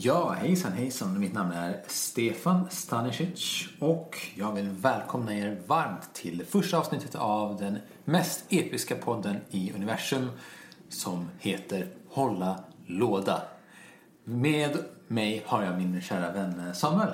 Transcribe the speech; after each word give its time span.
Ja, 0.00 0.30
hejsan 0.30 0.72
hejsan. 0.72 1.20
Mitt 1.20 1.32
namn 1.32 1.52
är 1.52 1.82
Stefan 1.86 2.70
Stanisic 2.70 3.68
och 3.78 4.18
jag 4.34 4.52
vill 4.52 4.68
välkomna 4.68 5.34
er 5.34 5.60
varmt 5.66 6.14
till 6.14 6.38
det 6.38 6.44
första 6.44 6.78
avsnittet 6.78 7.14
av 7.14 7.56
den 7.56 7.78
mest 8.04 8.44
episka 8.48 8.96
podden 8.96 9.36
i 9.50 9.72
universum 9.72 10.30
som 10.88 11.28
heter 11.38 11.88
Hålla 12.08 12.64
låda. 12.86 13.42
Med 14.24 14.78
mig 15.08 15.42
har 15.46 15.62
jag 15.62 15.78
min 15.78 16.02
kära 16.02 16.32
vän 16.32 16.66
eh, 16.66 16.72
Samuel. 16.72 17.12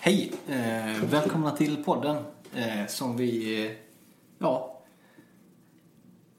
Hej! 0.00 0.32
Eh, 0.48 1.04
välkomna 1.04 1.50
till 1.50 1.84
podden 1.84 2.16
eh, 2.54 2.86
som 2.88 3.16
vi, 3.16 3.64
eh, 3.66 3.72
ja, 4.38 4.82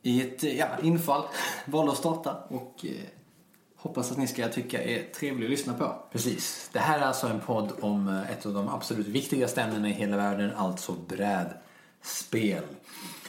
i 0.01 0.21
ett 0.21 0.43
eh, 0.43 0.57
ja, 0.57 0.67
infall 0.81 1.23
valde 1.65 1.91
att 1.91 1.97
starta 1.97 2.37
och 2.47 2.85
eh, 2.85 3.12
hoppas 3.83 4.11
att 4.11 4.17
ni 4.17 4.27
ska 4.27 4.47
tycka 4.47 4.83
är 4.83 5.03
trevlig 5.03 5.45
att 5.45 5.51
lyssna 5.51 5.73
på. 5.73 5.95
Precis. 6.11 6.69
Det 6.73 6.79
här 6.79 6.99
är 6.99 7.03
alltså 7.03 7.27
en 7.27 7.39
podd 7.39 7.71
om 7.81 8.07
eh, 8.07 8.31
ett 8.31 8.45
av 8.45 8.53
de 8.53 8.69
absolut 8.69 9.07
viktigaste 9.07 9.61
ämnena 9.61 9.89
i 9.89 9.91
hela 9.91 10.17
världen, 10.17 10.51
alltså 10.55 10.91
brädspel. 10.91 12.63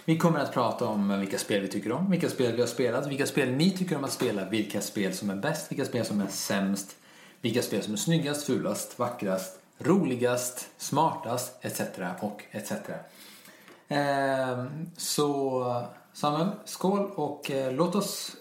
Vi 0.05 0.19
kommer 0.19 0.41
att 0.41 0.53
prata 0.53 0.87
om 0.87 1.11
eh, 1.11 1.19
vilka 1.19 1.39
spel 1.39 1.63
vi 1.63 1.69
tycker 1.69 1.93
om, 1.93 2.11
vilka 2.11 2.29
spel 2.29 2.53
vi 2.53 2.61
har 2.61 2.69
spelat, 2.69 3.07
vilka 3.07 3.27
spel 3.27 3.51
ni 3.51 3.71
tycker 3.71 3.97
om 3.97 4.05
att 4.05 4.13
spela, 4.13 4.49
vilka 4.49 4.81
spel 4.81 5.15
som 5.15 5.31
är 5.31 5.37
bäst, 5.37 5.73
vilka 5.73 5.85
spel 5.85 6.05
som 6.05 6.21
är 6.21 6.27
sämst, 6.27 6.97
vilka 7.41 7.63
spel 7.63 7.83
som 7.83 7.93
är 7.93 7.99
snyggast, 7.99 8.47
fulast, 8.47 8.99
vackrast, 8.99 9.59
roligast, 9.79 10.69
smartast, 10.79 11.65
etc. 11.65 11.81
och 12.21 12.43
etc. 12.51 12.73
Ehm, 13.89 14.91
så 14.97 15.87
Samuel, 16.13 16.49
skål 16.65 17.11
och 17.15 17.51
eh, 17.51 17.73
låt 17.73 17.95
oss 17.95 18.37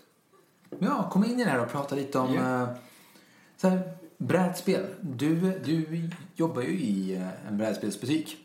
ja, 0.80 1.10
komma 1.12 1.26
in 1.26 1.40
i 1.40 1.44
det 1.44 1.50
här 1.50 1.60
och 1.60 1.72
prata 1.72 1.96
lite 1.96 2.20
om 2.20 2.38
eh, 2.38 2.68
så 3.58 3.70
här, 3.70 3.94
brädspel. 4.18 4.86
Du, 5.02 5.60
du 5.66 6.10
jobbar 6.36 6.62
ju 6.62 6.80
i 6.80 7.16
eh, 7.16 7.48
en 7.48 7.58
brädspelsbutik. 7.58 8.38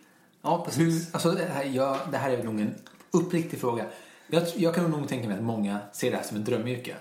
Ja, 0.43 0.67
Hur, 0.77 0.87
precis. 0.87 1.15
alltså 1.15 1.31
det, 1.31 1.45
här, 1.45 1.65
jag, 1.65 1.98
det 2.11 2.17
här 2.17 2.31
är 2.31 2.43
nog 2.43 2.61
en 2.61 2.75
uppriktig 3.11 3.61
fråga. 3.61 3.87
Jag, 4.27 4.43
jag 4.57 4.75
kan 4.75 4.91
nog 4.91 5.09
tänka 5.09 5.29
mig 5.29 5.37
att 5.37 5.45
många 5.45 5.79
ser 5.93 6.11
det 6.11 6.17
här 6.17 6.25
som 6.25 6.37
en 6.37 6.45
drömyrke. 6.45 6.97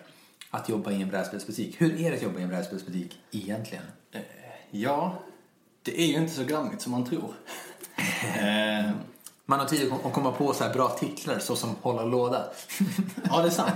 Att 0.51 0.69
jobba 0.69 0.91
i 0.91 1.01
en 1.01 1.09
brädspelsbutik. 1.09 1.81
Hur 1.81 2.01
är 2.01 2.11
det 2.11 2.17
att 2.17 2.23
jobba 2.23 2.39
i 2.39 2.43
en 2.43 2.49
brädspelsbutik 2.49 3.19
egentligen? 3.31 3.83
Eh, 4.11 4.21
ja, 4.71 5.19
det 5.83 6.01
är 6.01 6.05
ju 6.05 6.13
inte 6.13 6.33
så 6.33 6.43
glammigt 6.43 6.81
som 6.81 6.91
man 6.91 7.05
tror. 7.05 7.33
Man 9.49 9.59
har 9.59 9.65
tid 9.65 9.91
att 10.05 10.13
komma 10.13 10.31
på 10.31 10.53
så 10.53 10.63
här 10.63 10.73
bra 10.73 10.89
titlar 10.89 11.39
så 11.39 11.55
som 11.55 11.75
Hålla 11.81 12.03
låda. 12.03 12.43
ja, 13.29 13.41
det 13.41 13.47
är 13.47 13.49
sant. 13.49 13.75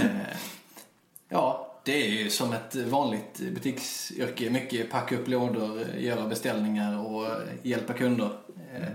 eh, 0.00 0.36
ja, 1.28 1.74
det 1.84 2.06
är 2.06 2.08
ju 2.08 2.30
som 2.30 2.52
ett 2.52 2.74
vanligt 2.74 3.40
butiksyrke. 3.54 4.50
Mycket 4.50 4.90
packa 4.90 5.16
upp 5.16 5.28
lådor, 5.28 5.86
göra 5.96 6.26
beställningar 6.26 7.06
och 7.06 7.26
hjälpa 7.62 7.92
kunder. 7.92 8.30
Eh, 8.74 8.88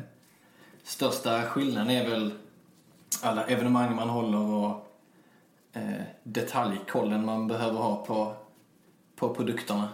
största 0.84 1.42
skillnaden 1.42 1.90
är 1.90 2.10
väl 2.10 2.34
alla 3.22 3.44
evenemang 3.44 3.96
man 3.96 4.10
håller 4.10 4.40
och 4.40 4.88
eh, 5.74 6.02
detaljkollen 6.24 7.26
man 7.26 7.48
behöver 7.48 7.80
ha 7.80 8.06
på, 8.06 8.36
på 9.16 9.36
produkterna. 9.36 9.90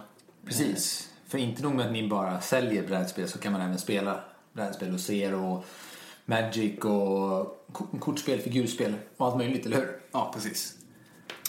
Precis. 0.46 1.10
För 1.26 1.38
inte 1.38 1.62
nog 1.62 1.74
med 1.74 1.86
att 1.86 1.92
ni 1.92 2.08
bara 2.08 2.40
säljer 2.40 2.86
brädspel 2.86 3.28
så 3.28 3.38
kan 3.38 3.52
man 3.52 3.60
även 3.60 3.78
spela 3.78 4.20
brädspel 4.56 4.94
och 4.94 5.00
ser 5.00 5.34
och 5.34 5.64
Magic 6.24 6.78
och 6.84 7.66
ko- 7.72 7.98
kortspel, 8.00 8.40
figurspel 8.40 8.94
och 9.16 9.26
allt 9.26 9.36
möjligt, 9.36 9.66
eller 9.66 9.76
hur? 9.76 9.98
Ja, 10.12 10.30
precis. 10.34 10.74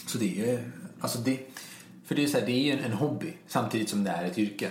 Så 0.07 0.17
det 0.17 0.25
är 0.25 0.45
ju, 0.51 0.59
alltså 0.99 1.19
det, 1.19 1.39
för 2.05 2.15
det 2.15 2.23
är 2.23 2.27
så 2.27 2.39
här, 2.39 2.45
det 2.45 2.51
är 2.51 2.63
ju 2.63 2.71
en, 2.71 2.79
en 2.79 2.93
hobby 2.93 3.33
samtidigt 3.47 3.89
som 3.89 4.03
det 4.03 4.09
är 4.11 4.23
ett 4.25 4.37
yrke. 4.37 4.69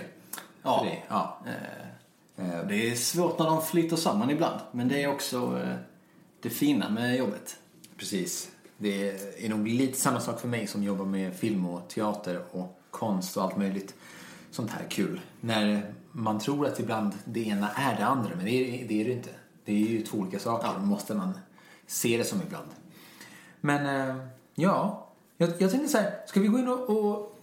Ja. 0.63 0.85
Det, 0.89 0.97
ja. 1.09 1.41
Eh, 2.37 2.67
Det 2.67 2.91
är 2.91 2.95
svårt 2.95 3.39
när 3.39 3.45
de 3.45 3.61
flyter 3.65 3.95
samman 3.95 4.29
ibland, 4.29 4.59
men 4.71 4.87
det 4.87 5.03
är 5.03 5.07
också 5.07 5.61
eh, 5.63 5.75
det 6.41 6.49
fina 6.49 6.89
med 6.89 7.15
jobbet. 7.17 7.57
Precis. 7.97 8.51
Det 8.77 9.09
är 9.45 9.49
nog 9.49 9.67
lite 9.67 9.99
samma 9.99 10.19
sak 10.19 10.41
för 10.41 10.47
mig 10.47 10.67
som 10.67 10.83
jobbar 10.83 11.05
med 11.05 11.35
film 11.35 11.65
och 11.65 11.87
teater 11.89 12.41
och 12.51 12.79
konst 12.91 13.37
och 13.37 13.43
allt 13.43 13.57
möjligt 13.57 13.93
sånt 14.51 14.71
här 14.71 14.85
kul. 14.89 15.21
När 15.41 15.93
man 16.17 16.39
tror 16.39 16.67
att 16.67 16.79
ibland 16.79 17.13
det 17.25 17.47
ena 17.47 17.69
är 17.71 17.95
det 17.97 18.05
andra, 18.05 18.29
men 18.35 18.45
det 18.45 18.51
är 18.51 18.87
det, 18.87 19.01
är 19.01 19.05
det 19.05 19.11
inte. 19.11 19.29
Det 19.65 19.71
är 19.73 19.77
ju 19.77 20.01
två 20.01 20.17
olika 20.17 20.39
saker, 20.39 20.67
Ja. 20.67 20.79
måste 20.79 21.13
man 21.15 21.39
se 21.87 22.17
det 22.17 22.23
som 22.23 22.41
ibland. 22.41 22.67
Men 23.61 24.09
eh, 24.09 24.15
ja, 24.55 25.07
jag, 25.37 25.49
jag 25.59 25.71
tänkte 25.71 25.89
så 25.89 25.97
här, 25.97 26.11
ska 26.27 26.39
vi 26.39 26.47
gå 26.47 26.59
in 26.59 26.67
och, 26.67 26.89
och 26.89 27.39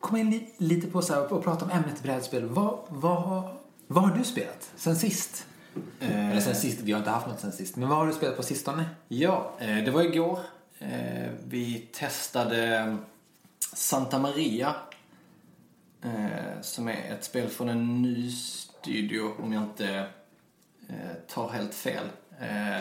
komma 0.00 0.18
in 0.18 0.30
li, 0.30 0.50
lite 0.56 0.86
på 0.86 1.02
så 1.02 1.14
här, 1.14 1.32
och 1.32 1.44
prata 1.44 1.64
om 1.64 1.70
ämnet 1.70 2.02
brädspel. 2.02 2.44
Vad, 2.44 2.78
vad, 2.88 3.42
vad 3.86 4.04
har 4.08 4.16
du 4.18 4.24
spelat 4.24 4.70
sen 4.76 4.96
sist? 4.96 5.46
Eh, 6.00 6.30
Eller 6.30 6.40
sen 6.40 6.54
sist, 6.54 6.80
vi 6.80 6.92
har 6.92 6.98
inte 6.98 7.10
haft 7.10 7.26
något 7.26 7.40
sen 7.40 7.52
sist. 7.52 7.76
Men 7.76 7.88
vad 7.88 7.98
har 7.98 8.06
du 8.06 8.12
spelat 8.12 8.36
på 8.36 8.42
sistone? 8.42 8.84
Ja, 9.08 9.52
eh, 9.58 9.76
det 9.84 9.90
var 9.90 10.02
igår. 10.02 10.38
Eh, 10.78 11.28
Vi 11.48 11.88
testade 11.92 12.96
Santa 13.74 14.18
Maria. 14.18 14.74
Eh, 16.02 16.60
Som 16.60 16.88
är 16.88 17.12
ett 17.12 17.24
spel 17.24 17.48
från 17.48 17.68
en 17.68 18.02
ny 18.02 18.30
studio, 18.32 19.34
om 19.42 19.52
jag 19.52 19.62
inte 19.62 20.06
eh, 20.88 21.12
tar 21.28 21.48
helt 21.48 21.74
fel. 21.74 22.04
Eh, 22.40 22.80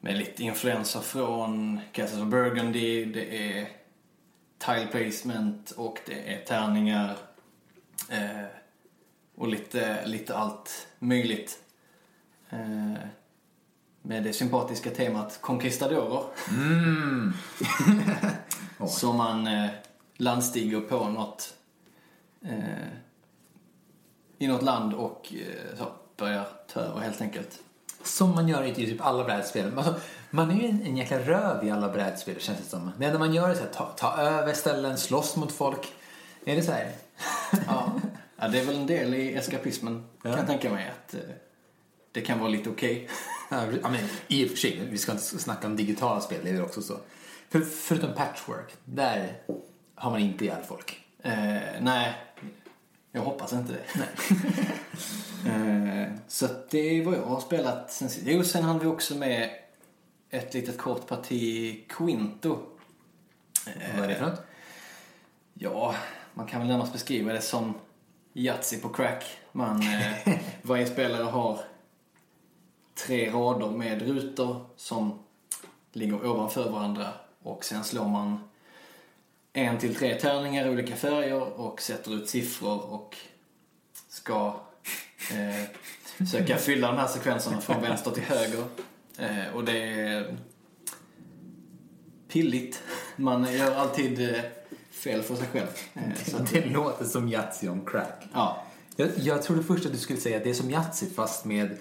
Med 0.00 0.18
lite 0.18 0.42
influenser 0.42 1.00
från 1.00 1.80
Castles 1.92 2.22
of 2.22 2.28
Burgundy. 2.28 3.04
Det 3.04 3.52
är 3.58 3.68
tile 4.58 4.86
placement 4.86 5.70
och 5.70 5.98
det 6.06 6.34
är 6.34 6.44
tärningar. 6.44 7.16
eh, 8.10 8.44
Och 9.34 9.48
lite, 9.48 10.06
lite 10.06 10.36
allt 10.36 10.88
möjligt. 10.98 11.58
Eh, 12.50 12.92
med 14.02 14.22
det 14.24 14.32
sympatiska 14.32 14.90
temat 14.90 15.38
Conquistadorer. 15.40 16.24
Mm. 16.50 17.32
Som 18.88 19.16
man 19.16 19.46
eh, 19.46 19.70
landstiger 20.16 20.80
på 20.80 21.08
något 21.08 21.54
eh, 22.44 22.88
i 24.38 24.46
något 24.46 24.62
land 24.62 24.94
och 24.94 25.32
eh, 25.34 25.78
så, 25.78 25.86
börjar 26.16 26.46
ta 26.72 26.80
över 26.80 27.00
helt 27.00 27.20
enkelt. 27.20 27.62
Som 28.02 28.34
man 28.34 28.48
gör 28.48 28.64
i 28.64 28.74
typ 28.74 29.06
alla 29.06 29.24
brädspel. 29.24 29.78
Alltså, 29.78 29.94
man 30.30 30.50
är 30.50 30.54
ju 30.54 30.68
en, 30.68 30.82
en 30.82 30.96
jäkla 30.96 31.18
röv 31.18 31.64
i 31.66 31.70
alla 31.70 31.88
brädspel 31.88 32.40
känns 32.40 32.58
det 32.58 32.64
som. 32.64 32.92
Det 32.98 33.06
enda 33.06 33.18
man 33.18 33.34
gör 33.34 33.48
är 33.50 33.54
så 33.54 33.60
här, 33.60 33.68
ta, 33.68 33.86
ta 33.86 34.16
över 34.16 34.52
ställen, 34.52 34.98
slåss 34.98 35.36
mot 35.36 35.52
folk. 35.52 35.92
Är 36.44 36.56
det 36.56 36.62
så 36.62 36.72
här? 36.72 36.92
Ja. 37.66 37.92
ja, 38.36 38.48
det 38.48 38.60
är 38.60 38.64
väl 38.64 38.76
en 38.76 38.86
del 38.86 39.14
i 39.14 39.34
eskapismen 39.34 40.04
Ja. 40.22 40.30
kan 40.30 40.38
jag 40.38 40.46
tänka 40.46 40.70
mig 40.70 40.90
att 40.90 41.14
eh, 41.14 41.20
det 42.12 42.20
kan 42.20 42.38
vara 42.38 42.48
lite 42.48 42.70
okej. 42.70 43.08
Ja, 43.50 43.62
ja, 43.82 43.88
men 43.88 44.00
i 44.28 44.46
och 44.46 44.50
för 44.50 44.56
sig, 44.56 44.88
vi 44.90 44.98
ska 44.98 45.12
inte 45.12 45.24
snacka 45.24 45.66
om 45.66 45.76
digitala 45.76 46.20
spel, 46.20 46.40
det 46.44 46.50
är 46.50 46.62
också 46.62 46.82
så. 46.82 46.96
För, 47.48 47.60
förutom 47.60 48.14
patchwork, 48.14 48.74
där 48.84 49.32
har 49.94 50.10
man 50.10 50.20
inte 50.20 50.44
ihjäl 50.44 50.62
folk. 50.68 51.00
Eh, 51.22 51.32
nej, 51.80 52.14
jag 53.18 53.24
hoppas 53.24 53.52
inte 53.52 53.72
det. 53.72 53.84
eh, 55.50 56.12
så 56.28 56.46
det 56.70 56.78
är 56.78 57.04
vad 57.04 57.14
jag 57.14 57.22
har 57.22 57.40
spelat 57.40 57.92
sen 57.92 58.08
sist. 58.08 58.26
Jo, 58.26 58.44
sen 58.44 58.64
hann 58.64 58.78
vi 58.78 58.86
också 58.86 59.14
med 59.14 59.50
ett 60.30 60.54
litet 60.54 60.78
kort 60.78 61.06
parti 61.06 61.84
Quinto. 61.88 62.58
Vad 63.96 64.04
är 64.04 64.08
det 64.08 64.14
för 64.14 64.26
något? 64.26 64.42
Ja, 65.54 65.94
man 66.34 66.46
kan 66.46 66.60
väl 66.60 66.68
närmast 66.68 66.92
beskriva 66.92 67.32
det 67.32 67.40
som 67.40 67.74
Yatzy 68.34 68.80
på 68.80 68.88
crack. 68.88 69.24
Man, 69.52 69.82
eh, 69.82 70.34
varje 70.62 70.86
spelare 70.86 71.22
har 71.22 71.60
tre 73.06 73.30
rader 73.30 73.70
med 73.70 74.02
rutor 74.02 74.66
som 74.76 75.18
ligger 75.92 76.26
ovanför 76.26 76.70
varandra 76.70 77.12
och 77.42 77.64
sen 77.64 77.84
slår 77.84 78.08
man 78.08 78.47
en 79.64 79.78
till 79.78 79.94
tre 79.94 80.14
tärningar 80.14 80.66
i 80.66 80.70
olika 80.70 80.96
färger 80.96 81.60
och 81.60 81.82
sätter 81.82 82.14
ut 82.14 82.28
siffror 82.28 82.90
och 82.92 83.16
ska 84.08 84.60
eh, 85.30 85.64
försöka 86.18 86.56
fylla 86.56 86.86
de 86.86 86.96
här 86.96 87.06
sekvenserna 87.06 87.60
från 87.60 87.80
vänster 87.82 88.10
till 88.10 88.22
höger. 88.22 88.64
Eh, 89.18 89.54
och 89.54 89.64
det 89.64 89.78
är 89.82 90.36
pilligt. 92.28 92.82
Man 93.16 93.52
gör 93.52 93.74
alltid 93.74 94.20
eh, 94.34 94.40
fel 94.90 95.22
för 95.22 95.36
sig 95.36 95.46
själv. 95.52 95.68
Eh, 95.94 96.24
så 96.26 96.38
Det 96.38 96.66
låter 96.66 97.04
som 97.04 97.28
Yatzy 97.28 97.68
on 97.68 97.86
crack. 97.86 98.24
ja. 98.32 98.64
Jag, 98.96 99.08
jag 99.18 99.42
trodde 99.42 99.62
först 99.62 99.86
att 99.86 99.92
du 99.92 99.98
skulle 99.98 100.20
säga 100.20 100.36
att 100.36 100.44
det 100.44 100.50
är 100.50 100.54
som 100.54 100.70
Yatzy 100.70 101.06
fast 101.10 101.44
med 101.44 101.78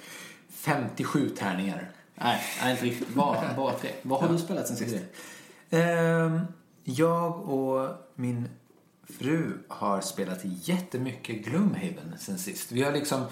57 0.50 1.30
tärningar. 1.30 1.92
Nej, 2.16 2.42
nej, 2.62 2.72
inte 2.72 2.86
riktigt. 2.86 3.10
Bara, 3.10 3.54
bara 3.56 3.74
tre. 3.74 3.90
Vad 4.02 4.22
har 4.22 4.30
du 4.30 4.38
spelat 4.40 4.68
sen 4.68 4.78
sist? 4.78 4.96
Ehm, 5.70 6.40
jag 6.90 7.50
och 7.50 7.90
min 8.16 8.50
fru 9.04 9.58
har 9.68 10.02
spelat 10.02 10.40
jättemycket 10.44 11.46
Gloomhaven 11.46 12.16
sen 12.20 12.38
sist. 12.38 12.72
Vi 12.72 12.84
har 12.84 12.92
liksom 12.92 13.26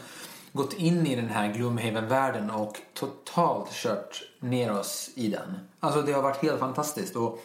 gått 0.52 0.74
in 0.74 1.08
i 1.08 1.16
den 1.16 1.30
här 1.30 1.54
Gloomhaven-världen 1.54 2.50
och 2.50 2.78
totalt 2.94 3.72
kört 3.72 4.24
ner 4.40 4.80
oss 4.80 5.10
i 5.16 5.28
den. 5.28 5.58
Alltså 5.80 6.02
det 6.02 6.14
har 6.14 6.22
varit 6.22 6.42
helt 6.42 6.60
fantastiskt. 6.60 7.16
Och 7.16 7.40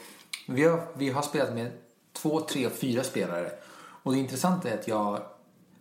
vi 0.48 0.64
har, 0.64 0.86
vi 0.94 1.10
har 1.10 1.22
spelat 1.22 1.54
med 1.54 1.72
två, 2.12 2.40
tre 2.40 2.66
och 2.66 2.72
fyra 2.72 3.04
spelare. 3.04 3.50
Och 4.02 4.12
det 4.12 4.18
intressanta 4.18 4.70
är 4.70 4.78
att 4.78 4.88
jag 4.88 5.22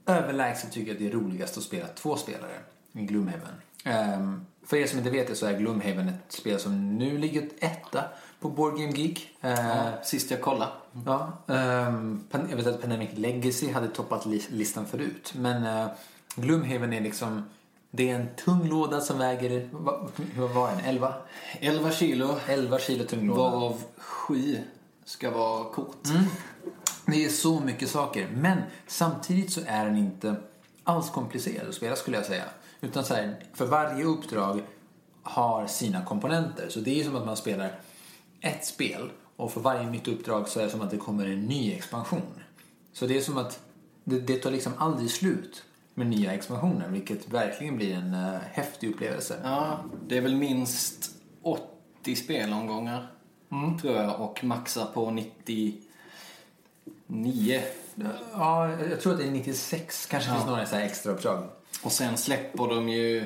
överlägset 0.06 0.72
tycker 0.72 0.92
att 0.92 1.00
det 1.00 1.08
är 1.08 1.12
roligast 1.12 1.58
att 1.58 1.64
spela 1.64 1.88
två 1.88 2.16
spelare 2.16 2.60
i 2.92 3.02
Gloomhaven. 3.02 3.54
Um, 3.86 4.46
för 4.66 4.78
er 4.78 4.88
som 4.88 4.98
inte 4.98 5.12
vet 5.12 5.28
det 5.28 5.36
så 5.36 5.46
är 5.46 5.58
Gloomhaven 5.58 6.10
ett 6.10 6.32
spel 6.32 6.60
som 6.60 6.98
nu 6.98 7.18
ligger 7.18 7.50
etta 7.60 8.04
på 8.40 8.50
Board 8.50 8.78
Game 8.80 8.92
Geek. 8.92 9.30
Uh, 9.44 9.50
Ja, 9.50 10.04
sist 10.04 10.32
jag 10.32 10.42
kollade. 10.42 10.72
Ja, 11.06 11.32
um, 11.46 12.24
jag 12.32 12.58
vet 12.58 12.68
att 12.68 12.82
Pandemic 12.82 13.10
Legacy 13.14 13.72
hade 13.72 13.88
toppat 13.88 14.26
li 14.26 14.44
listan 14.50 14.86
förut. 14.86 15.34
Men 15.36 15.64
uh, 15.64 15.92
Gloomhaven 16.36 16.94
är 16.94 17.02
liksom, 17.02 17.50
det 17.92 18.10
är 18.10 18.16
en 18.16 18.28
tung 18.36 18.70
låda 18.70 19.02
som 19.02 19.18
väger, 19.18 19.70
vad, 19.72 20.12
vad 20.38 20.50
var 20.50 20.72
den? 20.72 20.80
11? 20.80 21.14
11 21.60 21.92
kilo, 21.92 22.36
11 22.48 22.80
kilo 22.80 23.04
tung 23.04 23.28
låda. 23.28 23.42
varav 23.42 23.84
7 23.98 24.58
ska 25.06 25.32
vara 25.32 25.64
kort. 25.64 26.08
Det 27.06 27.26
är 27.26 27.30
så 27.30 27.60
mycket 27.60 27.90
saker. 27.90 28.28
Men 28.34 28.58
samtidigt 28.88 29.52
så 29.52 29.62
är 29.68 29.86
den 29.86 29.98
inte 29.98 30.36
alls 30.84 31.10
komplicerad 31.10 31.70
att 31.70 31.76
spela 31.76 31.96
skulle 31.96 32.18
jag 32.18 32.26
säga. 32.26 32.44
Utan 32.82 33.06
så 33.06 33.14
här, 33.14 33.44
för 33.54 33.66
varje 33.66 34.04
uppdrag 34.04 34.62
har 35.24 35.68
sina 35.68 36.06
komponenter. 36.06 36.70
Så 36.70 36.80
det 36.80 37.00
är 37.00 37.04
som 37.04 37.16
att 37.16 37.26
man 37.26 37.38
spelar 37.38 37.72
ett 38.42 38.66
spel 38.66 39.10
och 39.36 39.52
för 39.52 39.62
varje 39.62 39.90
nytt 39.90 40.08
uppdrag 40.08 40.48
så 40.48 40.60
är 40.60 40.64
det 40.64 40.70
som 40.70 40.82
att 40.82 40.92
det 40.92 40.98
kommer 40.98 41.26
en 41.26 41.46
ny 41.46 41.74
expansion. 41.74 42.22
Så 42.94 43.06
det 43.08 43.18
är 43.18 43.22
som 43.22 43.38
att 43.38 43.60
det, 44.04 44.20
det 44.20 44.36
tar 44.36 44.52
liksom 44.52 44.74
aldrig 44.78 45.12
slut 45.12 45.64
med 45.94 46.08
nya 46.08 46.34
expansioner 46.34 46.88
vilket 46.88 47.30
verkligen 47.30 47.78
blir 47.78 47.94
en 47.96 48.14
uh, 48.14 48.38
häftig 48.52 48.90
upplevelse. 48.90 49.40
Ja, 49.44 49.84
det 50.08 50.18
är 50.18 50.22
väl 50.22 50.36
minst 50.36 51.12
80 51.42 52.16
spelomgångar, 52.16 53.08
tror 53.82 53.96
jag, 53.96 54.22
och 54.22 54.44
maxar 54.44 54.86
på 54.86 55.12
99. 55.12 55.74
Ja, 58.34 58.70
jag 58.90 59.02
tror 59.02 59.14
att 59.14 59.20
det 59.20 59.26
är 59.26 59.32
96, 59.32 60.06
kanske 60.06 60.30
Ja. 60.30 60.36
finns 60.36 60.48
några 60.48 60.66
så 60.66 60.76
här 60.76 60.84
extra 60.84 61.12
uppdrag. 61.12 61.50
Och 61.84 61.92
sen 61.92 62.18
släpper 62.18 62.68
de 62.68 62.90
ju 62.90 63.18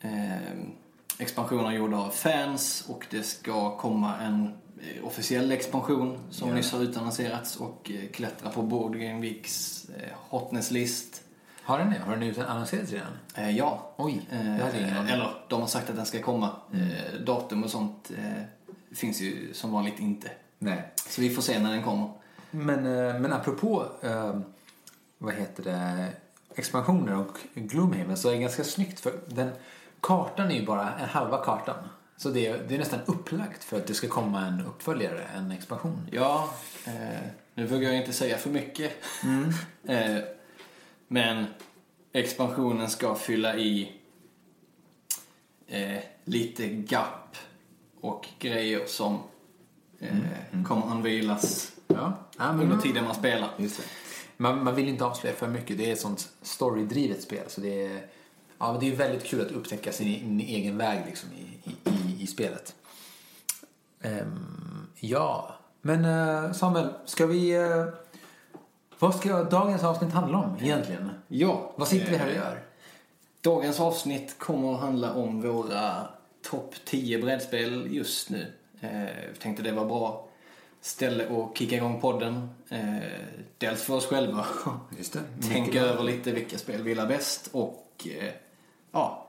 eh, 0.00 0.36
expansioner 1.18 1.72
gjorda 1.72 1.96
av 1.96 2.10
fans 2.10 2.84
och 2.88 3.06
det 3.10 3.22
ska 3.22 3.76
komma 3.76 4.16
en 4.20 4.44
eh, 4.80 5.06
officiell 5.06 5.52
expansion 5.52 6.18
som 6.30 6.48
Ja. 6.48 6.54
nyss 6.54 6.72
har 6.72 6.80
utannonserats 6.82 7.56
och 7.56 7.90
eh, 7.94 8.10
klättra 8.10 8.50
på 8.50 8.62
Board 8.62 8.92
Game 9.00 9.20
Weeks 9.20 9.84
eh, 9.96 10.08
hotnesslist. 10.28 11.22
Har 11.62 11.78
den 11.78 11.90
det? 11.90 11.98
Har 11.98 12.12
den 12.12 12.22
utannonserats 12.22 12.92
redan? 12.92 13.12
Eh, 13.34 13.50
ja. 13.56 13.92
Oj, 13.96 14.26
det 14.30 14.36
hade 14.36 14.56
jag 14.80 14.88
ingen 14.88 14.96
Eh, 15.06 15.12
eller 15.12 15.34
de 15.48 15.60
har 15.60 15.68
sagt 15.68 15.90
att 15.90 15.96
den 15.96 16.06
ska 16.06 16.22
komma. 16.22 16.50
Eh, 16.72 17.20
datum 17.20 17.64
och 17.64 17.70
sånt 17.70 18.10
eh, 18.18 18.42
finns 18.96 19.20
ju 19.20 19.54
som 19.54 19.72
vanligt 19.72 19.98
inte. 20.00 20.30
Nej. 20.58 20.92
Så 21.08 21.20
vi 21.20 21.30
får 21.30 21.42
se 21.42 21.58
när 21.58 21.70
den 21.72 21.82
kommer. 21.82 22.10
Men, 22.50 22.82
men 23.22 23.32
apropå, 23.32 23.86
eh, 24.02 24.40
vad 25.18 25.34
heter 25.34 25.62
det, 25.62 26.08
expansioner 26.54 27.16
och 27.16 27.38
Gloomhaven 27.54 28.16
så 28.16 28.28
är 28.28 28.32
det 28.32 28.38
ganska 28.38 28.64
snyggt 28.64 29.00
för 29.00 29.12
den 29.28 29.50
kartan 30.02 30.50
är 30.50 30.54
ju 30.54 30.66
bara 30.66 30.94
en 30.94 31.08
halva 31.08 31.44
kartan. 31.44 31.76
Så 32.16 32.28
det 32.28 32.46
är, 32.46 32.64
det 32.68 32.74
är 32.74 32.78
nästan 32.78 33.00
upplagt 33.06 33.64
för 33.64 33.76
att 33.76 33.86
det 33.86 33.94
ska 33.94 34.08
komma 34.08 34.46
en 34.46 34.66
uppföljare, 34.66 35.24
en 35.36 35.50
expansion. 35.50 36.08
Ja, 36.10 36.50
eh, 36.86 37.20
nu 37.54 37.66
vågar 37.66 37.88
jag 37.88 37.98
inte 37.98 38.12
säga 38.12 38.38
för 38.38 38.50
mycket. 38.50 38.92
eh, 39.84 40.18
men 41.08 41.46
expansionen 42.12 42.90
ska 42.90 43.14
fylla 43.14 43.56
i 43.56 43.92
eh, 45.66 45.98
lite 46.24 46.66
gap 46.66 47.36
och 48.00 48.28
grejer 48.38 48.86
som 48.86 49.18
eh, 50.00 50.62
kommer 50.64 50.86
unveilas 50.86 51.72
Ja, 51.94 52.12
ja 52.38 52.44
under 52.44 52.76
tiden 52.76 53.04
man 53.04 53.14
spelar. 53.14 53.50
Man, 54.36 54.64
man 54.64 54.74
vill 54.74 54.88
inte 54.88 55.04
avslöja 55.04 55.36
för 55.36 55.48
mycket. 55.48 55.78
Det 55.78 55.88
är 55.88 55.92
ett 55.92 56.00
sånt 56.00 56.28
storydrivet 56.42 57.22
spel. 57.22 57.44
Så 57.48 57.60
det 57.60 57.86
är, 57.86 58.06
ja, 58.62 58.76
det 58.80 58.92
är 58.92 58.96
väldigt 58.96 59.24
kul 59.24 59.40
att 59.40 59.52
upptäcka 59.52 59.92
sin, 59.92 60.18
sin 60.18 60.40
egen 60.40 60.78
väg 60.78 61.02
liksom, 61.06 61.28
i, 61.32 61.70
i, 61.70 62.22
i, 62.22 62.26
spelet. 62.26 62.74
Ehm, 64.02 64.86
ja, 65.00 65.54
men 65.80 66.04
eh, 66.04 66.52
Samuel, 66.52 66.88
ska 67.04 67.26
vi... 67.26 67.50
eh, 67.50 67.86
vad 68.98 69.14
ska 69.14 69.44
dagens 69.44 69.84
avsnitt 69.84 70.12
handla 70.12 70.38
om 70.38 70.56
egentligen? 70.60 71.10
Ja, 71.28 71.72
Vad 71.76 71.88
sitter 71.88 72.10
vi 72.10 72.16
här 72.16 72.26
och 72.26 72.32
eh, 72.32 72.38
gör? 72.38 72.62
Dagens 73.40 73.80
avsnitt 73.80 74.38
kommer 74.38 74.74
att 74.74 74.80
handla 74.80 75.12
om 75.12 75.40
våra 75.42 76.08
topp 76.50 76.74
10 76.84 77.18
brädspel 77.18 77.86
just 77.90 78.30
nu. 78.30 78.52
Eh, 78.80 79.34
tänkte 79.38 79.62
det 79.62 79.72
var 79.72 79.84
bra 79.86 80.28
ställe 80.80 81.24
att 81.24 81.58
kicka 81.58 81.76
igång 81.76 82.00
podden. 82.00 82.48
Eh, 82.68 82.96
dels 83.58 83.82
för 83.82 83.94
oss 83.94 84.06
själva. 84.06 84.46
Just 84.98 85.12
det. 85.12 85.20
Tänka 85.48 85.80
över 85.80 86.02
lite 86.02 86.32
vilka 86.32 86.58
spel 86.58 86.82
vi 86.82 86.90
gillar 86.90 87.06
bäst 87.06 87.48
och 87.52 88.08
eh, 88.20 88.32
ja, 88.92 89.26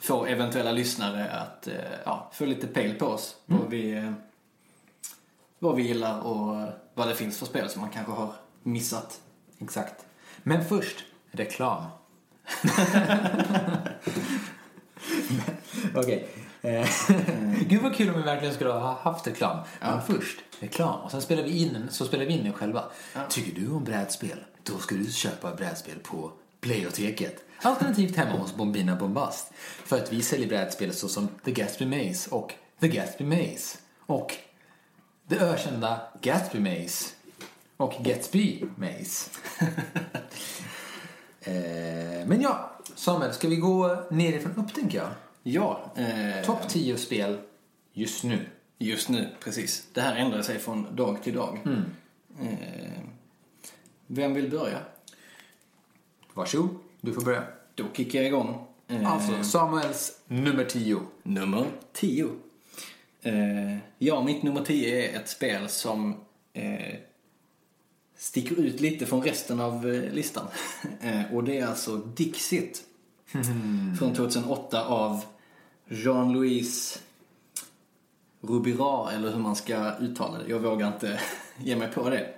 få 0.00 0.26
eventuella 0.26 0.72
lyssnare 0.72 1.30
att 1.30 1.68
eh, 1.68 1.74
ja, 2.04 2.30
få 2.32 2.44
lite 2.44 2.66
pejl 2.66 2.94
på 2.94 3.06
oss. 3.06 3.36
Vad, 3.46 3.70
vi, 3.70 3.92
eh, 3.92 4.12
vad 5.58 5.76
vi 5.76 5.82
gillar 5.82 6.20
och 6.20 6.68
vad 6.94 7.08
det 7.08 7.14
finns 7.14 7.38
för 7.38 7.46
spel 7.46 7.68
som 7.68 7.80
man 7.80 7.90
kanske 7.90 8.12
har 8.12 8.32
missat. 8.62 9.20
Exakt. 9.58 10.04
Men 10.42 10.64
först, 10.64 11.04
reklam. 11.30 11.84
Okej. 15.94 16.28
Eh, 16.62 16.88
Gud 17.66 17.82
vad 17.82 17.94
kul 17.94 18.08
om 18.08 18.16
vi 18.16 18.22
verkligen 18.22 18.54
skulle 18.54 18.70
ha 18.70 18.98
haft 19.02 19.26
reklam. 19.26 19.58
Men 19.80 20.02
först, 20.02 20.38
reklam. 20.60 21.00
Och 21.00 21.10
sen 21.10 21.22
spelar 21.22 21.42
vi 21.42 21.62
in 21.62 21.88
så 21.90 22.04
spelar 22.04 22.24
vi 22.24 22.32
in 22.32 22.44
den 22.44 22.52
själva. 22.52 22.84
Tycker 23.28 23.60
du 23.60 23.70
om 23.70 23.84
brädspel? 23.84 24.38
Då 24.62 24.78
ska 24.78 24.94
du 24.94 25.12
köpa 25.12 25.54
brädspel 25.54 25.98
på 25.98 26.32
Playoteket. 26.60 27.45
Alternativt 27.62 28.16
hemma 28.16 28.32
hos 28.38 28.54
Bombina 28.54 28.96
Bombast. 28.96 29.52
För 29.84 29.96
att 29.96 30.12
vi 30.12 30.22
säljer 30.22 30.48
brädspel 30.48 30.92
såsom 30.94 31.28
The 31.44 31.50
Gatsby 31.52 31.86
Maze 31.86 32.30
och 32.30 32.54
The 32.80 32.88
Gatsby 32.88 33.24
Maze. 33.24 33.78
Och 34.06 34.34
det 35.28 35.36
ökända 35.38 36.00
Gatsby 36.22 36.60
Maze. 36.60 37.14
Och 37.76 37.94
Gatsby 38.00 38.64
Maze. 38.76 39.30
Eh, 41.40 42.26
men 42.26 42.40
ja, 42.40 42.70
Samuel, 42.94 43.32
ska 43.34 43.48
vi 43.48 43.56
gå 43.56 44.04
nerifrån 44.10 44.52
upp 44.56 44.74
tänker 44.74 44.98
jag? 44.98 45.08
Ja, 45.42 45.92
eh, 45.96 46.44
Topp 46.44 46.68
10 46.68 46.96
spel 46.96 47.38
just 47.92 48.24
nu. 48.24 48.46
just 48.78 49.08
nu, 49.08 49.28
precis. 49.40 49.86
Det 49.92 50.00
här 50.00 50.16
ändrar 50.16 50.42
sig 50.42 50.58
från 50.58 50.96
dag 50.96 51.22
till 51.22 51.34
dag. 51.34 51.58
Eh, 52.40 53.02
vem 54.06 54.34
vill 54.34 54.50
börja? 54.50 54.78
Varsågod, 56.34 56.78
du 57.00 57.12
får 57.12 57.22
börja. 57.22 57.42
Då 57.76 57.84
kickar 57.94 58.18
jag 58.18 58.26
igång. 58.28 58.66
Eh, 58.88 59.12
Alltså, 59.12 59.42
Samuels 59.42 60.12
nummer 60.26 60.64
10. 60.64 61.00
Nummer 61.22 61.66
10. 61.92 62.28
Eh, 63.22 63.76
ja, 63.98 64.22
mitt 64.22 64.42
nummer 64.42 64.64
10 64.64 65.08
är 65.10 65.20
ett 65.20 65.28
spel 65.28 65.68
som 65.68 66.14
eh, 66.52 66.94
sticker 68.16 68.60
ut 68.60 68.80
lite 68.80 69.06
från 69.06 69.22
resten 69.22 69.60
av 69.60 69.84
listan. 70.12 70.46
och 71.32 71.44
det 71.44 71.58
är 71.58 71.66
alltså 71.66 71.96
Dixit. 71.96 72.82
Från 73.98 74.14
2008 74.14 74.84
av 74.84 75.24
Jean-Louis 75.88 77.02
Rubirat, 78.40 79.12
eller 79.12 79.32
hur 79.32 79.38
man 79.38 79.56
ska 79.56 79.92
uttala 80.00 80.38
det. 80.38 80.50
Jag 80.50 80.58
vågar 80.58 80.86
inte 80.88 81.20
ge 81.58 81.76
mig 81.76 81.88
på 81.92 82.10
det. 82.10 82.34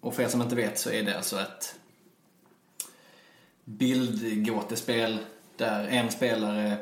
Och 0.00 0.14
för 0.14 0.22
er 0.22 0.28
som 0.28 0.42
inte 0.42 0.54
vet 0.56 0.78
så 0.78 0.90
är 0.90 1.02
det 1.02 1.16
alltså 1.16 1.40
ett 1.40 1.74
bildgåtespel 3.64 5.18
där 5.56 5.88
en 5.88 6.10
spelare 6.10 6.76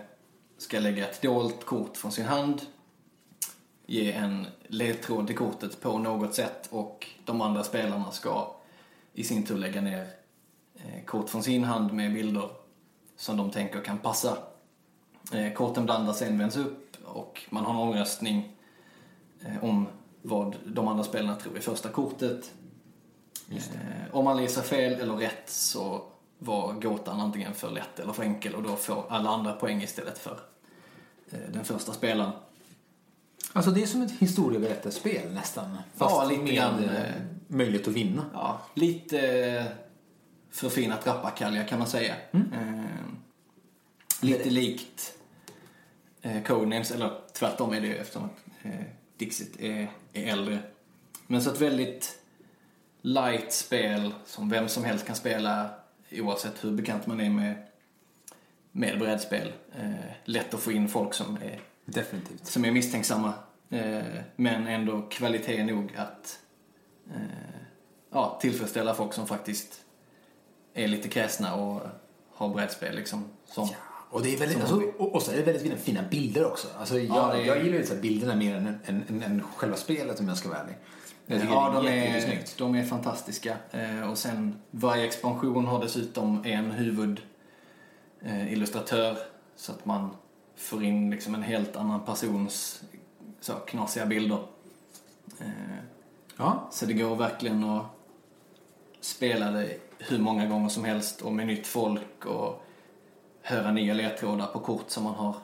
ska 0.59 0.81
lägga 0.81 1.09
ett 1.09 1.23
dolt 1.23 1.65
kort 1.65 1.97
från 1.97 2.13
sin 2.13 2.27
hand, 2.27 2.63
ge 3.87 4.13
en 4.13 4.47
ledtråd 4.67 5.27
till 5.27 5.37
kortet 5.37 5.81
på 5.81 5.99
något 5.99 6.35
sätt 6.35 6.69
och 6.71 7.07
de 7.25 7.41
andra 7.41 7.65
spelarna 7.65 8.11
ska 8.11 8.57
i 9.15 9.25
sin 9.25 9.47
tur 9.47 9.59
lägga 9.59 9.81
ner 9.81 10.07
eh, 10.75 11.05
kort 11.07 11.31
från 11.31 11.43
sin 11.43 11.65
hand 11.65 11.93
med 11.93 12.15
bilder 12.15 12.51
som 13.17 13.37
de 13.37 13.51
tänker 13.51 13.81
kan 13.81 13.99
passa. 13.99 14.39
Eh, 15.33 15.53
Korten 15.53 15.85
blandas 15.85 16.19
sen, 16.19 16.39
vänds 16.39 16.57
upp 16.57 16.97
och 17.05 17.43
man 17.51 17.65
har 17.65 17.73
en 17.73 17.89
omröstning 17.89 18.57
eh, 19.41 19.65
om 19.65 19.87
vad 20.23 20.57
de 20.65 20.89
andra 20.89 21.05
spelarna 21.05 21.37
tror 21.37 21.57
är 21.57 21.61
första 21.61 21.89
kortet. 21.89 22.53
Om 24.13 24.25
man 24.25 24.43
gissar 24.43 24.63
fel 24.63 25.01
eller 25.01 25.15
rätt 25.15 25.51
så 25.51 26.12
var 26.45 26.73
gåtan 26.73 27.21
antingen 27.21 27.55
för 27.55 27.71
lätt 27.71 27.99
eller 27.99 28.13
för 28.13 28.23
enkel 28.23 28.55
och 28.55 28.63
då 28.63 28.77
får 28.77 29.05
alla 29.09 29.31
andra 29.31 29.53
poäng 29.53 29.83
istället 29.83 30.19
för 30.19 30.41
eh, 31.31 31.39
den 31.53 31.65
första 31.65 31.93
spelaren. 31.93 32.33
Alltså 33.53 33.71
det 33.71 33.83
är 33.83 33.87
som 33.87 34.03
ett 34.03 34.13
historieberättarspel 34.13 35.33
nästan. 35.33 35.79
Fast 35.97 36.17
Ja, 36.17 36.25
lite 36.25 36.43
med 36.43 36.55
grann, 36.55 36.85
eh, 36.85 37.03
eh, 37.03 37.13
möjlighet 37.47 37.89
att 37.89 37.95
vinna. 37.95 38.25
Ja, 38.33 38.61
lite 38.75 39.67
förfinat 40.51 41.07
rappakalja 41.07 41.65
kan 41.65 41.79
man 41.79 41.89
säga. 41.89 42.15
Eh, 42.33 42.85
lite 44.21 44.51
likt 44.51 45.15
eh, 46.23 46.43
Codenames, 46.43 46.91
eller 46.91 47.11
tvärtom 47.33 47.73
är 47.73 47.81
det 47.81 47.87
ju 47.87 47.97
eftersom 47.97 48.25
att 48.25 48.67
eh, 48.67 48.81
Dixit 49.17 49.61
är, 49.61 49.91
är 50.13 50.27
äldre. 50.33 50.59
Men 51.27 51.43
så 51.43 51.51
ett 51.51 51.61
väldigt 51.61 52.19
light 53.03 53.53
spel 53.53 54.15
som 54.27 54.49
vem 54.49 54.69
som 54.69 54.85
helst 54.85 55.07
kan 55.07 55.17
spela 55.17 55.71
oavsett 56.21 56.65
hur 56.65 56.71
bekant 56.71 57.07
man 57.07 57.21
är 57.21 57.31
med, 57.31 57.55
med 58.73 58.99
brädspel. 58.99 59.53
Eh, 59.79 59.91
lätt 60.25 60.55
att 60.55 60.61
få 60.61 60.73
in 60.73 60.89
folk 60.89 61.15
som 61.15 61.37
är, 61.37 61.61
Definitivt. 61.85 62.47
som 62.47 62.65
är 62.65 62.71
misstänksamma. 62.73 63.33
Eh, 63.71 64.03
men 64.37 64.67
ändå 64.67 65.03
kvalitet 65.11 65.65
nog 65.65 65.97
att 65.97 66.39
eh, 67.11 67.21
ja, 68.13 68.39
tillfredsställa 68.41 68.95
folk 68.95 69.13
som 69.13 69.27
faktiskt 69.27 69.81
är 70.75 70.89
lite 70.89 71.09
kräsna 71.09 71.55
och 71.55 71.81
har 72.35 72.49
brädspel 72.49 72.97
liksom. 72.97 73.25
Som, 73.45 73.69
Och, 74.11 74.23
det 74.23 74.35
är 74.35 74.39
väldigt, 74.39 74.61
alltså, 74.61 74.83
och, 74.99 75.15
och 75.15 75.23
så 75.23 75.33
är 75.33 75.37
det 75.37 75.43
väldigt 75.43 75.63
fina, 75.63 75.77
fina 75.77 76.03
bilder 76.11 76.47
också. 76.47 76.69
Alltså, 76.79 76.99
jag, 76.99 77.17
Ja, 77.17 77.33
är- 77.35 77.45
jag 77.45 77.65
gillar 77.65 77.79
ju 77.79 78.01
bilderna 78.01 78.35
mer 78.35 78.55
än, 78.57 78.67
än, 78.85 79.05
än, 79.09 79.23
än 79.23 79.43
själva 79.57 79.77
spelet 79.77 80.21
om 80.21 80.29
jag 80.29 80.37
ska 80.37 80.49
vara 80.49 80.59
ärlig. 80.59 80.75
Jag 81.33 81.45
Ja, 81.51 81.81
de 81.83 81.89
är 81.89 82.39
de 82.59 82.75
är 82.75 82.85
fantastiska. 82.85 83.57
Eh, 83.71 84.11
och 84.11 84.19
sen 84.19 84.57
varje 84.71 85.07
expansion 85.07 85.67
har 85.67 85.81
dessutom 85.81 86.45
en 86.45 86.71
huvudillustratör 86.71 89.17
så 89.57 89.73
att 89.73 89.85
man 89.85 90.11
får 90.57 90.85
in 90.85 91.11
liksom 91.11 91.35
en 91.35 91.43
helt 91.43 91.77
annan 91.77 92.05
persons 92.05 92.83
så, 93.41 93.53
knasiga 93.53 94.07
bilder. 94.07 94.39
Eh, 95.41 95.47
Ja, 96.37 96.69
så 96.71 96.87
det 96.87 96.93
går 96.93 97.17
verkligen 97.17 97.65
att 97.65 97.87
spela 99.01 99.51
det 99.51 99.77
hur 99.99 100.19
många 100.19 100.47
gånger 100.47 100.69
som 100.69 100.85
helst 100.85 101.21
och 101.21 101.33
med 101.33 101.47
nytt 101.47 101.67
folk 101.67 102.27
och 102.27 102.65
höra 103.43 103.71
nya 103.71 103.95
ledtrådar 103.95 104.47
på 104.47 104.59
kort 104.59 104.91
som 104.91 105.05
man 105.05 105.15
har 105.15 105.37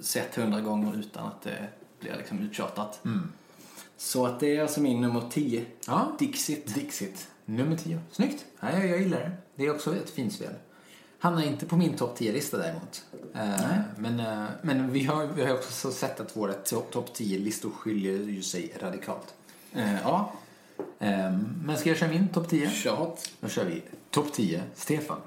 sett 0.00 0.34
hundra 0.34 0.60
gånger 0.60 0.98
utan 0.98 1.26
att 1.26 1.42
det 1.42 1.68
blir 2.00 2.16
liksom 2.16 2.38
uttjatat. 2.38 3.04
Mm. 3.04 3.32
Så 4.00 4.26
att 4.26 4.40
det 4.40 4.56
är 4.56 4.62
alltså 4.62 4.80
min 4.80 5.00
nummer 5.00 5.22
10. 5.30 5.64
ja. 5.86 6.12
Dixit. 6.18 6.74
Dixit. 6.74 7.28
Nummer 7.44 7.76
10. 7.76 8.00
Snyggt. 8.12 8.44
Ja, 8.60 8.72
jag, 8.72 8.86
jag 8.88 8.98
gillar 8.98 9.18
det. 9.20 9.30
Det 9.54 9.66
är 9.66 9.74
också 9.74 9.96
ett 9.96 10.10
fint 10.10 10.32
spel. 10.32 10.52
Hamnar 11.20 11.42
inte 11.42 11.66
på 11.66 11.76
min 11.76 11.96
topp 11.96 12.18
10-lista 12.18 12.56
däremot. 12.58 13.04
Eh, 13.34 13.78
men 13.96 14.20
eh, 14.20 14.44
men 14.62 14.92
vi, 14.92 15.04
har, 15.04 15.26
vi 15.26 15.44
har 15.44 15.54
också 15.54 15.72
så 15.72 15.90
sett 15.90 16.20
att 16.20 16.36
våra 16.36 16.52
to- 16.52 16.90
topp 16.90 17.10
10-listor 17.16 17.70
skiljer 17.70 18.12
ju 18.18 18.42
sig 18.42 18.74
radikalt. 18.80 19.34
Eh, 19.74 20.00
ja, 20.02 20.32
Eh, 21.00 21.32
men 21.64 21.76
ska 21.76 21.88
jag 21.88 21.98
köra 21.98 22.10
min 22.10 22.28
topp 22.28 22.48
10? 22.48 22.70
kör 22.70 22.96
hårt. 22.96 23.20
Då 23.40 23.48
kör 23.48 23.64
vi 23.64 23.82
topp 24.10 24.32
10, 24.32 24.62
Stefan. 24.74 25.18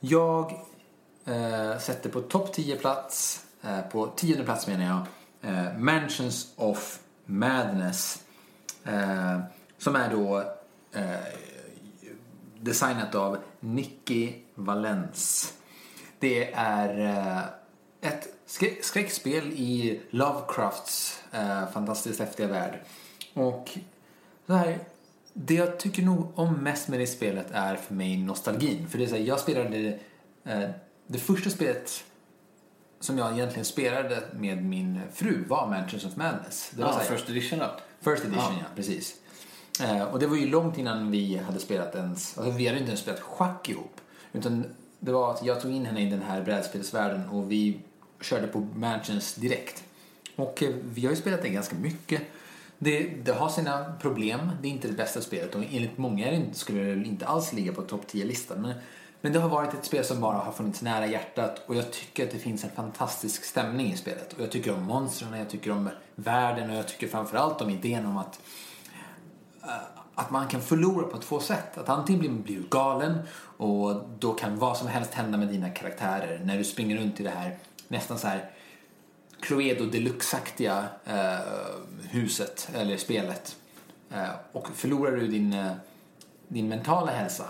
Jag 0.00 0.52
eh, 1.24 1.78
sätter 1.78 2.10
på 2.10 2.20
topp 2.20 2.52
10 2.52 2.76
plats, 2.76 3.44
eh, 3.62 3.80
på 3.80 4.06
tionde 4.06 4.44
plats 4.44 4.66
menar 4.66 4.84
jag, 4.84 5.50
eh, 5.52 5.78
Mansions 5.78 6.52
of 6.56 6.98
Madness. 7.28 8.22
Eh, 8.84 9.40
som 9.78 9.96
är 9.96 10.10
då 10.10 10.38
eh, 10.92 11.34
designat 12.60 13.14
av 13.14 13.38
Nicky 13.60 14.32
Valens. 14.54 15.54
Det 16.18 16.52
är 16.52 17.00
eh, 17.00 17.44
ett 18.10 18.28
skrä- 18.46 18.82
skräckspel 18.82 19.52
i 19.52 20.00
Lovecrafts 20.10 21.22
eh, 21.32 21.70
fantastiskt 21.70 22.20
häftiga 22.20 22.46
värld. 22.46 22.80
Och 23.34 23.78
så 24.46 24.52
här, 24.52 24.78
det 25.32 25.54
jag 25.54 25.78
tycker 25.78 26.02
nog 26.02 26.38
om 26.38 26.54
mest 26.54 26.88
med 26.88 27.00
det 27.00 27.06
spelet 27.06 27.46
är 27.52 27.76
för 27.76 27.94
mig 27.94 28.16
nostalgin. 28.16 28.88
För 28.88 28.98
det 28.98 29.04
är 29.04 29.08
så 29.08 29.16
här, 29.16 29.22
jag 29.22 29.40
spelade 29.40 29.98
eh, 30.44 30.70
det 31.06 31.18
första 31.18 31.50
spelet 31.50 32.04
som 33.00 33.18
jag 33.18 33.32
egentligen 33.32 33.64
spelade 33.64 34.22
med 34.32 34.64
min 34.64 35.00
fru 35.12 35.44
var 35.48 35.66
Mansions 35.66 36.04
of 36.04 36.16
Madness. 36.16 36.70
Det 36.76 36.82
var 36.82 36.92
här, 36.92 37.00
first 37.04 37.30
edition 37.30 37.58
då. 37.58 37.70
First 38.00 38.24
edition, 38.24 38.52
Ja. 38.52 38.58
ja. 38.60 38.66
precis. 38.76 39.16
Eh, 39.82 40.02
och 40.02 40.18
det 40.18 40.26
var 40.26 40.36
ju 40.36 40.46
långt 40.46 40.78
innan 40.78 41.10
vi 41.10 41.36
hade 41.36 41.58
spelat 41.60 41.94
ens, 41.94 42.38
alltså 42.38 42.52
vi 42.52 42.66
hade 42.66 42.78
inte 42.78 42.90
ens 42.90 43.00
spelat 43.00 43.20
schack 43.20 43.68
ihop. 43.68 44.00
Utan 44.32 44.64
det 45.00 45.12
var 45.12 45.34
att 45.34 45.44
jag 45.44 45.60
tog 45.60 45.72
in 45.72 45.86
henne 45.86 46.02
i 46.02 46.10
den 46.10 46.22
här 46.22 46.42
brädspelsvärlden 46.42 47.28
och 47.28 47.52
vi 47.52 47.80
körde 48.20 48.46
på 48.46 48.60
Mansions 48.74 49.34
direkt. 49.34 49.84
Och 50.36 50.62
eh, 50.62 50.74
vi 50.84 51.04
har 51.04 51.10
ju 51.10 51.16
spelat 51.16 51.42
det 51.42 51.48
ganska 51.48 51.76
mycket. 51.76 52.22
Det, 52.78 53.08
det 53.24 53.32
har 53.32 53.48
sina 53.48 53.92
problem, 54.00 54.50
det 54.62 54.68
är 54.68 54.72
inte 54.72 54.88
det 54.88 54.94
bästa 54.94 55.20
spelet 55.20 55.54
och 55.54 55.62
enligt 55.70 55.98
många 55.98 56.26
är 56.26 56.30
det 56.30 56.36
inte, 56.36 56.58
skulle 56.58 56.82
det 56.82 57.08
inte 57.08 57.26
alls 57.26 57.52
ligga 57.52 57.72
på 57.72 57.82
topp 57.82 58.04
10-listan. 58.10 58.62
Men, 58.62 58.74
men 59.20 59.32
det 59.32 59.38
har 59.38 59.48
varit 59.48 59.74
ett 59.74 59.84
spel 59.84 60.04
som 60.04 60.20
bara 60.20 60.38
har 60.38 60.52
funnits 60.52 60.82
nära 60.82 61.06
hjärtat 61.06 61.62
och 61.66 61.74
jag 61.74 61.92
tycker 61.92 62.24
att 62.24 62.30
det 62.30 62.38
finns 62.38 62.64
en 62.64 62.70
fantastisk 62.70 63.44
stämning 63.44 63.92
i 63.92 63.96
spelet. 63.96 64.32
Och 64.32 64.40
jag 64.40 64.50
tycker 64.50 64.74
om 64.74 64.82
monstren, 64.82 65.38
jag 65.38 65.50
tycker 65.50 65.70
om 65.70 65.90
världen 66.14 66.70
och 66.70 66.76
jag 66.76 66.88
tycker 66.88 67.08
framförallt 67.08 67.60
om 67.60 67.70
idén 67.70 68.06
om 68.06 68.16
att 68.16 68.40
eh, 69.62 69.98
att 70.14 70.30
man 70.30 70.48
kan 70.48 70.60
förlora 70.60 71.06
på 71.06 71.18
två 71.18 71.40
sätt. 71.40 71.78
Att 71.78 71.88
antingen 71.88 72.20
blir, 72.20 72.30
blir 72.30 72.56
du 72.56 72.68
galen 72.70 73.18
och 73.56 74.02
då 74.18 74.32
kan 74.32 74.58
vad 74.58 74.76
som 74.76 74.88
helst 74.88 75.14
hända 75.14 75.38
med 75.38 75.48
dina 75.48 75.70
karaktärer 75.70 76.40
när 76.44 76.58
du 76.58 76.64
springer 76.64 76.96
runt 76.96 77.20
i 77.20 77.22
det 77.22 77.30
här 77.30 77.58
nästan 77.88 78.18
så 78.18 78.26
här 78.26 78.50
Cluedo 79.40 79.84
Deluxe-aktiga 79.84 80.84
eh, 81.04 81.38
huset 82.10 82.70
eller 82.74 82.96
spelet. 82.96 83.56
Eh, 84.10 84.28
och 84.52 84.68
förlorar 84.68 85.16
du 85.16 85.28
din, 85.28 85.52
eh, 85.52 85.72
din 86.48 86.68
mentala 86.68 87.12
hälsa 87.12 87.44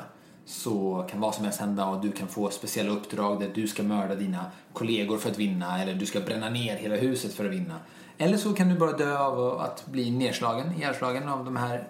så 0.49 1.07
kan 1.11 1.21
vad 1.21 1.35
som 1.35 1.45
helst 1.45 1.61
hända 1.61 1.87
och 1.87 2.00
du 2.00 2.12
kan 2.12 2.28
få 2.28 2.50
speciella 2.50 2.90
uppdrag 2.93 3.40
där 3.40 3.50
du 3.55 3.69
ska 3.69 3.83
mörda 3.83 4.14
dina 4.14 4.45
kollegor 4.73 5.19
för 5.19 5.31
att 5.31 5.38
vinna 5.38 5.83
eller 5.83 5.95
du 5.95 6.07
ska 6.07 6.21
bränna 6.21 6.49
ner 6.50 6.76
hela 6.76 6.97
huset 6.97 7.35
för 7.35 7.45
att 7.45 7.50
vinna. 7.52 7.81
Eller 8.19 8.37
så 8.37 8.52
kan 8.55 8.69
du 8.69 8.78
bara 8.78 8.93
dö 8.93 9.19
av 9.19 9.61
att 9.61 9.87
bli 9.87 10.11
nedslagen, 10.11 10.73
ihjälslagen 10.73 11.28
av 11.28 11.45
de 11.45 11.57
här 11.57 11.88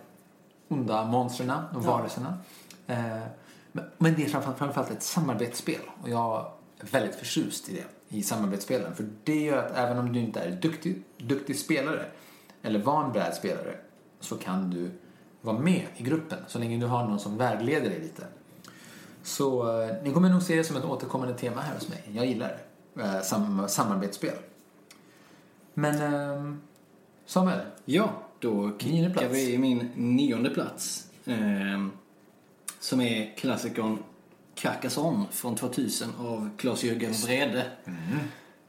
onda 0.68 1.04
monstren 1.04 1.50
och 1.74 1.82
varelserna. 1.84 2.38
Eh, 2.86 2.96
men- 3.98 4.14
det 4.14 4.24
är 4.24 4.28
framför- 4.28 4.52
framförallt 4.54 4.90
ett 4.90 5.02
samarbetsspel 5.02 5.80
och 6.02 6.08
jag 6.08 6.52
är 6.80 6.86
väldigt 6.86 7.14
förtjust 7.14 7.68
i 7.68 7.74
det, 7.74 8.16
i 8.16 8.22
samarbetsspelen. 8.22 8.94
För 8.94 9.08
det 9.24 9.40
gör 9.40 9.58
att 9.66 9.72
även 9.76 9.98
om 9.98 10.12
du 10.12 10.20
inte 10.20 10.40
är 10.40 10.50
duktig, 10.50 11.02
duktig 11.18 11.58
spelare 11.58 12.04
eller 12.62 12.78
van 12.78 13.12
brädspelare 13.12 13.74
så 14.20 14.36
kan 14.36 14.70
du 14.70 14.90
vara 15.40 15.58
med 15.58 15.82
i 15.96 16.02
gruppen 16.02 16.38
så 16.46 16.58
länge 16.58 16.78
du 16.78 16.86
har 16.86 17.04
någon 17.04 17.20
som 17.20 17.36
vägleder 17.38 17.90
dig 17.90 18.00
lite. 18.00 18.26
Så 19.22 19.80
eh, 19.82 19.94
ni 20.02 20.12
kommer 20.12 20.28
nog 20.30 20.42
se 20.42 20.56
det 20.56 20.64
som 20.64 20.76
ett 20.76 20.84
återkommande 20.84 21.34
tema 21.34 21.60
här 21.60 21.74
hos 21.74 21.88
mig. 21.88 22.02
Jag 22.12 22.26
gillar 22.26 22.58
det. 22.94 23.02
Eh, 23.02 23.20
sam- 23.22 23.68
samarbetsspel. 23.68 24.34
Men 25.74 26.00
ehm, 26.02 26.60
Samuel, 27.26 27.60
Ja, 27.84 28.10
då 28.38 28.78
kickar 28.78 29.28
vi 29.28 29.52
i 29.54 29.58
min 29.58 29.90
nionde 29.96 30.50
plats. 30.50 31.10
ehm, 31.26 31.90
som 32.80 33.00
är 33.00 33.36
klassikern 33.36 33.98
Carcassonne 34.54 35.24
från 35.30 35.56
2000 35.56 36.08
av 36.18 36.50
Claes-Jörgen 36.58 37.12
Brede. 37.26 37.66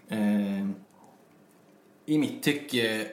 Ehm, 0.09 0.75
I 2.05 2.17
mitt 2.17 2.43
tycke 2.43 3.07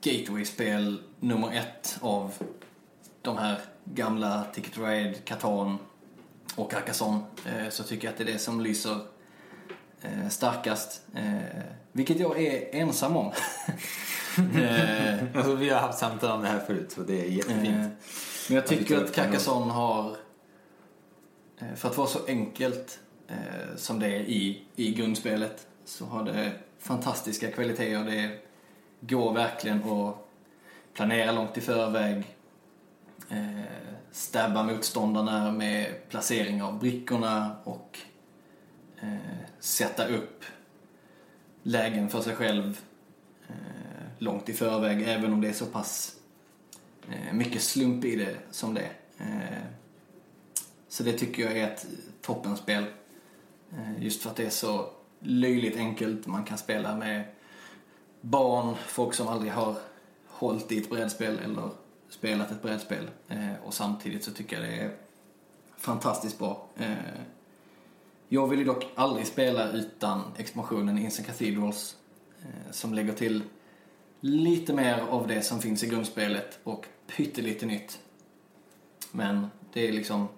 gateway-spel 0.00 1.00
nummer 1.20 1.52
ett 1.52 1.98
av 2.00 2.32
de 3.22 3.36
här 3.36 3.60
gamla 3.84 4.44
Ticket 4.54 4.78
Ride, 4.78 5.14
Catan 5.24 5.78
och 6.56 6.70
Carcassonne. 6.70 7.20
Eh, 7.46 7.68
så 7.70 7.82
tycker 7.82 8.04
jag 8.04 8.12
att 8.12 8.18
det 8.18 8.24
är 8.24 8.32
det 8.32 8.38
som 8.38 8.60
lyser 8.60 8.98
eh, 10.02 10.28
starkast. 10.28 11.02
Eh, 11.14 11.62
vilket 11.92 12.20
jag 12.20 12.42
är 12.42 12.74
ensam 12.74 13.16
om. 13.16 13.26
alltså, 15.34 15.54
vi 15.54 15.70
har 15.70 15.80
haft 15.80 15.98
samtal 15.98 16.30
om 16.30 16.42
det 16.42 16.48
här 16.48 16.60
förut 16.60 16.92
så 16.92 17.00
det 17.00 17.20
är 17.20 17.30
jättefint. 17.30 17.92
Men 18.48 18.56
jag 18.56 18.66
tycker 18.66 19.04
att 19.04 19.14
Carcassonne 19.14 19.72
har, 19.72 20.16
för 21.76 21.88
att 21.88 21.96
vara 21.96 22.08
så 22.08 22.18
enkelt 22.26 22.98
som 23.76 23.98
det 23.98 24.06
är 24.06 24.20
i, 24.20 24.64
i 24.76 24.92
grundspelet, 24.92 25.66
så 25.84 26.04
har 26.04 26.24
det 26.24 26.52
fantastiska 26.78 27.50
kvaliteter. 27.50 28.04
Det 28.04 28.38
går 29.00 29.32
verkligen 29.32 29.90
att 29.90 30.16
planera 30.94 31.32
långt 31.32 31.58
i 31.58 31.60
förväg, 31.60 32.36
eh, 33.30 33.60
stabba 34.16 34.62
motståndarna 34.62 35.52
med 35.52 36.08
placering 36.08 36.62
av 36.62 36.78
brickorna 36.78 37.56
och 37.64 37.98
eh, 39.00 39.16
sätta 39.58 40.06
upp 40.06 40.44
lägen 41.62 42.08
för 42.08 42.20
sig 42.20 42.34
själv 42.34 42.80
eh, 43.48 43.54
långt 44.18 44.48
i 44.48 44.52
förväg, 44.52 45.02
även 45.08 45.32
om 45.32 45.40
det 45.40 45.48
är 45.48 45.52
så 45.52 45.66
pass 45.66 46.16
eh, 47.08 47.32
mycket 47.32 47.62
slump 47.62 48.04
i 48.04 48.16
det 48.16 48.36
som 48.50 48.74
det 48.74 48.80
är. 48.80 48.92
Eh, 49.18 49.62
så 50.88 51.02
det 51.02 51.12
tycker 51.12 51.42
jag 51.42 51.58
är 51.58 51.70
ett 51.70 51.86
toppenspel. 52.22 52.84
Eh, 53.72 54.02
just 54.02 54.22
för 54.22 54.30
att 54.30 54.36
det 54.36 54.46
är 54.46 54.50
så 54.50 54.90
löjligt 55.20 55.76
enkelt. 55.76 56.26
Man 56.26 56.44
kan 56.44 56.58
spela 56.58 56.96
med 56.96 57.24
barn, 58.20 58.74
folk 58.86 59.14
som 59.14 59.28
aldrig 59.28 59.52
har 59.52 59.76
hållit 60.26 60.72
i 60.72 60.78
ett 60.78 60.90
brädspel 60.90 61.38
eller 61.38 61.70
spelat 62.18 62.50
ett 62.50 62.62
brädspel. 62.62 63.10
Eh, 63.28 63.52
och 63.64 63.74
samtidigt 63.74 64.24
så 64.24 64.30
tycker 64.30 64.60
jag 64.60 64.70
det 64.70 64.76
är 64.76 64.90
fantastiskt 65.76 66.38
bra. 66.38 66.66
Eh, 66.76 66.92
jag 68.28 68.48
vill 68.48 68.58
ju 68.58 68.64
dock 68.64 68.86
aldrig 68.94 69.26
spela 69.26 69.70
utan 69.70 70.22
expansionen 70.36 70.98
Instant 70.98 71.26
Cathedrals 71.26 71.96
eh, 72.42 72.72
som 72.72 72.94
lägger 72.94 73.12
till 73.12 73.42
lite 74.20 74.72
mer 74.72 74.98
av 74.98 75.26
det 75.26 75.42
som 75.42 75.60
finns 75.60 75.84
i 75.84 75.86
grundspelet 75.86 76.58
och 76.64 76.86
pyttelite 77.06 77.66
nytt. 77.66 77.98
Men 79.12 79.46
det 79.72 79.88
är 79.88 79.92
liksom 79.92 80.28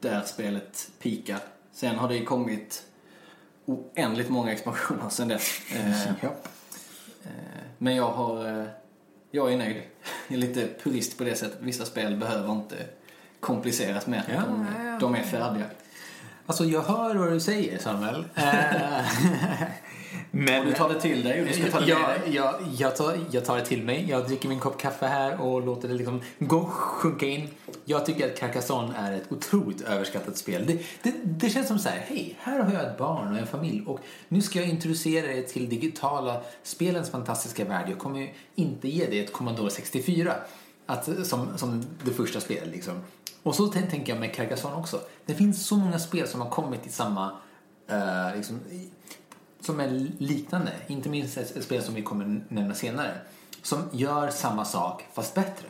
där 0.00 0.22
spelet 0.22 0.90
pikar. 0.98 1.40
Sen 1.72 1.96
har 1.96 2.08
det 2.08 2.16
ju 2.16 2.24
kommit 2.24 2.86
oändligt 3.64 4.28
många 4.28 4.52
expansioner 4.52 5.08
sen 5.08 5.28
dess. 5.28 5.60
Men 7.78 7.96
jag 7.96 8.12
har... 8.12 8.68
Jag 9.34 9.52
är 9.52 9.56
nöjd. 9.56 9.82
Jag 10.28 10.36
är 10.36 10.40
lite 10.40 10.68
purist 10.82 11.18
på 11.18 11.24
det 11.24 11.36
sättet. 11.36 11.58
Vissa 11.60 11.84
spel 11.84 12.16
behöver 12.16 12.52
inte 12.52 12.76
kompliceras 13.40 14.06
mer. 14.06 14.24
Ja, 14.28 14.40
de, 14.40 14.66
ja. 14.86 14.98
de 15.00 15.14
är 15.14 15.22
färdiga. 15.22 15.64
Alltså 16.46 16.64
jag 16.64 16.82
hör 16.82 17.14
vad 17.14 17.32
du 17.32 17.40
säger 17.40 17.78
Samuel. 17.78 18.24
Men 20.36 20.60
Och 20.60 20.66
du 20.66 20.72
tar 20.72 20.88
det 20.88 21.00
till 21.00 21.24
dig 21.24 21.40
och 21.40 21.46
du 21.46 21.52
ska 21.52 21.70
ta 21.70 21.80
det 21.80 21.86
med 21.86 21.88
jag, 22.02 22.20
dig. 22.20 22.34
jag, 22.34 22.54
jag, 22.78 22.96
tar, 22.96 23.18
jag 23.30 23.44
tar 23.44 23.56
det 23.56 23.64
till 23.64 23.82
mig. 23.82 24.06
Jag 24.10 24.26
dricker 24.26 24.48
min 24.48 24.60
kopp 24.60 24.78
kaffe 24.80 25.06
här 25.06 25.40
och 25.40 25.62
låter 25.66 25.88
det 25.88 25.94
liksom 25.94 26.20
gå, 26.38 26.64
sjunka 26.64 27.26
in. 27.26 27.48
Jag 27.84 28.06
tycker 28.06 28.26
att 28.30 28.38
Carcassonne 28.38 28.94
är 28.96 29.12
ett 29.12 29.32
otroligt 29.32 29.80
överskattat 29.80 30.36
spel. 30.36 30.66
Det, 30.66 30.78
det, 31.02 31.14
det 31.24 31.50
känns 31.50 31.68
som 31.68 31.78
så 31.78 31.88
här, 31.88 31.98
hej, 31.98 32.36
här 32.40 32.60
har 32.60 32.72
jag 32.72 32.82
ett 32.90 32.98
barn 32.98 33.32
och 33.32 33.38
en 33.38 33.46
familj 33.46 33.84
och 33.86 34.00
nu 34.28 34.42
ska 34.42 34.58
jag 34.60 34.68
introducera 34.68 35.26
dig 35.26 35.46
till 35.46 35.68
digitala 35.68 36.40
spelens 36.62 37.10
fantastiska 37.10 37.64
värld. 37.64 37.86
Jag 37.90 37.98
kommer 37.98 38.18
ju 38.20 38.28
inte 38.54 38.88
ge 38.88 39.06
dig 39.06 39.18
ett 39.20 39.32
Commodore 39.32 39.70
64 39.70 40.34
att, 40.86 41.08
som, 41.26 41.58
som 41.58 41.84
det 42.04 42.10
första 42.10 42.40
spelet 42.40 42.68
liksom. 42.68 42.94
Och 43.42 43.54
så 43.54 43.66
tän- 43.66 43.90
tänker 43.90 44.12
jag 44.12 44.20
med 44.20 44.34
Carcassonne 44.34 44.76
också. 44.76 45.00
Det 45.26 45.34
finns 45.34 45.66
så 45.66 45.76
många 45.76 45.98
spel 45.98 46.28
som 46.28 46.40
har 46.40 46.50
kommit 46.50 46.86
i 46.86 46.90
samma, 46.90 47.32
eh, 47.90 48.36
liksom, 48.36 48.60
som 49.64 49.80
är 49.80 49.88
liknande. 50.18 50.72
Inte 50.86 51.08
minst 51.08 51.36
ett, 51.36 51.64
spel 51.64 51.82
som 51.82 51.94
vi 51.94 52.02
kommer 52.02 52.44
nämna 52.48 52.74
senare. 52.74 53.14
Som 53.62 53.82
gör 53.92 54.30
samma 54.30 54.64
sak 54.64 55.04
fast 55.12 55.34
bättre. 55.34 55.66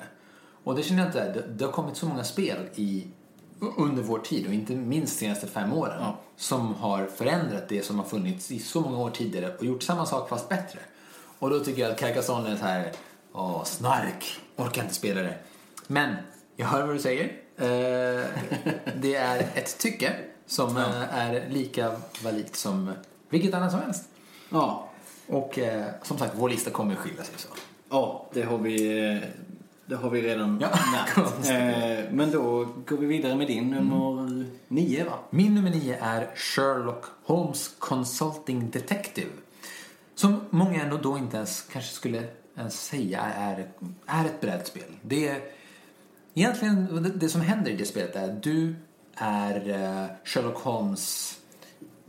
Och 0.64 0.74
det 0.74 0.82
känner 0.82 1.00
jag 1.00 1.08
inte, 1.08 1.32
det, 1.32 1.42
det 1.48 1.64
har 1.64 1.72
kommit 1.72 1.96
så 1.96 2.06
många 2.06 2.24
spel 2.24 2.56
i, 2.74 3.06
under 3.76 4.02
vår 4.02 4.18
tid 4.18 4.46
och 4.46 4.54
inte 4.54 4.72
minst 4.72 5.18
de 5.18 5.26
senaste 5.26 5.46
fem 5.46 5.72
åren. 5.72 5.98
Ja. 6.00 6.16
Som 6.36 6.74
har 6.74 7.06
förändrat 7.06 7.68
det 7.68 7.84
som 7.84 7.98
har 7.98 8.06
funnits 8.06 8.50
i 8.50 8.58
så 8.58 8.80
många 8.80 8.98
år 8.98 9.10
tidigare 9.10 9.56
och 9.56 9.64
gjort 9.64 9.82
samma 9.82 10.06
sak 10.06 10.28
fast 10.28 10.48
bättre. 10.48 10.78
Och 11.38 11.50
då 11.50 11.60
tycker 11.60 11.82
jag 11.82 11.90
att 11.90 11.98
Carcassonne 11.98 12.50
är 12.50 12.56
så 12.56 12.64
här, 12.64 12.92
åh 13.32 13.64
snark, 13.64 14.40
orkar 14.56 14.82
inte 14.82 14.94
spela 14.94 15.22
det. 15.22 15.38
Men, 15.86 16.14
jag 16.56 16.66
hör 16.66 16.86
vad 16.86 16.94
du 16.94 16.98
säger. 16.98 17.24
Eh, 17.56 18.26
det 18.96 19.14
är 19.14 19.38
ett 19.54 19.78
tycke 19.78 20.12
som 20.46 20.76
eh, 20.76 21.18
är 21.18 21.48
lika 21.48 21.96
validt 22.22 22.56
som 22.56 22.92
vilket 23.34 23.54
annat 23.54 23.70
som 23.70 23.80
helst. 23.80 24.04
Ja. 24.50 24.88
Och 25.26 25.58
eh, 25.58 25.86
som 26.02 26.18
sagt, 26.18 26.32
vår 26.36 26.48
lista 26.48 26.70
kommer 26.70 26.94
skilja 26.94 27.22
sig 27.24 27.34
så. 27.36 27.48
Ja, 27.90 28.26
det 28.32 28.42
har 28.42 28.58
vi, 28.58 29.08
eh, 29.12 29.28
det 29.86 29.96
har 29.96 30.10
vi 30.10 30.22
redan 30.22 30.58
Ja, 30.60 30.68
märkt. 30.92 31.48
Eh, 31.50 32.12
Men 32.12 32.30
då 32.30 32.68
går 32.86 32.96
vi 32.96 33.06
vidare 33.06 33.36
med 33.36 33.46
din 33.46 33.70
nummer 33.70 34.44
nio, 34.68 35.04
va? 35.04 35.18
Min 35.30 35.54
nummer 35.54 35.70
nio 35.70 35.96
är 36.00 36.30
Sherlock 36.34 37.04
Holmes 37.24 37.74
Consulting 37.78 38.70
Detective. 38.70 39.30
Som 40.14 40.40
många 40.50 40.82
ändå 40.82 40.96
då 40.96 41.18
inte 41.18 41.36
ens 41.36 41.62
kanske 41.72 41.92
skulle 41.94 42.22
ens 42.56 42.84
säga 42.84 43.20
är, 43.20 43.68
är 44.06 44.24
ett 44.24 44.40
brädspel. 44.40 44.82
Det 45.02 45.28
är 45.28 45.40
egentligen 46.34 47.12
det, 47.16 47.28
som 47.28 47.40
händer 47.40 47.70
i 47.70 47.76
det 47.76 47.84
spelet 47.84 48.16
är 48.16 48.24
att 48.24 48.42
du 48.42 48.74
är 49.16 49.68
eh, 49.70 50.06
Sherlock 50.24 50.58
Holmes, 50.58 51.36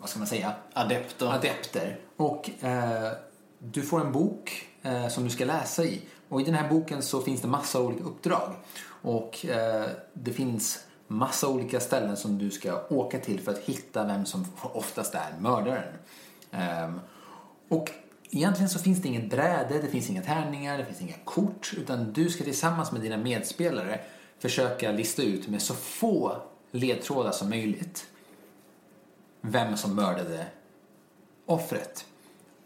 vad 0.05 0.09
ska 0.09 0.19
man 0.19 0.27
säga, 0.27 0.53
Adepter. 0.73 1.27
adepter. 1.27 1.99
Och 2.17 2.63
eh, 2.63 3.11
du 3.59 3.81
får 3.81 4.01
en 4.01 4.11
bok 4.11 4.67
eh, 4.81 5.07
som 5.07 5.23
du 5.23 5.29
ska 5.29 5.45
läsa 5.45 5.83
i. 5.83 6.01
Och 6.29 6.41
i 6.41 6.43
den 6.43 6.53
här 6.53 6.69
boken 6.69 7.01
så 7.01 7.21
finns 7.21 7.41
det 7.41 7.47
massa 7.47 7.81
olika 7.81 8.03
uppdrag. 8.03 8.53
Och 8.87 9.45
eh, 9.45 9.85
det 10.13 10.31
finns 10.31 10.79
massa 11.07 11.47
olika 11.47 11.79
ställen 11.79 12.17
som 12.17 12.37
du 12.37 12.51
ska 12.51 12.87
åka 12.89 13.19
till 13.19 13.39
för 13.39 13.51
att 13.51 13.59
hitta 13.59 14.03
vem 14.03 14.25
som 14.25 14.45
oftast 14.61 15.15
är 15.15 15.39
mördaren. 15.39 15.93
Ehm, 16.51 16.99
och 17.69 17.91
egentligen 18.31 18.69
så 18.69 18.79
finns 18.79 19.01
det 19.01 19.07
inget 19.07 19.29
bräde, 19.29 19.81
det 19.81 19.87
finns 19.87 20.09
inga 20.09 20.21
tärningar, 20.21 20.77
det 20.77 20.85
finns 20.85 21.01
inga 21.01 21.17
kort. 21.23 21.73
Utan 21.77 22.13
du 22.13 22.29
ska 22.29 22.43
tillsammans 22.43 22.91
med 22.91 23.01
dina 23.01 23.17
medspelare 23.17 23.99
försöka 24.39 24.91
lista 24.91 25.23
ut 25.23 25.47
med 25.47 25.61
så 25.61 25.73
få 25.73 26.37
ledtrådar 26.71 27.31
som 27.31 27.49
möjligt 27.49 28.05
vem 29.51 29.77
som 29.77 29.95
mördade 29.95 30.45
offret. 31.45 32.05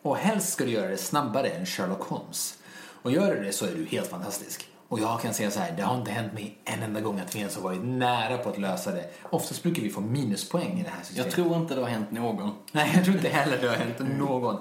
Och 0.02 0.18
helst 0.18 0.54
ska 0.54 0.64
du 0.64 0.72
göra 0.72 0.88
det 0.88 0.98
snabbare 0.98 1.50
än 1.50 1.66
Sherlock 1.66 2.04
Holmes. 2.04 2.58
Och 3.02 3.12
gör 3.12 3.36
du 3.36 3.44
det 3.44 3.52
så 3.52 3.66
är 3.66 3.72
du 3.76 3.86
helt 3.86 4.08
fantastisk. 4.08 4.70
Och 4.90 5.00
jag 5.00 5.22
kan 5.22 5.34
säga 5.34 5.52
så 5.52 5.60
här, 5.60 5.74
det 5.78 5.84
har 5.84 5.98
inte 5.98 6.12
hänt 6.12 6.34
mig 6.34 6.58
en 6.66 6.84
enda 6.84 7.02
gång 7.02 7.20
att 7.20 7.36
vi 7.36 7.40
ens 7.40 7.56
har 7.56 7.64
varit 7.64 7.84
nära 7.84 8.38
på 8.38 8.50
att 8.50 8.58
lösa 8.58 8.92
det. 8.92 9.10
Oftast 9.24 9.64
brukar 9.64 9.82
vi 9.82 9.90
få 9.90 10.02
minuspoäng 10.02 10.80
i 10.80 10.84
det 10.84 10.90
här 10.90 11.04
systemet. 11.04 11.26
Jag 11.26 11.36
tror 11.36 11.58
inte 11.58 11.76
det 11.76 11.82
har 11.82 11.88
hänt 11.88 12.12
någon. 12.12 12.52
Nej, 12.72 12.92
jag 12.96 13.04
tror 13.04 13.16
inte 13.16 13.30
heller 13.30 13.58
det 13.62 13.68
har 13.68 13.76
hänt 13.76 14.18
någon. 14.18 14.58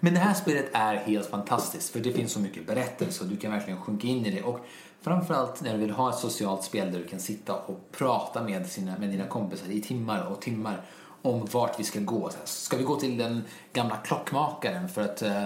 Men 0.00 0.14
det 0.14 0.20
här 0.20 0.34
spelet 0.34 0.66
är 0.72 0.94
helt 0.94 1.26
fantastiskt 1.26 1.92
för 1.92 2.00
det 2.00 2.12
finns 2.12 2.32
så 2.32 2.40
mycket 2.40 2.66
berättelse 2.66 3.24
och 3.24 3.30
du 3.30 3.36
kan 3.36 3.52
verkligen 3.52 3.80
sjunka 3.80 4.06
in 4.06 4.26
i 4.26 4.30
det. 4.30 4.42
Och 4.42 4.66
framförallt 5.02 5.62
när 5.62 5.72
du 5.72 5.78
vill 5.78 5.90
ha 5.90 6.10
ett 6.10 6.18
socialt 6.18 6.64
spel 6.64 6.92
där 6.92 6.98
du 6.98 7.06
kan 7.06 7.20
sitta 7.20 7.54
och 7.54 7.92
prata 7.92 8.42
med, 8.42 8.66
sina, 8.66 8.98
med 8.98 9.10
dina 9.10 9.26
kompisar 9.26 9.70
i 9.70 9.82
timmar 9.82 10.26
och 10.26 10.40
timmar 10.40 10.82
om 11.22 11.46
vart 11.52 11.80
vi 11.80 11.84
ska 11.84 12.00
gå. 12.00 12.30
Ska 12.44 12.76
vi 12.76 12.84
gå 12.84 12.96
till 12.96 13.18
den 13.18 13.42
gamla 13.72 13.96
klockmakaren 13.96 14.88
för 14.88 15.02
att, 15.02 15.22
eh, 15.22 15.42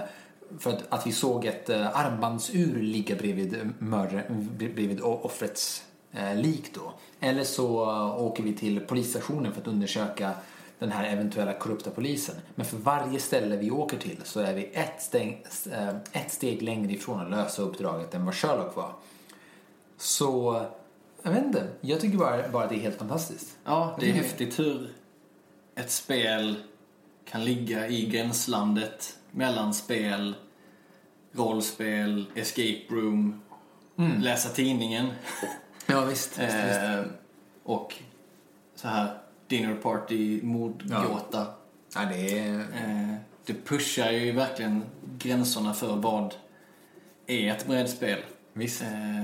för 0.59 0.69
att, 0.69 0.83
att 0.89 1.07
vi 1.07 1.11
såg 1.11 1.45
ett 1.45 1.69
eh, 1.69 1.99
armbandsur 1.99 2.81
ligga 2.81 3.15
bredvid, 3.15 3.73
mör, 3.79 4.25
bredvid 4.57 5.01
offrets 5.01 5.83
eh, 6.11 6.35
lik 6.35 6.71
då? 6.73 6.93
Eller 7.19 7.43
så 7.43 7.89
eh, 7.91 8.23
åker 8.23 8.43
vi 8.43 8.53
till 8.53 8.79
polisstationen 8.79 9.53
för 9.53 9.61
att 9.61 9.67
undersöka 9.67 10.31
den 10.79 10.91
här 10.91 11.03
eventuella 11.03 11.53
korrupta 11.53 11.89
polisen. 11.89 12.35
Men 12.55 12.65
för 12.65 12.77
varje 12.77 13.19
ställe 13.19 13.57
vi 13.57 13.71
åker 13.71 13.97
till 13.97 14.17
så 14.23 14.39
är 14.39 14.53
vi 14.53 14.65
ett 14.73 15.01
steg, 15.01 15.45
ett 16.11 16.31
steg 16.31 16.61
längre 16.61 16.93
ifrån 16.93 17.19
att 17.19 17.29
lösa 17.29 17.61
uppdraget 17.61 18.13
än 18.13 18.25
vad 18.25 18.35
Sherlock 18.35 18.75
var. 18.75 18.91
Så, 19.97 20.61
jag 21.21 21.31
vet 21.31 21.45
inte. 21.45 21.67
Jag 21.81 22.01
tycker 22.01 22.17
bara, 22.17 22.49
bara 22.49 22.63
att 22.63 22.69
det 22.69 22.75
är 22.75 22.79
helt 22.79 22.97
fantastiskt. 22.97 23.57
Ja, 23.63 23.97
det 23.99 24.09
är 24.09 24.13
häftigt 24.13 24.59
hur 24.59 24.93
ett 25.75 25.91
spel 25.91 26.55
kan 27.25 27.45
ligga 27.45 27.87
i 27.87 28.05
gränslandet 28.05 29.17
mellan 29.31 29.73
spel, 29.73 30.35
rollspel, 31.31 32.25
escape 32.35 32.81
room, 32.89 33.41
Mm. 33.97 34.21
läsa 34.21 34.49
tidningen 34.49 35.07
Ja, 35.87 36.05
visst. 36.05 36.29
visst, 36.39 36.41
visst. 36.55 36.79
eh, 36.83 37.01
och 37.63 37.95
så 38.75 38.87
här 38.87 39.17
dinner 39.47 39.75
party, 39.75 40.41
mordgåta. 40.43 41.47
Ja, 41.95 42.05
det 42.05 42.39
är... 42.39 42.59
Eh, 42.59 43.15
det 43.45 43.53
pushar 43.65 44.11
ju 44.11 44.31
verkligen 44.31 44.83
gränserna 45.17 45.73
för 45.73 45.95
vad 45.95 46.33
är 47.27 47.51
ett 47.51 47.67
brädspel. 47.67 48.19
Visst. 48.53 48.81
Eh, 48.81 49.23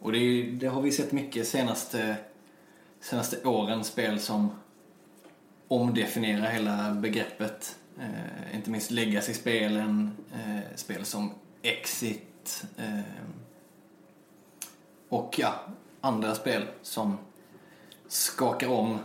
och 0.00 0.12
det, 0.12 0.18
är, 0.18 0.52
det 0.52 0.66
har 0.66 0.82
vi 0.82 0.92
sett 0.92 1.12
mycket 1.12 1.48
senaste, 1.48 2.16
senaste 3.00 3.44
åren 3.48 3.84
spel 3.84 4.20
som 4.20 4.50
omdefinierar 5.72 6.50
hela 6.50 6.90
begreppet. 6.90 7.76
Eh, 7.98 8.56
inte 8.56 8.70
minst 8.70 8.90
legacy-spelen, 8.90 10.10
eh, 10.32 10.76
spel 10.76 11.04
som 11.04 11.30
Exit 11.62 12.64
eh, 12.76 13.00
och 15.08 15.38
ja, 15.38 15.54
andra 16.00 16.34
spel 16.34 16.62
som 16.82 17.18
skakar 18.08 18.68
om 18.68 18.98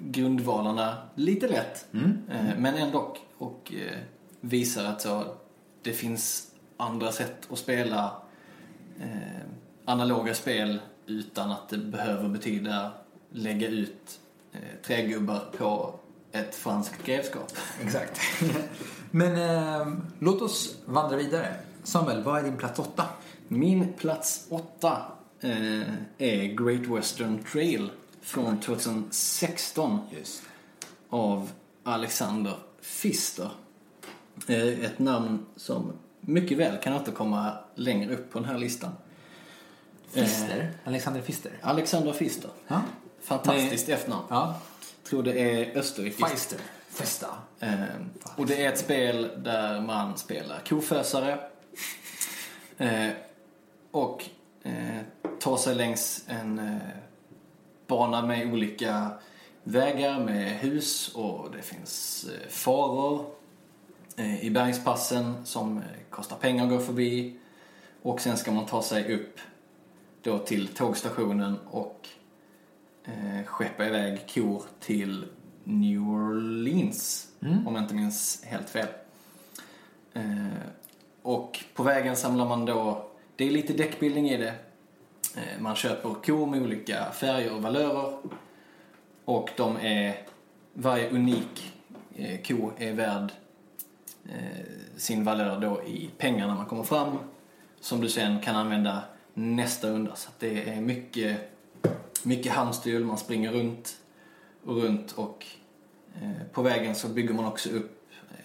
grundvalarna 0.00 0.96
lite 1.14 1.48
lätt. 1.48 1.86
Eh, 2.30 2.58
men 2.58 2.74
ändå 2.74 3.16
och 3.38 3.72
eh, 3.72 3.98
visar 4.40 4.84
att 4.84 5.00
så, 5.00 5.24
det 5.82 5.92
finns 5.92 6.52
andra 6.76 7.12
sätt 7.12 7.48
att 7.50 7.58
spela 7.58 8.22
eh, 9.00 9.42
analoga 9.84 10.34
spel 10.34 10.80
utan 11.06 11.50
att 11.50 11.68
det 11.68 11.78
behöver 11.78 12.28
betyda 12.28 12.92
lägga 13.30 13.68
ut 13.68 14.20
eh, 14.52 14.82
trägubbar 14.82 15.40
på 15.58 15.94
ett 16.32 16.54
franskt 16.54 17.04
grevskap. 17.04 17.52
Exakt. 17.80 18.20
Men 19.10 19.36
eh, 19.36 19.94
låt 20.18 20.42
oss 20.42 20.76
vandra 20.84 21.16
vidare. 21.16 21.54
Samuel, 21.82 22.22
vad 22.22 22.38
är 22.38 22.42
din 22.42 22.56
plats 22.56 22.78
åtta? 22.78 23.04
Min 23.48 23.92
plats 23.92 24.46
åtta 24.48 25.02
eh, 25.40 25.82
är 26.18 26.44
Great 26.64 26.98
Western 26.98 27.44
Trail 27.52 27.90
från 28.20 28.60
2016 28.60 30.00
Just. 30.18 30.42
av 31.08 31.50
Alexander 31.84 32.54
Pfister. 32.82 33.50
Eh, 34.46 34.84
ett 34.84 34.98
namn 34.98 35.46
som 35.56 35.92
mycket 36.20 36.58
väl 36.58 36.76
kan 36.78 36.92
återkomma 36.92 37.52
längre 37.74 38.14
upp 38.14 38.32
på 38.32 38.38
den 38.38 38.48
här 38.48 38.58
listan. 38.58 38.92
Fister? 40.08 40.72
Alexander 40.84 41.20
Fister? 41.20 41.52
Alexander 41.62 42.12
Pfister. 42.12 42.50
Ja. 42.68 42.82
Fantastiskt 43.20 43.88
efternamn. 43.88 44.24
Ja. 44.28 44.60
Tror 45.12 45.22
det 45.22 45.40
är 45.40 45.78
österrikiskt. 45.78 46.28
Feister. 46.28 46.58
Festa. 46.88 47.26
Eh, 47.60 47.72
och 48.36 48.46
det 48.46 48.64
är 48.64 48.72
ett 48.72 48.78
spel 48.78 49.30
där 49.36 49.80
man 49.80 50.18
spelar 50.18 50.60
kofösare 50.66 51.38
Eh, 52.78 53.10
och 53.90 54.24
eh, 54.62 55.00
ta 55.40 55.58
sig 55.58 55.74
längs 55.74 56.24
en 56.28 56.80
bana 57.86 58.26
med 58.26 58.52
olika 58.52 59.10
vägar 59.62 60.20
med 60.20 60.58
hus 60.58 61.14
och 61.14 61.50
det 61.56 61.62
finns 61.62 62.26
faror 62.48 63.26
i 64.40 64.50
bergspassen 64.50 65.46
som 65.46 65.82
kostar 66.10 66.36
pengar 66.36 66.64
att 66.64 66.70
gå 66.70 66.78
förbi. 66.78 67.36
Och 68.02 68.20
sen 68.20 68.36
ska 68.36 68.52
man 68.52 68.66
ta 68.66 68.82
sig 68.82 69.14
upp 69.14 69.38
då 70.22 70.38
till 70.38 70.68
tågstationen 70.68 71.58
och 71.70 72.08
eh, 73.04 73.46
skeppa 73.46 73.86
iväg 73.86 74.26
kor 74.34 74.62
till 74.80 75.24
New 75.64 76.00
Orleans, 76.00 77.28
om 77.66 77.74
jag 77.74 77.84
inte 77.84 77.94
minns 77.94 78.44
helt 78.44 78.70
fel. 78.70 78.86
Eh, 80.12 80.46
och 81.22 81.64
på 81.74 81.82
vägen 81.82 82.16
samlar 82.16 82.48
man 82.48 82.64
då, 82.64 83.10
det 83.36 83.44
är 83.44 83.50
lite 83.50 83.72
däckbildning 83.72 84.30
i 84.30 84.36
det. 84.36 84.54
Eh, 85.36 85.60
man 85.60 85.74
köper 85.74 86.14
kor 86.14 86.46
med 86.46 86.62
olika 86.62 87.10
färger 87.12 87.52
och 87.54 87.62
valörer. 87.62 88.18
Och 89.24 89.50
de 89.56 89.76
är, 89.76 90.16
varje 90.74 91.10
unik 91.10 91.72
eh, 92.16 92.42
ko 92.42 92.70
är 92.78 92.92
värd 92.92 93.32
eh, 94.28 94.64
sin 94.96 95.24
valör 95.24 95.60
då 95.60 95.82
i 95.82 96.10
pengar 96.18 96.46
när 96.46 96.54
man 96.54 96.66
kommer 96.66 96.82
fram. 96.82 97.18
Som 97.80 98.00
du 98.00 98.08
sen 98.08 98.40
kan 98.40 98.56
använda 98.56 99.02
nästa 99.34 99.90
runda. 99.90 100.14
Så 100.14 100.30
det 100.38 100.70
är 100.70 100.80
mycket, 100.80 101.51
mycket 102.24 102.52
handstyr, 102.52 103.00
man 103.00 103.18
springer 103.18 103.52
runt 103.52 103.96
och 104.64 104.82
runt 104.82 105.12
och 105.12 105.46
eh, 106.14 106.46
på 106.52 106.62
vägen 106.62 106.94
så 106.94 107.08
bygger 107.08 107.34
man 107.34 107.44
också 107.44 107.70
upp 107.70 108.02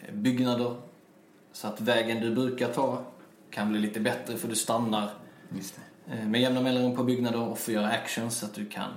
eh, 0.07 0.13
byggnader. 0.13 0.75
Så 1.51 1.67
att 1.67 1.81
vägen 1.81 2.21
du 2.21 2.35
brukar 2.35 2.73
ta 2.73 3.03
kan 3.51 3.69
bli 3.69 3.79
lite 3.79 3.99
bättre 3.99 4.37
för 4.37 4.47
du 4.47 4.55
stannar 4.55 5.09
Just 5.55 5.79
det. 6.05 6.13
eh, 6.13 6.27
med 6.27 6.41
jämna 6.41 6.61
mellanrum 6.61 6.95
på 6.95 7.03
byggnader 7.03 7.39
och 7.39 7.59
får 7.59 7.73
göra 7.73 7.87
actions 7.87 8.37
så 8.37 8.45
att 8.45 8.53
du 8.53 8.65
kan 8.65 8.91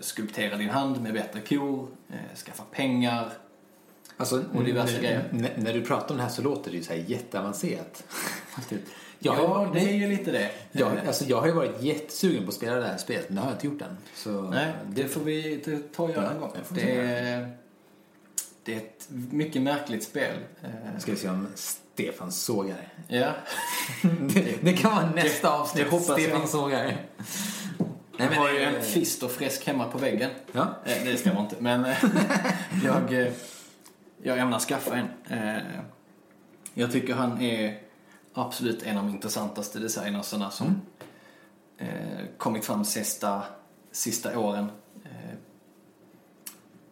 skulptera 0.00 0.56
din 0.56 0.70
hand 0.70 1.02
med 1.02 1.12
bättre 1.12 1.40
kor, 1.40 1.88
skaffa 2.46 2.64
pengar. 2.70 3.32
Alltså, 4.16 4.44
Och 4.54 4.64
diverse 4.64 4.98
grejer. 5.00 5.52
När 5.56 5.74
du 5.74 5.84
pratar 5.84 6.10
om 6.10 6.16
det 6.16 6.22
här 6.22 6.30
så 6.30 6.42
låter 6.42 6.70
det 6.70 6.76
ju 6.76 6.82
så 6.82 6.92
här 6.92 7.04
jätteavancerat. 7.06 8.04
Jag, 9.24 9.36
Ja, 9.38 9.70
det 9.74 9.80
är 9.80 9.92
ju 9.92 10.08
lite 10.08 10.30
det. 10.30 10.50
jag, 10.72 10.92
alltså, 11.06 11.24
jag 11.24 11.40
har 11.40 11.46
ju 11.46 11.52
varit 11.52 11.82
jättesugen 11.82 12.42
på 12.42 12.48
att 12.48 12.54
spela 12.54 12.76
det 12.76 12.86
här 12.86 12.96
spelet, 12.96 13.28
men 13.28 13.36
det 13.36 13.40
har 13.42 13.48
jag 13.48 13.56
inte 13.56 13.66
gjort 13.66 13.82
än. 13.82 13.96
Så, 14.14 14.30
Nej, 14.42 14.72
det 14.88 15.08
får 15.08 15.20
vi 15.20 15.62
det 15.64 15.92
tar 15.94 16.08
jag 16.08 16.32
en 16.32 16.40
gång. 16.40 16.52
det 16.68 16.80
Det 16.80 17.00
är, 17.00 17.50
det 18.64 18.72
är 18.74 18.76
ett 18.78 19.06
mycket 19.30 19.62
märkligt 19.62 20.04
spel. 20.04 20.34
Eh, 20.62 20.98
Ska 20.98 21.10
vi 21.12 21.16
se 21.18 21.28
om 21.28 21.46
Stefan 21.54 22.32
sågar 22.32 22.74
det. 23.08 23.16
Ja, 23.18 23.32
det. 24.20 24.54
Det 24.62 24.72
kan 24.72 24.90
vara 24.90 25.10
nästa 25.10 25.48
det 25.48 25.54
avsnitt. 25.54 25.86
jag. 25.92 26.02
Stefan 26.02 26.48
sågar 26.48 26.84
det. 26.84 26.98
jag 28.16 28.26
har 28.30 28.50
ju 28.52 28.58
en 28.62 28.74
kvist 28.92 29.22
och 29.22 29.30
fresk 29.30 29.66
hemma 29.66 29.88
på 29.88 29.98
väggen. 29.98 30.30
Ja. 30.52 30.74
Eh, 30.84 31.04
Det 31.04 31.16
stämmer 31.16 31.40
inte, 31.40 31.56
men 31.58 31.84
eh, 31.84 31.96
jag, 32.84 33.30
jag 34.22 34.38
ämnar 34.38 34.58
skaffa 34.58 34.96
en. 34.96 35.08
Jag 36.74 36.92
tycker 36.92 37.14
han 37.14 37.40
är 37.40 37.78
absolut 38.34 38.82
en 38.82 38.98
av 38.98 39.04
de 39.04 39.12
intressantaste 39.14 39.78
designersarna 39.78 40.50
som 40.50 40.80
eh, 41.78 42.26
kommit 42.38 42.64
fram 42.64 42.84
sista, 42.84 43.42
sista 43.92 44.38
åren. 44.38 44.70
Eh, 45.04 45.36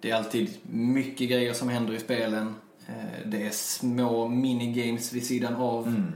Det 0.00 0.10
är 0.10 0.14
alltid 0.14 0.50
mycket 0.70 1.28
grejer 1.30 1.52
som 1.52 1.68
händer 1.68 1.94
i 1.94 2.00
spelen. 2.00 2.54
Eh, 2.86 3.26
Det 3.26 3.46
är 3.46 3.50
små 3.50 4.28
minigames 4.28 5.12
vid 5.12 5.26
sidan 5.26 5.54
av. 5.56 5.88
Mm. 5.88 6.12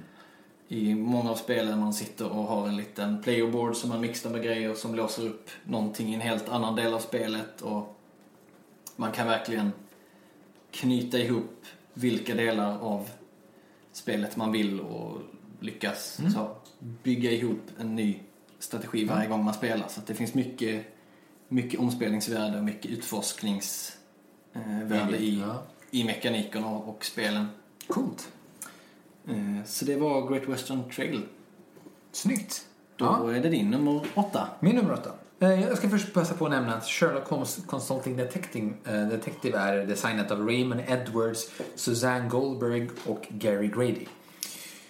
I 0.69 0.95
många 0.95 1.31
av 1.31 1.37
spelen 1.37 1.81
man 1.81 1.93
sitter 1.95 2.29
och 2.33 2.45
har 2.45 2.69
en 2.69 2.77
liten 2.77 3.23
playerboard 3.23 3.77
som 3.77 3.91
man 3.91 4.01
mixar 4.01 4.31
med 4.31 4.43
grejer 4.43 4.75
som 4.75 4.95
låser 4.95 5.27
upp 5.27 5.51
någonting 5.65 6.09
i 6.09 6.15
en 6.15 6.21
helt 6.21 6.49
annan 6.49 6.77
del 6.77 6.95
av 6.95 6.99
spelet 6.99 7.61
och 7.61 8.01
man 8.97 9.13
kan 9.13 9.27
verkligen 9.27 9.73
knyta 10.71 11.19
ihop 11.19 11.65
vilka 11.95 12.35
delar 12.35 12.79
av 12.81 13.09
spelet 13.95 14.37
man 14.37 14.53
vill 14.53 14.81
och 14.81 15.21
lyckas 15.61 16.21
så, 16.35 16.57
bygga 17.03 17.31
ihop 17.31 17.61
en 17.79 17.97
ny 17.97 18.19
strategi 18.59 19.05
varje 19.05 19.29
gång 19.29 19.45
man 19.45 19.55
spelar. 19.55 19.89
Så 19.89 20.01
det 20.07 20.15
finns 20.15 20.35
mycket, 20.35 20.85
mycket 21.49 21.81
omspelningsvärde 21.81 22.59
och 22.59 22.65
mycket 22.65 22.91
utforskningsvärde 22.91 25.17
i, 25.19 25.41
Ja. 25.41 25.63
i 25.91 26.05
mekaniken 26.05 26.65
och, 26.65 26.89
och 26.89 27.05
spelen. 27.05 27.47
Coolt. 27.87 28.29
Eh, 29.29 29.65
Så 29.67 29.85
det 29.85 29.97
var 29.97 30.29
Great 30.31 30.49
Western 30.49 30.91
Trail. 30.91 31.23
Snyggt. 32.13 32.67
Då 32.97 33.05
Ja. 33.05 33.33
är 33.35 33.41
det 33.43 33.49
din 33.49 33.71
nummer 33.71 34.07
åtta. 34.15 34.49
Min 34.61 34.77
nummer 34.77 34.93
åtta. 34.93 35.13
Eh, 35.41 35.63
Jag 35.63 35.79
ska 35.79 35.89
först 35.89 36.13
passa 36.15 36.35
på 36.35 36.45
att 36.45 36.51
nämna 36.51 36.75
att 36.75 36.85
Sherlock 36.87 37.29
Holmes 37.29 37.61
Consulting 37.67 38.17
Detective, 38.17 38.73
eh, 38.87 39.09
Detective 39.09 39.59
är 39.59 39.87
designat 39.87 40.31
av 40.31 40.47
Raymond 40.47 40.81
Edwards, 40.89 41.51
Suzanne 41.75 42.29
Goldberg 42.29 42.91
och 43.07 43.27
Gary 43.29 43.69
Grady. 43.69 44.07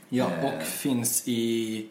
Ja, 0.08 0.30
Eh. 0.30 0.44
och 0.44 0.62
finns 0.62 1.28
i 1.28 1.88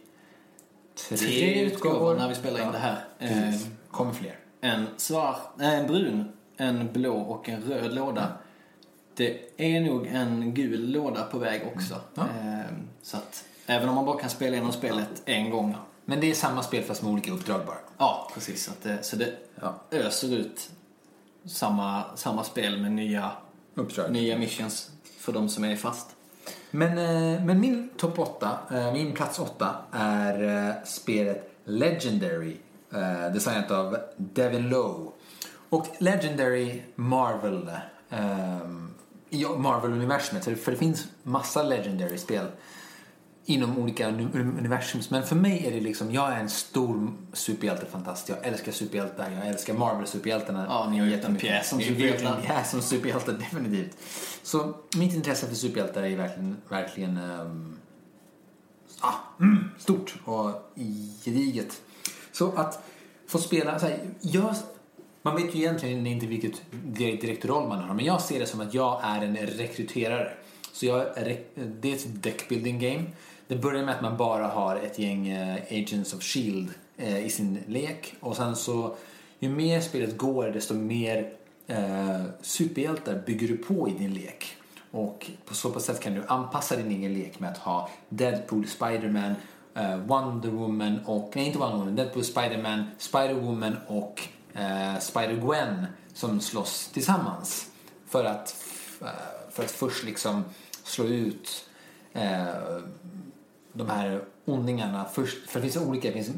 tre 1.09 1.63
utgåvor 1.65 2.15
när 2.15 2.29
vi 2.29 2.35
spelar 2.35 2.61
in 2.65 2.71
det 2.71 2.77
här. 2.77 3.05
Eh. 3.19 3.55
Kommer 3.91 4.13
fler. 4.13 4.35
En 4.61 4.85
svart, 4.97 5.41
nej, 5.57 5.79
en 5.79 5.87
brun, 5.87 6.31
en 6.57 6.93
blå 6.93 7.13
och 7.17 7.49
en 7.49 7.61
röd 7.63 7.93
låda. 7.93 8.27
Det 9.15 9.39
är 9.57 9.81
nog 9.81 10.07
en 10.07 10.53
gul 10.53 10.91
låda 10.91 11.23
på 11.23 11.37
väg 11.37 11.61
också. 11.75 11.95
Ja. 12.15 12.21
Eh, 12.21 12.71
Så 13.01 13.17
att 13.17 13.45
även 13.65 13.89
om 13.89 13.95
man 13.95 14.05
bara 14.05 14.19
kan 14.19 14.29
spela 14.29 14.55
igenom 14.55 14.71
spelet 14.73 15.21
en 15.25 15.49
gång. 15.49 15.75
Men 16.05 16.19
det 16.19 16.31
är 16.31 16.35
samma 16.35 16.63
spel 16.63 16.83
fast 16.83 17.01
med 17.03 17.11
olika 17.11 17.31
uppdrag 17.31 17.61
bara. 17.65 17.77
Ja, 17.97 18.31
precis. 18.33 18.63
Så, 18.65 18.71
att 18.71 18.83
det, 18.83 19.03
så 19.03 19.15
det 19.15 19.33
Ja. 19.61 19.75
öser 19.91 20.33
ut 20.33 20.69
samma, 21.45 22.03
samma 22.15 22.43
spel 22.43 22.81
med 22.81 22.91
nya, 22.91 23.31
Uppdrag. 23.75 24.11
nya 24.11 24.37
missions 24.37 24.91
för 25.17 25.31
de 25.33 25.49
som 25.49 25.63
är 25.63 25.75
fast. 25.75 26.07
Men, 26.71 26.97
eh, 26.97 27.43
men 27.45 27.59
min 27.59 27.89
topp 27.97 28.19
8, 28.19 28.57
min 28.93 29.13
plats 29.13 29.39
8 29.39 29.75
är 29.91 30.67
eh, 30.69 30.75
spelet 30.85 31.49
Legendary. 31.65 32.57
eh, 32.93 33.33
Designat 33.33 33.71
av 33.71 33.97
Devin 34.17 34.69
Lowe. 34.69 35.11
Och 35.69 35.87
Legendary 35.97 36.81
Marvel. 36.95 37.71
i 39.29 39.45
Marvel-universumet. 39.45 40.43
För 40.63 40.71
det 40.71 40.77
finns 40.77 41.05
massa 41.23 41.63
Legendary-spel 41.63 42.47
inom 43.45 43.77
olika 43.77 44.09
uni- 44.09 44.57
universum. 44.59 45.01
Men 45.09 45.23
för 45.23 45.35
mig 45.35 45.67
är 45.67 45.71
det 45.71 45.79
liksom, 45.79 46.11
jag 46.13 46.31
är 46.33 46.39
en 46.39 46.49
stor 46.49 47.13
superhjältefantast. 47.33 48.29
Jag 48.29 48.45
älskar 48.47 48.71
superhjältar, 48.71 49.31
jag 49.31 49.47
älskar 49.47 49.73
Marvel-superhjältarna. 49.73 50.65
Ja, 50.69 50.89
ni 50.89 50.99
har 50.99 51.07
gjort 51.07 51.23
en 51.25 51.35
pjäs 51.35 51.73
om 51.73 51.81
superhjältar. 51.81 52.35
en 52.37 52.41
pjäs 52.41 52.73
om 52.73 52.81
superhjältar, 52.81 53.33
definitivt. 53.39 53.97
Så 54.43 54.73
mitt 54.97 55.13
intresse 55.13 55.47
för 55.47 55.55
superhjältar 55.55 56.03
är 56.03 56.17
verkligen, 56.17 56.57
verkligen 56.69 57.17
ehm, 57.17 57.75
ah, 58.99 59.13
mm, 59.39 59.69
stort 59.77 60.15
och 60.25 60.71
gediget. 61.25 61.81
Så 62.31 62.51
att 62.51 62.83
få 63.27 63.39
spela, 63.39 63.79
så 63.79 63.85
här, 63.85 63.99
jag, 64.21 64.55
man 65.21 65.35
vet 65.35 65.55
ju 65.55 65.59
egentligen 65.59 66.07
inte 66.07 66.25
vilket 66.25 66.61
direkt, 66.71 67.45
roll 67.45 67.67
man 67.69 67.79
har, 67.79 67.93
men 67.93 68.05
jag 68.05 68.21
ser 68.21 68.39
det 68.39 68.45
som 68.45 68.61
att 68.61 68.73
jag 68.73 69.01
är 69.03 69.21
en 69.21 69.37
rekryterare. 69.37 70.31
Så 70.73 70.85
jag, 70.85 71.05
det 71.81 71.91
är 71.91 71.95
ett 71.95 72.23
deckbuilding 72.23 72.79
game. 72.79 73.03
Det 73.47 73.55
börjar 73.55 73.85
med 73.85 73.95
att 73.95 74.01
man 74.01 74.17
bara 74.17 74.47
har 74.47 74.75
ett 74.75 74.99
gäng 74.99 75.27
eh, 75.27 75.61
Agents 75.69 76.13
of 76.13 76.23
Shield 76.23 76.69
eh, 76.97 77.25
i 77.25 77.29
sin 77.29 77.59
lek 77.67 78.15
och 78.19 78.35
sen 78.35 78.55
så 78.55 78.95
ju 79.39 79.49
mer 79.49 79.81
spelet 79.81 80.17
går 80.17 80.47
desto 80.47 80.73
mer 80.73 81.33
eh, 81.67 82.21
superhjältar 82.41 83.23
bygger 83.25 83.47
du 83.47 83.57
på 83.57 83.89
i 83.89 83.91
din 83.91 84.13
lek. 84.13 84.55
Och 84.91 85.31
på 85.45 85.55
så 85.55 85.79
sätt 85.79 85.99
kan 85.99 86.13
du 86.13 86.23
anpassa 86.27 86.75
din 86.75 86.91
egen 86.91 87.13
lek 87.13 87.39
med 87.39 87.51
att 87.51 87.57
ha 87.57 87.89
Deadpool, 88.09 88.67
Spiderman, 88.67 89.35
eh, 89.73 89.97
Wonder 89.97 90.49
Woman 90.49 90.99
och, 91.05 91.31
nej 91.35 91.45
inte 91.45 91.59
Wonder 91.59 91.77
Woman, 91.77 91.95
Deadpool, 91.95 92.23
Spiderman, 92.23 92.85
Spider-Woman 92.99 93.75
och 93.87 94.21
eh, 94.53 94.95
Spider-Gwen 94.99 95.85
som 96.13 96.39
slåss 96.39 96.87
tillsammans. 96.93 97.69
För 98.07 98.25
att, 98.25 98.55
eh, 99.01 99.07
för 99.51 99.63
att 99.63 99.71
först 99.71 100.03
liksom 100.03 100.43
slå 100.83 101.05
ut 101.05 101.69
eh, 102.13 102.47
de 103.73 103.89
här 103.89 104.21
ondingarna. 104.45 105.05
Först, 105.13 105.49
för 105.49 105.59
det 105.59 105.69
finns 105.69 105.87
olika, 105.87 106.07
det 106.07 106.23
finns 106.23 106.31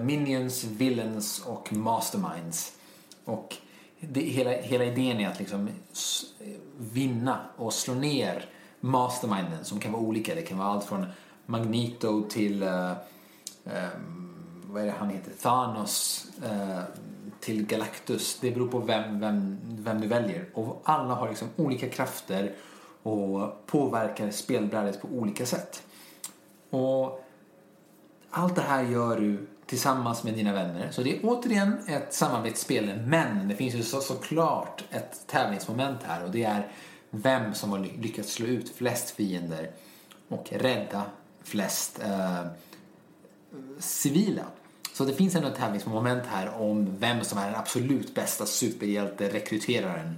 minions, 0.00 0.64
villains 0.64 1.42
och 1.46 1.72
masterminds. 1.72 2.72
Och 3.24 3.56
det, 4.00 4.20
hela, 4.20 4.50
hela 4.50 4.84
idén 4.84 5.20
är 5.20 5.28
att 5.28 5.38
liksom 5.38 5.68
vinna 6.78 7.40
och 7.56 7.72
slå 7.72 7.94
ner 7.94 8.48
masterminden 8.80 9.64
som 9.64 9.80
kan 9.80 9.92
vara 9.92 10.02
olika. 10.02 10.34
Det 10.34 10.42
kan 10.42 10.58
vara 10.58 10.68
allt 10.68 10.84
från 10.84 11.06
Magneto 11.46 12.22
till 12.28 12.62
uh, 12.62 12.92
um, 13.64 14.34
vad 14.66 14.82
är 14.82 14.86
det 14.86 14.94
han 14.98 15.10
heter? 15.10 15.32
Thanos 15.42 16.26
uh, 16.44 16.80
till 17.40 17.66
Galactus. 17.66 18.38
Det 18.40 18.50
beror 18.50 18.68
på 18.68 18.78
vem, 18.78 19.20
vem, 19.20 19.58
vem 19.64 20.00
du 20.00 20.06
väljer. 20.06 20.48
Och 20.54 20.82
alla 20.84 21.14
har 21.14 21.28
liksom 21.28 21.48
olika 21.56 21.88
krafter 21.88 22.54
och 23.02 23.66
påverkar 23.66 24.30
spelbrädet 24.30 25.02
på 25.02 25.08
olika 25.08 25.46
sätt. 25.46 25.82
Och 26.70 27.24
allt 28.30 28.54
det 28.54 28.62
här 28.62 28.82
gör 28.82 29.20
du 29.20 29.46
tillsammans 29.66 30.24
med 30.24 30.34
dina 30.34 30.52
vänner. 30.52 30.90
Så 30.90 31.02
det 31.02 31.16
är 31.16 31.20
återigen 31.22 31.78
ett 31.88 32.14
samarbetsspel, 32.14 33.00
men 33.06 33.48
det 33.48 33.56
finns 33.56 33.74
ju 33.74 33.82
så, 33.82 34.00
såklart 34.00 34.84
ett 34.90 35.26
tävlingsmoment 35.26 36.02
här 36.02 36.24
och 36.24 36.30
det 36.30 36.44
är 36.44 36.68
vem 37.10 37.54
som 37.54 37.70
har 37.70 37.78
ly- 37.78 38.00
lyckats 38.00 38.32
slå 38.32 38.46
ut 38.46 38.76
flest 38.76 39.10
fiender 39.10 39.70
och 40.28 40.52
rädda 40.52 41.02
flest 41.44 42.00
eh, 42.04 42.46
civila. 43.78 44.44
Så 44.92 45.04
det 45.04 45.12
finns 45.14 45.34
ändå 45.34 45.48
ett 45.48 45.56
tävlingsmoment 45.56 46.22
här 46.26 46.60
om 46.60 46.96
vem 46.98 47.24
som 47.24 47.38
är 47.38 47.46
den 47.46 47.54
absolut 47.60 48.14
bästa 48.14 48.44
superhjälte-rekryteraren. 48.46 50.14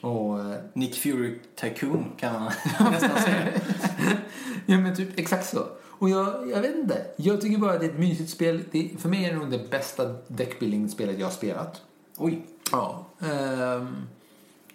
Och 0.00 0.40
eh, 0.40 0.56
Nick 0.72 0.94
Fury 0.94 1.38
Tycoon 1.56 2.12
kan 2.18 2.32
man 2.32 2.52
nästan 2.92 3.22
säga. 3.22 3.46
Ja 4.66 4.78
men 4.78 4.96
typ 4.96 5.18
exakt 5.18 5.48
så. 5.48 5.66
Och 6.04 6.10
jag, 6.10 6.50
jag 6.50 6.60
vet 6.60 6.76
inte. 6.76 7.06
Jag 7.16 7.40
tycker 7.40 7.58
bara 7.58 7.72
att 7.72 7.80
det 7.80 7.86
är 7.86 7.90
ett 7.90 7.98
mysigt 7.98 8.30
spel. 8.30 8.62
Det, 8.70 8.90
för 8.98 9.08
mig 9.08 9.24
är 9.24 9.32
det 9.32 9.38
nog 9.38 9.50
det 9.50 9.70
bästa 9.70 10.14
deckbuilding-spelet 10.28 11.18
jag 11.18 11.26
har 11.26 11.32
spelat. 11.32 11.82
Oj. 12.16 12.46
Ja. 12.72 13.06
Ehm, 13.20 13.96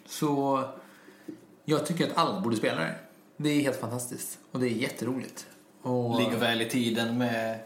så 0.06 0.64
jag 1.64 1.86
tycker 1.86 2.06
att 2.06 2.16
alla 2.18 2.40
borde 2.40 2.56
spela 2.56 2.80
det. 2.80 2.94
Det 3.36 3.48
är 3.48 3.60
helt 3.60 3.80
fantastiskt. 3.80 4.38
Och 4.52 4.60
det 4.60 4.66
är 4.66 4.70
jätteroligt. 4.70 5.46
Och 5.82 6.20
Ligger 6.20 6.36
väl 6.36 6.62
i 6.62 6.68
tiden 6.68 7.18
med 7.18 7.58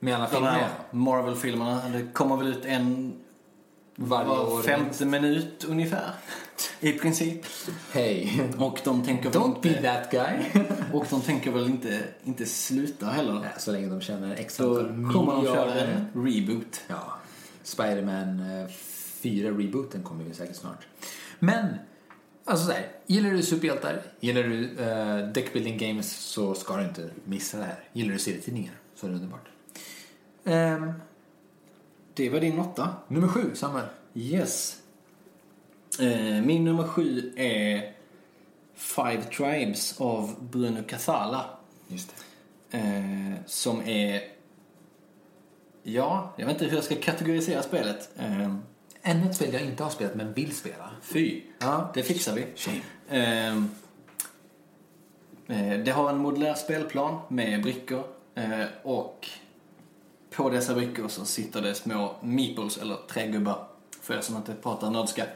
med 0.00 0.14
alla 0.14 0.24
de 0.24 0.30
filmer. 0.30 0.50
här 0.50 0.70
Marvel-filmerna. 0.90 1.88
Det 1.88 2.12
kommer 2.12 2.36
väl 2.36 2.46
ut 2.48 2.64
en 2.64 3.14
Varje 4.00 4.28
var 4.28 4.52
år. 4.52 4.62
femte 4.62 5.04
minut 5.04 5.64
ungefär. 5.68 6.10
I 6.80 6.92
princip. 6.92 7.46
Hej. 7.92 8.42
Och 8.58 8.80
de 8.84 9.04
tänker 9.04 9.30
Don't 9.30 9.60
be 9.62 9.68
inte, 9.68 9.82
that 9.82 10.10
guy. 10.10 10.64
och 10.92 11.06
de 11.10 11.20
tänker 11.20 11.50
väl 11.50 11.66
inte, 11.66 12.00
inte 12.24 12.46
sluta 12.46 13.06
heller. 13.06 13.32
Nej, 13.32 13.50
Så 13.58 13.72
länge 13.72 13.86
de 13.86 14.32
x 14.32 14.54
Så 14.54 14.78
antal 14.78 15.12
kommer 15.12 15.32
de 15.32 15.44
köra 15.44 15.74
en 15.74 16.06
reboot. 16.14 16.80
Ja, 16.88 17.18
Spider-Man 17.62 18.42
4 19.20 19.50
rebooten 19.50 20.02
kommer 20.02 20.24
ju 20.24 20.34
säkert 20.34 20.56
snart. 20.56 20.86
Men, 21.38 21.74
alltså 22.44 22.66
så 22.66 22.72
här, 22.72 22.86
gillar 23.06 23.30
du 23.30 23.42
superhjältar, 23.42 24.02
gillar 24.20 24.42
du 24.42 24.68
uh, 24.68 25.32
deckbuilding 25.32 25.78
games 25.78 26.12
så 26.16 26.54
ska 26.54 26.76
du 26.76 26.84
inte 26.84 27.10
missa 27.24 27.58
det 27.58 27.64
här. 27.64 27.78
Gillar 27.92 28.12
du 28.12 28.18
serietidningar 28.18 28.74
så 28.94 29.06
är 29.06 29.10
det 29.10 29.16
underbart. 29.16 29.48
Ehm, 30.44 30.92
Det 32.18 32.28
var 32.30 32.40
din 32.40 32.58
åtta. 32.58 32.88
nummer 33.08 33.28
sju, 33.28 33.50
Samuel. 33.54 33.86
Yes. 34.14 34.78
Eh, 36.00 36.42
min 36.42 36.64
nummer 36.64 36.84
sju 36.84 37.32
är 37.36 37.92
Five 38.74 39.22
Tribes 39.22 40.00
av 40.00 40.34
Bruno 40.50 40.82
Cathala. 40.88 41.44
Just. 41.88 42.14
Eh, 42.70 42.80
som 43.46 43.80
är... 43.80 44.22
Ja, 45.82 46.32
jag 46.36 46.46
vet 46.46 46.54
inte 46.54 46.64
hur 46.64 46.74
jag 46.74 46.84
ska 46.84 46.94
kategorisera 46.96 47.62
spelet. 47.62 48.10
Eh, 48.18 48.54
Ännu 49.02 49.30
ett 49.30 49.36
spel 49.36 49.52
jag 49.52 49.62
inte 49.62 49.82
har 49.82 49.90
spelat 49.90 50.14
men 50.14 50.32
vill 50.32 50.56
spela. 50.56 50.90
fy. 51.02 51.42
Ja. 51.58 51.90
Det 51.94 52.02
fixar 52.02 52.34
vi. 52.34 52.46
Shame. 52.56 52.80
Eh, 53.08 53.56
eh, 55.72 55.78
det 55.84 55.90
har 55.90 56.10
en 56.10 56.18
modulär 56.18 56.54
spelplan 56.54 57.20
med 57.28 57.62
brickor. 57.62 58.04
Eh, 58.34 58.64
och 58.82 59.28
på 60.30 60.50
dessa 60.50 60.74
brickor 60.74 61.08
så 61.08 61.24
sitter 61.24 61.62
det 61.62 61.74
små 61.74 62.14
meeples, 62.20 62.78
eller 62.78 62.96
trägubbar, 63.08 63.66
för 64.00 64.14
er 64.14 64.20
som 64.20 64.36
inte 64.36 64.54
pratar 64.54 64.90
nördska. 64.90 65.26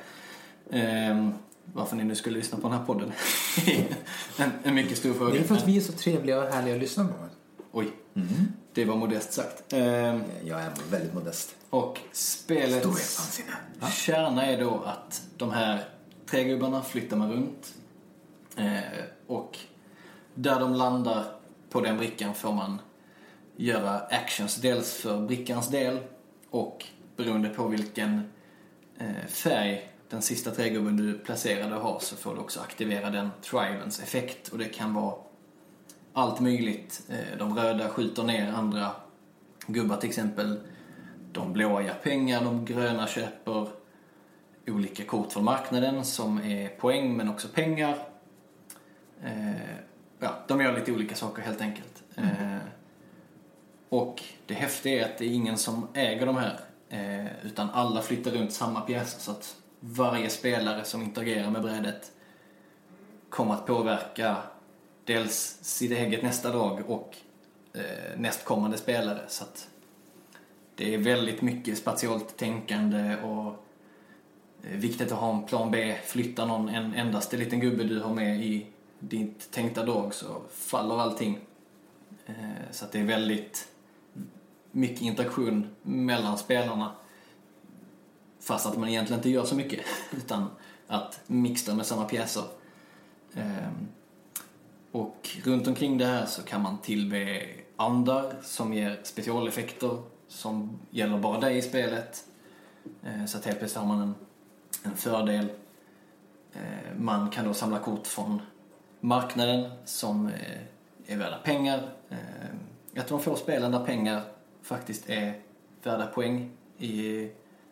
Eh, 0.70 1.28
varför 1.72 1.96
ni 1.96 2.04
nu 2.04 2.14
skulle 2.14 2.38
lyssna 2.38 2.58
på 2.58 2.68
den 2.68 2.78
här 2.78 2.84
podden. 2.86 3.12
en, 4.38 4.50
en 4.62 4.74
mycket 4.74 4.98
stor 4.98 5.14
fråga. 5.14 5.32
Det 5.32 5.38
är 5.38 5.44
för 5.44 5.54
att 5.54 5.68
vi 5.68 5.76
är 5.76 5.80
så 5.80 5.92
trevliga 5.92 6.38
och 6.42 6.54
härliga 6.54 6.74
att 6.74 6.80
lyssna 6.80 7.04
på. 7.04 7.12
Oj, 7.72 7.92
det 8.72 8.84
var 8.84 8.96
modest 8.96 9.32
sagt. 9.32 9.72
Eh, 9.72 9.80
Jag 10.44 10.60
är 10.62 10.70
väldigt 10.90 11.14
modest. 11.14 11.54
och 11.70 11.98
spelets 12.12 12.78
Storhetsvansinne. 12.78 13.52
kärna 13.92 14.46
är 14.46 14.60
då 14.60 14.82
att 14.86 15.22
de 15.36 15.50
här 15.50 15.84
trägubbarna 16.30 16.82
flyttar 16.82 17.16
man 17.16 17.32
runt. 17.32 17.74
Eh, 18.56 18.78
och 19.26 19.58
där 20.34 20.60
de 20.60 20.74
landar 20.74 21.24
på 21.70 21.80
den 21.80 21.96
brickan 21.98 22.34
får 22.34 22.52
man 22.52 22.78
göra 23.64 23.98
actions. 24.00 24.56
Dels 24.56 24.94
för 24.94 25.26
brickans 25.26 25.68
del 25.68 25.98
och 26.50 26.86
beroende 27.16 27.48
på 27.48 27.68
vilken 27.68 28.30
eh, 28.98 29.26
färg 29.28 29.88
den 30.08 30.22
sista 30.22 30.50
trägubben 30.50 30.96
du 30.96 31.18
placerade 31.18 31.74
har 31.74 31.98
så 31.98 32.16
får 32.16 32.34
du 32.34 32.40
också 32.40 32.60
aktivera 32.60 33.10
den 33.10 33.30
tribens 33.42 34.02
effekt. 34.02 34.48
Och 34.48 34.58
det 34.58 34.64
kan 34.64 34.94
vara 34.94 35.14
allt 36.12 36.40
möjligt. 36.40 37.02
Eh, 37.08 37.38
De 37.38 37.58
röda 37.58 37.88
skjuter 37.88 38.22
ner 38.22 38.52
andra 38.52 38.90
gubbar 39.66 39.96
till 39.96 40.08
exempel. 40.08 40.60
De 41.32 41.52
blåa 41.52 41.82
ger 41.82 41.94
pengar, 42.02 42.44
de 42.44 42.64
gröna 42.64 43.06
köper 43.06 43.68
olika 44.66 45.04
kort 45.04 45.32
från 45.32 45.44
marknaden 45.44 46.04
som 46.04 46.38
är 46.38 46.68
poäng 46.68 47.16
men 47.16 47.28
också 47.28 47.48
pengar. 47.48 47.98
Eh, 49.24 49.76
ja, 50.18 50.44
de 50.48 50.60
gör 50.60 50.78
lite 50.78 50.92
olika 50.92 51.14
saker 51.14 51.42
helt 51.42 51.60
enkelt. 51.60 52.02
Eh, 52.16 52.56
och 53.92 54.22
det 54.46 54.54
häftiga 54.54 55.00
är 55.00 55.10
att 55.10 55.18
det 55.18 55.24
är 55.24 55.30
ingen 55.30 55.58
som 55.58 55.88
äger 55.94 56.26
de 56.26 56.36
här 56.36 56.60
eh, 56.88 57.46
utan 57.46 57.70
alla 57.70 58.02
flyttar 58.02 58.30
runt 58.30 58.52
samma 58.52 58.80
pjäser 58.80 59.20
så 59.20 59.30
att 59.30 59.56
varje 59.80 60.30
spelare 60.30 60.84
som 60.84 61.02
interagerar 61.02 61.50
med 61.50 61.62
brädet 61.62 62.12
kommer 63.28 63.54
att 63.54 63.66
påverka 63.66 64.36
dels 65.04 65.58
sitt 65.62 65.92
eget 65.92 66.22
nästa 66.22 66.50
drag 66.50 66.90
och 66.90 67.16
eh, 67.72 68.18
nästkommande 68.18 68.78
spelare. 68.78 69.20
Så 69.28 69.44
att 69.44 69.68
det 70.74 70.94
är 70.94 70.98
väldigt 70.98 71.42
mycket 71.42 71.78
spatialt 71.78 72.36
tänkande 72.36 73.16
och 73.16 73.46
eh, 74.62 74.76
viktigt 74.76 75.12
att 75.12 75.18
ha 75.18 75.36
en 75.36 75.42
plan 75.42 75.70
B. 75.70 75.96
Flyttar 76.04 76.46
någon 76.46 76.68
en 76.68 76.94
endaste 76.94 77.36
liten 77.36 77.60
gubbe 77.60 77.84
du 77.84 78.00
har 78.00 78.14
med 78.14 78.40
i 78.40 78.66
ditt 78.98 79.50
tänkta 79.50 79.84
drag 79.84 80.14
så 80.14 80.42
faller 80.50 81.00
allting. 81.00 81.38
Eh, 82.26 82.34
så 82.70 82.84
att 82.84 82.92
det 82.92 83.00
är 83.00 83.04
väldigt 83.04 83.68
mycket 84.72 85.02
interaktion 85.02 85.66
mellan 85.82 86.38
spelarna. 86.38 86.92
Fast 88.40 88.66
att 88.66 88.76
man 88.78 88.88
egentligen 88.88 89.18
inte 89.18 89.30
gör 89.30 89.44
så 89.44 89.54
mycket. 89.54 89.80
Utan 90.10 90.50
att 90.86 91.20
mixa 91.26 91.74
med 91.74 91.86
samma 91.86 92.04
pjäser. 92.04 92.44
Ehm, 93.34 93.88
och 94.92 95.30
runt 95.44 95.68
omkring 95.68 95.98
det 95.98 96.06
här 96.06 96.26
så 96.26 96.42
kan 96.42 96.62
man 96.62 96.78
tillbe 96.78 97.48
andar 97.76 98.34
som 98.42 98.74
ger 98.74 99.00
specialeffekter 99.02 100.02
som 100.28 100.78
gäller 100.90 101.18
bara 101.18 101.40
dig 101.40 101.58
i 101.58 101.62
spelet. 101.62 102.24
Ehm, 103.04 103.26
så 103.26 103.38
att 103.38 103.44
helt 103.44 103.58
plötsligt 103.58 103.80
har 103.80 103.94
man 103.94 104.02
en, 104.02 104.14
en 104.82 104.96
fördel. 104.96 105.48
Ehm, 106.52 107.04
man 107.04 107.30
kan 107.30 107.44
då 107.44 107.54
samla 107.54 107.78
kort 107.78 108.06
från 108.06 108.42
marknaden 109.00 109.70
som 109.84 110.26
eh, 110.26 111.12
är 111.12 111.16
värda 111.16 111.38
pengar. 111.38 111.88
Att 112.96 113.10
man 113.10 113.20
får 113.20 113.30
de 113.30 113.36
få 113.36 113.36
spelen 113.36 113.72
där 113.72 113.84
pengar 113.84 114.22
faktiskt 114.62 115.10
är 115.10 115.34
värda 115.82 116.06
poäng 116.06 116.50
i 116.78 117.28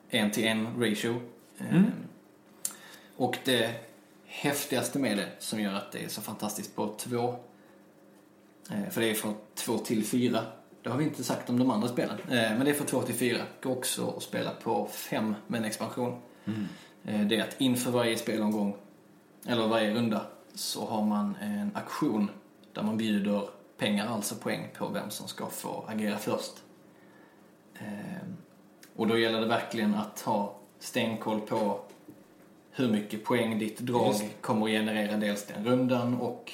en 0.09 0.31
till 0.31 0.45
en 0.45 0.81
ratio. 0.83 1.23
Eh, 1.59 1.83
Och 3.17 3.39
det 3.45 3.75
häftigaste 4.27 4.99
med 4.99 5.17
det 5.19 5.29
som 5.39 5.61
gör 5.61 5.75
att 5.75 5.93
det 5.93 6.05
är 6.05 6.09
så 6.09 6.21
fantastiskt 6.21 6.77
på 6.77 6.95
två, 6.99 7.35
eh, 8.71 8.91
för 8.91 9.01
det 9.01 9.11
är 9.11 9.15
från 9.15 9.35
två 9.55 9.79
till 9.79 10.05
fyra. 10.05 10.41
Det 10.83 10.91
har 10.91 10.97
vi 10.99 11.05
inte 11.05 11.25
sagt 11.25 11.51
om 11.51 11.59
de 11.59 11.71
andra 11.71 11.89
spelen. 11.89 12.19
Eh, 12.21 12.29
Men 12.31 12.65
det 12.65 12.71
är 12.71 12.75
från 12.75 12.87
två 12.87 13.03
till 13.03 13.15
fyra. 13.15 13.43
Går 13.63 13.73
också 13.73 14.11
att 14.17 14.23
spela 14.23 14.51
på 14.51 14.87
fem 14.93 15.35
med 15.47 15.59
en 15.59 15.65
expansion. 15.65 16.19
Eh, 17.05 17.21
Det 17.21 17.37
är 17.37 17.43
att 17.43 17.61
inför 17.61 17.91
varje 17.91 18.17
spelomgång, 18.17 18.77
eller 19.47 19.67
varje 19.69 19.95
runda, 19.95 20.27
så 20.55 20.87
har 20.87 21.03
man 21.03 21.37
en 21.41 21.71
aktion 21.77 22.31
där 22.73 22.83
man 22.83 22.97
bjuder 22.97 23.49
pengar, 23.79 24.07
alltså 24.07 24.35
poäng, 24.35 24.69
på 24.79 24.89
vem 24.89 25.11
som 25.11 25.29
ska 25.29 25.47
få 25.47 25.85
agera 25.89 26.19
först. 26.19 26.53
Eh, 27.81 27.87
Och 28.97 29.07
då 29.07 29.19
gäller 29.19 29.41
det 29.41 29.47
verkligen 29.47 29.95
att 29.95 30.21
ha 30.21 30.57
stenkoll 30.79 31.41
på 31.41 31.81
hur 32.71 32.89
mycket 32.89 33.25
poäng 33.25 33.59
ditt 33.59 33.79
drag 33.79 34.09
Just. 34.09 34.25
kommer 34.41 34.67
att 34.67 34.73
generera 34.73 35.17
dels 35.17 35.47
den 35.47 35.65
rundan 35.65 36.15
och 36.21 36.53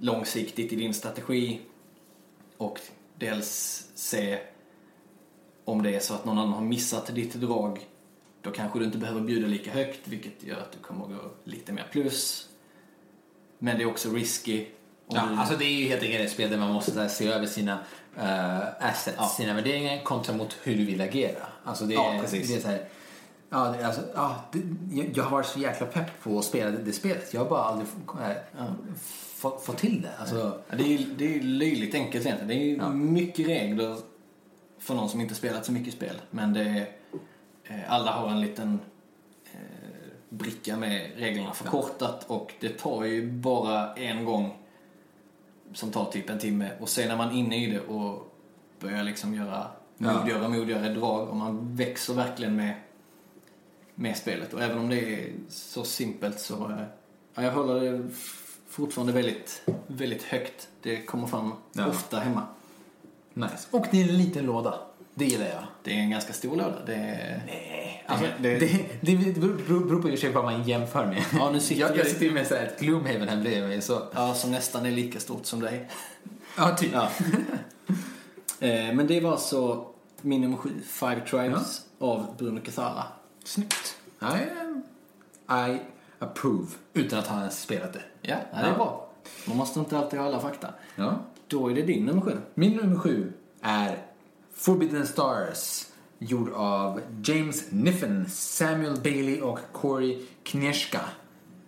långsiktigt 0.00 0.72
i 0.72 0.76
din 0.76 0.94
strategi 0.94 1.60
och 2.56 2.80
dels 3.18 3.86
se 3.94 4.38
om 5.64 5.82
det 5.82 5.94
är 5.94 6.00
så 6.00 6.14
att 6.14 6.24
någon 6.24 6.38
annan 6.38 6.52
har 6.52 6.60
missat 6.60 7.14
ditt 7.14 7.34
drag 7.34 7.86
då 8.42 8.50
kanske 8.50 8.78
du 8.78 8.84
inte 8.84 8.98
behöver 8.98 9.20
bjuda 9.20 9.46
lika 9.46 9.70
högt 9.70 10.08
vilket 10.08 10.42
gör 10.44 10.56
att 10.60 10.72
du 10.72 10.78
kommer 10.78 11.04
att 11.04 11.10
gå 11.10 11.30
lite 11.44 11.72
mer 11.72 11.86
plus. 11.92 12.48
Men 13.58 13.76
det 13.76 13.82
är 13.82 13.86
också 13.86 14.10
risky. 14.10 14.66
Ja, 15.08 15.26
du- 15.30 15.36
alltså 15.36 15.56
det 15.56 15.64
är 15.64 15.72
ju 15.80 15.88
helt 15.88 16.02
enkelt 16.02 16.24
ett 16.24 16.32
spel 16.32 16.50
där 16.50 16.58
man 16.58 16.72
måste 16.72 17.08
se 17.08 17.26
över 17.28 17.46
sina 17.46 17.78
eh, 18.18 18.58
assets, 18.90 19.16
Ja. 19.18 19.26
sina 19.28 19.54
värderingar 19.54 20.02
kontra 20.04 20.36
mot 20.36 20.56
hur 20.62 20.76
du 20.76 20.84
vill 20.84 21.00
agera. 21.00 21.46
Alltså 21.64 21.84
det, 21.84 21.94
Ja, 21.94 22.18
precis. 22.20 22.48
det 22.48 22.54
är 22.56 22.60
så 22.60 22.68
här, 22.68 22.84
Ja, 23.50 23.84
alltså, 23.86 24.00
ja, 24.14 24.36
jag, 25.14 25.24
har 25.24 25.30
varit 25.30 25.46
så 25.46 25.58
jäkla 25.58 25.86
pepp 25.86 26.22
på 26.22 26.38
att 26.38 26.44
spela 26.44 26.70
det, 26.70 26.78
det 26.78 26.92
spelet. 26.92 27.34
Jag 27.34 27.40
har 27.40 27.50
bara 27.50 27.62
aldrig 27.62 27.88
äh, 28.58 28.66
fått 29.36 29.64
få 29.64 29.72
till 29.72 30.02
det. 30.02 30.10
Alltså, 30.20 30.60
Ja, 30.70 30.76
det 30.76 30.82
är 30.82 30.88
ju 30.88 30.98
det 30.98 31.36
är 31.36 31.40
löjligt 31.42 31.94
enkelt 31.94 32.26
egentligen. 32.26 32.48
Det 32.48 32.54
är 32.54 32.64
ju 32.64 32.76
Ja. 32.76 32.88
mycket 32.88 33.46
regler 33.48 33.96
för 34.78 34.94
någon 34.94 35.08
som 35.08 35.20
inte 35.20 35.34
spelat 35.34 35.64
så 35.66 35.72
mycket 35.72 35.94
spel. 35.94 36.20
Men 36.30 36.52
det 36.52 36.60
är, 36.62 36.88
eh, 37.64 37.92
alla 37.92 38.12
har 38.12 38.28
en 38.30 38.40
liten 38.40 38.80
eh, 39.52 39.58
bricka 40.28 40.76
med 40.76 41.10
reglerna 41.16 41.52
förkortat 41.52 42.24
och 42.26 42.52
det 42.60 42.68
tar 42.78 43.04
ju 43.04 43.30
bara 43.32 43.94
en 43.94 44.24
gång 44.24 44.56
som 45.72 45.90
tar 45.90 46.04
typ 46.04 46.30
en 46.30 46.38
timme 46.38 46.70
och 46.80 46.88
sen 46.88 47.10
är 47.10 47.16
man 47.16 47.32
inne 47.32 47.64
i 47.64 47.70
det 47.72 47.80
och 47.80 48.34
börjar 48.80 49.02
liksom 49.04 49.34
göra 49.34 49.66
modigare 49.98 50.44
och 50.44 50.50
modigare 50.50 50.88
drag 50.94 51.28
och 51.28 51.36
man 51.36 51.76
växer 51.76 52.14
verkligen 52.14 52.56
med, 52.56 52.74
med 53.94 54.16
spelet. 54.16 54.54
Och 54.54 54.62
även 54.62 54.78
om 54.78 54.88
det 54.88 55.14
är 55.14 55.32
så 55.48 55.84
simpelt 55.84 56.40
så 56.40 56.54
eh, 56.70 56.82
ja, 57.34 57.42
jag 57.42 57.52
håller 57.52 57.80
det 57.92 58.08
fortfarande 58.68 59.12
väldigt, 59.12 59.62
väldigt 59.86 60.22
högt. 60.22 60.68
Det 60.82 60.96
kommer 61.02 61.26
fram 61.26 61.52
Ja. 61.72 61.86
ofta 61.86 62.18
hemma. 62.18 62.42
nice. 63.34 63.68
Och 63.70 63.86
det 63.90 64.02
är 64.02 64.08
en 64.08 64.18
liten 64.18 64.46
låda. 64.46 64.74
Det 65.14 65.24
gillar 65.24 65.46
jag. 65.46 65.64
Det 65.88 65.94
är 65.94 65.98
en 66.02 66.10
ganska 66.10 66.32
stor 66.32 66.56
låda. 66.56 66.84
Det 66.86 66.94
är... 66.94 67.42
Nej, 67.46 68.04
alltså, 68.06 68.26
det- 68.40 68.58
det, 68.58 68.86
det, 69.00 69.16
beror 69.40 69.54
beror 69.86 70.02
på 70.02 70.08
i 70.08 70.14
och 70.14 70.18
för 70.18 70.26
sig 70.26 70.32
vad 70.32 70.44
man 70.44 70.62
jämför 70.62 71.06
med. 71.06 71.24
Ja, 71.32 71.50
nu 71.50 71.60
sitter 71.60 71.80
jag, 71.80 71.96
jag 71.96 72.06
sitter 72.06 72.24
ju 72.26 72.32
med 72.32 72.46
så 72.46 72.54
här 72.54 72.66
ett 72.66 72.80
Gloomhaven 72.80 73.28
här 73.28 73.36
bredvid 73.36 73.68
mig. 73.68 73.80
Så, 73.82 74.02
Ja, 74.14 74.34
som 74.34 74.50
nästan 74.50 74.86
är 74.86 74.90
lika 74.90 75.20
stort 75.20 75.46
som 75.46 75.60
dig. 75.60 75.88
ja, 76.56 76.76
typ. 76.76 76.90
Ja. 76.92 77.08
eh, 78.60 78.94
men 78.94 79.06
det 79.06 79.20
var 79.20 79.30
alltså 79.32 79.86
min 80.20 80.40
nummer 80.40 80.56
sju, 80.56 80.70
Five 80.86 81.20
Tribes 81.30 81.80
av 81.98 82.26
Bruno 82.38 82.60
Cathala. 82.60 83.06
Snyggt. 83.44 83.96
I, 84.22 84.24
I 85.54 85.78
approve. 86.18 86.66
Utan 86.94 87.18
att 87.18 87.26
han 87.26 87.38
ens 87.38 87.62
spelat 87.62 87.92
det. 87.92 88.02
Ja, 88.22 88.36
ja, 88.52 88.58
det 88.58 88.64
är 88.66 88.70
Ja. 88.70 88.74
bra. 88.74 89.08
Man 89.46 89.56
måste 89.56 89.80
inte 89.80 89.98
alltid 89.98 90.18
ha 90.18 90.26
alla 90.26 90.40
fakta. 90.40 90.68
Ja. 90.96 91.18
Då 91.46 91.70
är 91.70 91.74
det 91.74 91.82
din 91.82 92.04
nummer 92.06 92.20
sju. 92.22 92.36
Min 92.54 92.76
nummer 92.76 92.96
sju 92.96 93.32
är 93.62 93.96
Forbidden 94.58 95.06
Stars. 95.06 95.86
Gjord 96.18 96.52
av 96.52 97.00
James 97.24 97.64
Niffen, 97.70 98.26
Samuel 98.28 99.00
Bailey 99.00 99.40
och 99.40 99.58
Corey 99.72 100.18
Knieska. 100.42 101.00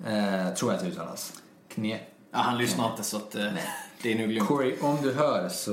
Eh, 0.06 0.54
tror 0.54 0.72
jag 0.72 0.78
att 0.78 0.84
det 0.84 0.90
uttalas. 0.90 1.42
Knie... 1.68 2.00
Ja, 2.32 2.38
han 2.38 2.58
lyssnar 2.58 2.90
inte 2.90 3.02
så 3.02 3.16
att 3.16 3.34
eh, 3.34 3.52
det 4.02 4.12
är 4.12 4.18
nog 4.18 4.28
lugnt. 4.28 4.48
Corey, 4.48 4.74
om 4.80 4.98
du 5.02 5.12
hör 5.12 5.48
så... 5.48 5.72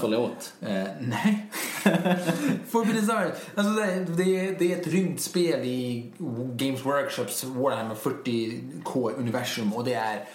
Förlåt. 0.00 0.52
Eh, 0.60 0.84
nej. 1.00 1.46
Forbidden 2.68 3.04
Stars. 3.04 3.32
Alltså 3.54 3.72
det, 3.72 3.84
är, 3.84 4.56
det, 4.58 4.72
är, 4.72 4.80
ett 4.80 4.86
rymdspel 4.86 5.60
i 5.60 6.12
Games 6.56 6.84
Workshops 6.84 7.44
Warhammer 7.44 7.94
40K-universum 7.94 9.72
och 9.72 9.84
det 9.84 9.94
är 9.94 10.28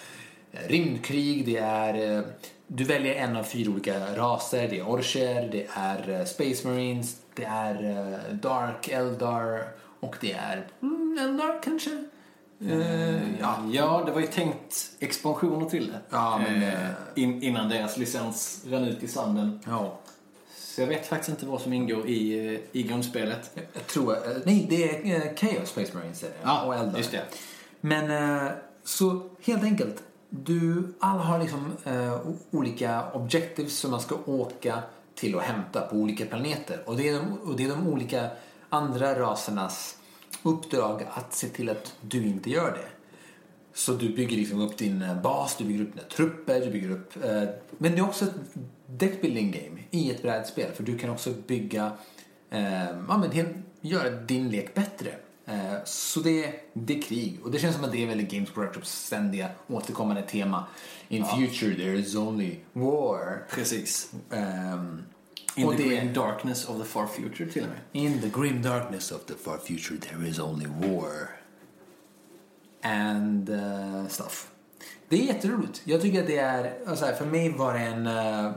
eh, 0.52 0.68
rymdkrig, 0.68 1.46
det 1.46 1.56
är... 1.56 2.24
Du 2.74 2.84
väljer 2.84 3.14
en 3.14 3.36
av 3.36 3.44
fyra 3.44 3.70
olika 3.70 4.16
raser. 4.16 4.68
Det 4.68 4.78
är 4.78 4.88
orcher, 4.88 5.48
det 5.52 5.66
är 5.74 6.10
eh, 6.20 6.24
Space 6.24 6.68
Marines, 6.68 7.16
det 7.34 7.44
är 7.44 7.84
eh, 7.84 8.34
Dark, 8.34 8.88
Eldar 8.88 9.64
och 10.00 10.16
det 10.20 10.32
är 10.32 10.66
mm, 10.82 11.18
Eldar 11.20 11.62
kanske? 11.62 11.90
Eh, 12.60 13.40
ja. 13.40 13.64
Ja, 13.72 14.02
det 14.06 14.12
var 14.12 14.20
ju 14.20 14.26
tänkt 14.26 14.90
expansioner 14.98 15.68
till 15.68 15.86
det. 15.86 15.98
Ja, 16.10 16.40
men, 16.46 16.62
eh, 16.62 16.88
in, 17.14 17.42
innan 17.42 17.68
deras 17.68 17.96
licens 17.96 18.64
rann 18.68 18.84
ut 18.84 19.02
i 19.02 19.08
sanden. 19.08 19.60
ja. 19.66 19.98
Så 20.56 20.80
jag 20.80 20.88
vet 20.88 21.06
faktiskt 21.06 21.28
inte 21.28 21.46
vad 21.46 21.60
som 21.60 21.72
ingår 21.72 22.06
i, 22.08 22.60
i 22.72 22.82
grundspelet. 22.82 23.50
Jag, 23.54 23.64
jag 23.72 23.86
tror... 23.86 24.16
Nej, 24.44 24.66
det 24.70 25.10
är 25.12 25.36
Chaos 25.36 25.68
Space 25.68 25.96
Marines 25.96 26.22
är 26.22 26.26
det. 26.28 26.34
Ja, 26.42 26.62
och 26.62 26.74
Eldar. 26.74 26.98
just 26.98 27.10
det. 27.10 27.22
Men 27.80 28.50
så 28.84 29.30
helt 29.42 29.62
enkelt. 29.62 30.02
Du, 30.34 30.94
alla 30.98 31.22
har 31.22 31.38
liksom 31.38 31.72
eh, 31.84 32.20
olika 32.50 33.12
objectives 33.12 33.78
som 33.78 33.90
man 33.90 34.00
ska 34.00 34.18
åka 34.24 34.82
till 35.14 35.34
och 35.34 35.42
hämta 35.42 35.80
på 35.80 35.96
olika 35.96 36.26
planeter. 36.26 36.82
Och 36.86 36.96
det 36.96 37.08
är 37.08 37.12
de, 37.12 37.38
och 37.50 37.56
det 37.56 37.64
är 37.64 37.68
de 37.68 37.88
olika 37.88 38.30
andra 38.68 39.20
rasernas 39.20 39.96
uppdrag 40.42 41.06
att 41.10 41.34
se 41.34 41.48
till 41.48 41.70
att 41.70 41.94
du 42.00 42.26
inte 42.26 42.50
gör 42.50 42.72
det. 42.72 42.88
Så 43.74 43.92
du 43.92 44.08
bygger 44.08 44.36
liksom 44.36 44.60
upp 44.60 44.78
din 44.78 45.02
eh, 45.02 45.22
bas, 45.22 45.56
du 45.56 45.64
bygger 45.64 45.82
upp 45.82 45.94
dina 45.94 46.08
trupper, 46.08 46.60
du 46.60 46.70
bygger 46.70 46.90
upp... 46.90 47.24
Eh, 47.24 47.48
men 47.78 47.92
det 47.92 47.98
är 47.98 48.04
också 48.04 48.24
ett 48.24 48.34
deckbuilding 48.86 49.50
game 49.50 49.80
i 49.90 50.10
ett 50.10 50.22
brädspel. 50.22 50.72
För 50.72 50.82
du 50.82 50.98
kan 50.98 51.10
också 51.10 51.30
bygga... 51.46 51.92
Eh, 52.50 52.84
ja, 53.08 53.18
men 53.18 53.30
helt, 53.30 53.56
göra 53.80 54.10
din 54.10 54.48
lek 54.48 54.74
bättre. 54.74 55.14
Eh, 55.52 55.84
så 55.84 56.20
det, 56.20 56.54
det 56.72 56.98
är 56.98 57.02
krig. 57.02 57.40
Och 57.44 57.50
det 57.50 57.58
känns 57.58 57.74
som 57.76 57.84
att 57.84 57.92
det 57.92 58.02
är 58.02 58.06
väldigt 58.06 58.30
Games 58.30 58.56
Workshops 58.56 59.04
ständiga 59.06 59.48
återkommande 59.68 60.22
tema. 60.22 60.64
In 61.08 61.24
future 61.24 61.74
there 61.74 61.98
is 61.98 62.14
only 62.16 62.56
war. 62.72 63.46
Precis. 63.50 64.12
Ehm, 64.30 65.02
In 65.56 65.68
the 65.70 65.76
det- 65.76 65.82
green 65.88 66.12
darkness 66.12 66.68
of 66.68 66.78
the 66.78 66.84
far 66.84 67.06
future 67.06 67.50
till 67.50 67.62
och 67.62 67.68
med. 67.68 67.78
In 67.92 68.20
the 68.20 68.28
grim 68.40 68.62
darkness 68.62 69.12
of 69.12 69.24
the 69.24 69.34
far 69.34 69.58
future 69.58 70.00
there 70.00 70.28
is 70.28 70.38
only 70.38 70.66
war. 70.66 71.28
And 72.82 73.50
uh, 73.50 74.06
stuff. 74.08 74.50
Det 75.08 75.16
är 75.16 75.22
jätteroligt. 75.26 75.82
Jag 75.84 76.00
tycker 76.00 76.20
att 76.20 76.26
det 76.26 76.38
är, 76.38 76.74
alltså 76.86 77.04
här, 77.04 77.12
för 77.12 77.26
mig 77.26 77.50
var 77.52 77.74
det 77.74 77.80
en 77.80 78.06
uh, 78.06 78.52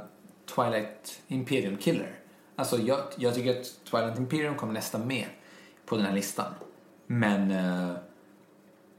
Twilight 0.55 1.21
Imperium 1.27 1.77
killer. 1.77 2.19
Alltså 2.55 2.77
jag, 2.77 2.99
jag 3.17 3.35
tycker 3.35 3.59
att 3.59 3.65
Twilight 3.91 4.17
Imperium 4.17 4.55
kom 4.55 4.73
nästan 4.73 5.07
med 5.07 5.25
på 5.85 5.97
den 5.97 6.05
här 6.05 6.13
listan. 6.13 6.53
Men 7.07 7.51
uh, 7.51 7.95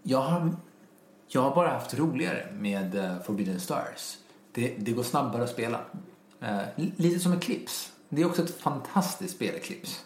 jag, 0.02 0.18
har, 0.18 0.56
jag 1.28 1.42
har 1.42 1.54
bara 1.54 1.68
haft 1.68 1.94
roligare 1.94 2.46
med 2.52 2.94
uh, 2.94 3.22
Forbidden 3.22 3.60
Stars. 3.60 4.16
Det, 4.52 4.74
det 4.78 4.92
går 4.92 5.02
snabbare 5.02 5.42
att 5.42 5.50
spela. 5.50 5.80
Uh, 6.42 6.60
lite 6.96 7.20
som 7.20 7.32
Eclipse. 7.32 7.90
Det 8.08 8.22
är 8.22 8.26
också 8.26 8.42
ett 8.44 8.60
fantastiskt 8.60 9.34
spel, 9.34 9.54
Eclipse. 9.54 10.00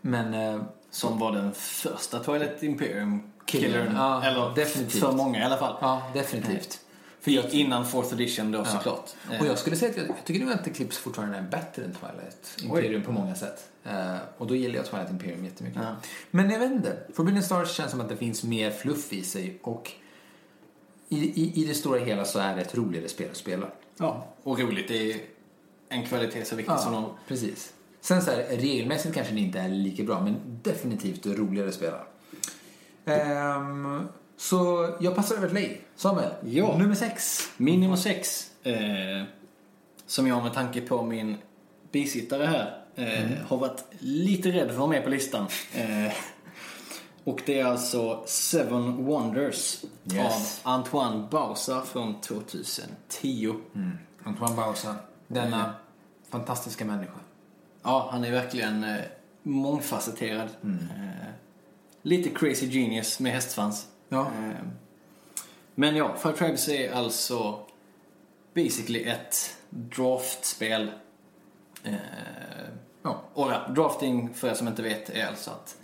Men 0.00 0.34
uh, 0.54 0.62
Som 0.90 1.18
var 1.18 1.32
den 1.32 1.52
första 1.52 2.18
Twilight 2.18 2.62
Imperium 2.62 3.22
Killern, 3.44 3.72
killern. 3.72 3.96
ja, 3.96 4.24
Eller 4.24 4.54
definitivt. 4.54 5.00
för 5.00 5.12
många 5.12 5.38
i 5.40 5.42
alla 5.42 5.56
fall. 5.56 5.76
ja, 5.80 6.02
definitivt. 6.14 6.80
För 7.26 7.54
innan 7.54 7.86
fourth 7.86 8.12
edition 8.14 8.52
då 8.52 8.64
såklart. 8.64 9.10
Eh, 9.32 9.40
Och 9.40 9.46
jag 9.46 9.58
skulle 9.58 9.76
säga 9.76 9.90
att 9.90 9.96
jag, 9.96 10.08
jag 10.08 10.24
tycker 10.24 10.44
nog 10.44 10.54
att 10.54 10.66
Eclipse 10.66 11.00
fortfarande 11.00 11.38
är 11.38 11.42
bättre 11.42 11.84
än 11.84 11.92
Twilight 11.92 12.56
Imperium 12.62 13.02
på 13.02 13.12
många 13.12 13.34
sätt. 13.34 13.68
Eh, 13.84 14.16
och 14.38 14.46
då 14.46 14.54
gillar 14.56 14.76
jag 14.76 14.86
Twilight 14.86 15.10
Imperium 15.10 15.44
jättemycket. 15.44 15.82
Ja. 15.82 15.96
Men 16.30 16.50
jag 16.50 16.58
vet 16.58 16.72
inte. 16.72 16.98
Forbidden 17.14 17.42
Stars 17.42 17.70
känns 17.70 17.90
som 17.90 18.00
att 18.00 18.08
det 18.08 18.16
finns 18.16 18.44
mer 18.44 18.70
fluff 18.70 19.12
i 19.12 19.22
sig 19.22 19.58
och 19.62 19.92
i, 21.08 21.16
i, 21.42 21.62
i 21.62 21.64
det 21.64 21.74
stora 21.74 21.98
hela 22.00 22.24
så 22.24 22.38
är 22.38 22.56
det 22.56 22.62
ett 22.62 22.74
roligare 22.74 23.08
spel 23.08 23.30
att 23.30 23.36
spela. 23.36 23.66
Ja, 23.98 24.26
och 24.42 24.58
roligt. 24.60 24.88
Det 24.88 25.12
är 25.12 25.20
en 25.88 26.06
kvalitet 26.06 26.44
så 26.44 26.56
viktig 26.56 26.78
som 26.78 26.92
någon. 26.92 27.10
precis. 27.28 27.72
Sen 28.00 28.22
så 28.22 28.30
här, 28.30 28.36
regelmässigt 28.50 29.14
kanske 29.14 29.34
det 29.34 29.40
inte 29.40 29.58
är 29.60 29.68
lika 29.68 30.02
bra, 30.02 30.20
men 30.20 30.36
definitivt 30.62 31.26
roligare 31.26 31.68
att 31.68 31.74
spela. 31.74 32.00
Ehm, 33.04 34.08
så 34.36 34.88
jag 35.00 35.14
passar 35.16 35.36
över 35.36 35.46
till 35.48 35.54
dig, 35.56 35.80
Samuel. 35.96 36.30
Ja. 36.44 36.78
Nummer 36.78 36.94
sex. 36.94 37.40
Min 37.56 37.80
nummer 37.80 37.96
sex, 37.96 38.50
eh, 38.62 39.22
som 40.06 40.26
jag 40.26 40.42
med 40.42 40.54
tanke 40.54 40.80
på 40.80 41.02
min 41.02 41.36
bisittare 41.92 42.44
här 42.44 42.82
eh, 42.94 43.30
har 43.46 43.56
varit 43.56 43.84
lite 43.98 44.48
rädd 44.48 44.66
för 44.66 44.72
att 44.72 44.78
vara 44.78 44.90
med 44.90 45.04
på 45.04 45.10
listan. 45.10 45.46
Eh, 45.74 46.12
och 47.24 47.42
det 47.46 47.60
är 47.60 47.64
alltså 47.64 48.22
Seven 48.26 49.04
Wonders 49.04 49.84
Yes. 50.12 50.60
av 50.64 50.72
Antoine 50.72 51.28
Bauza 51.30 51.82
från 51.82 52.20
2010. 52.20 53.54
Mm. 53.74 53.98
Antoine 54.24 54.56
Bauza. 54.56 54.96
Denna 55.28 55.74
fantastiska 56.30 56.84
människa. 56.84 57.18
Ja, 57.82 58.08
han 58.12 58.24
är 58.24 58.30
verkligen 58.32 58.84
eh, 58.84 58.96
mångfacetterad. 59.42 60.48
Eh, 60.62 61.28
lite 62.02 62.30
crazy 62.30 62.66
genius 62.66 63.20
med 63.20 63.32
hästsvans. 63.32 63.86
Ja. 64.08 64.26
Ehm, 64.26 64.70
men 65.74 65.96
ja, 65.96 66.16
Five 66.16 66.34
Tribes 66.34 66.68
är 66.68 66.92
alltså 66.92 67.60
basically 68.54 69.02
ett 69.02 69.56
draftspel. 69.70 70.90
Ehm, 71.84 71.96
ja. 73.02 73.22
och 73.34 73.52
ja, 73.52 73.68
drafting, 73.68 74.34
för 74.34 74.48
er 74.48 74.54
som 74.54 74.68
inte 74.68 74.82
vet, 74.82 75.10
är 75.10 75.26
alltså 75.26 75.50
att 75.50 75.76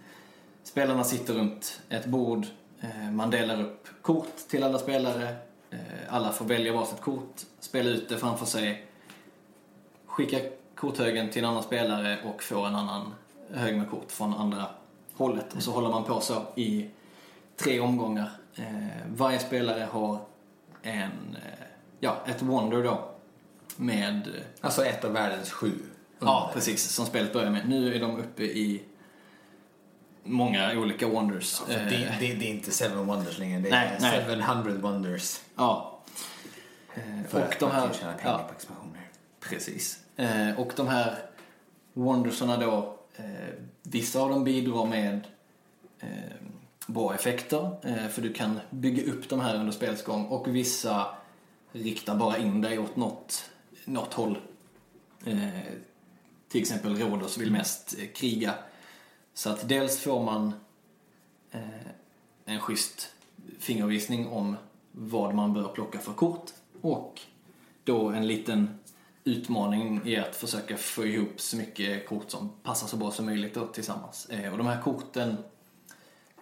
spelarna 0.63 1.05
sitter 1.05 1.35
runt 1.35 1.81
ett 1.89 2.07
bord. 2.07 2.47
Ehm, 2.81 3.17
man 3.17 3.31
delar 3.31 3.63
upp 3.63 3.89
kort 4.03 4.37
till 4.49 4.63
alla 4.63 4.79
spelare. 4.79 5.37
Alla 6.09 6.33
får 6.33 6.45
välja 6.45 6.73
varsitt 6.73 7.01
kort, 7.01 7.41
spela 7.61 7.91
ut 7.91 8.09
det 8.09 8.19
framför 8.19 8.47
sig. 8.47 8.87
Skicka 10.07 10.39
korthögen 10.75 11.31
till 11.31 11.45
en 11.45 11.51
annan 11.51 11.63
spelare 11.63 12.19
och 12.25 12.43
få 12.43 12.65
en 12.65 12.75
annan 12.75 13.15
hög 13.51 13.77
med 13.77 13.91
kort 13.91 14.13
från 14.13 14.35
andra 14.35 14.67
hållet. 15.15 15.55
Och 15.55 15.63
så 15.63 15.71
håller 15.71 15.89
man 15.89 16.05
på 16.05 16.21
så 16.21 16.43
i 16.57 16.89
tre 17.57 17.81
omgångar. 17.81 18.31
Eh, 18.57 18.65
varje 19.09 19.39
spelare 19.39 19.89
har 19.93 20.19
en, 20.83 21.37
eh, 21.37 21.65
ja, 22.01 22.17
ett 22.27 22.43
wonder 22.43 22.83
då. 22.83 23.09
Med, 23.77 24.27
eh, 24.27 24.33
Alltså 24.61 24.85
ett 24.85 25.05
av 25.05 25.13
världens 25.13 25.51
sju. 25.51 25.73
ja 26.19 26.51
precis, 26.55 26.89
som 26.91 27.07
spelet 27.07 27.33
börjar 27.33 27.51
med. 27.51 27.69
Nu 27.69 27.95
är 27.95 28.01
de 28.01 28.17
uppe 28.19 28.43
i 28.43 28.83
många 30.25 30.73
olika 30.79 31.09
wonders. 31.09 31.63
Det, 31.69 31.75
Eh, 31.75 31.89
det, 31.89 32.17
det 32.39 32.47
är 32.47 32.51
inte 32.51 32.71
Seven 32.71 33.07
Wonders 33.07 33.39
längre, 33.39 33.61
det 33.61 33.69
är 33.69 33.71
Nej, 33.71 33.97
nej. 34.01 34.25
700 34.41 34.73
Wonders. 34.73 35.41
ja. 35.57 35.89
För 37.29 37.39
och 37.43 37.53
att 37.53 37.59
de 37.61 37.71
här... 37.71 37.93
tjäna 37.93 38.13
pengar 38.13 38.39
Ja, 38.39 38.45
på 38.49 38.55
expansioner. 38.55 39.01
precis. 39.41 39.99
Och 40.57 40.73
de 40.77 40.89
här 40.89 41.19
wondersarna 41.93 42.57
då, 42.57 42.99
vissa 43.83 44.21
av 44.21 44.29
dem 44.31 44.45
bidrar 44.45 44.87
med 44.87 45.27
bra 46.87 47.15
effekter, 47.15 47.77
eh, 47.83 48.09
för 48.09 48.23
du 48.23 48.33
kan 48.33 48.61
bygga 48.71 49.13
upp 49.13 49.29
de 49.29 49.41
här 49.41 49.57
under 49.57 49.73
spelets 49.73 50.05
gång. 50.05 50.25
Och 50.27 50.57
vissa 50.57 51.07
riktar 51.73 52.15
bara 52.15 52.39
in 52.39 52.61
dig 52.61 52.79
åt 52.79 52.97
något, 52.97 53.51
något 53.85 54.15
håll. 54.15 54.39
Eh, 55.25 55.49
till 56.49 56.61
exempel 56.61 56.97
Rhodos 56.97 57.39
vill 57.39 57.53
mest 57.53 57.95
eh, 57.99 58.09
kriga. 58.09 58.55
Så 59.35 59.51
att 59.51 59.69
dels 59.69 60.01
får 60.01 60.25
man 60.25 60.53
eh, 61.51 61.61
en 62.45 62.61
schysst 62.61 63.09
fingervisning 63.59 64.29
om 64.29 64.57
vad 64.93 65.35
man 65.35 65.53
bör 65.53 65.69
plocka 65.69 65.99
för 65.99 66.13
kort 66.13 66.51
och 66.81 67.21
då 67.85 68.09
en 68.09 68.27
liten 68.27 68.79
utmaning 69.25 70.01
i 70.05 70.17
att 70.17 70.37
försöka 70.37 70.77
få 70.77 71.07
ihop 71.07 71.41
så 71.41 71.57
mycket 71.57 72.09
kort 72.09 72.31
som 72.31 72.51
passar 72.63 72.87
så 72.87 72.97
bra 72.97 73.11
som 73.11 73.27
möjligt 73.27 73.55
då, 73.55 73.67
tillsammans. 73.67 74.27
Eh, 74.27 74.53
och 74.53 74.59
de 74.59 74.67
här 74.67 74.83
korten 74.83 75.37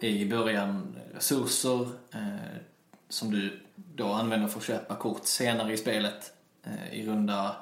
i 0.00 0.28
början 0.28 0.96
resurser 1.14 1.88
eh, 2.14 2.60
som 3.08 3.30
du 3.30 3.60
då 3.76 4.06
använder 4.06 4.48
för 4.48 4.58
att 4.58 4.64
köpa 4.64 4.96
kort 4.96 5.26
senare 5.26 5.72
i 5.72 5.76
spelet. 5.76 6.32
Eh, 6.62 6.94
I 6.94 7.06
runda 7.06 7.56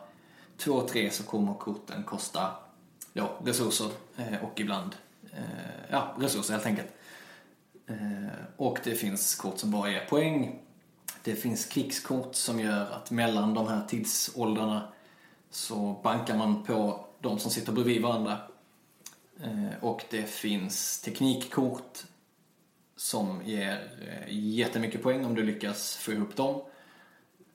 två 0.57 0.72
och 0.72 0.89
tre 0.89 1.11
så 1.11 1.22
kommer 1.22 1.55
korten 1.55 2.03
kosta 2.03 2.51
ja, 3.12 3.39
resurser 3.45 3.91
eh, 4.16 4.45
och 4.45 4.61
ibland 4.61 4.97
eh, 5.32 5.41
ja, 5.91 6.16
resurser 6.18 6.53
helt 6.53 6.66
enkelt. 6.66 6.89
Eh, 7.86 8.28
och 8.57 8.78
det 8.84 8.95
finns 8.95 9.34
kort 9.34 9.59
som 9.59 9.70
bara 9.70 9.91
ger 9.91 10.05
poäng. 10.05 10.61
Det 11.24 11.34
finns 11.34 11.66
krigskort 11.66 12.34
som 12.34 12.61
gör 12.61 12.91
att 12.91 13.11
mellan 13.11 13.55
de 13.55 13.68
här 13.68 13.86
tidsåldrarna 13.89 14.89
så 15.51 16.01
bankar 16.03 16.36
man 16.36 16.64
på 16.64 17.07
de 17.20 17.39
som 17.39 17.51
sitter 17.51 17.72
bredvid 17.72 18.03
varandra. 18.03 18.39
Eh, 19.43 19.84
och 19.84 20.05
det 20.11 20.22
finns 20.22 21.01
teknikkort 21.01 22.05
som 22.99 23.42
ger 23.44 23.90
eh, 24.01 24.26
jättemycket 24.28 25.03
poäng 25.03 25.24
om 25.24 25.34
du 25.34 25.42
lyckas 25.42 25.96
få 25.96 26.12
ihop 26.12 26.36
dem. 26.36 26.62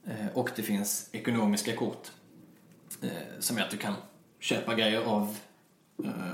Eh, 0.06 0.28
och 0.34 0.50
det 0.56 0.64
finns 0.64 1.10
ekonomiska 1.12 1.76
kort 1.76 2.12
eh, 3.02 3.40
som 3.40 3.58
gör 3.58 3.66
att 3.66 3.72
du 3.72 3.78
kan 3.78 3.96
köpa 4.40 4.76
grejer 4.76 5.02
av, 5.02 5.38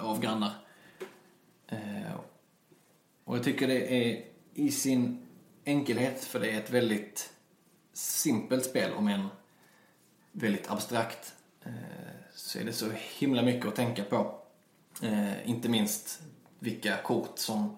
av 0.01 0.21
grannar. 0.21 0.51
Och 3.23 3.35
jag 3.37 3.43
tycker 3.43 3.67
det 3.67 3.93
är 3.93 4.25
i 4.53 4.71
sin 4.71 5.27
enkelhet, 5.65 6.23
för 6.23 6.39
det 6.39 6.51
är 6.51 6.57
ett 6.57 6.71
väldigt 6.71 7.33
simpelt 7.93 8.65
spel 8.65 8.93
om 8.93 9.07
en 9.07 9.27
väldigt 10.31 10.71
abstrakt, 10.71 11.33
så 12.35 12.59
är 12.59 12.63
det 12.63 12.73
så 12.73 12.91
himla 13.19 13.41
mycket 13.41 13.67
att 13.67 13.75
tänka 13.75 14.03
på. 14.03 14.41
Inte 15.45 15.69
minst 15.69 16.21
vilka 16.59 16.97
kort 16.97 17.39
som 17.39 17.77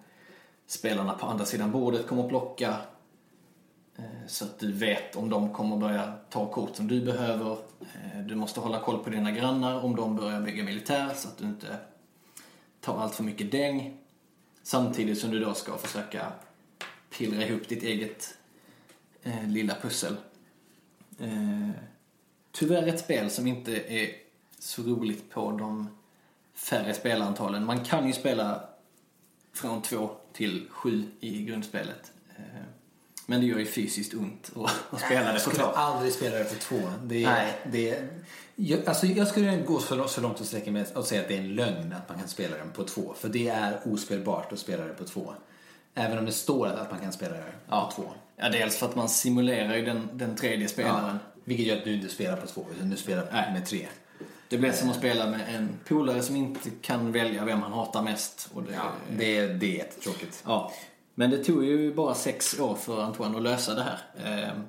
spelarna 0.71 1.13
på 1.13 1.25
andra 1.25 1.45
sidan 1.45 1.71
bordet 1.71 2.07
kommer 2.07 2.23
att 2.23 2.29
plocka. 2.29 2.77
Eh, 3.97 4.27
så 4.27 4.45
att 4.45 4.59
du 4.59 4.71
vet 4.71 5.15
om 5.15 5.29
de 5.29 5.53
kommer 5.53 5.77
börja 5.77 6.13
ta 6.29 6.51
kort 6.51 6.75
som 6.75 6.87
du 6.87 7.01
behöver. 7.01 7.51
Eh, 7.81 8.21
du 8.25 8.35
måste 8.35 8.59
hålla 8.59 8.79
koll 8.79 9.03
på 9.03 9.09
dina 9.09 9.31
grannar 9.31 9.83
om 9.85 9.95
de 9.95 10.15
börjar 10.15 10.41
bygga 10.41 10.63
militär 10.63 11.13
så 11.15 11.27
att 11.27 11.37
du 11.37 11.45
inte 11.45 11.77
tar 12.81 12.97
allt 12.97 13.15
för 13.15 13.23
mycket 13.23 13.51
däng. 13.51 13.97
Samtidigt 14.63 15.19
som 15.19 15.31
du 15.31 15.39
då 15.39 15.53
ska 15.53 15.77
försöka 15.77 16.31
pillra 17.17 17.45
ihop 17.45 17.67
ditt 17.67 17.83
eget 17.83 18.37
eh, 19.23 19.47
lilla 19.47 19.75
pussel. 19.81 20.15
Eh, 21.19 21.69
tyvärr 22.51 22.87
ett 22.87 22.99
spel 22.99 23.29
som 23.29 23.47
inte 23.47 23.93
är 23.93 24.09
så 24.59 24.81
roligt 24.81 25.31
på 25.31 25.51
de 25.51 25.89
färre 26.53 26.93
spelarantalen. 26.93 27.65
Man 27.65 27.83
kan 27.83 28.07
ju 28.07 28.13
spela 28.13 28.63
från 29.53 29.81
två 29.81 30.09
till 30.33 30.65
sju 30.69 31.03
i 31.19 31.43
grundspelet. 31.43 32.11
Eh, 32.37 32.43
Men 33.25 33.41
det 33.41 33.47
gör 33.47 33.59
ju 33.59 33.65
fysiskt 33.65 34.13
ont 34.13 34.51
att, 34.91 35.01
spela 35.01 35.19
det 35.21 35.25
Jag 35.25 35.33
på 35.33 35.39
skulle 35.39 35.55
två. 35.63 35.71
aldrig 35.71 36.13
spela 36.13 36.37
det 36.37 36.43
på 36.45 36.55
två. 36.55 36.79
Det 37.03 37.23
är, 37.23 37.29
Nej. 37.31 37.53
Det 37.71 37.89
är, 37.89 38.07
jag, 38.55 38.85
alltså 38.87 39.05
jag 39.05 39.27
skulle 39.27 39.57
gå 39.57 39.79
så 39.79 39.95
långt, 39.95 40.09
så 40.11 40.21
långt 40.21 40.41
att 40.41 40.47
sträcka 40.47 40.71
mig 40.71 40.85
och 40.95 41.05
säga 41.05 41.21
att 41.21 41.27
det 41.27 41.33
är 41.35 41.39
en 41.39 41.55
lögn 41.55 41.93
att 41.93 42.09
man 42.09 42.19
kan 42.19 42.27
spela 42.27 42.57
den 42.57 42.71
på 42.71 42.83
två. 42.83 43.13
För 43.17 43.29
det 43.29 43.47
är 43.47 43.79
ospelbart 43.85 44.51
att 44.53 44.59
spela 44.59 44.83
det 44.85 44.93
på 44.93 45.03
två. 45.03 45.33
Även 45.95 46.17
om 46.17 46.25
det 46.25 46.31
står 46.31 46.67
att 46.67 46.91
man 46.91 46.99
kan 46.99 47.11
spela 47.13 47.33
det 47.33 47.43
Ja. 47.69 47.91
på 47.95 48.01
två. 48.01 48.09
Ja, 48.37 48.49
dels 48.49 48.77
för 48.77 48.85
att 48.85 48.95
man 48.95 49.09
simulerar 49.09 49.75
ju 49.75 49.85
den, 49.85 50.09
den 50.13 50.35
tredje 50.35 50.67
spelaren. 50.67 51.19
Vilket 51.43 51.65
gör 51.65 51.77
att 51.77 51.83
du 51.83 51.93
inte 51.93 52.09
spelar 52.09 52.37
på 52.37 52.47
två, 52.47 52.65
utan 52.75 52.89
du 52.89 52.97
spelar 52.97 53.27
Nej. 53.31 53.53
med 53.53 53.65
tre. 53.65 53.87
Det 54.51 54.57
blir 54.57 54.71
som 54.71 54.89
att 54.89 54.95
spela 54.95 55.27
med 55.29 55.55
en 55.55 55.69
polare 55.87 56.21
som 56.21 56.35
inte 56.35 56.69
kan 56.81 57.11
välja 57.11 57.45
vem 57.45 57.61
han 57.61 57.71
hatar 57.71 58.01
mest. 58.03 58.49
Och 58.53 58.63
det, 58.63 58.73
Ja, 58.73 58.91
det, 59.17 59.37
är- 59.37 59.53
det 59.53 59.65
är 59.65 59.77
jättetråkigt. 59.77 60.43
Ja, 60.45 60.71
men 61.15 61.29
det 61.29 61.43
tog 61.43 61.65
ju 61.65 61.93
bara 61.93 62.15
sex 62.15 62.59
år 62.59 62.75
för 62.75 63.01
Antoine 63.03 63.35
att 63.35 63.41
lösa 63.41 63.73
det 63.73 63.83
här. 63.83 63.99
Ehm, 64.49 64.61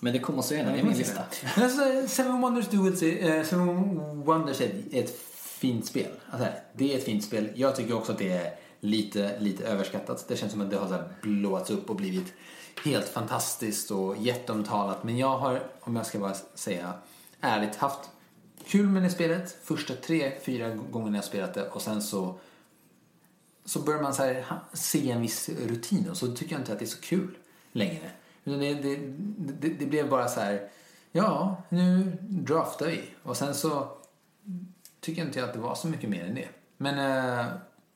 Men 0.00 0.12
det 0.12 0.18
kommer 0.18 0.42
senare 0.42 0.78
i 0.78 0.82
min 0.82 0.96
lista. 0.98 1.22
Men 1.56 1.64
alltså, 1.64 2.08
Seven 2.14 2.40
Wonders 2.40 2.68
Duels 2.68 3.02
är, 3.02 3.36
eh, 3.38 3.44
Seven 3.44 4.24
Wonders 4.24 4.60
är 4.60 4.70
ett 4.92 5.20
fint 5.34 5.86
spel. 5.86 6.10
Alltså, 6.30 6.48
det 6.74 6.94
är 6.94 6.98
ett 6.98 7.04
fint 7.04 7.24
spel. 7.24 7.48
Jag 7.54 7.76
tycker 7.76 7.94
också 7.96 8.12
att 8.12 8.18
det 8.18 8.32
är 8.32 8.54
lite, 8.80 9.38
lite 9.40 9.64
överskattat. 9.64 10.28
Det 10.28 10.36
känns 10.36 10.52
som 10.52 10.60
att 10.60 10.70
det 10.70 10.76
har 10.76 10.88
så 10.88 11.02
blåats 11.22 11.70
upp 11.70 11.90
och 11.90 11.96
blivit 11.96 12.32
helt 12.84 13.08
fantastiskt 13.08 13.90
och 13.90 14.16
jätteomtalat. 14.18 15.04
Men 15.04 15.18
jag 15.18 15.38
har, 15.38 15.62
om 15.80 15.96
jag 15.96 16.06
ska 16.06 16.18
bara 16.18 16.34
säga 16.54 16.92
ärligt, 17.40 17.76
haft 17.76 18.00
kul 18.70 18.86
med 18.86 19.02
det 19.02 19.10
spelet 19.10 19.58
första 19.62 19.94
tre, 19.94 20.32
fyra 20.42 20.70
gångerna 20.74 21.16
jag 21.16 21.24
spelat 21.24 21.54
det 21.54 21.68
och 21.68 21.82
sen 21.82 22.02
så 22.02 22.38
så 23.64 23.80
börjar 23.80 24.02
man 24.02 24.14
så 24.14 24.22
här, 24.22 24.44
se 24.72 25.10
en 25.10 25.20
viss 25.20 25.48
rutin 25.48 26.10
och 26.10 26.16
så 26.16 26.34
tycker 26.34 26.52
jag 26.52 26.60
inte 26.60 26.72
att 26.72 26.78
det 26.78 26.84
är 26.84 26.86
så 26.86 27.00
kul 27.00 27.38
längre. 27.72 28.10
Det, 28.44 28.74
det, 28.74 28.96
det, 29.60 29.68
det 29.68 29.86
blev 29.86 30.08
bara 30.08 30.28
så 30.28 30.40
här, 30.40 30.68
ja, 31.12 31.62
nu 31.68 32.16
draftar 32.28 32.86
vi. 32.86 33.02
Och 33.22 33.36
sen 33.36 33.54
så 33.54 33.88
tycker 35.00 35.20
jag 35.22 35.28
inte 35.28 35.44
att 35.44 35.52
det 35.52 35.58
var 35.58 35.74
så 35.74 35.86
mycket 35.88 36.10
mer 36.10 36.24
än 36.24 36.34
det. 36.34 36.48
Men, 36.76 36.94
eh, 36.98 37.46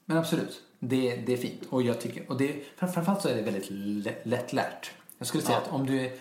men 0.05 0.17
absolut, 0.19 0.63
det, 0.79 1.17
det 1.17 1.33
är 1.33 1.37
fint. 1.37 1.63
Och 1.71 1.83
jag 1.83 2.01
tycker, 2.01 2.31
och 2.31 2.39
det, 2.39 2.65
fram- 2.77 2.93
framförallt 2.93 3.23
så 3.23 3.29
är 3.29 3.35
det 3.35 3.43
väldigt 3.43 3.71
lä- 3.71 4.19
lättlärt. 4.23 4.91
Jag 5.19 5.27
skulle 5.27 5.43
säga 5.43 5.59
Ja. 5.59 5.63
att 5.69 5.73
om 5.81 5.87
du, 5.87 6.01
är, 6.01 6.13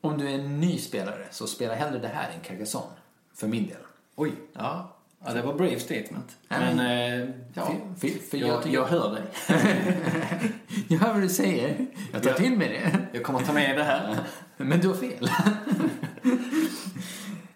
om 0.00 0.18
du 0.18 0.28
är 0.30 0.34
en 0.34 0.60
ny 0.60 0.78
spelare 0.78 1.26
så 1.30 1.46
spela 1.46 1.74
hellre 1.74 1.98
det 1.98 2.08
här 2.08 2.30
än 2.34 2.40
Carcassonne. 2.40 2.92
För 3.34 3.46
min 3.48 3.66
del. 3.68 3.76
Oj, 4.20 4.32
ja. 4.52 4.96
ja 5.24 5.32
det 5.32 5.42
var 5.42 5.54
brave 5.54 5.80
statement. 5.80 6.36
Men, 6.48 6.76
men- 6.76 7.20
eh, 7.22 7.28
ja, 7.54 7.72
För, 8.00 8.08
för, 8.30 8.38
jag, 8.38 8.48
jag, 8.48 8.62
tycker, 8.62 8.76
jag 8.76 8.86
hör 8.86 9.14
dig. 9.14 9.22
jag 10.88 10.98
hör 10.98 11.12
vad 11.12 11.22
du 11.22 11.28
säger. 11.28 11.86
Jag 12.12 12.22
tar 12.22 12.30
Ja. 12.30 12.36
till 12.36 12.56
mig 12.58 12.68
det. 12.68 12.98
Jag 13.12 13.22
kommer 13.24 13.40
ta 13.40 13.52
med 13.52 13.76
det 13.78 13.84
här. 13.84 14.18
Men 14.56 14.80
du 14.80 14.88
har 14.88 14.94
fel. 14.94 15.30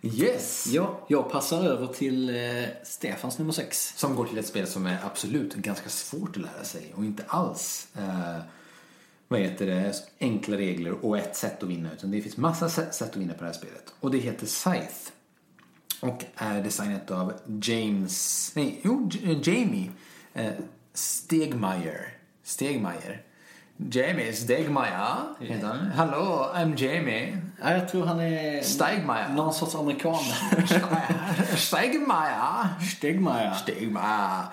yes. 0.02 0.66
Ja, 0.72 1.00
jag 1.08 1.30
passar 1.30 1.62
över 1.64 1.86
till 1.86 2.28
eh, 2.30 2.64
Stefans 2.82 3.38
nummer 3.38 3.52
sex. 3.52 3.92
Som 3.96 4.16
går 4.16 4.24
till 4.26 4.38
ett 4.38 4.46
spel 4.46 4.66
som 4.66 4.86
är 4.86 4.98
absolut 5.04 5.54
ganska 5.54 5.88
svårt 5.88 6.30
att 6.36 6.42
lära 6.42 6.64
sig 6.64 6.92
och 6.94 7.04
inte 7.04 7.24
alls 7.26 7.88
eh, 7.98 8.38
vad 9.28 9.40
heter 9.40 9.66
det, 9.66 9.94
enkla 10.20 10.56
regler 10.56 11.04
och 11.04 11.18
ett 11.18 11.36
sätt 11.36 11.62
att 11.62 11.68
vinna 11.68 11.92
utan 11.92 12.10
det 12.10 12.20
finns 12.22 12.36
massa 12.36 12.68
sätt 12.68 13.02
att 13.02 13.16
vinna 13.16 13.32
på 13.34 13.38
det 13.40 13.46
här 13.46 13.52
spelet. 13.52 13.94
Och 14.00 14.10
det 14.10 14.18
heter 14.18 14.46
Scythe. 14.46 15.10
Och 16.02 16.24
är 16.36 16.62
designat 16.62 17.10
av 17.10 17.32
James, 17.62 18.52
nej, 18.56 18.80
jo, 18.84 19.08
J- 19.12 19.40
Jamie 19.42 19.90
eh, 20.34 20.52
Stegmaier. 20.94 22.08
Stegmaier. 22.44 23.22
Jamie 23.76 24.32
Stegmaier 24.32 25.16
heter 25.40 25.66
han. 25.66 25.78
Hallå, 25.86 26.50
I'm 26.54 26.76
Jamie. 26.84 27.38
Ja, 27.62 27.72
jag 27.72 27.88
tror 27.88 28.06
han 28.06 28.20
är 28.20 28.62
Steigmeier. 28.62 29.28
någon 29.28 29.54
sorts 29.54 29.74
amerikan. 29.74 30.14
Stegmaier. 31.56 32.80
Stegmeier. 32.96 33.54
Stigma. 33.54 34.44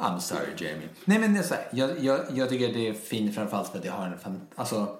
I'm 0.00 0.18
sorry 0.18 0.50
Jamie. 0.56 0.88
Nej 1.04 1.18
men 1.18 1.34
det 1.34 1.38
är 1.40 1.42
så 1.44 1.54
här, 1.54 1.64
jag, 1.72 2.04
jag, 2.04 2.20
jag 2.34 2.48
tycker 2.48 2.72
det 2.72 2.88
är 2.88 2.94
fint 2.94 3.34
framförallt 3.34 3.68
för 3.68 3.78
att 3.78 3.84
jag 3.84 3.92
har 3.92 4.06
en 4.06 4.18
fan, 4.18 4.40
alltså 4.56 4.96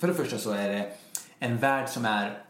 För 0.00 0.08
det 0.08 0.14
första 0.14 0.38
så 0.38 0.50
är 0.50 0.68
det 0.68 0.90
en 1.38 1.56
värld 1.56 1.88
som 1.88 2.04
är 2.04 2.42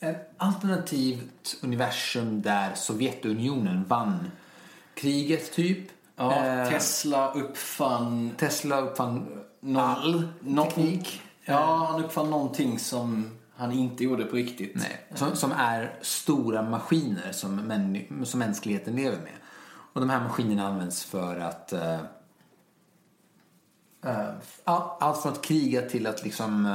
ett 0.00 0.30
alternativt 0.36 1.56
universum 1.62 2.42
där 2.42 2.74
Sovjetunionen 2.74 3.84
vann 3.88 4.30
kriget 4.94 5.52
typ. 5.52 5.88
Ja, 6.16 6.44
Eh, 6.44 6.68
Tesla 6.70 7.32
uppfann 7.32 8.30
Tesla 8.38 8.80
uppfann 8.80 9.42
någon 9.60 9.82
all 9.84 10.28
nå- 10.40 10.64
teknik. 10.64 11.22
Ja, 11.44 11.86
han 11.92 12.04
uppfann 12.04 12.30
någonting 12.30 12.78
som 12.78 13.30
han 13.56 13.72
inte 13.72 14.04
gjorde 14.04 14.24
på 14.24 14.36
riktigt. 14.36 14.72
Nej, 14.74 15.06
som, 15.14 15.36
som 15.36 15.52
är 15.52 15.98
stora 16.02 16.62
maskiner 16.62 17.32
som, 17.32 17.56
män, 17.56 18.04
som 18.26 18.40
mänskligheten 18.40 18.96
lever 18.96 19.18
med. 19.18 19.32
Och 19.92 20.00
de 20.00 20.10
här 20.10 20.20
maskinerna 20.20 20.66
används 20.68 21.04
för 21.04 21.36
att, 21.40 21.72
eh, 21.72 22.00
eh, 24.04 24.28
all- 24.64 24.90
allt 25.00 25.22
från 25.22 25.32
att 25.32 25.42
kriga 25.42 25.82
till 25.82 26.06
att 26.06 26.24
liksom... 26.24 26.66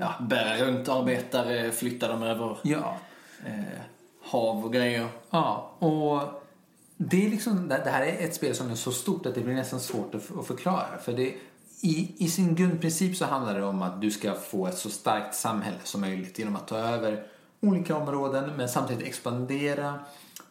Ja, 0.00 0.14
bära 0.20 0.66
runt 0.66 0.88
arbetare, 0.88 1.72
flytta 1.72 2.08
dem 2.08 2.22
över 2.22 2.58
ja, 2.62 2.96
eh, 3.46 3.80
hav 4.22 4.64
och 4.64 4.72
grejer. 4.72 5.08
Ja, 5.30 5.70
och 5.78 6.42
det, 6.96 7.26
är 7.26 7.30
liksom, 7.30 7.68
det 7.68 7.90
här 7.90 8.02
är 8.02 8.24
ett 8.24 8.34
spel 8.34 8.54
som 8.54 8.70
är 8.70 8.74
så 8.74 8.92
stort 8.92 9.26
att 9.26 9.34
det 9.34 9.40
blir 9.40 9.54
nästan 9.54 9.80
svårt 9.80 10.14
att, 10.14 10.46
förklara. 10.46 10.98
För 11.02 11.12
det, 11.12 11.34
i, 11.80 12.12
I 12.18 12.28
sin 12.28 12.54
grundprincip 12.54 13.16
så 13.16 13.24
handlar 13.24 13.58
det 13.58 13.64
om 13.64 13.82
att 13.82 14.00
du 14.00 14.10
ska 14.10 14.34
få 14.34 14.66
ett 14.66 14.78
så 14.78 14.90
starkt 14.90 15.34
samhälle 15.34 15.78
som 15.84 16.00
möjligt 16.00 16.38
genom 16.38 16.56
att 16.56 16.68
ta 16.68 16.76
över 16.76 17.26
olika 17.60 17.96
områden 17.96 18.50
men 18.56 18.68
samtidigt 18.68 19.06
expandera, 19.06 19.98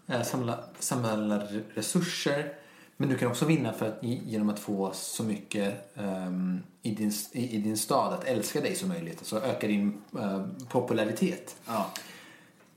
eh, 0.08 0.22
samla, 0.22 0.60
samla 0.80 1.10
re- 1.38 1.64
resurser. 1.74 2.54
Men 3.02 3.10
du 3.10 3.18
kan 3.18 3.28
också 3.32 3.46
vinna 3.46 3.74
för 3.74 3.88
att, 3.88 3.98
genom 4.04 4.50
att 4.50 4.60
få 4.60 4.92
så 4.94 5.24
mycket 5.24 5.98
ehm, 5.98 6.64
i, 6.82 6.92
din, 6.92 7.14
i, 7.32 7.56
i 7.56 7.58
din 7.58 7.78
stad 7.78 8.14
att 8.14 8.24
älska 8.24 8.62
dig 8.62 8.76
som 8.76 8.90
möjligt. 8.90 9.18
Alltså 9.20 9.42
öka 9.42 9.68
din 9.68 10.02
eh, 10.20 10.46
popularitet. 10.70 11.56
Ja. 11.66 11.92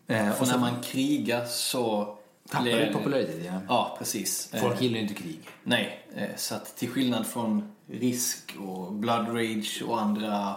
Eh, 0.06 0.28
Och 0.32 0.40
och 0.40 0.46
så 0.46 0.52
när 0.52 0.60
man 0.60 0.82
krigar 0.82 1.44
så... 1.44 2.16
tappar 2.50 2.64
du 2.64 2.92
popularitet. 2.92 3.44
Ja. 3.44 3.60
Ja, 3.68 3.96
precis. 3.98 4.50
Folk 4.60 4.74
Eh, 4.76 4.82
gillar 4.82 4.96
ju 4.96 5.02
inte 5.02 5.14
krig. 5.14 5.40
Nej, 5.62 6.06
så 6.36 6.54
att 6.54 6.76
till 6.76 6.88
skillnad 6.88 7.26
från 7.26 7.72
Risk 7.86 8.56
och 8.60 8.92
Blood 8.92 9.28
Rage 9.28 9.82
och 9.86 10.00
andra 10.00 10.56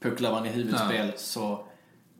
pucklar 0.00 0.30
man 0.32 0.46
i 0.46 0.48
huvudspel 0.48 1.12
så 1.16 1.64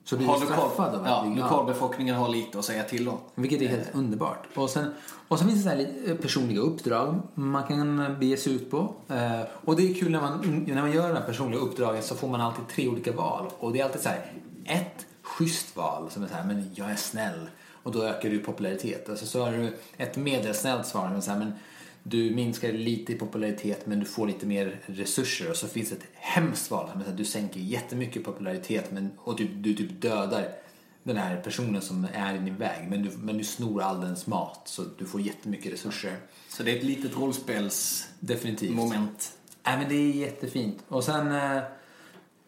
Så 0.06 0.16
blir 0.16 0.26
har 0.26 0.40
du 0.40 0.46
straffad 0.46 0.94
av 0.94 1.04
att 1.04 1.08
ja, 1.08 1.32
lokalbefolkningen 1.36 2.14
har 2.14 2.28
lite 2.28 2.58
att 2.58 2.64
säga 2.64 2.82
till 2.82 3.08
om. 3.08 3.18
Vilket 3.34 3.62
är 3.62 3.68
helt 3.68 3.94
underbart. 3.94 4.46
Och 4.54 4.70
sen, 4.70 4.94
och 5.28 5.38
sen 5.38 5.48
finns 5.48 5.64
det 5.64 5.70
så 5.70 5.76
här 5.76 6.10
eh, 6.10 6.16
personliga 6.16 6.60
uppdrag 6.60 7.20
man 7.34 7.62
kan 7.62 8.16
bege 8.20 8.36
sig 8.36 8.52
ut 8.52 8.70
på. 8.70 8.94
Eh, 9.08 9.40
och 9.64 9.76
det 9.76 9.90
är 9.90 9.94
kul 9.94 10.10
när 10.12 10.20
man, 10.20 10.64
när 10.66 10.80
man 10.80 10.92
gör 10.92 11.08
de 11.08 11.14
här 11.14 11.26
personliga 11.26 11.60
uppdragen 11.60 12.02
så 12.02 12.14
får 12.14 12.28
man 12.28 12.40
alltid 12.40 12.68
tre 12.68 12.88
olika 12.88 13.12
val. 13.12 13.46
Och 13.58 13.72
det 13.72 13.80
är 13.80 13.84
alltid 13.84 14.00
så 14.00 14.08
här, 14.08 14.32
ett 14.64 15.06
schysst 15.22 15.76
val 15.76 16.10
som 16.10 16.22
är 16.22 16.28
så 16.28 16.34
här, 16.34 16.44
men 16.44 16.70
jag 16.74 16.90
är 16.90 16.96
snäll. 16.96 17.48
Och 17.82 17.92
då 17.92 18.02
ökar 18.02 18.30
du 18.30 18.38
popularitet. 18.38 19.08
Alltså 19.08 19.26
så 19.26 19.44
har 19.44 19.52
du 19.52 19.76
ett 19.96 20.16
medelsnällt 20.16 20.86
svar 20.86 21.06
som 21.06 21.16
är 21.16 21.20
så 21.20 21.30
här, 21.30 21.38
men 21.38 21.52
du 22.08 22.30
minskar 22.30 22.72
lite 22.72 23.12
i 23.12 23.16
popularitet 23.16 23.86
men 23.86 24.00
du 24.00 24.06
får 24.06 24.26
lite 24.26 24.46
mer 24.46 24.80
resurser. 24.86 25.50
Och 25.50 25.56
så 25.56 25.68
finns 25.68 25.88
det 25.88 25.96
ett 25.96 26.08
hemskt 26.14 26.70
val 26.70 26.88
här, 27.06 27.12
du 27.12 27.24
sänker 27.24 27.60
jättemycket 27.60 28.24
popularitet 28.24 28.92
men, 28.92 29.10
och 29.18 29.38
typ, 29.38 29.50
du 29.54 29.74
typ 29.74 30.00
dödar 30.00 30.48
den 31.02 31.16
här 31.16 31.36
personen 31.36 31.82
som 31.82 32.06
är 32.12 32.34
i 32.34 32.38
din 32.38 32.56
väg. 32.56 32.88
Men 32.90 33.02
du, 33.02 33.10
men 33.16 33.38
du 33.38 33.44
snor 33.44 33.82
all 33.82 34.00
dens 34.00 34.26
mat 34.26 34.62
så 34.64 34.84
du 34.98 35.06
får 35.06 35.20
jättemycket 35.20 35.72
resurser. 35.72 36.16
Så 36.48 36.62
det 36.62 36.72
är 36.72 36.76
ett 36.76 36.84
litet 36.84 37.16
rollspelsmoment. 37.16 38.20
Definitivt. 38.20 39.32
Nej, 39.66 39.78
men 39.78 39.88
det 39.88 39.94
är 39.94 40.12
jättefint. 40.12 40.84
Och 40.88 41.04
sen 41.04 41.32
eh, 41.32 41.62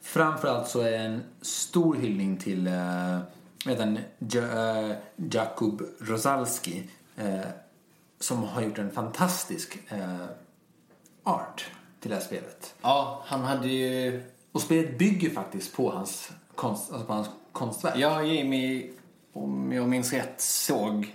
framförallt 0.02 0.68
så 0.68 0.80
är 0.80 0.90
det 0.90 0.96
en 0.96 1.22
stor 1.40 1.94
hyllning 1.96 2.36
till 2.36 2.66
eh, 2.66 3.18
vet 3.64 3.78
han, 3.78 3.98
ja, 4.18 4.40
eh, 4.40 4.96
Jakub 5.16 5.82
Rosalski 6.00 6.82
eh, 7.16 7.40
som 8.20 8.42
har 8.42 8.62
gjort 8.62 8.78
en 8.78 8.90
fantastisk 8.90 9.78
eh, 9.88 10.24
art 11.22 11.70
till 12.00 12.10
det 12.10 12.16
här 12.16 12.22
spelet. 12.22 12.74
Ja, 12.82 13.22
han 13.26 13.40
hade 13.44 13.68
ju... 13.68 14.22
Och 14.52 14.60
spelet 14.60 14.98
bygger 14.98 15.30
faktiskt 15.30 15.76
på 15.76 15.90
hans, 15.90 16.30
konst, 16.54 16.92
alltså 16.92 17.06
på 17.06 17.12
hans 17.12 17.28
konstverk. 17.52 17.94
Ja, 17.96 18.22
Jimmy, 18.22 18.90
om 19.32 19.72
jag 19.72 19.88
minns 19.88 20.12
rätt, 20.12 20.40
såg 20.40 21.14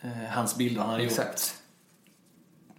eh, 0.00 0.10
hans 0.30 0.56
bilder 0.56 0.80
han 0.80 0.90
hade 0.90 1.02
gjort. 1.02 1.12
Exakt. 1.12 1.54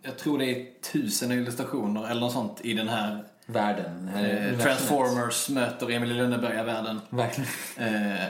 Jag 0.02 0.18
tror 0.18 0.38
det 0.38 0.46
är 0.46 0.82
tusen 0.82 1.32
illustrationer 1.32 2.08
eller 2.10 2.22
något 2.22 2.34
sånt 2.34 2.62
i 2.62 2.74
den 2.74 2.88
här 2.88 3.24
Världen. 3.46 4.10
eh. 4.10 4.60
Transformers 4.60 5.50
möter 5.50 5.92
Emil 5.92 6.12
i 6.12 6.14
Lönneberga-världen. 6.14 7.02
Verkligen. 7.10 7.50
Eh, 7.78 8.28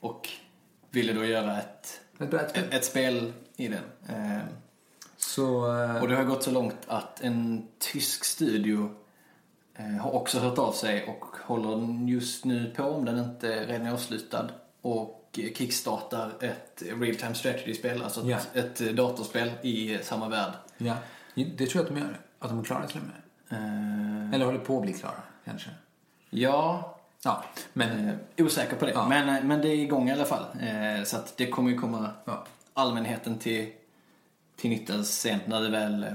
och 0.00 0.28
ville 0.90 1.12
då 1.12 1.24
göra 1.24 1.58
ett, 1.58 2.00
ett, 2.32 2.56
ett 2.74 2.84
spel 2.84 3.32
i 3.56 3.68
den. 3.68 3.84
Eh, 4.08 4.38
Så... 5.16 5.74
eh, 5.82 5.96
och 6.02 6.08
det 6.08 6.16
har 6.16 6.24
gått 6.24 6.42
så 6.42 6.50
långt 6.50 6.76
att 6.86 7.20
en 7.20 7.68
tysk 7.78 8.24
studio 8.24 8.90
eh, 9.74 9.86
har 9.86 10.10
också 10.14 10.38
hört 10.38 10.58
av 10.58 10.72
sig 10.72 11.04
och 11.08 11.24
håller 11.42 12.08
just 12.08 12.44
nu 12.44 12.72
på, 12.76 12.82
om 12.82 13.04
den 13.04 13.18
inte 13.18 13.66
redan 13.66 13.86
är 13.86 13.92
avslutad, 13.92 14.48
och 14.82 15.38
kickstartar 15.54 16.32
ett 16.40 16.82
real 17.00 17.16
time 17.16 17.34
strategy-spel, 17.34 18.02
alltså 18.02 18.20
ett, 18.20 18.26
Ja. 18.54 18.60
ett 18.60 18.96
datorspel 18.96 19.50
i 19.62 19.98
samma 20.02 20.28
värld. 20.28 20.52
Ja, 20.78 20.94
det 21.34 21.66
tror 21.66 21.70
jag 21.74 21.82
att 21.82 21.88
de 21.94 22.00
gör. 22.00 22.20
Att 22.38 22.48
de 22.50 22.58
är 22.60 22.64
klara 22.64 22.86
till 22.86 23.00
och 23.00 23.06
med. 23.06 24.34
Eller 24.34 24.46
håller 24.46 24.58
på 24.58 24.76
att 24.76 24.82
bli 24.82 24.92
klara, 24.92 25.22
kanske. 25.44 25.70
ja, 26.30 26.92
Ja, 27.24 27.44
men... 27.72 28.08
eh, 28.08 28.14
osäker 28.46 28.76
på 28.76 28.84
det. 28.86 28.92
Ja. 28.92 29.08
Men, 29.08 29.48
men 29.48 29.60
det 29.60 29.68
är 29.68 29.76
igång 29.78 30.08
i 30.08 30.12
alla 30.12 30.24
fall. 30.24 30.44
Eh, 30.60 31.04
så 31.04 31.16
att 31.16 31.36
det 31.36 31.46
kommer 31.46 31.70
ju 31.70 31.78
komma 31.78 32.10
Ja, 32.24 32.44
allmänheten 32.76 33.38
till, 33.38 33.72
till 34.56 34.70
nytta 34.70 35.04
sent 35.04 35.46
när 35.46 35.60
det 35.60 35.68
väl, 35.70 36.04
eh, 36.04 36.12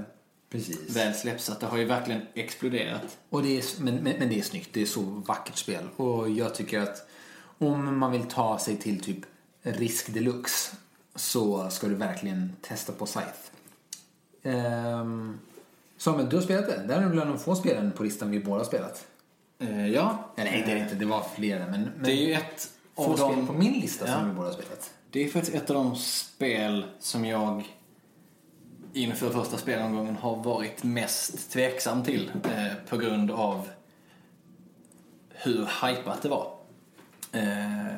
precis. 0.50 0.96
väl 0.96 1.14
släpps. 1.14 1.46
Så 1.46 1.52
att 1.52 1.60
det 1.60 1.66
har 1.66 1.78
ju 1.78 1.86
verkligen 1.86 2.22
exploderat. 2.34 3.18
Och 3.30 3.44
det 3.44 3.58
är, 3.58 3.64
men, 3.82 3.96
men, 3.96 4.20
men 4.20 4.30
det 4.30 4.40
är 4.40 4.44
snyggt. 4.44 4.70
Det 4.74 4.82
är 4.82 4.86
så 4.86 5.02
vackert 5.02 5.58
spel. 5.58 5.88
Och 5.96 6.30
jag 6.30 6.56
tycker 6.56 6.80
att 6.80 7.08
om 7.58 7.98
man 7.98 8.12
vill 8.12 8.24
ta 8.24 8.60
sig 8.60 8.78
till 8.78 9.00
typ 9.00 9.20
risk 9.62 10.14
deluxe 10.14 10.76
så 11.16 11.70
ska 11.70 11.88
du 11.88 11.96
verkligen 11.96 12.56
testa 12.62 12.94
på 12.94 13.06
Scythe. 13.06 13.52
Um, 14.44 15.40
Samuel, 15.98 16.30
du 16.30 16.36
har 16.36 16.44
spelat 16.44 16.68
det. 16.68 16.84
Det 16.88 16.94
är 16.94 17.04
av 17.04 17.28
de 17.28 17.40
få 17.40 17.56
spelen 17.56 17.92
på 17.92 18.04
listan 18.04 18.32
vi 18.32 18.40
båda 18.40 18.58
har 18.58 18.66
spelat. 18.66 19.08
Eh, 19.60 19.88
ja, 19.88 20.32
Nej, 20.36 20.52
nej, 20.52 20.64
det 20.66 20.72
är 20.72 20.84
inte. 20.84 20.96
Det 20.96 21.06
var 21.06 21.26
flera. 21.36 21.68
Men, 21.68 21.82
men 21.82 22.04
det 22.04 22.12
är 22.12 22.28
ju 22.28 22.34
ett 22.34 22.70
få 22.96 23.04
av 23.04 23.18
spel 23.18 23.36
de... 23.36 23.48
på 23.48 23.54
min 23.54 23.74
lista 23.74 24.08
Ja. 24.08 24.14
som 24.14 24.30
vi 24.30 24.36
båda 24.36 24.48
har 24.48 24.54
spelat. 24.54 24.94
Det 25.12 25.24
är 25.24 25.30
faktiskt 25.30 25.56
ett 25.58 25.70
av 25.70 25.76
de 25.76 25.96
spel 25.96 26.86
som 27.00 27.26
jag 27.26 27.64
inför 28.94 29.30
första 29.30 29.58
spelomgången 29.58 30.16
har 30.16 30.36
varit 30.44 30.84
mest 30.84 31.52
tveksam 31.52 32.04
till 32.04 32.32
eh, 32.44 32.74
på 32.90 32.98
grund 32.98 33.32
av 33.32 33.68
hur 35.30 35.70
hypat 35.88 36.22
det 36.22 36.30
var. 36.30 36.54
Eh, 37.32 37.94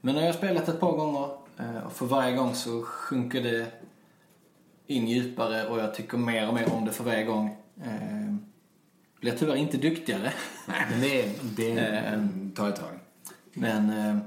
men 0.00 0.14
när 0.14 0.20
jag 0.20 0.28
har 0.28 0.32
spelat 0.32 0.68
ett 0.68 0.80
par 0.80 0.92
gånger 0.92 1.28
eh, 1.58 1.76
och 1.86 1.92
för 1.92 2.06
varje 2.06 2.36
gång 2.36 2.54
så 2.54 2.82
sjunker 2.82 3.42
det 3.42 3.66
in 4.86 5.08
djupare 5.08 5.66
och 5.68 5.78
jag 5.80 5.94
tycker 5.94 6.18
mer 6.18 6.48
och 6.48 6.54
mer 6.54 6.72
om 6.72 6.84
det 6.84 6.92
för 6.92 7.04
varje 7.04 7.24
gång. 7.24 7.56
Eh, 7.84 8.34
blir 9.20 9.32
tyvärr 9.32 9.56
inte 9.56 9.76
duktigare. 9.76 10.32
Nej, 10.68 10.86
men 10.90 11.00
det, 11.00 11.32
det 11.56 11.78
Eh. 11.80 12.24
tar 12.54 12.68
ett 12.68 12.76
tag. 12.76 12.98
Men 13.52 13.90
eh, 13.90 14.18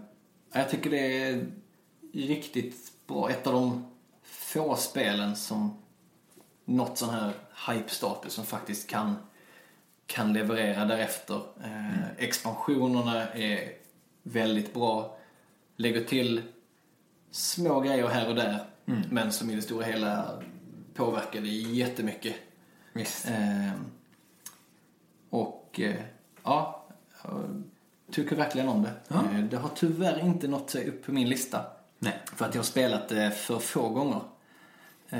jag 0.53 0.69
tycker 0.69 0.89
det 0.89 1.23
är 1.23 1.45
riktigt 2.13 2.91
bra. 3.07 3.29
Ett 3.29 3.47
av 3.47 3.53
de 3.53 3.85
få 4.23 4.75
spelen 4.75 5.35
som 5.35 5.77
nått 6.65 6.97
sån 6.97 7.09
här 7.09 7.33
hype-status 7.67 8.33
som 8.33 8.45
faktiskt 8.45 8.89
kan, 8.89 9.15
kan 10.05 10.33
leverera 10.33 10.85
därefter. 10.85 11.41
Eh, 11.63 12.11
Expansionerna 12.17 13.29
är 13.29 13.73
väldigt 14.23 14.73
bra. 14.73 15.17
Lägger 15.75 16.03
till 16.03 16.41
små 17.31 17.81
grejer 17.81 18.07
här 18.07 18.29
och 18.29 18.35
där. 18.35 18.65
Men 19.09 19.31
som 19.31 19.49
i 19.49 19.55
det 19.55 19.61
stora 19.61 19.85
hela 19.85 20.43
påverkar 20.93 21.41
det 21.41 21.47
jättemycket. 21.47 22.35
Visst. 22.93 23.27
Eh, 23.27 23.71
och 25.29 25.79
eh, 25.79 25.95
ja, 26.43 26.85
tycker 28.11 28.35
verkligen 28.35 28.69
om 28.69 28.83
det. 28.83 29.15
Eh, 29.15 29.39
det 29.51 29.57
har 29.57 29.69
tyvärr 29.75 30.19
inte 30.19 30.47
nått 30.47 30.69
sig 30.69 30.89
upp 30.89 31.05
på 31.05 31.11
min 31.11 31.29
lista. 31.29 31.65
Nej. 32.03 32.19
För 32.35 32.45
att 32.45 32.55
jag 32.55 32.59
har 32.61 32.65
spelat 32.65 33.09
det 33.09 33.31
för 33.31 33.59
få 33.59 33.89
gånger. 33.89 34.21
Eh, 35.09 35.19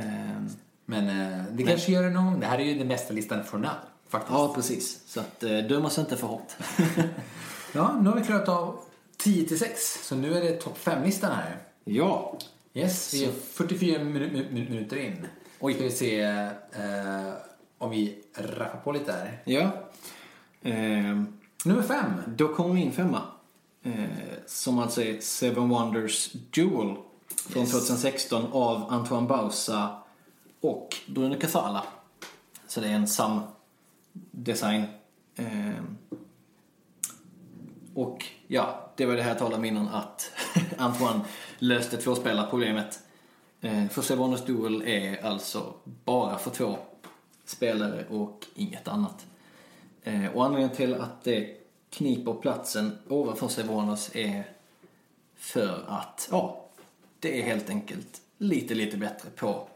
Men 0.85 1.09
eh, 1.33 1.43
det 1.51 1.63
kanske 1.63 1.91
gör 1.91 2.03
det 2.03 2.09
någon 2.09 2.25
gång. 2.25 2.39
Det 2.39 2.45
här 2.45 2.59
är 2.59 2.63
ju 2.63 2.77
den 2.79 2.87
bästa 2.87 3.13
listan 3.13 3.43
for 3.43 3.57
now. 3.57 3.69
Faktiskt. 4.09 4.33
ja, 4.33 4.53
precis. 4.55 5.01
Så 5.07 5.19
att 5.19 5.43
eh, 5.43 5.57
döm 5.57 5.85
oss 5.85 5.97
inte 5.97 6.17
för 6.17 6.27
hårt. 6.27 6.53
Ja, 7.75 7.97
nu 8.01 8.09
har 8.09 8.15
vi 8.17 8.23
klarat 8.25 8.49
av 8.49 8.79
10 9.17 9.47
till 9.47 9.59
6. 9.59 10.07
Så 10.07 10.15
nu 10.15 10.33
är 10.37 10.41
det 10.41 10.51
topp 10.51 10.77
5-listan 10.83 11.31
här. 11.31 11.57
ja. 11.83 12.37
Yes, 12.73 13.13
vi 13.13 13.25
är 13.25 13.31
44 13.31 13.99
minu- 13.99 14.03
minu- 14.31 14.49
minu- 14.51 14.69
minuter 14.69 14.97
in. 14.97 15.27
Oj. 15.59 15.73
Ska 15.73 15.83
vi 15.83 15.91
se 15.91 16.21
eh, 16.21 17.33
om 17.77 17.89
vi 17.89 18.23
rappar 18.35 18.79
på 18.83 18.91
lite 18.91 19.11
här. 19.11 19.41
Ja. 19.45 19.61
Eh, 20.61 21.23
Nummer 21.65 21.81
5. 21.87 22.05
då 22.27 22.47
kommer 22.55 22.73
min 22.73 22.91
femma. 22.91 23.21
Eh, 23.83 24.05
som 24.45 24.79
alltså 24.79 25.01
är 25.01 25.19
Seven 25.19 25.69
Wonders 25.69 26.31
Duel. 26.31 26.95
Från 27.49 27.61
Yes. 27.63 27.71
2016 27.71 28.45
av 28.51 28.85
Antoine 28.89 29.27
Bausa 29.27 29.97
och 30.61 30.95
Bruno 31.07 31.39
Casala. 31.39 31.83
Så 32.67 32.81
det 32.81 32.87
är 32.87 32.93
en 32.93 33.07
sam-design. 33.07 34.83
Eh, 35.35 35.83
och 37.93 38.25
ja, 38.47 38.91
det 38.95 39.05
var 39.05 39.15
det 39.15 39.21
här 39.21 39.29
jag 39.29 39.37
talade 39.39 39.55
om 39.55 39.65
innan 39.65 39.87
att 39.87 40.31
Antoine 40.77 41.21
löste 41.59 41.97
tvåspelarproblemet. 41.97 42.99
Eh, 43.61 43.87
för 43.87 44.01
Seven 44.01 44.19
Wonders 44.19 44.45
Duel 44.45 44.81
är 44.81 45.25
alltså 45.25 45.73
bara 46.05 46.37
för 46.37 46.51
två. 46.51 46.77
spelare 47.45 48.05
och 48.09 48.45
inget 48.55 48.87
annat. 48.87 49.25
Eh, 50.03 50.25
och 50.27 50.45
anledningen 50.45 50.75
till 50.75 50.93
att 50.95 51.23
det 51.23 51.57
kniper 51.93 52.33
platsen 52.33 52.97
ovanför 53.07 53.47
Sevonos 53.47 54.15
är 54.15 54.43
för 55.35 55.85
att, 55.87 56.27
ja, 56.31 56.65
det 57.19 57.41
är 57.41 57.45
helt 57.45 57.69
enkelt 57.69 58.21
lite, 58.37 58.75
lite 58.75 58.97
bättre 58.97 59.29
på 59.29 59.67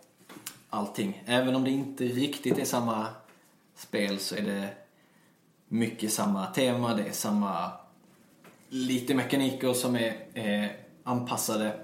allting. 0.69 1.23
Även 1.25 1.55
om 1.55 1.63
det 1.63 1.71
inte 1.71 2.03
riktigt 2.03 2.57
är 2.57 2.65
samma 2.65 3.07
spel 3.75 4.19
så 4.19 4.35
är 4.35 4.41
det 4.41 4.69
mycket 5.67 6.13
samma 6.13 6.45
tema, 6.45 6.93
det 6.93 7.03
är 7.03 7.11
samma 7.11 7.71
lite 8.69 9.15
mekaniker 9.15 9.73
som 9.73 9.95
är, 9.95 10.15
är 10.33 10.77
anpassade 11.03 11.79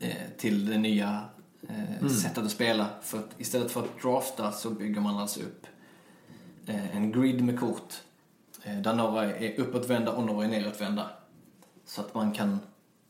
eh, 0.00 0.16
till 0.38 0.66
det 0.66 0.78
nya 0.78 1.24
eh, 1.68 1.98
mm. 1.98 2.10
sättet 2.10 2.44
att 2.44 2.50
spela. 2.50 2.88
För 3.02 3.18
att 3.18 3.40
istället 3.40 3.72
för 3.72 3.80
att 3.80 4.02
drafta 4.02 4.52
så 4.52 4.70
bygger 4.70 5.00
man 5.00 5.18
alltså 5.18 5.40
upp 5.40 5.66
eh, 6.66 6.96
en 6.96 7.12
grid 7.12 7.44
med 7.44 7.60
kort 7.60 7.94
Eh, 8.64 8.76
där 8.76 8.94
några 8.94 9.36
är 9.36 9.60
uppåtvända 9.60 10.12
och 10.12 10.26
några 10.26 10.44
är 10.44 10.50
nedåtvända. 10.50 11.10
Så 11.84 12.00
att 12.00 12.14
man 12.14 12.32
kan 12.32 12.58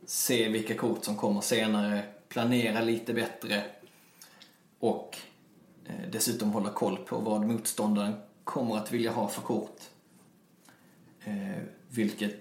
se 0.06 0.48
vilka 0.48 0.74
kort 0.74 1.04
som 1.04 1.16
kommer 1.16 1.40
senare, 1.40 2.02
planera 2.28 2.80
lite 2.80 3.14
bättre 3.14 3.64
och 4.78 5.18
eh, 5.86 6.10
dessutom 6.12 6.50
hålla 6.50 6.70
koll 6.70 6.96
på 6.96 7.18
vad 7.18 7.46
motståndaren 7.46 8.14
kommer 8.44 8.76
att 8.76 8.92
vilja 8.92 9.12
ha 9.12 9.28
för 9.28 9.42
kort. 9.42 9.80
Eh, 11.24 11.62
vilket 11.88 12.34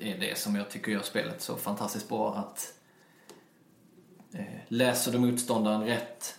är 0.00 0.18
det 0.18 0.38
som 0.38 0.56
jag 0.56 0.70
tycker 0.70 0.92
gör 0.92 1.02
spelet 1.02 1.42
så 1.42 1.56
fantastiskt 1.56 2.08
bra 2.08 2.34
att 2.34 2.72
läser 4.68 5.12
du 5.12 5.18
motståndaren 5.18 5.84
rätt 5.84 6.38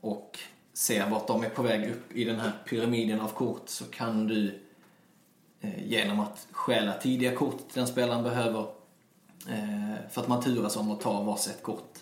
och 0.00 0.38
ser 0.72 1.10
vart 1.10 1.26
de 1.26 1.44
är 1.44 1.48
på 1.48 1.62
väg 1.62 1.90
upp 1.90 2.12
i 2.12 2.24
den 2.24 2.40
här 2.40 2.52
pyramiden 2.64 3.20
av 3.20 3.28
kort 3.28 3.68
så 3.68 3.84
kan 3.84 4.26
du 4.26 4.60
genom 5.60 6.20
att 6.20 6.46
stjäla 6.50 6.92
tidiga 6.92 7.36
kort 7.36 7.58
till 7.58 7.78
den 7.78 7.86
spelaren 7.86 8.22
behöver 8.22 8.60
eh, 9.48 10.10
för 10.10 10.20
att 10.20 10.28
man 10.28 10.42
turas 10.42 10.76
om 10.76 10.90
att 10.90 11.00
ta 11.00 11.22
varsitt 11.22 11.62
kort. 11.62 11.98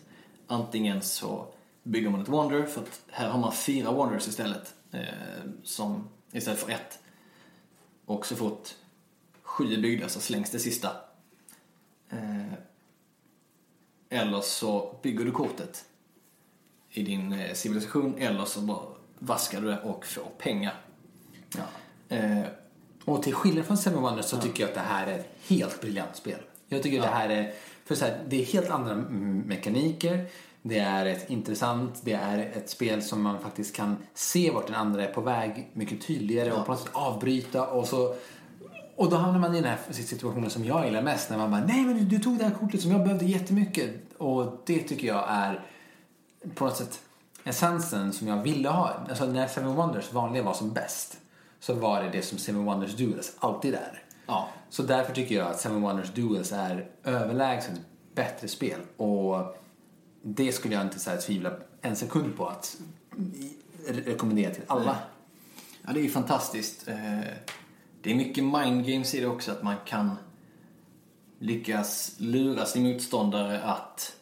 Antingen 0.47 1.03
så 1.03 1.47
bygger 1.83 2.11
man 2.11 2.23
ett 2.23 2.29
Wonder, 2.29 2.67
för 2.67 2.81
att 2.81 3.03
här 3.11 3.29
har 3.29 3.39
man 3.39 3.53
fyra 3.53 3.93
Wonders 3.93 4.29
istället, 4.29 4.75
eh, 4.93 5.01
som, 5.65 6.09
istället 6.33 6.61
för 6.61 6.71
ett. 6.71 6.99
Och 8.05 8.27
så 8.27 8.37
fort 8.37 8.75
sju 9.43 9.83
byggda 9.83 10.09
så 10.09 10.21
slängs 10.21 10.51
det 10.51 10.59
sista. 10.59 10.91
Eh, 12.11 12.53
eller 14.09 14.41
så 14.41 14.97
bygger 15.03 15.25
du 15.25 15.31
kortet 15.31 15.85
i 16.91 17.03
din 17.03 17.33
eh, 17.33 17.55
civilisation 17.55 18.15
eller 18.19 18.45
så 18.45 18.61
bara 18.61 18.87
vaskar 19.19 19.61
du 19.61 19.67
det 19.67 19.81
och 19.81 20.07
får 20.07 20.31
pengar. 20.39 20.75
Ja. 21.57 21.65
Och 23.09 23.23
till 23.23 23.35
skillnad 23.35 23.65
från 23.65 23.77
Seven 23.77 24.03
Wonders 24.03 24.25
så 24.27 24.37
ja. 24.37 24.41
tycker 24.41 24.63
jag 24.63 24.69
att 24.69 24.75
det 24.75 24.81
här 24.81 25.07
är 25.07 25.19
ett 25.19 25.29
helt 25.49 25.81
briljant 25.81 26.17
spel. 26.17 26.39
Jag 26.69 26.83
tycker 26.83 26.97
ja. 26.97 27.03
det 27.03 27.09
här 27.09 27.29
är, 27.29 27.53
för 27.85 27.95
så 27.95 28.05
här, 28.05 28.21
det 28.29 28.43
är 28.43 28.47
helt 28.47 28.71
andra 28.71 28.95
mekaniker. 28.95 30.27
Det 30.63 30.79
är 30.79 31.07
ett 31.07 31.31
intressant, 31.31 32.01
det 32.03 32.13
är 32.13 32.39
ett 32.39 32.71
spel 32.71 33.03
som 33.03 33.23
man 33.23 33.41
faktiskt 33.41 33.77
kan 33.77 33.97
se 34.15 34.51
vart 34.51 34.67
den 34.67 34.77
andra 34.77 35.05
är 35.05 35.13
på 35.13 35.21
väg 35.21 35.71
mycket 35.73 36.07
tydligare 36.07 36.53
och 36.53 36.67
på 36.67 36.73
något 36.73 36.81
sätt 36.81 36.91
avbryta 36.93 37.67
och 37.67 37.89
så 37.89 38.15
och 38.97 39.11
då 39.11 39.17
hamnar 39.17 39.39
man 39.39 39.55
i 39.55 39.61
den 39.61 39.71
här 39.71 39.79
situationen 39.91 40.51
som 40.51 40.65
jag 40.65 40.85
gillar 40.85 41.03
mest 41.03 41.31
när 41.31 41.39
man 41.39 41.51
bara 41.51 41.65
nej 41.65 41.85
men 41.85 41.97
du, 41.97 42.05
du 42.05 42.19
tog 42.19 42.39
det 42.39 42.45
här 42.45 42.55
kortet 42.61 42.83
som 42.83 42.91
jag 42.91 43.03
behövde 43.03 43.25
jättemycket 43.25 43.91
och 44.19 44.63
det 44.67 44.79
tycker 44.79 45.07
jag 45.07 45.25
är 45.29 45.67
på 46.55 46.65
något 46.65 46.77
sätt 46.77 47.01
essensen 47.45 48.13
som 48.13 48.29
jag 48.29 48.43
ville 48.43 48.69
ha. 48.69 48.95
Alltså 49.09 49.27
när 49.27 49.47
Seven 49.47 49.75
Wonders 49.75 50.13
vanligen 50.13 50.47
var 50.47 50.55
som 50.55 50.73
bäst 50.73 51.19
så 51.61 51.75
var 51.75 52.03
det 52.03 52.11
det 52.11 52.23
som 52.23 52.39
Seven 52.39 52.65
Wonders 52.65 52.97
Duels 52.97 53.33
alltid 53.39 53.75
är. 53.75 54.03
Ja. 54.27 54.49
Så 54.71 54.83
därför 54.83 55.15
tycker 55.15 55.35
jag 55.35 55.47
att 55.47 55.61
Seven 55.61 55.83
Wonders 55.83 56.11
Duels 56.11 56.53
är 56.53 56.91
överlägset 57.05 57.81
bättre 58.15 58.49
spel 58.49 58.81
och 58.97 59.57
det 60.23 60.53
skulle 60.53 60.75
jag 60.75 60.85
inte 60.85 60.99
så 60.99 61.11
här, 61.11 61.17
tvivla 61.17 61.53
en 61.81 61.97
sekund 61.97 62.37
på 62.37 62.47
att 62.47 62.77
rekommendera 63.89 64.55
till 64.55 64.65
alla. 64.67 64.99
Ja, 65.87 65.93
det 65.93 66.01
är 66.01 66.05
ju 66.05 66.11
fantastiskt. 66.11 66.89
Eh, 66.89 67.21
det 68.03 68.11
är 68.11 68.15
mycket 68.15 68.45
mind 68.45 68.87
games 68.87 69.15
i 69.15 69.21
det 69.21 69.27
också, 69.27 69.53
att 69.53 69.63
man 69.63 69.77
kan 69.85 70.17
lyckas 71.39 72.15
lura 72.19 72.67
sin 72.67 72.83
motståndare 72.83 73.63
att 73.63 74.17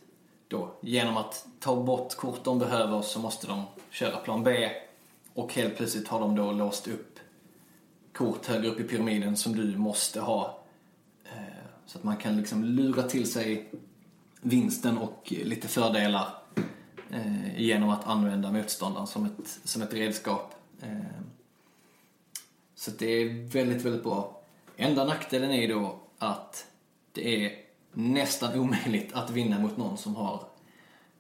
då, 0.49 0.75
genom 0.81 1.17
att 1.17 1.47
ta 1.61 1.83
bort 1.83 2.17
kort 2.17 2.45
de 2.45 2.59
behöver 2.59 3.03
så 3.03 3.19
måste 3.19 3.47
de 3.47 3.63
köra 3.91 4.17
plan 4.17 4.45
B 4.45 4.71
och 5.35 5.55
helt 5.55 5.77
plötsligt 5.77 6.09
har 6.09 6.21
de 6.21 6.37
då 6.37 6.53
låst 6.53 6.89
upp 6.89 7.16
kort 8.17 8.47
högre 8.47 8.69
upp 8.69 8.81
i 8.81 8.85
pyramiden 8.85 9.37
som 9.37 9.57
du 9.57 9.77
måste 9.77 10.21
ha. 10.21 10.63
Eh, 11.25 11.65
så 11.87 11.99
att 11.99 12.05
man 12.05 12.17
kan 12.17 12.37
liksom 12.37 12.65
lura 12.65 13.03
till 13.03 13.33
sig 13.33 13.71
vinsten 14.41 14.99
och 14.99 15.33
lite 15.45 15.69
fördelar 15.69 16.29
eh, 17.11 17.61
genom 17.61 17.89
att 17.89 18.07
använda 18.07 18.53
motståndaren 18.53 19.07
som 19.07 19.27
ett, 19.27 19.61
som 19.65 19.83
ett 19.83 19.95
redskap. 19.95 20.55
Eh, 20.83 21.23
så 22.75 22.91
det 22.91 23.07
är 23.07 23.49
väldigt, 23.49 23.83
väldigt 23.83 24.03
bra. 24.03 24.43
Enda 24.77 25.05
nackdelen 25.05 25.51
är 25.51 25.69
då 25.69 26.01
att 26.19 26.67
det 27.13 27.45
är 27.45 27.53
nästan 27.93 28.59
omöjligt 28.59 29.13
att 29.13 29.31
vinna 29.31 29.59
mot 29.59 29.77
någon 29.77 29.99
som 29.99 30.17
har 30.17 30.49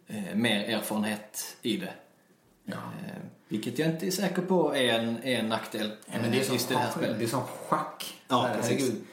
eh, 0.07 0.35
mer 0.35 0.65
erfarenhet 0.65 1.57
i 1.63 1.77
det. 1.77 1.93
Ja. 2.65 2.77
Eh, 3.47 3.51
vilket 3.51 3.79
jag 3.79 3.89
inte 3.89 4.07
är 4.07 4.11
säker 4.11 4.43
på 4.43 4.77
är 4.77 4.99
en, 4.99 5.23
är 5.23 5.39
en 5.39 5.49
nackdel 5.49 5.93
ja, 6.07 6.19
men 6.23 6.31
det 6.31 6.41
är 6.41 6.45
som, 6.45 6.59
det 6.69 6.77
här 6.77 6.91
spelet. 6.91 7.19
Det 7.19 7.25
är 7.25 7.29
som 7.29 7.43
schack. 7.43 8.15
Ja, 8.29 8.51
Herregud. 8.63 9.05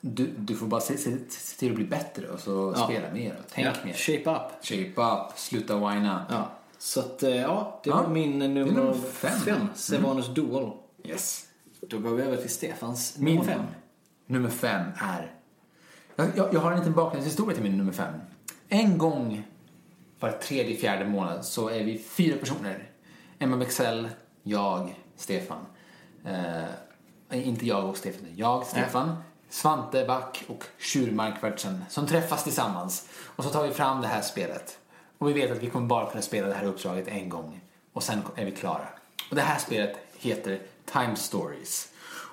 Du, 0.00 0.30
du 0.38 0.56
får 0.56 0.66
bara 0.66 0.80
se, 0.80 0.98
se, 0.98 1.16
se 1.28 1.58
till 1.58 1.70
att 1.70 1.76
bli 1.76 1.84
bättre 1.84 2.28
och 2.28 2.40
så 2.40 2.74
ja. 2.76 2.84
spela 2.84 3.12
mer 3.12 3.36
och 3.38 3.44
tänk 3.50 3.66
ja. 3.66 3.72
mer. 3.84 3.92
Shape 3.92 4.30
up. 4.30 4.64
Shape 4.64 5.02
up, 5.02 5.38
sluta 5.38 5.74
whina. 5.74 6.26
Ja. 6.30 6.50
Så 6.78 7.00
att, 7.00 7.22
eh, 7.22 7.36
ja, 7.36 7.80
det 7.84 7.90
var 7.90 8.08
min 8.08 8.38
nummer, 8.38 8.64
nummer 8.64 8.94
fem. 8.94 9.40
fem. 9.40 9.68
Sevanus 9.74 10.28
mm. 10.28 10.34
Duel. 10.34 10.70
Yes. 11.04 11.46
Då 11.80 11.98
går 11.98 12.10
vi 12.10 12.22
över 12.22 12.36
till 12.36 12.50
Stefans 12.50 13.18
min 13.18 13.34
nummer 13.34 13.52
fem. 13.52 13.62
Nummer 14.26 14.50
fem 14.50 14.90
är... 14.96 15.32
Jag, 16.16 16.28
jag, 16.36 16.54
jag 16.54 16.60
har 16.60 16.72
en 16.72 16.78
liten 16.78 16.92
bakgrundshistoria 16.92 17.54
till 17.54 17.62
min 17.62 17.78
nummer 17.78 17.92
fem. 17.92 18.14
En 18.68 18.98
gång 18.98 19.42
var 20.20 20.30
tredje, 20.30 20.76
fjärde 20.76 21.04
månad 21.04 21.44
så 21.44 21.68
är 21.68 21.84
vi 21.84 21.98
fyra 21.98 22.36
personer. 22.36 22.90
Emma 23.38 23.56
Bexell, 23.56 24.08
jag, 24.42 24.94
Stefan. 25.16 25.66
Eh, 26.24 27.48
inte 27.48 27.66
jag 27.66 27.88
och 27.88 27.96
Stefan, 27.96 28.28
jag, 28.36 28.66
Stefan. 28.66 29.08
Ja. 29.08 29.16
Svante 29.48 30.04
Back 30.04 30.44
och 30.48 30.64
Sjur 30.78 31.34
som 31.88 32.06
träffas 32.06 32.44
tillsammans. 32.44 33.08
Och 33.36 33.44
så 33.44 33.50
tar 33.50 33.66
vi 33.66 33.74
fram 33.74 34.00
det 34.00 34.08
här 34.08 34.22
spelet. 34.22 34.78
Och 35.18 35.28
vi 35.28 35.32
vet 35.32 35.50
att 35.50 35.62
vi 35.62 35.70
kommer 35.70 35.86
bara 35.86 36.10
kunna 36.10 36.22
spela 36.22 36.48
det 36.48 36.54
här 36.54 36.64
uppdraget 36.64 37.08
en 37.08 37.28
gång. 37.28 37.60
Och 37.92 38.02
sen 38.02 38.22
är 38.34 38.44
vi 38.44 38.52
klara. 38.52 38.88
Och 39.30 39.36
det 39.36 39.42
här 39.42 39.58
spelet 39.58 39.96
heter 40.18 40.60
Time 40.84 41.16
Stories. 41.16 41.88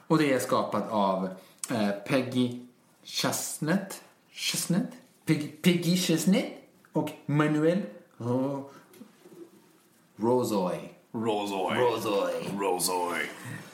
Och 0.08 0.18
det 0.18 0.34
är 0.34 0.40
skapat 0.40 0.92
av 0.92 1.30
eh, 1.72 1.90
Peggy 1.90 2.60
Chestnut, 3.04 4.02
Chestnut? 4.32 4.90
Peggy, 5.26 5.48
Peggy 5.48 5.98
Chestnut 5.98 6.46
och 6.94 7.10
Manuel 7.26 7.82
Rosoy. 10.16 10.93
Rosoy. 11.16 11.78
Rosoy. 11.78 12.34
Rosoy. 12.60 13.20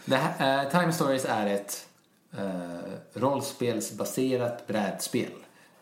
Det 0.06 0.16
här, 0.16 0.66
uh, 0.66 0.72
Time 0.72 0.94
Stories 0.94 1.26
är 1.26 1.48
ett 1.48 1.88
uh, 2.40 2.94
rollspelsbaserat 3.14 4.68
brädspel 4.68 5.32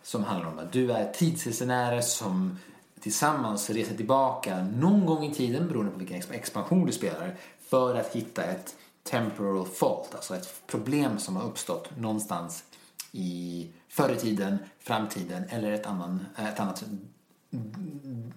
som 0.03 0.23
handlar 0.23 0.51
om 0.51 0.59
att 0.59 0.71
du 0.71 0.91
är 0.91 1.13
tidsresenärer 1.13 2.01
som 2.01 2.57
tillsammans 2.99 3.69
reser 3.69 3.95
tillbaka 3.95 4.63
någon 4.63 5.05
gång 5.05 5.25
i 5.25 5.33
tiden 5.33 5.67
beroende 5.67 5.91
på 5.91 5.97
vilken 5.97 6.21
expansion 6.31 6.85
du 6.85 6.91
spelar 6.91 7.35
för 7.69 7.95
att 7.95 8.15
hitta 8.15 8.43
ett 8.43 8.75
temporal 9.03 9.65
fault, 9.65 10.15
alltså 10.15 10.35
ett 10.35 10.61
problem 10.67 11.19
som 11.19 11.35
har 11.35 11.43
uppstått 11.43 11.97
någonstans 11.97 12.63
i 13.11 13.67
förr 13.89 14.09
i 14.09 14.15
tiden, 14.15 14.57
framtiden 14.79 15.43
eller 15.49 15.71
ett 15.71 15.85
annan, 15.85 16.25
ett 16.37 16.59
annat, 16.59 16.83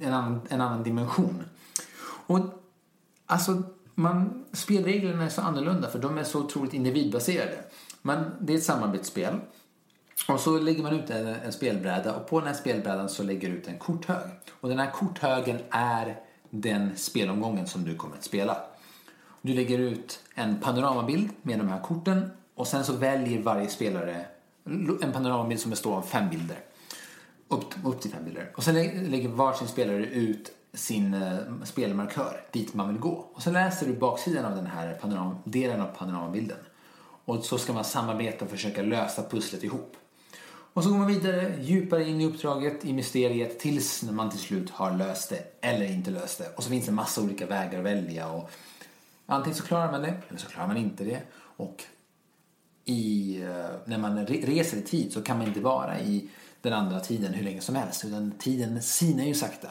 en, 0.01 0.15
annan, 0.15 0.41
en 0.49 0.61
annan 0.61 0.83
dimension. 0.83 1.45
Och 2.27 2.39
alltså, 3.31 3.63
man, 3.95 4.45
spelreglerna 4.53 5.25
är 5.25 5.29
så 5.29 5.43
annorlunda 5.43 5.91
för 5.91 5.99
de 5.99 6.19
är 6.19 6.25
så 6.25 6.41
otroligt 6.41 6.75
individbaserade. 6.75 7.59
Man, 8.03 8.31
det 8.41 8.53
är 8.53 8.57
ett 8.57 8.65
samarbetsspel. 8.65 9.35
Och 10.29 10.41
så 10.41 10.59
lägger 10.59 10.83
man 10.83 10.93
ut 10.93 11.11
en, 11.11 11.27
en 11.27 11.53
spelbräda 11.53 12.15
och 12.15 12.29
på 12.29 12.39
den 12.39 12.49
här 12.49 12.55
spelbrädan 12.55 13.09
så 13.09 13.23
lägger 13.23 13.49
du 13.49 13.55
ut 13.55 13.69
en 13.69 13.79
korthög. 13.79 14.31
Och 14.61 14.69
den 14.69 14.79
här 14.79 14.91
korthögen 14.91 15.59
är 15.71 16.21
den 16.51 16.97
spelomgången 16.97 17.67
som 17.67 17.85
du 17.85 17.95
kommer 17.97 18.17
att 18.17 18.25
spela. 18.25 18.57
Du 19.43 19.55
lägger 19.55 19.79
ut 19.79 20.21
en 20.35 20.61
panoramabild 20.61 21.29
med 21.43 21.59
de 21.59 21.69
här 21.69 21.81
korten 21.81 22.31
och 22.55 22.67
sen 22.67 22.85
så 22.85 22.93
väljer 22.93 23.43
varje 23.43 23.69
spelare 23.69 24.27
en 25.03 25.13
panoramabild 25.13 25.61
som 25.61 25.71
består 25.71 25.97
av 25.97 26.03
fem 26.03 26.31
bilder. 26.31 26.59
Upp, 27.49 27.75
upp 27.85 28.01
till 28.01 28.11
fem 28.11 28.25
bilder. 28.25 28.53
Och 28.57 28.65
sen 28.65 28.75
lägger 29.11 29.29
varsin 29.29 29.69
spelare 29.69 30.07
ut 30.07 30.53
sin 30.73 31.15
eh, 31.15 31.39
spelmarkör 31.65 32.45
dit 32.53 32.75
man 32.75 32.89
vill 32.89 32.99
gå. 32.99 33.27
Och 33.35 33.43
så 33.43 33.51
läser 33.51 33.87
du 33.87 33.93
baksidan 33.93 34.45
av 34.45 34.57
den 34.57 34.67
här 34.67 34.95
panoram, 34.95 35.37
delen 35.45 35.81
av 35.81 35.87
panoramabilden. 35.87 36.59
Och 37.25 37.45
så 37.45 37.59
ska 37.59 37.73
man 37.73 37.85
samarbeta 37.85 38.45
och 38.45 38.51
försöka 38.51 38.83
lösa 38.83 39.23
pusslet 39.23 39.65
ihop. 39.65 39.97
Och 40.73 40.85
så 40.85 40.91
går 40.91 40.99
man 40.99 41.07
vidare 41.07 41.55
djupare 41.61 42.09
in 42.09 42.21
i 42.21 42.27
uppdraget, 42.27 42.85
i 42.85 42.93
mysteriet 42.93 43.59
tills 43.59 44.03
man 44.03 44.31
till 44.31 44.39
slut 44.39 44.71
har 44.71 44.97
löst 44.97 45.31
det 45.31 45.67
eller 45.67 45.87
inte 45.87 46.11
löst 46.11 46.39
det. 46.39 46.49
Och 46.57 46.63
så 46.63 46.71
finns 46.71 46.85
det 46.85 46.91
en 46.91 46.95
massa 46.95 47.23
olika 47.23 47.47
vägar 47.47 47.79
att 47.79 47.85
välja. 47.85 48.31
Och 48.31 48.51
antingen 49.27 49.57
så 49.57 49.63
klarar 49.63 49.93
man 49.93 50.03
det 50.03 50.15
eller 50.29 50.39
så 50.39 50.49
klarar 50.49 50.67
man 50.67 50.77
inte 50.77 51.05
det. 51.05 51.23
Och 51.37 51.85
i, 52.85 53.37
eh, 53.43 53.71
när 53.85 53.99
man 53.99 54.27
reser 54.27 54.77
i 54.77 54.83
tid 54.83 55.13
så 55.13 55.23
kan 55.23 55.39
man 55.39 55.47
inte 55.47 55.61
vara 55.61 56.01
i 56.01 56.29
den 56.63 56.73
andra 56.73 57.01
tiden 57.01 57.35
hur 57.35 57.45
länge 57.45 57.61
som 57.61 57.75
helst. 57.75 58.05
Utan 58.05 58.33
tiden 58.39 58.83
sinar 58.83 59.25
ju 59.25 59.35
sakta. 59.35 59.69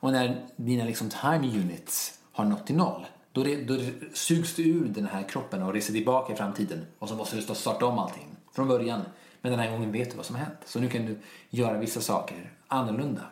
Och 0.00 0.12
när 0.12 0.46
dina 0.56 0.84
liksom 0.84 1.10
time 1.10 1.48
units 1.60 2.18
har 2.32 2.44
nått 2.44 2.66
till 2.66 2.76
noll 2.76 3.06
då, 3.32 3.42
det, 3.42 3.56
då 3.64 3.78
sugs 4.14 4.54
du 4.54 4.62
ur 4.62 4.84
den 4.84 5.06
här 5.06 5.22
kroppen 5.22 5.62
och 5.62 5.72
reser 5.72 5.92
tillbaka 5.92 6.32
i 6.32 6.36
framtiden. 6.36 6.86
Och 6.98 7.08
så 7.08 7.14
måste 7.14 7.36
du 7.36 7.42
starta 7.42 7.86
om 7.86 7.98
allting 7.98 8.36
från 8.52 8.68
början. 8.68 9.00
Men 9.40 9.52
den 9.52 9.60
här 9.60 9.70
gången 9.70 9.92
vet 9.92 10.10
du 10.10 10.16
vad 10.16 10.26
som 10.26 10.36
har 10.36 10.42
hänt. 10.44 10.58
Så 10.64 10.80
nu 10.80 10.88
kan 10.88 11.06
du 11.06 11.18
göra 11.50 11.78
vissa 11.78 12.00
saker 12.00 12.52
annorlunda. 12.68 13.22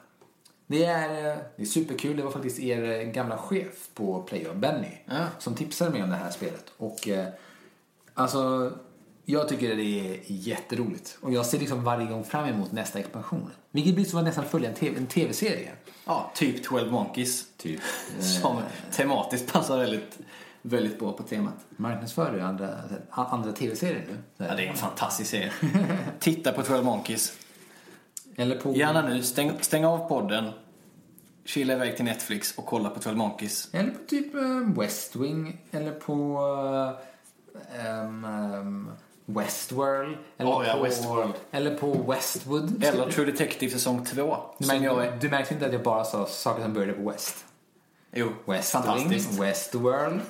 Det 0.67 0.85
är, 0.85 1.09
eh, 1.33 1.39
det 1.57 1.63
är 1.63 1.67
superkul. 1.67 2.17
Det 2.17 2.23
var 2.23 2.31
faktiskt 2.31 2.59
er 2.59 2.83
eh, 3.01 3.03
gamla 3.13 3.39
chef 3.39 3.89
på 3.95 4.23
Playo, 4.23 4.55
Benny, 4.55 4.99
Ja. 5.07 5.27
som 5.39 5.55
tipsade 5.55 5.91
mig 5.91 6.03
om 6.03 6.11
det 6.11 6.17
här 6.17 6.31
spelet. 6.31 6.73
Och 6.77 7.09
eh, 7.09 7.27
alltså, 8.15 8.73
jag 9.25 9.49
tycker 9.49 9.77
det 9.77 9.83
är 9.85 10.21
jätteroligt. 10.27 11.19
Och 11.21 11.33
jag 11.33 11.47
ser 11.47 11.59
liksom 11.59 11.85
varje 11.85 12.07
gång 12.07 12.25
fram 12.25 12.45
emot 12.49 12.73
nästa 12.73 12.99
expansion. 12.99 13.51
Vilket 13.71 13.95
blir 13.95 14.05
som 14.05 14.19
att 14.19 14.25
nästan 14.25 14.45
följa 14.45 14.71
en 14.81 15.07
TV-serie. 15.07 15.71
Ja, 16.05 16.31
typ 16.35 16.65
12 16.65 16.93
Monkeys. 16.93 17.47
Typ. 17.57 17.81
Som 18.21 18.63
tematiskt 18.91 19.53
passar 19.53 19.79
väldigt, 19.79 20.19
väldigt 20.63 20.99
bra 20.99 21.13
på 21.13 21.23
temat. 21.23 21.55
Marknadsför 21.77 22.33
du 22.33 22.41
andra, 22.41 22.69
andra 23.11 23.53
TV-serier 23.53 24.07
nu? 24.09 24.47
Ja, 24.47 24.55
det 24.55 24.67
är 24.67 24.71
en 24.71 24.77
fantastisk 24.77 25.31
serie. 25.31 25.53
Titta 26.19 26.53
på 26.53 26.63
12 26.63 26.85
Monkeys. 26.85 27.39
Eller 28.37 28.57
på... 28.57 28.73
Gärna 28.73 29.09
nu, 29.09 29.23
stäng, 29.23 29.53
stäng 29.61 29.85
av 29.85 30.09
podden, 30.09 30.51
kila 31.45 31.73
iväg 31.73 31.97
till 31.97 32.05
Netflix 32.05 32.59
och 32.59 32.67
kolla 32.67 32.91
på 32.91 33.01
12 33.01 33.17
Monkeys. 33.17 33.69
Eller 33.73 33.91
på 33.91 33.99
typ 34.09 34.35
eh, 34.35 34.81
West 34.81 35.17
Wing. 35.17 35.61
Eller 35.71 35.93
på 35.93 36.41
em, 37.79 38.25
em, 38.25 38.91
Westworld. 39.27 40.17
Eller, 40.39 40.51
Oh, 40.51 40.67
ja, 40.67 40.75
på, 40.75 40.83
Westworld. 40.83 41.33
eller 41.51 41.77
på 41.77 41.93
Westwood. 42.13 42.85
Eller 42.85 43.11
True 43.11 43.27
Detective 43.27 43.73
säsong 43.73 44.05
2. 44.05 44.37
Du 44.59 44.71
är... 44.75 45.17
du 45.21 45.29
märkte 45.29 45.55
inte 45.55 45.67
att 45.67 45.73
jag 45.73 45.83
bara 45.83 46.05
sa 46.05 46.27
saker 46.27 46.63
som 46.63 46.73
började 46.73 46.93
på 46.93 47.11
West? 47.11 47.45
Jo, 48.13 48.33
West 48.45 48.73
fantastiskt. 48.73 49.31
Wing, 49.33 49.41
Westworld. 49.41 50.21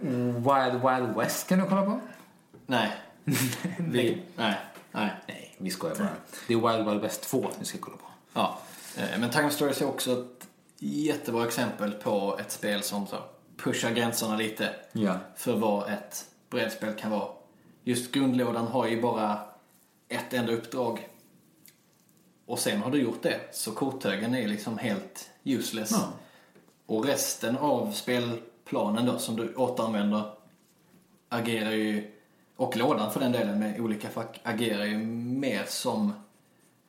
Wild 0.00 0.82
Wild 0.82 1.16
West 1.16 1.48
kan 1.48 1.58
du 1.58 1.64
kolla 1.68 1.82
på. 1.84 2.00
Nej. 2.66 2.92
Vi, 3.78 4.22
nej, 4.36 4.56
nej. 4.92 5.10
Nej, 5.26 5.54
vi 5.58 5.70
skojar 5.70 5.94
bara. 5.96 6.08
Det 6.48 6.54
är 6.54 6.72
Wild 6.76 6.88
Wild 6.88 7.00
West 7.02 7.22
2 7.22 7.46
vi 7.58 7.64
ska 7.64 7.78
kolla 7.78 7.96
på. 7.96 8.04
Ja. 8.34 8.58
Eh, 8.96 9.18
Men 9.20 9.30
Time 9.30 9.50
Stories 9.50 9.80
är 9.82 9.86
också 9.88 10.12
ett 10.12 10.46
jättebra 10.78 11.44
exempel 11.46 11.92
på 11.92 12.36
ett 12.40 12.50
spel 12.52 12.82
som 12.82 13.06
så 13.06 13.16
pushar 13.56 13.90
gränserna 13.90 14.36
lite 14.36 14.70
Ja. 14.92 15.14
för 15.36 15.56
vad 15.56 15.92
ett 15.92 16.24
brädspel 16.50 16.94
kan 16.94 17.10
vara. 17.10 17.28
Just 17.84 18.12
grundlådan 18.12 18.66
har 18.66 18.86
ju 18.86 19.02
bara 19.02 19.38
ett 20.08 20.32
enda 20.32 20.52
uppdrag. 20.52 21.08
Och 22.46 22.58
sen 22.58 22.82
har 22.82 22.90
du 22.90 23.02
gjort 23.02 23.22
det, 23.22 23.40
så 23.52 23.72
korthögen 23.72 24.34
är 24.34 24.48
liksom 24.48 24.78
helt 24.78 25.30
useless. 25.44 25.90
Ja. 25.92 26.08
Och 26.86 27.04
resten 27.04 27.56
av 27.56 27.92
spelplanen 27.92 29.06
då, 29.06 29.18
som 29.18 29.36
du 29.36 29.54
återanvänder, 29.54 30.22
agerar 31.28 31.70
ju, 31.70 32.10
och 32.56 32.76
lådan 32.76 33.12
för 33.12 33.20
den 33.20 33.32
delen 33.32 33.58
med 33.58 33.80
olika 33.80 34.08
fack, 34.08 34.40
agerar 34.42 34.84
ju 34.84 34.98
mer 34.98 35.64
som 35.68 36.12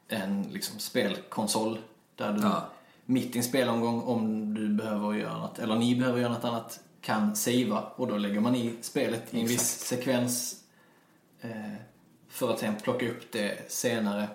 en 0.08 0.44
liksom 0.44 0.80
spelkonsol. 0.80 1.78
Där 2.16 2.34
du 2.34 2.42
Ja. 2.42 2.66
mitt 3.06 3.36
i 3.36 3.38
en 3.38 3.44
spelomgång, 3.44 4.02
om 4.02 4.54
du 4.54 4.70
behöver 4.70 5.14
göra 5.14 5.38
något, 5.38 5.60
eller 5.60 5.76
ni 5.76 5.96
behöver 5.96 6.20
göra 6.20 6.34
något 6.34 6.44
annat, 6.44 6.80
kan 7.02 7.36
savea. 7.36 7.84
Och 7.96 8.08
då 8.08 8.18
lägger 8.18 8.40
man 8.40 8.56
i 8.56 8.76
spelet 8.82 9.34
i 9.34 9.42
en 9.42 9.48
viss 9.48 9.80
sekvens 9.80 10.62
för 12.30 12.54
att 12.54 12.60
sen 12.60 12.76
plocka 12.76 13.10
upp 13.10 13.32
det 13.32 13.72
senare. 13.72 14.28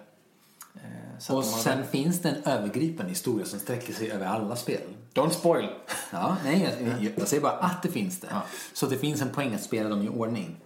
Eh, 0.74 1.34
Och 1.34 1.44
sen 1.44 1.86
finns 1.86 2.20
det 2.22 2.28
en 2.28 2.42
övergripande 2.44 3.10
historia 3.10 3.46
som 3.46 3.58
sträcker 3.60 3.92
sig 3.92 4.10
över 4.10 4.26
alla 4.26 4.56
spel. 4.56 4.80
Don't 5.14 5.30
spoil! 5.30 5.68
Ja, 6.12 6.36
nej, 6.44 6.76
jag, 6.80 7.12
jag 7.18 7.28
säger 7.28 7.42
bara 7.42 7.52
att 7.52 7.82
det 7.82 7.88
finns 7.88 8.20
det. 8.20 8.28
Ja. 8.30 8.42
Så 8.72 8.86
det 8.86 8.98
finns 8.98 9.22
en 9.22 9.28
poäng 9.30 9.54
att 9.54 9.62
spela 9.62 9.88
dem 9.88 10.02
i 10.02 10.08
ordning. 10.08 10.56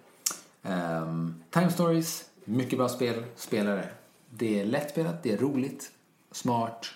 Um, 0.62 1.43
Time 1.51 1.70
Stories, 1.70 2.24
mycket 2.45 2.78
bra 2.78 2.89
spel, 2.89 3.24
spelare. 3.37 3.89
Det 4.30 4.61
är 4.61 4.64
lättspelat, 4.64 5.22
det 5.22 5.32
är 5.32 5.37
roligt, 5.39 5.91
smart 6.32 6.87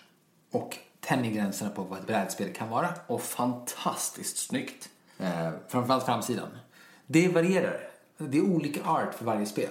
och 0.50 0.76
tänjer 1.00 1.32
gränserna 1.32 1.70
på 1.70 1.82
vad 1.82 1.98
ett 1.98 2.06
brädspel 2.06 2.52
kan 2.52 2.68
vara. 2.68 2.88
Och 3.06 3.22
fantastiskt 3.22 4.36
snyggt. 4.38 4.88
Uh, 5.20 5.50
framförallt 5.68 6.04
framsidan. 6.04 6.48
Det 7.06 7.28
varierar. 7.28 7.87
Det 8.18 8.38
är 8.38 8.42
olika 8.42 8.84
art 8.84 9.14
för 9.14 9.24
varje 9.24 9.46
spel. 9.46 9.70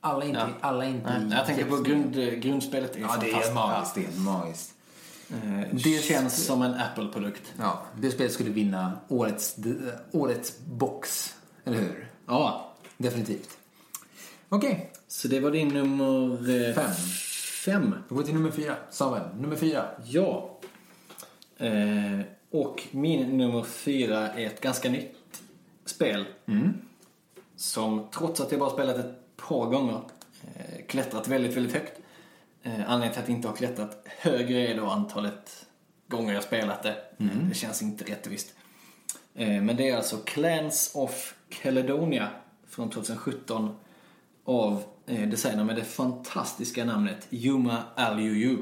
Alla 0.00 0.24
inte, 0.24 0.38
Ja. 0.40 0.48
alla 0.68 0.84
inte 0.84 1.18
Nej, 1.18 1.36
jag 1.38 1.46
tänker 1.46 1.64
på 1.64 1.76
grund, 1.76 2.14
grundspelet 2.42 2.96
är 2.96 3.00
Ja, 3.00 3.16
det 3.20 3.30
är 3.30 3.54
magiskt. 3.54 3.94
Det 3.94 4.04
är 4.06 4.20
magiskt. 4.20 4.74
Eh, 5.30 5.60
Det- 5.72 6.04
känns 6.04 6.46
som 6.46 6.62
en 6.62 6.74
Apple-produkt. 6.74 7.52
Ja, 7.58 7.82
det 8.00 8.10
spelet 8.10 8.32
skulle 8.32 8.50
vinna 8.50 8.92
årets, 9.08 9.56
årets 10.12 10.58
box, 10.66 11.34
eller 11.64 11.78
hur? 11.78 12.08
Ja, 12.26 12.70
Definitivt. 12.96 13.58
Okej, 14.48 14.92
så 15.08 15.28
det 15.28 15.40
var 15.40 15.50
din 15.50 15.68
nummer 15.68 16.50
eh, 16.68 16.74
Fem. 16.74 16.90
fem. 17.64 17.94
då 18.08 18.14
går 18.14 18.22
vi 18.22 18.26
till 18.26 18.34
nummer 18.34 18.50
fyra. 18.50 18.76
Samuel, 18.90 19.22
nummer 19.40 19.56
fyra. 19.56 19.84
Ja. 20.04 20.58
Eh, 21.58 22.20
och 22.50 22.82
min 22.90 23.36
nummer 23.38 23.62
fyra 23.62 24.32
är 24.32 24.46
ett 24.46 24.60
ganska 24.60 24.90
nytt 24.90 25.42
spel. 25.84 26.24
Som 27.56 28.06
trots 28.12 28.40
att 28.40 28.50
jag 28.50 28.60
bara 28.60 28.70
spelat 28.70 28.96
ett 28.96 29.36
par 29.36 29.66
gånger 29.66 30.00
eh, 30.54 30.86
klättrat 30.88 31.28
väldigt, 31.28 31.56
väldigt 31.56 31.72
högt. 31.72 32.00
Eh, 32.62 32.90
anledningen 32.90 33.12
till 33.12 33.22
att 33.22 33.28
jag 33.28 33.36
inte 33.38 33.48
har 33.48 33.56
klättrat 33.56 34.06
högre 34.06 34.68
är 34.68 34.76
då 34.76 34.86
antalet 34.86 35.66
gånger 36.08 36.34
jag 36.34 36.42
spelat 36.42 36.82
det. 36.82 36.96
Det 37.48 37.54
känns 37.54 37.82
inte 37.82 38.04
rättvist. 38.04 38.54
Eh, 39.34 39.62
men 39.62 39.76
det 39.76 39.88
är 39.90 39.96
alltså 39.96 40.16
Clans 40.16 40.90
of 40.94 41.34
Caledonia 41.48 42.28
från 42.68 42.90
2017 42.90 43.76
av 44.44 44.82
designer 45.06 45.64
med 45.64 45.76
det 45.76 45.84
fantastiska 45.84 46.84
namnet 46.84 47.26
Yuma 47.30 47.82
Aliuyu. 47.94 48.56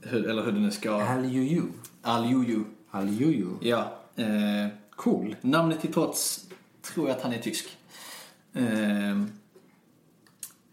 Hur, 0.00 0.28
eller 0.30 0.42
hur 0.44 0.52
det 0.52 0.60
nu 0.60 0.70
ska... 0.70 1.02
Aliuju. 1.02 1.62
Aliuyu. 2.02 2.64
Aliuju. 2.90 3.48
Ja. 3.60 3.92
Eh, 4.16 4.26
Cool. 4.96 5.36
namnet 5.40 5.80
till 5.80 5.92
trots 5.92 6.46
tror 6.94 7.08
jag 7.08 7.16
att 7.16 7.22
han 7.22 7.32
är 7.32 7.38
tysk. 7.38 7.76
Eh, 8.52 9.24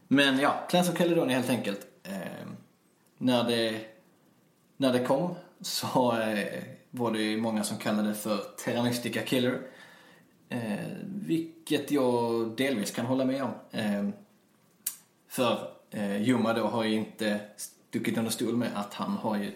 men 0.07 0.39
ja, 0.39 0.65
Clans 0.69 0.89
of 0.89 0.95
Caledonia 0.95 1.37
helt 1.37 1.49
enkelt. 1.49 1.87
Eh, 2.03 2.47
när, 3.17 3.43
det, 3.43 3.81
när 4.77 4.93
det 4.93 4.99
kom 4.99 5.35
så 5.61 6.19
eh, 6.19 6.63
var 6.91 7.11
det 7.11 7.21
ju 7.21 7.37
många 7.37 7.63
som 7.63 7.77
kallade 7.77 8.07
det 8.07 8.15
för 8.15 8.37
Terra 8.65 8.83
Mystica 8.83 9.21
Killer. 9.21 9.61
Eh, 10.49 10.87
vilket 11.03 11.91
jag 11.91 12.49
delvis 12.57 12.91
kan 12.91 13.05
hålla 13.05 13.25
med 13.25 13.43
om. 13.43 13.51
För 15.27 15.71
eh, 15.91 16.21
Juma 16.21 16.53
då 16.53 16.67
har 16.67 16.83
ju 16.83 16.95
inte 16.95 17.39
stuckit 17.57 18.17
under 18.17 18.31
stol 18.31 18.55
med 18.55 18.69
att 18.75 18.93
han 18.93 19.11
har 19.11 19.37
ju 19.37 19.51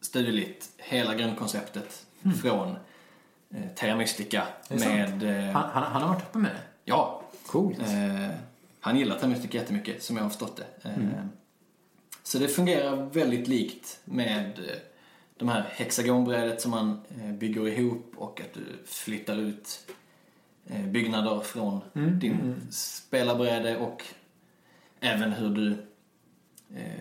stulit 0.00 0.70
hela 0.78 1.14
grundkonceptet 1.14 2.06
från 2.42 2.76
eh, 3.54 3.62
Terra 3.74 3.96
Mystica 3.96 4.46
med... 4.68 5.22
Eh, 5.22 5.52
Han, 5.52 5.70
han, 5.70 5.82
han 5.82 6.02
har 6.02 6.08
varit 6.08 6.22
uppe 6.22 6.38
med 6.38 6.50
det. 6.50 6.60
ja, 6.84 7.22
Coolt. 7.46 7.78
Eh, 7.80 8.28
han 8.80 8.98
gillar 8.98 9.18
Terra 9.18 9.28
Mystica 9.30 9.58
jättemycket, 9.58 10.02
som 10.02 10.16
jag 10.16 10.22
har 10.22 10.30
förstått 10.30 10.56
det. 10.56 10.88
Eh, 10.88 10.94
Så 12.22 12.38
det 12.38 12.48
fungerar 12.48 12.96
väldigt 12.96 13.48
likt 13.48 14.00
med 14.04 14.58
eh, 14.58 14.76
de 15.36 15.48
här 15.48 15.64
hexagonbrädet 15.70 16.60
som 16.60 16.70
man 16.70 17.00
eh, 17.22 17.32
bygger 17.32 17.68
ihop 17.68 18.12
och 18.16 18.40
att 18.40 18.52
du 18.54 18.64
flyttar 18.86 19.36
ut 19.36 19.86
eh, 20.66 20.86
byggnader 20.86 21.40
från 21.40 21.80
din 21.94 22.66
spelarbräde 22.70 23.76
och 23.76 24.04
även 25.00 25.32
hur 25.32 25.48
du 25.54 25.86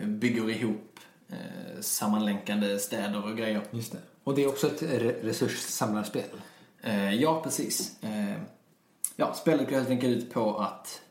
bygger 0.06 0.50
ihop 0.50 1.00
sammanlänkande 1.82 2.80
städer 2.80 3.26
och 3.26 3.38
grejer. 3.38 3.62
Just 3.72 3.92
det. 3.92 3.98
Och 4.24 4.36
det 4.36 4.44
är 4.44 4.48
också 4.48 4.68
ett 4.68 4.82
resurssamlarspel. 5.24 6.30
Eh, 6.82 7.14
ja, 7.14 7.42
precis. 7.44 8.04
Eh, 8.04 8.42
ja, 9.16 9.34
spelet 9.34 9.70
går 9.70 9.76
helt 9.76 9.90
enkelt 9.90 10.18
ut 10.18 10.34
på 10.34 10.58
att 10.58 11.02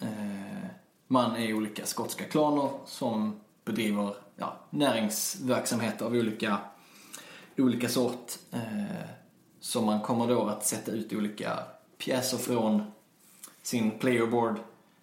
eh, 0.00 0.66
man 1.06 1.36
är 1.36 1.54
olika 1.54 1.86
skotska 1.86 2.24
klaner 2.24 2.70
som 2.86 3.40
bedriver 3.64 4.14
ja, 4.36 4.56
näringsverksamhet 4.70 6.02
av 6.02 6.12
olika 6.12 6.58
olika 7.58 7.88
sort. 7.88 8.32
Eh, 8.52 9.06
så 9.60 9.82
man 9.82 10.00
kommer 10.00 10.28
då 10.28 10.46
att 10.46 10.66
sätta 10.66 10.90
ut 10.92 11.12
olika 11.12 11.58
pjäser 11.98 12.38
från 12.38 12.82
sin 13.62 13.98
playerboard. 13.98 14.58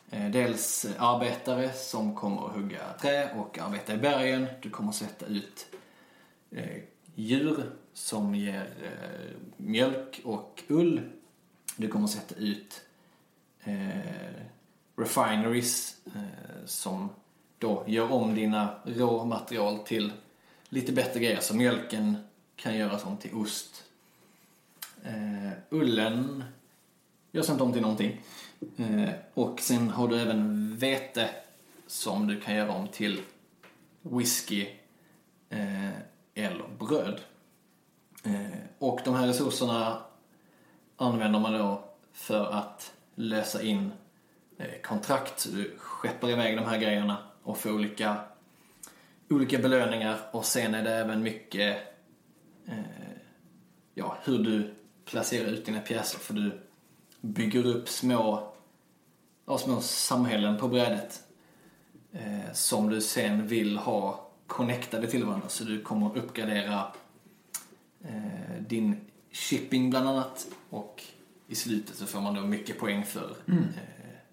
Eh, 0.10 0.30
dels 0.30 0.88
arbetare 0.98 1.74
som 1.74 2.16
kommer 2.16 2.46
att 2.46 2.56
hugga 2.56 2.94
trä 3.02 3.30
och 3.36 3.60
arbeta 3.60 3.94
i 3.94 3.98
bergen. 3.98 4.48
Du 4.62 4.70
kommer 4.70 4.90
att 4.90 4.96
sätta 4.96 5.26
ut 5.26 5.66
eh, 6.52 6.78
djur 7.18 7.72
som 7.94 8.36
ger 8.36 8.70
eh, 8.84 9.36
mjölk 9.58 10.22
och 10.24 10.64
ull. 10.68 11.02
Du 11.78 11.88
kommer 11.88 12.08
sätta 12.08 12.36
ut 12.36 12.82
eh, 13.64 14.42
refineries 14.96 15.98
eh, 16.06 16.66
som 16.66 17.10
då 17.58 17.84
gör 17.88 18.12
om 18.12 18.36
dina 18.36 18.80
råmaterial 18.86 19.80
till 19.80 20.12
lite 20.70 20.92
bättre 20.92 21.20
grejer. 21.20 21.40
Så 21.40 21.56
mjölken 21.56 22.18
kan 22.56 22.78
göras 22.78 23.06
om 23.06 23.18
till 23.18 23.34
ost. 23.34 23.84
Eh, 25.04 25.52
ullen 25.70 26.44
görs 27.32 27.50
inte 27.50 27.64
om 27.64 27.74
till 27.74 27.82
någonting. 27.82 28.22
Eh, 28.78 29.10
och 29.34 29.60
sen 29.60 29.90
har 29.90 30.08
du 30.08 30.20
även 30.20 30.76
vete 30.78 31.30
som 31.88 32.28
du 32.28 32.42
kan 32.42 32.56
göra 32.56 32.72
om 32.72 32.88
till 32.88 33.22
whisky 34.02 34.68
eh, 35.50 35.90
eller 36.38 36.68
bröd. 36.80 37.22
Eh, 38.24 38.60
och 38.80 39.00
de 39.06 39.16
här 39.16 39.28
resurserna 39.28 40.02
använder 40.98 41.40
man 41.40 41.54
då 41.54 41.84
för 42.14 42.52
att 42.52 42.94
lösa 43.16 43.62
in 43.62 43.92
eh, 44.58 44.82
kontrakt. 44.84 45.40
Så 45.40 45.50
du 45.50 45.76
skeppar 45.78 46.30
iväg 46.30 46.58
de 46.58 46.66
här 46.66 46.78
grejerna 46.78 47.18
och 47.44 47.58
får 47.58 47.72
olika, 47.72 48.18
olika 49.30 49.58
belöningar. 49.58 50.20
Och 50.32 50.46
sen 50.46 50.76
är 50.76 50.84
det 50.84 50.96
även 50.96 51.24
mycket 51.24 51.78
eh, 52.68 52.78
ja, 53.94 54.18
hur 54.24 54.40
du 54.40 54.74
placerar 55.06 55.48
ut 55.48 55.66
dina 55.66 55.80
pjäser. 55.80 56.20
För 56.20 56.34
du 56.34 56.62
bygger 57.22 57.66
upp 57.66 57.90
små, 57.90 58.54
ja, 59.46 59.58
små 59.58 59.82
samhällen 59.82 60.58
på 60.58 60.68
brädet 60.68 61.24
eh, 62.12 62.54
som 62.54 62.90
du 62.90 63.02
sen 63.02 63.48
vill 63.48 63.78
ha 63.78 64.27
connectade 64.48 65.08
till 65.08 65.26
varandra. 65.26 65.50
Så 65.50 65.64
du 65.64 65.82
kommer 65.82 66.18
uppgradera 66.18 66.92
eh, 68.04 68.62
din 68.68 68.96
shipping 69.32 69.90
bland 69.90 70.08
annat. 70.10 70.48
Och 70.70 71.04
i 71.48 71.56
slutet 71.56 71.96
så 71.96 72.06
får 72.06 72.22
man 72.22 72.34
då 72.36 72.42
mycket 72.42 72.80
poäng 72.80 73.06
för 73.06 73.36
Mm. 73.48 73.64
eh, 73.64 73.70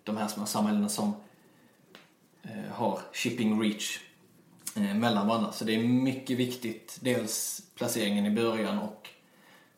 de 0.04 0.16
här 0.16 0.28
små 0.28 0.46
samhällena 0.46 0.88
som 0.88 1.14
eh, 2.42 2.72
har 2.72 3.00
shipping 3.12 3.62
reach 3.62 4.00
eh, 4.76 4.94
mellan 4.94 5.26
varandra. 5.26 5.52
Så 5.52 5.64
det 5.64 5.74
är 5.74 5.82
mycket 5.88 6.38
viktigt. 6.38 6.98
Dels 7.00 7.62
placeringen 7.74 8.26
i 8.26 8.30
början 8.30 8.78
och 8.78 9.08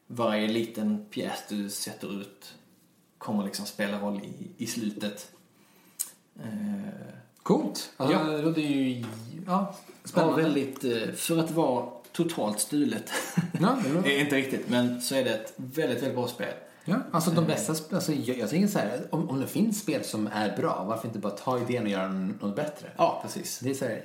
varje 0.07 0.49
liten 0.49 1.07
pjäs 1.11 1.45
du 1.49 1.71
sätter 1.71 2.21
ut 2.21 2.55
kommer 3.19 3.45
liksom 3.45 3.67
spela 3.67 4.01
roll 4.01 4.21
i, 4.25 4.51
i 4.65 4.67
slutet. 4.67 5.33
Eh, 6.43 7.15
Coolt. 7.47 7.91
Alltså, 7.97 8.17
Ja. 8.17 8.25
Det 8.25 8.43
låter 8.43 8.61
ju 8.63 8.91
ja, 9.01 9.05
ja, 9.47 9.75
spännande. 10.05 10.43
väldigt, 10.43 10.85
eh, 10.85 11.13
för 11.15 11.39
att 11.39 11.51
vara 11.51 11.87
totalt 12.13 12.61
stulet. 12.61 13.11
Ja, 13.61 13.77
är 14.05 14.21
inte 14.21 14.37
riktigt, 14.37 14.69
men 14.69 15.01
så 15.03 15.15
är 15.15 15.25
det 15.25 15.31
ett 15.31 15.53
väldigt, 15.57 15.97
väldigt 16.03 16.15
bra 16.15 16.29
spel. 16.29 16.53
Ja, 16.85 16.97
alltså 17.11 17.31
de 17.31 17.45
bästa 17.45 17.73
sp- 17.73 17.95
alltså, 17.95 18.13
jag, 18.13 18.39
jag 18.39 18.51
tänker 18.51 18.69
så 18.69 18.79
här, 18.79 19.01
om, 19.11 19.31
om 19.31 19.41
det 19.41 19.47
finns 19.47 19.81
spel 19.81 20.05
som 20.05 20.27
är 20.33 20.57
bra, 20.57 20.85
varför 20.89 21.07
inte 21.09 21.19
bara 21.19 21.33
ta 21.33 21.59
idén 21.61 21.83
och 21.83 21.89
göra 21.89 22.09
något 22.09 22.57
bättre? 22.57 22.89
Ja, 22.97 23.21
precis. 23.23 23.59
Det 23.59 23.71
är 23.71 23.75
så 23.75 23.85
här, 23.85 24.05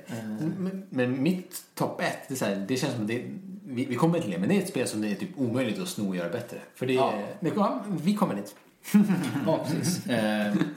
men, 0.58 0.86
men 0.90 1.22
mitt 1.22 1.62
topp 1.74 2.00
ett, 2.00 2.18
det, 2.28 2.34
är 2.34 2.38
så 2.38 2.44
här, 2.44 2.64
det 2.68 2.76
känns 2.76 2.94
som 2.94 3.06
det, 3.06 3.24
vi, 3.66 3.84
vi 3.84 3.94
kommer 3.94 4.20
till 4.20 4.30
det, 4.30 4.38
men 4.38 4.48
det 4.48 4.56
är 4.56 4.62
ett 4.62 4.68
spel 4.68 4.88
som 4.88 5.00
det 5.00 5.08
är 5.10 5.14
typ 5.14 5.38
omöjligt 5.38 5.80
att 5.80 5.88
sno 5.88 6.08
och 6.08 6.16
göra 6.16 6.28
bättre. 6.28 6.58
För 6.74 6.86
det, 6.86 6.92
Ja. 6.92 7.12
det 7.40 7.52
ja, 7.56 7.82
vi 8.02 8.14
kommer 8.14 8.34
dit. 8.34 8.54
Ja, 9.46 9.66
precis. 9.68 10.06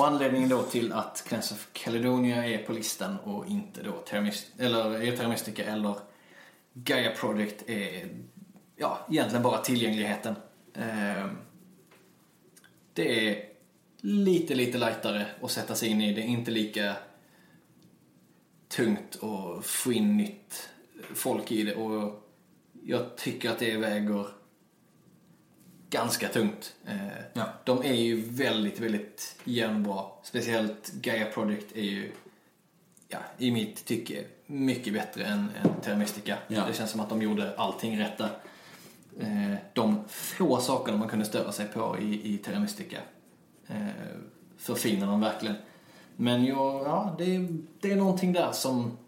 Och 0.00 0.06
anledningen 0.06 0.48
då 0.48 0.62
till 0.62 0.92
att 0.92 1.24
Clans 1.28 1.52
of 1.52 1.68
Caledonia 1.72 2.46
är 2.46 2.58
på 2.58 2.72
listan 2.72 3.16
och 3.24 3.46
inte 3.46 3.82
då 3.82 3.92
Terramist- 3.92 4.52
eller, 4.58 5.28
Mystica 5.28 5.64
eller 5.64 5.94
Gaia 6.72 7.10
Project 7.10 7.68
är 7.68 8.08
ja, 8.76 9.06
egentligen 9.10 9.42
bara 9.42 9.58
tillgängligheten. 9.58 10.34
Eh, 10.74 11.26
det 12.92 13.28
är 13.28 13.44
lite, 14.00 14.54
lite 14.54 14.78
lightare 14.78 15.26
att 15.42 15.50
sätta 15.50 15.74
sig 15.74 15.88
in 15.88 16.00
i. 16.00 16.14
Det 16.14 16.20
är 16.20 16.26
inte 16.26 16.50
lika 16.50 16.96
tungt 18.68 19.18
att 19.22 19.66
få 19.66 19.92
in 19.92 20.16
nytt 20.16 20.70
folk 21.14 21.52
i 21.52 21.62
det 21.62 21.74
och 21.74 22.28
jag 22.82 23.16
tycker 23.16 23.50
att 23.50 23.58
det 23.58 23.76
väger 23.76 24.26
ganska 25.90 26.28
tungt. 26.28 26.74
Eh, 26.86 26.96
Ja. 27.32 27.44
De 27.64 27.78
är 27.82 27.94
ju 27.94 28.20
väldigt, 28.30 28.80
väldigt 28.80 29.36
jämnbra. 29.44 30.02
Speciellt 30.22 30.92
Gaia 30.92 31.26
Project 31.26 31.76
är 31.76 31.82
ju, 31.82 32.12
ja, 33.08 33.18
i 33.38 33.50
mitt 33.50 33.84
tycke, 33.84 34.24
mycket 34.46 34.92
bättre 34.92 35.24
än, 35.24 35.38
än 35.62 35.68
Terra 35.82 35.96
Mystica. 35.96 36.38
Ja. 36.48 36.64
Det 36.66 36.74
känns 36.74 36.90
som 36.90 37.00
att 37.00 37.08
de 37.08 37.22
gjorde 37.22 37.56
allting 37.56 38.00
rätt 38.00 38.18
där. 38.18 38.30
Eh, 39.20 39.54
de 39.72 40.04
få 40.08 40.60
sakerna 40.60 40.96
man 40.98 41.08
kunde 41.08 41.24
störa 41.24 41.52
sig 41.52 41.66
på 41.68 41.98
i, 41.98 42.34
i 42.34 42.38
Terra 42.38 42.58
Mystica 42.60 42.98
eh, 43.68 43.76
förfinar 44.58 45.06
de 45.06 45.20
verkligen. 45.20 45.56
Men 46.16 46.44
ja, 46.44 46.82
ja 46.84 47.14
det, 47.18 47.34
är- 47.36 47.48
det 47.80 47.92
är 47.92 47.96
någonting 47.96 48.32
där 48.32 48.52
som, 48.52 48.98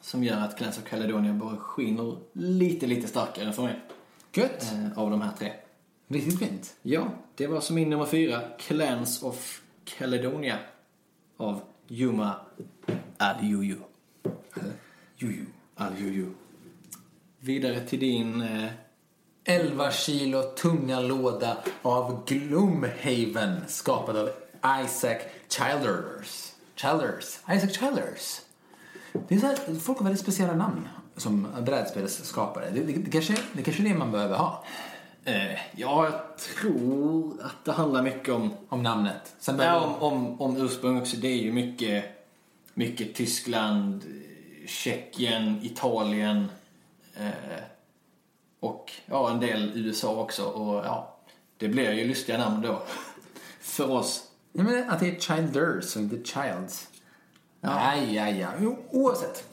som 0.00 0.24
gör 0.24 0.40
att 0.40 0.58
Clans 0.58 0.78
of 0.78 0.84
Caledonia 0.84 1.32
bara 1.32 1.56
skiner 1.56 2.16
lite, 2.32 2.86
lite 2.86 3.08
starkare 3.08 3.52
för 3.52 3.62
mig. 3.62 3.80
Gött! 4.34 4.72
Av 4.96 5.10
de 5.10 5.20
här 5.22 5.32
tre. 5.38 5.52
Riktigt 6.08 6.38
fint. 6.38 6.76
Ja, 6.82 7.08
det 7.34 7.46
var 7.46 7.60
som 7.60 7.76
min 7.76 7.90
nummer 7.90 8.06
fyra. 8.06 8.40
Clans 8.58 9.22
of 9.22 9.60
Caledonia. 9.84 10.58
Av 11.36 11.60
Yuma 11.88 12.34
Al-Yuyu. 13.18 13.76
Juju. 15.16 16.26
Vidare 17.40 17.80
till 17.80 18.00
din... 18.00 18.42
Eh, 18.42 18.70
11 19.48 19.92
kilo 19.92 20.42
tunga 20.42 21.00
låda 21.00 21.56
av 21.82 22.24
Gloomhaven 22.26 23.60
skapad 23.66 24.16
av 24.16 24.30
Isaac 24.84 25.18
Childers. 25.48 26.52
Childers. 26.74 27.38
Isaac 27.50 27.68
Childers. 27.68 28.40
Det 29.28 29.34
är 29.34 29.38
så 29.38 29.46
här, 29.46 29.80
folk 29.80 29.98
har 29.98 30.04
väldigt 30.04 30.22
speciella 30.22 30.54
namn 30.54 30.88
som 31.16 31.46
brädspelsskapare. 31.60 32.70
Det, 32.70 32.80
det, 32.80 32.92
det, 32.92 33.10
kanske, 33.10 33.36
det 33.52 33.62
kanske 33.62 33.82
är 33.82 33.88
det 33.88 33.98
man 33.98 34.12
behöver 34.12 34.36
ha. 34.36 34.64
Eh, 35.26 35.52
ja, 35.76 36.04
jag 36.04 36.38
tror 36.38 37.42
att 37.42 37.64
det 37.64 37.72
handlar 37.72 38.02
mycket 38.02 38.34
om... 38.34 38.54
Om 38.68 38.82
namnet. 38.82 39.34
Sen 39.38 39.58
Ja, 39.58 39.80
om, 39.80 40.12
om, 40.12 40.40
om 40.40 40.56
ursprung 40.56 41.00
också. 41.00 41.16
Det 41.16 41.28
är 41.28 41.42
ju 41.42 41.52
mycket, 41.52 42.04
mycket 42.74 43.14
Tyskland, 43.14 44.04
Tjeckien, 44.66 45.60
Italien 45.62 46.46
eh, 47.16 47.30
och 48.60 48.92
ja, 49.06 49.30
en 49.30 49.40
del 49.40 49.72
USA 49.74 50.16
också. 50.16 50.44
Och 50.44 50.84
ja, 50.84 51.16
det 51.56 51.68
blir 51.68 51.92
ju 51.92 52.08
lustiga 52.08 52.38
namn 52.38 52.62
då. 52.62 52.82
För 53.60 53.90
oss. 53.90 54.22
Ja, 54.52 54.62
men 54.62 54.90
att 54.90 55.00
det 55.00 55.08
är 55.08 55.20
Childers 55.20 55.96
och 55.96 56.02
inte 56.02 56.16
Childs. 56.16 56.88
Aj, 57.60 58.18
aj, 58.18 58.42
aj. 58.42 58.56
Jo, 58.60 58.78
oavsett. 58.90 59.44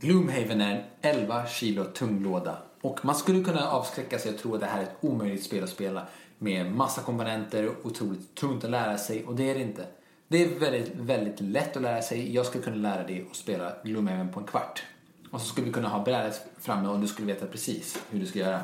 Gloomhaven 0.00 0.60
är 0.60 0.86
en 1.00 1.16
11 1.16 1.46
kilo 1.46 1.84
tung 1.84 2.22
låda. 2.22 2.58
Och 2.80 3.04
man 3.04 3.14
skulle 3.14 3.44
kunna 3.44 3.70
avskräcka 3.70 4.18
sig 4.18 4.32
och 4.34 4.38
tro 4.38 4.54
att 4.54 4.60
det 4.60 4.66
här 4.66 4.78
är 4.78 4.82
ett 4.82 4.96
omöjligt 5.00 5.44
spel 5.44 5.64
att 5.64 5.70
spela. 5.70 6.06
Med 6.38 6.72
massa 6.72 7.02
komponenter, 7.02 7.70
otroligt 7.82 8.34
tungt 8.34 8.64
att 8.64 8.70
lära 8.70 8.98
sig. 8.98 9.24
Och 9.24 9.34
det 9.34 9.50
är 9.50 9.54
det 9.54 9.62
inte. 9.62 9.86
Det 10.28 10.44
är 10.44 10.58
väldigt, 10.58 10.92
väldigt 10.94 11.40
lätt 11.40 11.76
att 11.76 11.82
lära 11.82 12.02
sig. 12.02 12.34
Jag 12.34 12.46
skulle 12.46 12.64
kunna 12.64 12.76
lära 12.76 13.06
dig 13.06 13.26
att 13.30 13.36
spela 13.36 13.72
Gloomhaven 13.84 14.32
på 14.32 14.40
en 14.40 14.46
kvart. 14.46 14.82
Och 15.30 15.40
så 15.40 15.46
skulle 15.46 15.66
vi 15.66 15.72
kunna 15.72 15.88
ha 15.88 16.04
brädet 16.04 16.46
framme 16.58 16.88
och 16.88 17.00
du 17.00 17.06
skulle 17.06 17.32
veta 17.32 17.46
precis 17.46 18.02
hur 18.10 18.20
du 18.20 18.26
ska 18.26 18.38
göra. 18.38 18.60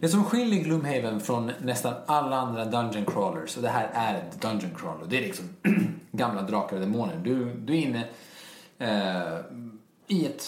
Det 0.00 0.08
som 0.08 0.24
skiljer 0.24 0.64
Gloomhaven 0.64 1.20
från 1.20 1.52
nästan 1.62 1.94
alla 2.06 2.36
andra 2.36 2.64
Dungeon 2.64 3.04
Crawlers, 3.06 3.56
och 3.56 3.62
det 3.62 3.68
här 3.68 3.90
är 3.92 4.14
ett 4.14 4.40
Dungeon 4.40 4.74
Crawler, 4.76 5.06
det 5.08 5.18
är 5.18 5.22
liksom 5.22 5.48
gamla 6.12 6.42
drakar 6.42 6.76
och 6.76 6.80
demoner. 6.80 7.20
Du, 7.24 7.44
du 7.44 7.72
är 7.72 7.78
inne 7.78 8.04
eh, 8.78 9.38
i, 10.06 10.26
ett, 10.26 10.44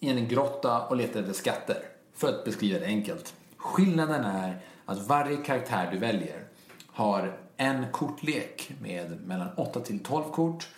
i 0.00 0.08
en 0.10 0.28
grotta 0.28 0.80
och 0.80 0.96
letar 0.96 1.20
efter 1.20 1.32
skatter, 1.32 1.76
för 2.16 2.28
att 2.28 2.44
beskriva 2.44 2.78
det 2.78 2.86
enkelt. 2.86 3.34
Skillnaden 3.56 4.24
är 4.24 4.60
att 4.84 5.08
varje 5.08 5.36
karaktär 5.36 5.88
du 5.92 5.98
väljer 5.98 6.44
har 6.86 7.38
en 7.56 7.86
kortlek 7.92 8.72
med 8.82 9.20
mellan 9.26 9.48
8 9.56 9.80
till 9.80 9.98
12 9.98 10.22
kort 10.22 10.68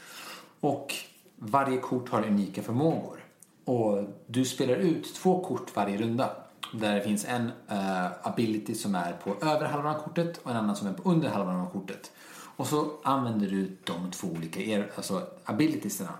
och 0.60 0.94
varje 1.36 1.78
kort 1.78 2.08
har 2.08 2.26
unika 2.26 2.62
förmågor. 2.62 3.24
Och 3.64 4.04
du 4.26 4.44
spelar 4.44 4.74
ut 4.74 5.14
två 5.14 5.44
kort 5.44 5.76
varje 5.76 5.98
runda. 5.98 6.30
Där 6.72 6.94
det 6.94 7.02
finns 7.02 7.24
en 7.24 7.46
uh, 7.70 8.26
ability 8.26 8.74
som 8.74 8.94
är 8.94 9.12
på 9.12 9.46
över 9.46 9.66
halvan 9.66 9.96
av 9.96 10.00
kortet 10.02 10.38
och 10.38 10.50
en 10.50 10.56
annan 10.56 10.76
som 10.76 10.88
är 10.88 10.92
på 10.92 11.10
under 11.10 11.28
halvan 11.28 11.60
av 11.60 11.70
kortet. 11.70 12.12
Och 12.56 12.66
så 12.66 12.90
använder 13.02 13.46
du 13.46 13.76
de 13.84 14.10
två 14.10 14.28
olika 14.28 14.60
er, 14.60 14.90
alltså 14.96 15.26
abilitiesarna. 15.44 16.12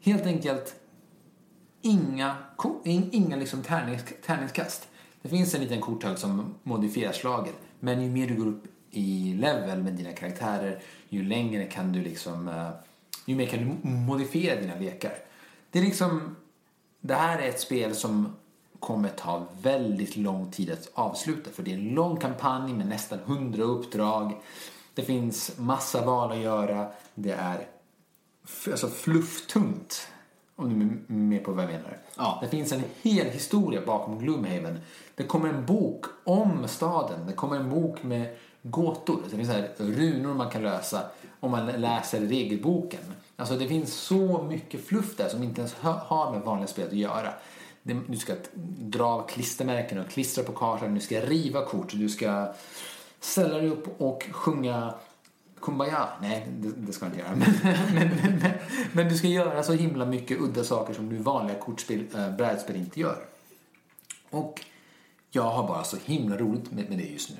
Helt 0.00 0.26
enkelt 0.26 0.74
inga, 1.82 2.36
inga 2.84 3.36
liksom 3.36 3.62
tärnings, 3.62 4.02
tärningskast. 4.26 4.88
Det 5.22 5.28
finns 5.28 5.54
en 5.54 5.60
liten 5.60 5.80
korthög 5.80 6.18
som 6.18 6.54
modifierar 6.62 7.12
slaget. 7.12 7.54
Men 7.80 8.02
ju 8.02 8.10
mer 8.10 8.28
du 8.28 8.34
går 8.34 8.46
upp 8.46 8.64
i 8.90 9.34
level 9.34 9.82
med 9.82 9.92
dina 9.92 10.12
karaktärer, 10.12 10.82
ju 11.08 11.22
längre 11.22 11.64
kan 11.64 11.92
du 11.92 12.02
liksom... 12.02 12.48
Eh, 12.48 12.70
ju 13.26 13.36
mer 13.36 13.46
kan 13.46 13.58
du 13.58 13.88
modifiera 13.88 14.60
dina 14.60 14.74
lekar. 14.74 15.14
Det 15.70 15.78
är 15.78 15.82
liksom... 15.82 16.36
Det 17.00 17.14
här 17.14 17.38
är 17.38 17.48
ett 17.48 17.60
spel 17.60 17.94
som 17.94 18.36
kommer 18.78 19.08
ta 19.08 19.46
väldigt 19.62 20.16
lång 20.16 20.50
tid 20.50 20.70
att 20.70 20.90
avsluta. 20.94 21.50
För 21.50 21.62
det 21.62 21.72
är 21.72 21.76
en 21.76 21.88
lång 21.88 22.16
kampanj 22.16 22.72
med 22.72 22.86
nästan 22.86 23.18
100 23.18 23.62
uppdrag. 23.62 24.40
Det 24.94 25.02
finns 25.02 25.58
massa 25.58 26.04
val 26.04 26.32
att 26.32 26.38
göra. 26.38 26.90
Det 27.14 27.32
är 27.32 27.66
alltså 28.70 28.88
flufftungt. 28.88 30.08
Om 30.62 30.78
du 30.78 30.86
är 30.86 31.14
med 31.14 31.44
på 31.44 31.52
vad 31.52 31.64
jag 31.64 31.70
menar. 31.70 31.98
Ja. 32.16 32.38
Det 32.42 32.48
finns 32.48 32.72
en 32.72 32.82
hel 33.02 33.26
historia 33.26 33.80
bakom 33.86 34.18
Gloomhaven. 34.18 34.78
Det 35.14 35.24
kommer 35.24 35.48
en 35.48 35.66
bok 35.66 36.06
om 36.24 36.68
staden. 36.68 37.26
Det 37.26 37.32
kommer 37.32 37.56
en 37.56 37.70
bok 37.70 38.02
med 38.02 38.36
gåtor. 38.62 39.22
Det 39.30 39.36
finns 39.36 39.48
så 39.48 39.54
här 39.54 39.70
runor 39.78 40.34
man 40.34 40.50
kan 40.50 40.62
lösa 40.62 41.00
om 41.40 41.50
man 41.50 41.66
läser 41.66 42.20
regelboken. 42.20 43.00
Alltså 43.36 43.56
det 43.56 43.68
finns 43.68 43.94
så 43.94 44.42
mycket 44.42 44.84
fluff 44.84 45.16
där 45.16 45.28
som 45.28 45.42
inte 45.42 45.60
ens 45.60 45.74
har 45.80 46.32
med 46.32 46.40
vanliga 46.40 46.66
spel 46.66 46.86
att 46.86 46.92
göra. 46.92 47.34
Du 47.82 48.16
ska 48.16 48.32
dra 48.78 49.04
av 49.04 49.26
klistermärken 49.28 49.98
och 49.98 50.08
klistra 50.08 50.44
på 50.44 50.52
kartan. 50.52 50.94
Du 50.94 51.00
ska 51.00 51.20
riva 51.20 51.64
kort. 51.64 51.92
Du 51.92 52.08
ska 52.08 52.52
ställa 53.20 53.58
dig 53.58 53.68
upp 53.68 54.00
och 54.00 54.28
sjunga 54.32 54.94
Kumbaya. 55.62 56.08
Nej, 56.22 56.46
det, 56.60 56.68
det 56.76 56.92
ska 56.92 57.06
jag 57.06 57.12
inte 57.12 57.20
göra. 57.20 57.36
Men, 57.94 58.08
men, 58.08 58.38
men, 58.42 58.52
men, 58.92 59.08
du 59.08 59.16
ska 59.16 59.28
göra 59.28 59.62
så 59.62 59.72
himla 59.72 60.06
mycket 60.06 60.40
udda 60.40 60.64
saker 60.64 60.94
som 60.94 61.08
du 61.08 61.16
vanliga 61.16 61.58
kortspel, 61.58 62.04
äh, 62.14 62.36
brädspel 62.36 62.76
inte 62.76 63.00
gör. 63.00 63.16
Och 64.30 64.64
jag 65.30 65.42
har 65.42 65.68
bara 65.68 65.84
så 65.84 65.96
himla 66.04 66.36
roligt 66.36 66.72
med, 66.72 66.88
med 66.88 66.98
det 66.98 67.04
just 67.04 67.30
nu. 67.30 67.36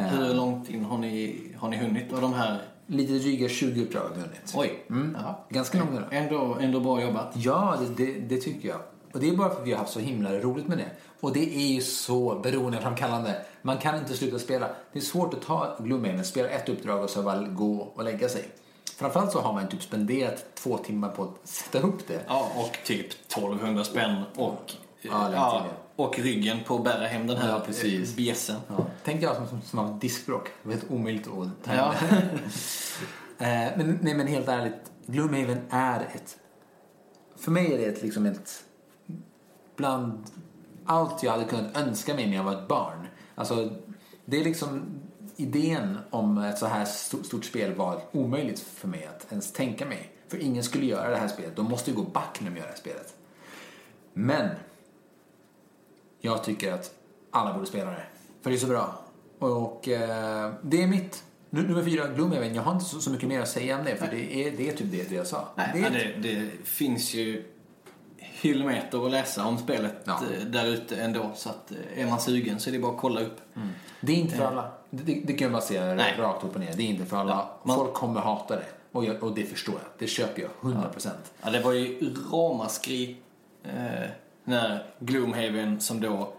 Eh, 0.00 0.06
Hur 0.06 0.34
långt 0.34 0.70
in 0.70 0.84
har 0.84 0.98
ni, 0.98 1.40
har 1.58 1.68
ni 1.68 1.76
hunnit 1.76 2.12
av 2.12 2.20
de 2.20 2.34
här? 2.34 2.60
lite 2.90 3.12
dryga 3.12 3.48
20 3.48 3.82
uppdrag 3.82 4.00
har 4.00 4.08
vi 4.08 4.20
vunnit. 4.20 4.54
Oj. 4.56 4.84
Mm. 4.90 5.16
Ganska 5.48 5.78
långt. 5.78 6.00
Ändå, 6.10 6.56
ändå 6.60 6.80
bra 6.80 7.02
jobbat. 7.02 7.32
Ja, 7.36 7.78
det, 7.80 8.04
det, 8.04 8.20
det 8.20 8.36
tycker 8.36 8.68
jag. 8.68 8.80
Och 9.12 9.20
det 9.20 9.28
är 9.28 9.36
bara 9.36 9.50
för 9.50 9.60
att 9.60 9.66
vi 9.66 9.72
har 9.72 9.78
haft 9.78 9.92
så 9.92 10.00
himla 10.00 10.32
roligt 10.32 10.68
med 10.68 10.78
det. 10.78 10.90
Och 11.20 11.32
det 11.32 11.56
är 11.56 11.66
ju 11.66 11.80
så 11.80 12.40
beroendeframkallande. 12.42 13.44
Man 13.62 13.78
kan 13.78 13.96
inte 13.98 14.14
sluta 14.16 14.38
spela. 14.38 14.68
Det 14.92 14.98
är 14.98 15.02
svårt 15.02 15.34
att 15.34 15.42
ta 15.42 15.76
Gloomhaven, 15.78 16.24
spela 16.24 16.48
ett 16.48 16.68
uppdrag 16.68 17.04
och 17.04 17.10
så 17.10 17.22
väl 17.22 17.46
gå 17.48 17.92
och 17.94 18.04
lägga 18.04 18.28
sig. 18.28 18.48
Framförallt 18.96 19.32
så 19.32 19.40
har 19.40 19.52
man 19.52 19.68
typ 19.68 19.82
spenderat 19.82 20.44
två 20.54 20.78
timmar 20.78 21.08
på 21.08 21.22
att 21.22 21.48
sätta 21.48 21.80
upp 21.80 22.06
det. 22.06 22.20
Ja, 22.26 22.52
och 22.56 22.78
typ 22.84 23.06
1200 23.12 23.84
spänn 23.84 24.22
och, 24.36 24.72
Ja, 25.02 25.32
ja, 25.34 25.66
och 25.96 26.18
ryggen 26.18 26.58
på 26.66 26.74
att 26.76 26.84
bära 26.84 27.06
hem 27.06 27.26
den 27.26 27.36
här 27.36 27.48
Ja, 27.48 27.60
precis. 27.66 28.16
bjässen. 28.16 28.56
Ja. 28.68 28.86
Tänk 29.04 29.22
jag 29.22 29.36
som, 29.36 29.48
som, 29.48 29.62
som 29.62 29.78
har 29.78 29.98
diskbråck. 30.00 30.44
Det 30.62 30.68
var 30.68 30.74
helt 30.74 30.90
omöjligt 30.90 31.24
ta 31.64 31.74
Ja. 31.74 31.94
Eh, 33.38 33.46
men, 33.76 33.98
nej, 34.02 34.14
men 34.14 34.26
helt 34.26 34.48
ärligt, 34.48 34.92
Gloomhaven 35.06 35.60
är 35.70 36.00
ett... 36.00 36.38
För 37.36 37.50
mig 37.50 37.74
är 37.74 37.78
det 37.78 37.84
ett, 37.84 38.02
liksom 38.02 38.26
ett... 38.26 38.64
Bland 39.80 40.22
allt 40.84 41.22
jag 41.22 41.32
hade 41.32 41.44
kunnat 41.44 41.76
önska 41.76 42.14
mig 42.14 42.26
när 42.26 42.36
jag 42.36 42.44
var 42.44 42.52
ett 42.52 42.68
barn. 42.68 43.06
Alltså, 43.34 43.70
det 44.24 44.40
är 44.40 44.44
liksom... 44.44 44.82
Idén 45.36 45.98
om 46.10 46.38
ett 46.38 46.58
så 46.58 46.66
här 46.66 46.84
stort, 46.84 47.44
spel 47.44 47.74
var 47.74 48.02
omöjligt 48.12 48.60
för 48.60 48.88
mig 48.88 49.06
att 49.06 49.26
ens 49.30 49.52
tänka 49.52 49.86
mig. 49.86 50.12
För 50.28 50.38
ingen 50.38 50.64
skulle 50.64 50.86
göra 50.86 51.10
det 51.10 51.16
här 51.16 51.28
spelet. 51.28 51.56
De 51.56 51.66
måste 51.66 51.90
ju 51.90 51.96
gå 51.96 52.02
back 52.02 52.40
när 52.40 52.50
de 52.50 52.56
gör 52.56 52.62
det 52.64 52.70
här 52.70 52.78
spelet. 52.78 53.14
Men 54.12 54.48
jag 56.20 56.44
tycker 56.44 56.72
att 56.72 56.94
alla 57.30 57.54
borde 57.54 57.66
spela 57.66 57.90
det. 57.90 58.04
För 58.42 58.50
det 58.50 58.56
är 58.56 58.58
så 58.58 58.66
bra. 58.66 59.00
Och 59.38 59.88
eh, 59.88 60.52
det 60.62 60.82
är 60.82 60.86
mitt. 60.86 61.24
Nu, 61.50 61.62
nummer 61.62 61.84
fyra, 61.84 62.08
Gloomhaven. 62.08 62.54
Jag 62.54 62.62
har 62.62 62.72
inte 62.72 62.84
så, 62.84 63.00
så 63.00 63.10
mycket 63.10 63.28
mer 63.28 63.40
att 63.40 63.48
säga 63.48 63.78
om 63.78 63.84
det. 63.84 63.96
För 63.96 64.06
det 64.06 64.34
är, 64.34 64.50
det 64.56 64.68
är 64.68 64.76
typ 64.76 64.90
det, 64.90 65.08
det 65.08 65.14
jag 65.14 65.26
sa. 65.26 65.48
Nej, 65.56 65.70
det 65.74 65.80
är 65.80 66.18
det, 66.22 66.28
det 66.28 66.50
finns 66.64 67.14
ju 67.14 67.44
hyllmeter 68.40 69.06
att 69.06 69.10
läsa 69.10 69.46
om 69.46 69.58
spelet 69.58 69.94
Ja. 70.04 70.20
eh, 70.40 70.46
där 70.46 70.66
ute 70.66 70.96
ändå. 70.96 71.30
Så 71.34 71.48
att 71.48 71.72
eh, 71.72 72.02
är 72.02 72.06
man 72.10 72.20
sugen 72.20 72.60
så 72.60 72.70
är 72.70 72.72
det 72.72 72.78
bara 72.78 72.92
att 72.92 73.00
kolla 73.00 73.20
upp. 73.20 73.40
Det 74.00 74.12
är 74.12 74.16
inte 74.16 74.34
för 74.36 74.44
alla. 74.44 74.70
Det, 74.90 75.02
det, 75.24 75.32
kan 75.32 75.44
jag 75.44 75.52
bara 75.52 75.62
säga 75.62 75.94
Nej. 75.94 76.14
rakt 76.18 76.44
upp 76.44 76.54
och 76.54 76.60
ner. 76.60 76.72
Det 76.76 76.82
är 76.82 76.86
inte 76.86 77.04
för 77.06 77.16
alla. 77.16 77.32
Ja, 77.32 77.60
man- 77.62 77.76
Folk 77.76 77.94
kommer 77.94 78.20
hata 78.20 78.56
det. 78.56 78.64
Och, 78.92 79.04
jag, 79.04 79.22
och 79.22 79.34
det 79.34 79.44
förstår 79.44 79.74
jag. 79.74 79.82
Det 79.98 80.06
köper 80.06 80.42
jag 80.42 80.50
100%. 80.72 81.08
Ja, 81.42 81.50
det 81.50 81.60
var 81.60 81.72
ju 81.72 82.14
ramaskri 82.32 83.16
eh, 83.64 84.08
när 84.44 84.86
Gloomhaven 84.98 85.80
som 85.80 86.00
då 86.00 86.32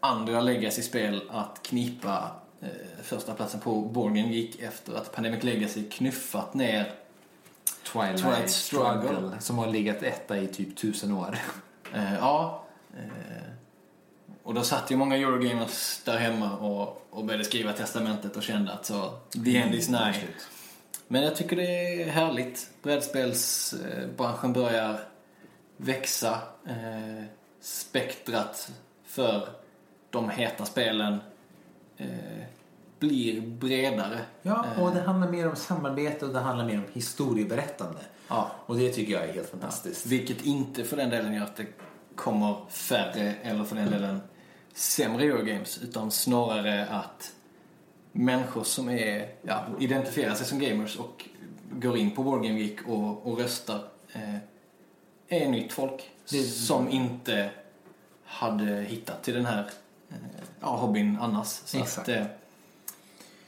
andra 0.00 0.40
Legacy-spel 0.40 1.22
att 1.30 1.60
knipa 1.62 2.30
eh, 2.60 2.68
första 3.02 3.34
platsen 3.34 3.60
på 3.60 3.80
Borgen 3.80 4.32
gick 4.32 4.60
efter 4.60 4.94
att 4.94 5.12
Pandemic 5.12 5.42
Legacy 5.44 5.88
knuffat 5.90 6.54
ner 6.54 6.92
Twilight, 7.92 8.18
Twilight 8.18 8.50
Struggle. 8.50 9.08
Struggle. 9.08 9.40
Som 9.40 9.58
har 9.58 9.66
legat 9.66 10.02
etta 10.02 10.38
i 10.38 10.46
typ 10.46 10.76
tusen 10.76 11.12
år. 11.12 11.38
Eh, 11.94 12.14
ja. 12.14 12.64
Eh, 12.96 13.50
och 14.42 14.54
då 14.54 14.62
satt 14.62 14.90
ju 14.90 14.96
många 14.96 15.16
Eurogamers 15.16 16.00
där 16.04 16.18
hemma 16.18 16.56
och, 16.56 17.06
och 17.10 17.24
började 17.24 17.44
skriva 17.44 17.72
testamentet 17.72 18.36
och 18.36 18.42
kände 18.42 18.72
att 18.72 18.86
så, 18.86 19.18
the 19.44 19.56
end 19.56 19.74
is 19.74 19.88
nigh. 19.88 20.18
Men 21.08 21.22
jag 21.22 21.36
tycker 21.36 21.56
det 21.56 22.02
är 22.02 22.10
härligt. 22.10 22.70
Brädspelsbranschen 22.82 24.52
börjar 24.52 25.00
växa. 25.76 26.40
Eh, 26.66 27.24
spektrat 27.60 28.72
för 29.04 29.48
de 30.10 30.30
heta 30.30 30.64
spelen 30.64 31.18
eh, 31.96 32.44
blir 33.00 33.40
bredare. 33.40 34.18
Ja, 34.42 34.64
och 34.78 34.94
det 34.94 35.00
handlar 35.02 35.28
mer 35.30 35.48
om 35.48 35.56
samarbete 35.56 36.26
och 36.26 36.32
det 36.32 36.40
handlar 36.40 36.64
mer 36.66 36.76
om 36.78 36.84
historieberättande. 36.92 37.98
Ja. 38.28 38.50
Och 38.66 38.76
det 38.76 38.90
tycker 38.92 39.12
jag 39.12 39.28
är 39.28 39.32
helt 39.32 39.50
fantastiskt. 39.50 40.06
Vilket 40.06 40.42
inte 40.44 40.84
för 40.84 40.96
den 40.96 41.10
delen 41.10 41.34
gör 41.34 41.42
att 41.44 41.56
det 41.56 41.66
kommer 42.14 42.56
färre 42.68 43.34
eller 43.42 43.64
för 43.64 43.76
den 43.76 43.90
delen 43.90 44.20
sämre 44.74 45.24
Eurogames. 45.24 45.78
Utan 45.82 46.10
snarare 46.10 46.86
att 46.86 47.32
människor 48.12 48.64
som 48.64 48.88
är, 48.88 49.28
ja, 49.42 49.64
identifierar 49.80 50.34
sig 50.34 50.46
som 50.46 50.58
gamers 50.58 50.96
och 50.96 51.28
går 51.70 51.96
in 51.96 52.10
på 52.10 52.22
Board 52.22 52.42
Game 52.42 52.58
Geek 52.60 52.78
och, 52.88 53.26
och 53.26 53.38
röstar 53.38 53.80
eh, 54.12 54.34
är 55.28 55.48
nytt 55.48 55.72
folk 55.72 56.10
Det- 56.30 56.42
som 56.42 56.88
inte 56.90 57.50
hade 58.24 58.64
hittat 58.64 59.22
till 59.22 59.34
den 59.34 59.46
här 59.46 59.70
eh, 60.10 60.16
ja, 60.60 60.76
hobbyn 60.76 61.18
annars. 61.20 61.46
Så, 61.46 61.78
Exakt. 61.78 62.08
att, 62.08 62.14
eh, 62.16 62.26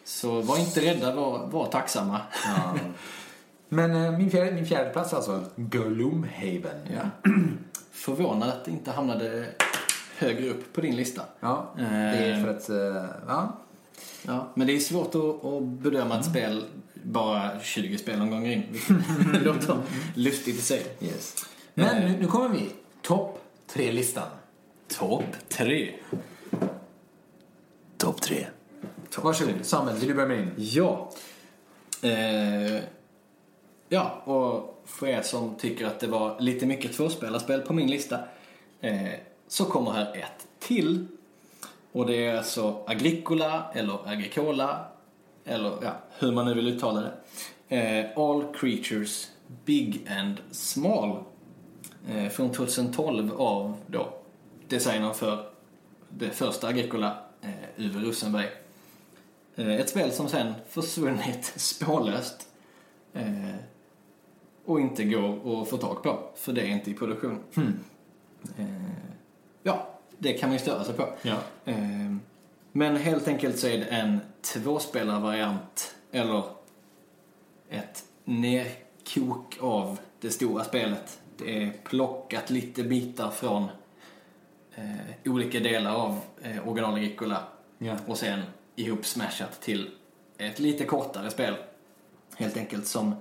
så 0.04 0.40
var 0.40 0.58
inte 0.58 0.80
rädda, 0.80 1.14
var, 1.14 1.46
var 1.46 1.66
tacksamma. 1.66 2.20
Ja. 2.44 2.74
Men 3.68 4.04
eh, 4.04 4.18
min, 4.18 4.30
fjärde, 4.30 4.52
min 4.52 4.66
fjärde 4.66 4.90
plats 4.90 5.14
alltså, 5.14 5.44
Gloomhaven. 5.56 6.88
Ja. 6.94 7.30
Förvånad 7.92 8.48
att 8.48 8.64
det 8.64 8.70
inte 8.70 8.90
hamnade 8.90 9.46
högre 10.18 10.48
upp 10.48 10.72
på 10.72 10.80
din 10.80 10.96
lista. 10.96 11.22
Ja, 11.40 11.72
det 11.76 11.82
är 11.84 12.44
för 12.44 12.50
att... 12.50 12.68
eh, 12.68 13.10
ja. 13.26 13.58
Ja, 14.26 14.48
men 14.54 14.66
det 14.66 14.72
är 14.72 14.80
svårt 14.80 15.14
att, 15.14 15.44
att 15.44 15.62
bedöma 15.62 16.18
ett 16.18 16.24
spel 16.24 16.64
bara 17.02 17.60
20 17.60 17.98
spelomgångar 17.98 18.50
in. 18.50 18.62
vilket 19.18 19.44
låter 19.44 19.76
lustigt 20.14 20.58
i 20.58 20.62
sig. 20.62 20.96
Yes. 21.00 21.34
Men 21.74 22.02
nu, 22.02 22.18
nu 22.20 22.26
kommer 22.26 22.48
vi. 22.48 22.70
Topp 23.02 23.42
tre-listan. 23.66 24.28
Topp 24.88 25.24
tre. 25.48 25.92
Topp 27.98 28.20
tre. 28.20 28.46
Varsågod, 29.20 29.54
Samuel, 29.62 29.96
vill 29.96 30.08
du 30.08 30.14
börja 30.14 30.28
med 30.28 30.38
din? 30.38 30.52
Ja. 30.56 31.10
Eh, 32.02 32.82
ja, 33.88 34.22
och 34.24 34.82
för 34.86 35.06
er 35.06 35.22
som 35.22 35.54
tycker 35.54 35.86
att 35.86 36.00
det 36.00 36.06
var 36.06 36.40
lite 36.40 36.66
mycket 36.66 36.92
tvåspelarspel 36.92 37.60
på 37.60 37.72
min 37.72 37.90
lista 37.90 38.18
eh, 38.80 39.08
så 39.48 39.64
kommer 39.64 39.90
här 39.90 40.16
ett 40.16 40.46
till. 40.58 41.06
Och 41.92 42.06
det 42.06 42.26
är 42.26 42.36
alltså 42.36 42.84
Agricola 42.86 43.64
eller 43.74 44.08
Agricola 44.08 44.84
eller 45.44 45.72
ja, 45.82 45.92
hur 46.18 46.32
man 46.32 46.46
nu 46.46 46.54
vill 46.54 46.68
uttala 46.68 47.00
det. 47.00 47.12
Eh, 47.76 48.18
All 48.18 48.44
Creatures 48.54 49.30
Big 49.64 50.08
and 50.10 50.36
Small. 50.50 51.18
Eh, 52.08 52.28
från 52.28 52.52
2012 52.52 53.32
av 53.32 53.76
då 53.86 54.14
designern 54.68 55.14
för 55.14 55.46
det 56.08 56.30
första 56.30 56.68
Agricola, 56.68 57.16
eh, 57.42 57.84
Uwe 57.84 58.00
Rosenberg. 58.00 58.46
Eh, 59.56 59.74
Ett 59.80 59.88
spel 59.88 60.12
som 60.12 60.28
sen 60.28 60.52
försvunnit 60.68 61.44
spårlöst. 61.56 62.48
Eh, 63.14 63.54
och 64.64 64.80
inte 64.80 65.04
går 65.04 65.62
att 65.62 65.68
få 65.68 65.76
tag 65.76 66.02
på, 66.02 66.30
för 66.36 66.52
det 66.52 66.60
är 66.60 66.66
inte 66.66 66.90
i 66.90 66.94
produktion. 66.94 67.38
Eh, 68.58 68.66
ja, 69.62 69.88
det 70.18 70.32
kan 70.32 70.48
man 70.48 70.52
ju 70.52 70.62
störa 70.62 70.84
sig 70.84 70.94
på. 70.94 71.08
Ja. 71.22 71.36
Men 72.72 72.96
helt 72.96 73.28
enkelt 73.28 73.58
så 73.58 73.66
är 73.66 73.78
det 73.78 73.84
en 73.84 74.20
tvåspelarvariant, 74.42 75.94
eller 76.12 76.42
ett 77.70 78.04
nerkok 78.24 79.56
av 79.60 79.98
det 80.20 80.30
stora 80.30 80.64
spelet. 80.64 81.20
Det 81.36 81.62
är 81.62 81.72
plockat 81.84 82.50
lite 82.50 82.82
bitar 82.82 83.30
från 83.30 83.66
olika 85.24 85.60
delar 85.60 85.94
av 85.94 86.20
eh, 86.42 86.68
original 86.68 86.94
Agricola 86.94 87.44
Ja. 87.78 87.96
och 88.06 88.18
sen 88.18 88.42
ihop 88.76 89.06
smashat 89.06 89.60
till 89.60 89.90
ett 90.38 90.58
lite 90.58 90.84
kortare 90.84 91.30
spel. 91.30 91.54
Helt 92.36 92.56
enkelt 92.56 92.86
som 92.86 93.14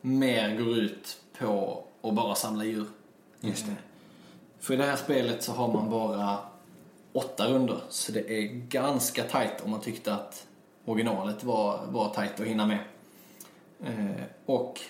mer 0.00 0.56
går 0.56 0.78
ut 0.78 1.20
på 1.38 1.84
att 2.02 2.14
bara 2.14 2.34
samla 2.34 2.64
djur. 2.64 2.86
Just 3.40 3.66
det. 3.66 3.76
För 4.60 4.74
i 4.74 4.76
det 4.76 4.84
här 4.84 4.96
spelet 4.96 5.42
så 5.42 5.52
har 5.52 5.72
man 5.72 5.90
bara 5.90 6.38
åtta 7.12 7.48
runder 7.48 7.80
så 7.88 8.12
det 8.12 8.30
är 8.30 8.42
ganska 8.68 9.22
tight 9.22 9.60
om 9.64 9.70
man 9.70 9.80
tyckte 9.80 10.14
att 10.14 10.46
originalet 10.84 11.44
var, 11.44 11.86
var 11.86 12.14
tight 12.14 12.40
att 12.40 12.46
hinna 12.46 12.66
med. 12.66 12.78
Eh, 13.84 14.22
och 14.46 14.80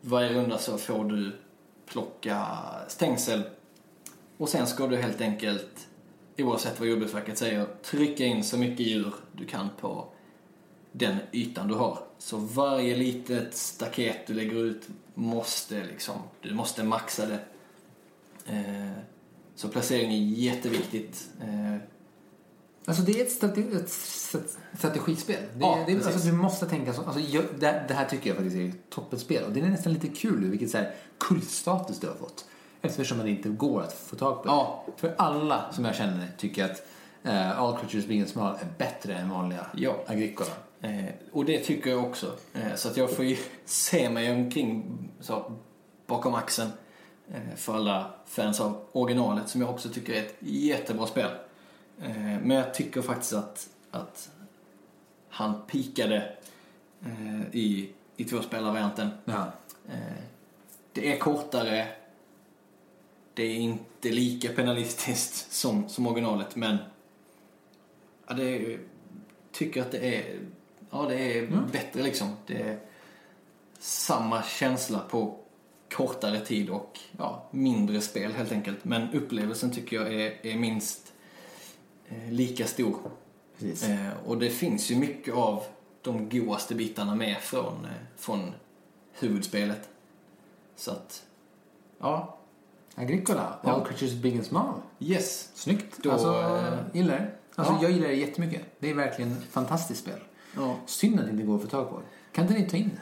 varje 0.00 0.32
runda 0.32 0.58
så 0.58 0.78
får 0.78 1.04
du 1.04 1.32
plocka 1.86 2.46
stängsel 2.88 3.42
och 4.36 4.48
sen 4.48 4.66
ska 4.66 4.86
du 4.86 4.96
helt 4.96 5.20
enkelt, 5.20 5.88
oavsett 6.38 6.80
vad 6.80 6.88
Jordbruksverket 6.88 7.38
säger, 7.38 7.66
trycka 7.82 8.24
in 8.24 8.44
så 8.44 8.58
mycket 8.58 8.86
djur 8.86 9.14
du 9.32 9.44
kan 9.46 9.68
på 9.80 10.08
den 10.92 11.16
ytan 11.32 11.68
du 11.68 11.74
har. 11.74 11.98
Så 12.18 12.36
varje 12.36 12.96
litet 12.96 13.54
staket 13.54 14.26
du 14.26 14.34
lägger 14.34 14.56
ut 14.64 14.88
måste 15.14 15.84
liksom, 15.84 16.14
du 16.42 16.54
måste 16.54 16.84
maxa 16.84 17.26
det. 17.26 17.38
Eh, 18.46 18.90
så 19.54 19.68
placering 19.68 20.12
är 20.12 20.18
jätteviktigt. 20.18 21.28
Eh, 21.40 21.76
Alltså 22.86 23.02
det 23.02 23.20
är 23.20 23.24
ett, 23.24 23.32
strate- 23.42 23.76
ett 23.76 23.86
st- 23.88 24.38
strategispel. 24.78 25.36
Det, 25.54 25.60
Ja, 25.60 25.84
det, 25.86 26.06
alltså, 26.06 26.28
du 26.28 26.32
måste 26.36 26.66
tänka 26.66 26.92
så. 26.92 27.02
Alltså, 27.02 27.20
jag, 27.20 27.44
det, 27.58 27.84
det 27.88 27.94
här 27.94 28.04
tycker 28.08 28.30
jag 28.30 28.36
faktiskt 28.36 28.56
är 28.56 28.72
toppenspel. 28.90 29.44
Och 29.44 29.52
det 29.52 29.60
är 29.60 29.64
nästan 29.64 29.92
lite 29.92 30.08
kul 30.08 30.44
vilket 30.50 30.70
så 30.70 30.78
här 30.78 30.94
kultstatus 31.18 32.00
det 32.00 32.06
har 32.06 32.14
fått. 32.14 32.44
Eftersom 32.84 33.18
det 33.18 33.30
inte 33.30 33.48
går 33.48 33.82
att 33.82 33.92
få 33.92 34.16
tag 34.16 34.42
på 34.42 34.48
det. 34.48 34.54
Ja. 34.54 34.84
För 34.96 35.14
alla 35.18 35.72
som 35.72 35.84
jag 35.84 35.94
känner 35.94 36.28
tycker 36.38 36.64
att 36.64 36.86
uh, 37.26 37.60
All 37.60 37.76
Creatures 37.76 38.10
and 38.10 38.28
Small 38.28 38.54
är 38.54 38.66
bättre 38.78 39.14
än 39.14 39.30
vanliga 39.30 39.66
Ja. 39.74 39.96
Agricola. 40.06 40.50
Eh, 40.84 41.04
och 41.32 41.44
det 41.44 41.58
tycker 41.58 41.90
jag 41.90 42.04
också. 42.04 42.32
Eh, 42.54 42.74
så 42.74 42.88
att 42.88 42.96
jag 42.96 43.10
får 43.16 43.24
ju 43.24 43.36
se 43.64 44.10
mig 44.10 44.32
omkring 44.32 44.98
så, 45.20 45.52
bakom 46.06 46.34
axeln 46.34 46.70
eh, 47.28 47.56
för 47.56 47.74
alla 47.74 48.10
fans 48.26 48.60
av 48.60 48.80
originalet 48.92 49.48
som 49.48 49.60
jag 49.60 49.70
också 49.70 49.88
tycker 49.88 50.12
är 50.12 50.20
ett 50.20 50.36
jättebra 50.40 51.06
spel. 51.06 51.30
Eh, 52.02 52.40
men 52.42 52.50
jag 52.50 52.74
tycker 52.74 53.02
faktiskt 53.02 53.32
att, 53.32 53.68
att 53.90 54.30
han 55.28 55.62
pikade 55.66 56.32
eh, 57.02 57.40
i, 57.52 57.90
i 58.16 58.24
tvåspelarvarianten. 58.24 59.08
Ja. 59.24 59.52
Eh, 59.88 60.22
det 60.92 61.12
är 61.12 61.18
kortare. 61.18 61.86
Det 63.34 63.42
är 63.42 63.56
inte 63.56 64.10
lika 64.10 64.52
penalistiskt 64.52 65.52
som, 65.52 65.88
som 65.88 66.06
originalet 66.06 66.56
men 66.56 66.76
ja, 68.26 68.34
det 68.34 68.78
tycker 69.52 69.82
att 69.82 69.90
det 69.90 70.16
är, 70.16 70.40
ja, 70.90 71.06
det 71.08 71.38
är 71.38 71.46
bättre 71.72 72.02
liksom. 72.02 72.36
Det 72.46 72.62
är 72.62 72.78
samma 73.78 74.42
känsla 74.42 74.98
på 74.98 75.38
kortare 75.90 76.40
tid 76.40 76.70
och 76.70 76.98
ja, 77.18 77.48
mindre 77.50 78.00
spel 78.00 78.32
helt 78.32 78.52
enkelt. 78.52 78.84
Men 78.84 79.12
upplevelsen 79.12 79.70
tycker 79.70 79.96
jag 79.96 80.14
är, 80.14 80.46
är 80.46 80.58
minst 80.58 81.12
eh, 82.08 82.32
lika 82.32 82.66
stor. 82.66 82.96
Precis. 83.58 83.88
Eh, 83.88 84.10
och 84.26 84.38
det 84.38 84.50
finns 84.50 84.90
ju 84.90 84.96
mycket 84.96 85.34
av 85.34 85.62
de 86.02 86.28
godaste 86.28 86.74
bitarna 86.74 87.14
med 87.14 87.36
från, 87.40 87.84
eh, 87.84 87.90
från 88.16 88.52
huvudspelet. 89.12 89.88
Så 90.76 90.90
att, 90.90 91.26
ja, 91.98 92.38
Agricola, 92.94 93.58
Ja. 93.62 93.70
All 93.70 93.84
Creatures 93.84 94.12
Big 94.12 94.36
and 94.36 94.44
Small. 94.46 94.74
yes. 94.98 95.48
Snyggt. 95.54 95.94
Då, 96.02 96.10
alltså, 96.12 96.28
eh, 96.28 96.78
gillar 96.96 97.14
det. 97.14 97.26
Alltså, 97.54 97.74
ja. 97.74 97.78
Jag 97.82 97.90
gillar 97.90 98.08
det 98.08 98.14
jättemycket. 98.14 98.62
Det 98.78 98.90
är 98.90 98.94
verkligen 98.94 99.32
ett 99.32 99.44
fantastiskt 99.50 100.00
spel. 100.00 100.18
Ja. 100.56 100.76
Synd 100.86 101.20
att 101.20 101.26
det 101.26 101.32
inte 101.32 101.42
går 101.44 101.56
att 101.56 101.62
få 101.62 101.68
tag 101.68 101.90
på. 101.90 102.00
Kan 102.32 102.44
inte 102.44 102.54
ni 102.60 102.68
ta 102.68 102.76
in 102.76 102.90
det? 102.94 103.00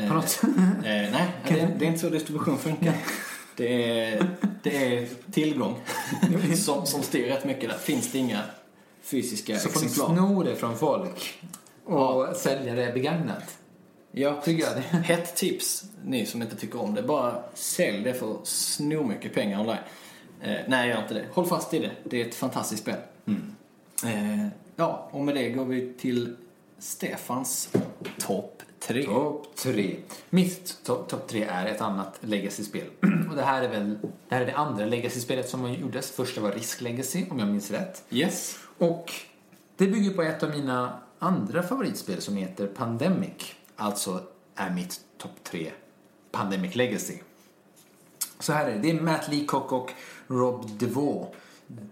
På 0.00 0.04
Eh, 0.06 0.14
något 0.14 0.28
sätt? 0.28 0.44
Eh, 0.56 0.62
nej, 0.84 1.10
det, 1.48 1.60
är- 1.60 1.74
det 1.78 1.84
är 1.84 1.88
inte 1.88 2.00
så 2.00 2.08
distribution 2.08 2.58
funkar. 2.58 2.94
Det 3.56 4.00
är, 4.08 4.28
det 4.62 4.96
är 4.98 5.08
tillgång 5.32 5.76
som, 6.56 6.86
som 6.86 7.02
styr 7.02 7.26
rätt 7.28 7.44
mycket 7.44 7.70
där. 7.70 7.76
Finns 7.78 8.12
det 8.12 8.18
inga 8.18 8.40
fysiska 9.02 9.58
Så 9.58 9.68
får 9.68 9.80
ni 9.80 9.86
exemplar. 9.86 10.16
sno 10.16 10.42
det 10.42 10.56
från 10.56 10.76
folk 10.78 11.40
och 11.84 12.36
sälja 12.36 12.74
det 12.74 12.92
begagnat. 12.94 13.58
Ja, 14.12 14.40
Tycker 14.44 14.64
jag. 14.64 14.74
Hett 15.00 15.36
tips, 15.36 15.84
ni 16.04 16.26
som 16.26 16.42
inte 16.42 16.56
tycker 16.56 16.80
om 16.80 16.94
det. 16.94 17.02
Bara 17.02 17.42
sälj 17.54 18.04
det 18.04 18.14
för 18.14 18.38
sno 18.44 19.04
mycket 19.04 19.34
pengar 19.34 19.60
online. 19.60 19.78
Eh, 20.40 20.56
nej, 20.68 20.88
gör 20.88 21.02
inte 21.02 21.14
det. 21.14 21.26
Håll 21.32 21.46
fast 21.46 21.74
i 21.74 21.78
det. 21.78 21.90
Det 22.04 22.22
är 22.22 22.28
ett 22.28 22.34
fantastiskt 22.34 22.82
spel. 22.82 22.96
Eh, 24.04 24.46
ja, 24.76 25.08
och 25.10 25.20
med 25.20 25.34
det 25.34 25.50
går 25.50 25.64
vi 25.64 25.92
till 25.92 26.36
Stefans 26.78 27.72
topp 28.18 28.62
tre. 28.78 29.04
Topp 29.04 29.56
tre. 29.56 29.96
Mitt 30.30 30.84
topp 30.84 31.08
top 31.08 31.28
tre 31.28 31.42
är 31.42 31.66
ett 31.66 31.80
annat 31.80 32.18
legacy-spel. 32.20 32.86
och 33.30 33.36
det 33.36 33.42
här 33.42 33.62
är 33.62 33.68
väl 33.68 33.98
det 34.28 34.34
här 34.34 34.42
är 34.42 34.46
det 34.46 34.56
andra 34.56 34.86
legacy-spelet 34.86 35.48
som 35.48 35.74
gjordes. 35.74 36.10
Första 36.10 36.40
var 36.40 36.52
Risk 36.52 36.80
Legacy, 36.80 37.24
om 37.30 37.38
jag 37.38 37.48
minns 37.48 37.70
rätt. 37.70 38.04
Yes. 38.10 38.58
Och 38.78 39.12
det 39.76 39.86
bygger 39.86 40.10
på 40.10 40.22
ett 40.22 40.42
av 40.42 40.50
mina 40.50 40.98
andra 41.18 41.62
favoritspel 41.62 42.20
som 42.20 42.36
heter 42.36 42.66
Pandemic. 42.66 43.54
Alltså 43.76 44.22
är 44.56 44.70
mitt 44.70 45.00
topp 45.18 45.44
tre 45.44 45.72
Pandemic 46.32 46.74
Legacy. 46.74 47.18
Så 48.40 48.52
här 48.52 48.66
är 48.68 48.72
det. 48.74 48.78
Det 48.78 48.90
är 48.90 49.00
Matt 49.00 49.28
Leacock 49.28 49.72
och 49.72 49.90
Rob 50.26 50.78
DeVaux. 50.78 51.36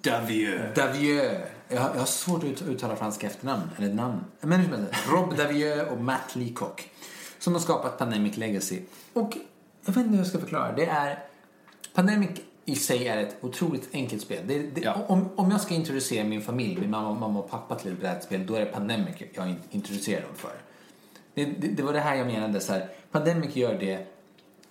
Davieux. 0.03 0.75
Davieux. 0.77 1.39
Jag 1.69 1.81
har, 1.81 1.91
jag 1.91 1.99
har 1.99 2.07
svårt 2.07 2.39
att 2.39 2.45
ut- 2.51 2.63
uttala 2.63 2.97
franska 2.97 3.27
efternamn, 3.27 3.71
eller 3.77 3.95
namn. 3.95 4.25
Men 4.41 4.61
hur 4.61 4.87
Rob 5.13 5.37
Davieux 5.37 5.91
och 5.91 5.99
Matt 6.01 6.37
Leacock. 6.37 6.91
Som 7.39 7.53
har 7.53 7.61
skapat 7.61 7.99
Pandemic 7.99 8.37
Legacy. 8.37 8.81
Och 9.13 9.37
jag 9.85 9.93
vet 9.93 9.97
inte 9.97 10.11
hur 10.11 10.17
jag 10.19 10.27
ska 10.27 10.39
förklara. 10.39 10.73
Det 10.73 10.87
är... 10.87 11.19
Pandemic 11.95 12.31
i 12.65 12.75
sig 12.77 13.09
är 13.09 13.17
ett 13.19 13.37
otroligt 13.41 13.89
enkelt 13.93 14.23
spel. 14.23 14.45
Det, 14.47 14.59
det, 14.59 14.81
Ja. 14.81 15.05
om, 15.09 15.29
om 15.37 15.51
jag 15.51 15.61
ska 15.61 15.75
introducera 15.75 16.25
min 16.25 16.43
familj, 16.43 16.81
min 16.81 16.91
mamma, 16.91 17.15
mamma 17.15 17.39
och 17.39 17.51
pappa 17.51 17.75
till 17.75 17.93
ett 17.93 18.01
brädspel, 18.01 18.47
då 18.47 18.55
är 18.55 18.61
det 18.61 18.67
Pandemic 18.67 19.17
jag 19.35 19.49
in- 19.49 19.61
introducerar 19.71 20.23
dem 20.23 20.35
för. 20.37 20.53
Det, 21.35 21.45
det, 21.45 21.69
det 21.69 21.83
var 21.83 21.93
det 21.93 22.01
här 22.01 22.17
jag 22.17 22.27
menade. 22.27 22.61
Så 22.61 22.73
här, 22.73 22.89
Pandemic 23.11 23.57
gör 23.57 23.75
det 23.75 24.07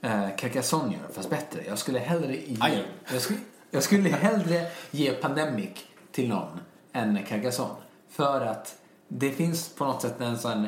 eh, 0.02 0.36
Carcassonne 0.38 0.94
gör, 0.94 1.14
fast 1.14 1.30
bättre. 1.30 1.64
Jag 1.68 1.78
skulle 1.78 2.00
hellre... 2.00 2.36
Ge, 2.36 2.58
Aj. 2.60 2.86
jag, 3.12 3.22
skulle, 3.22 3.40
jag 3.72 3.84
skulle 3.84 4.10
hellre 4.10 4.68
ge 4.92 5.12
Pandemic 5.12 5.70
till 6.12 6.30
någon 6.30 6.60
än 6.94 7.24
Carcassonne. 7.28 7.76
För 8.10 8.42
att 8.42 8.76
det 9.08 9.32
finns 9.32 9.70
på 9.70 9.86
något 9.86 10.02
sätt 10.02 10.22
en 10.22 10.38
sån... 10.38 10.68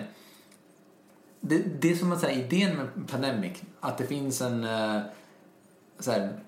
Det, 1.39 1.57
det 1.57 1.91
är 1.91 1.95
som 1.95 2.11
att 2.11 2.19
säga 2.19 2.33
idén 2.33 2.77
med 2.77 3.07
Pandemic, 3.07 3.61
att 3.79 3.97
det 3.97 4.07
finns 4.07 4.41
en... 4.41 4.63
eh, 4.63 5.01
så 5.99 6.11
här, 6.11 6.39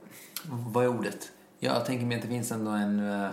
vad 0.45 0.83
är 0.83 0.87
ordet? 0.87 1.31
Jag 1.59 1.85
tänker 1.85 2.05
mig 2.05 2.15
att 2.15 2.23
det 2.23 2.27
finns 2.27 2.51
ändå 2.51 2.71
en, 2.71 3.23
eh, 3.23 3.29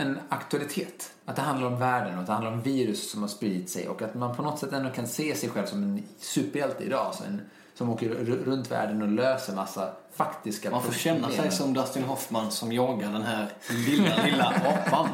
en 0.00 0.18
aktualitet. 0.28 1.12
Att 1.24 1.36
det 1.36 1.42
handlar 1.42 1.66
om 1.66 1.78
världen 1.78 2.14
och 2.14 2.20
att 2.20 2.26
det 2.26 2.32
handlar 2.32 2.52
om 2.52 2.62
virus 2.62 3.10
som 3.10 3.20
har 3.22 3.28
spridit 3.28 3.70
sig 3.70 3.88
och 3.88 4.02
att 4.02 4.14
man 4.14 4.36
på 4.36 4.42
något 4.42 4.58
sätt 4.58 4.72
ändå 4.72 4.90
kan 4.90 5.06
se 5.06 5.34
sig 5.34 5.48
själv 5.50 5.66
som 5.66 5.82
en 5.82 6.02
superhjälte 6.18 6.84
idag. 6.84 7.14
Så 7.14 7.24
en, 7.24 7.40
som 7.74 7.90
åker 7.90 8.08
runt 8.44 8.70
världen 8.70 9.02
och 9.02 9.08
löser 9.08 9.54
massa 9.54 9.92
faktiska 10.16 10.70
Man 10.70 10.82
får 10.82 10.92
känna 10.92 11.26
sig 11.28 11.36
problem. 11.36 11.52
som 11.52 11.74
Dustin 11.74 12.02
Hoffman 12.02 12.50
som 12.50 12.72
jagar 12.72 13.12
den 13.12 13.22
här 13.22 13.52
lilla, 13.86 14.24
lilla 14.24 14.44
apan. 14.86 15.08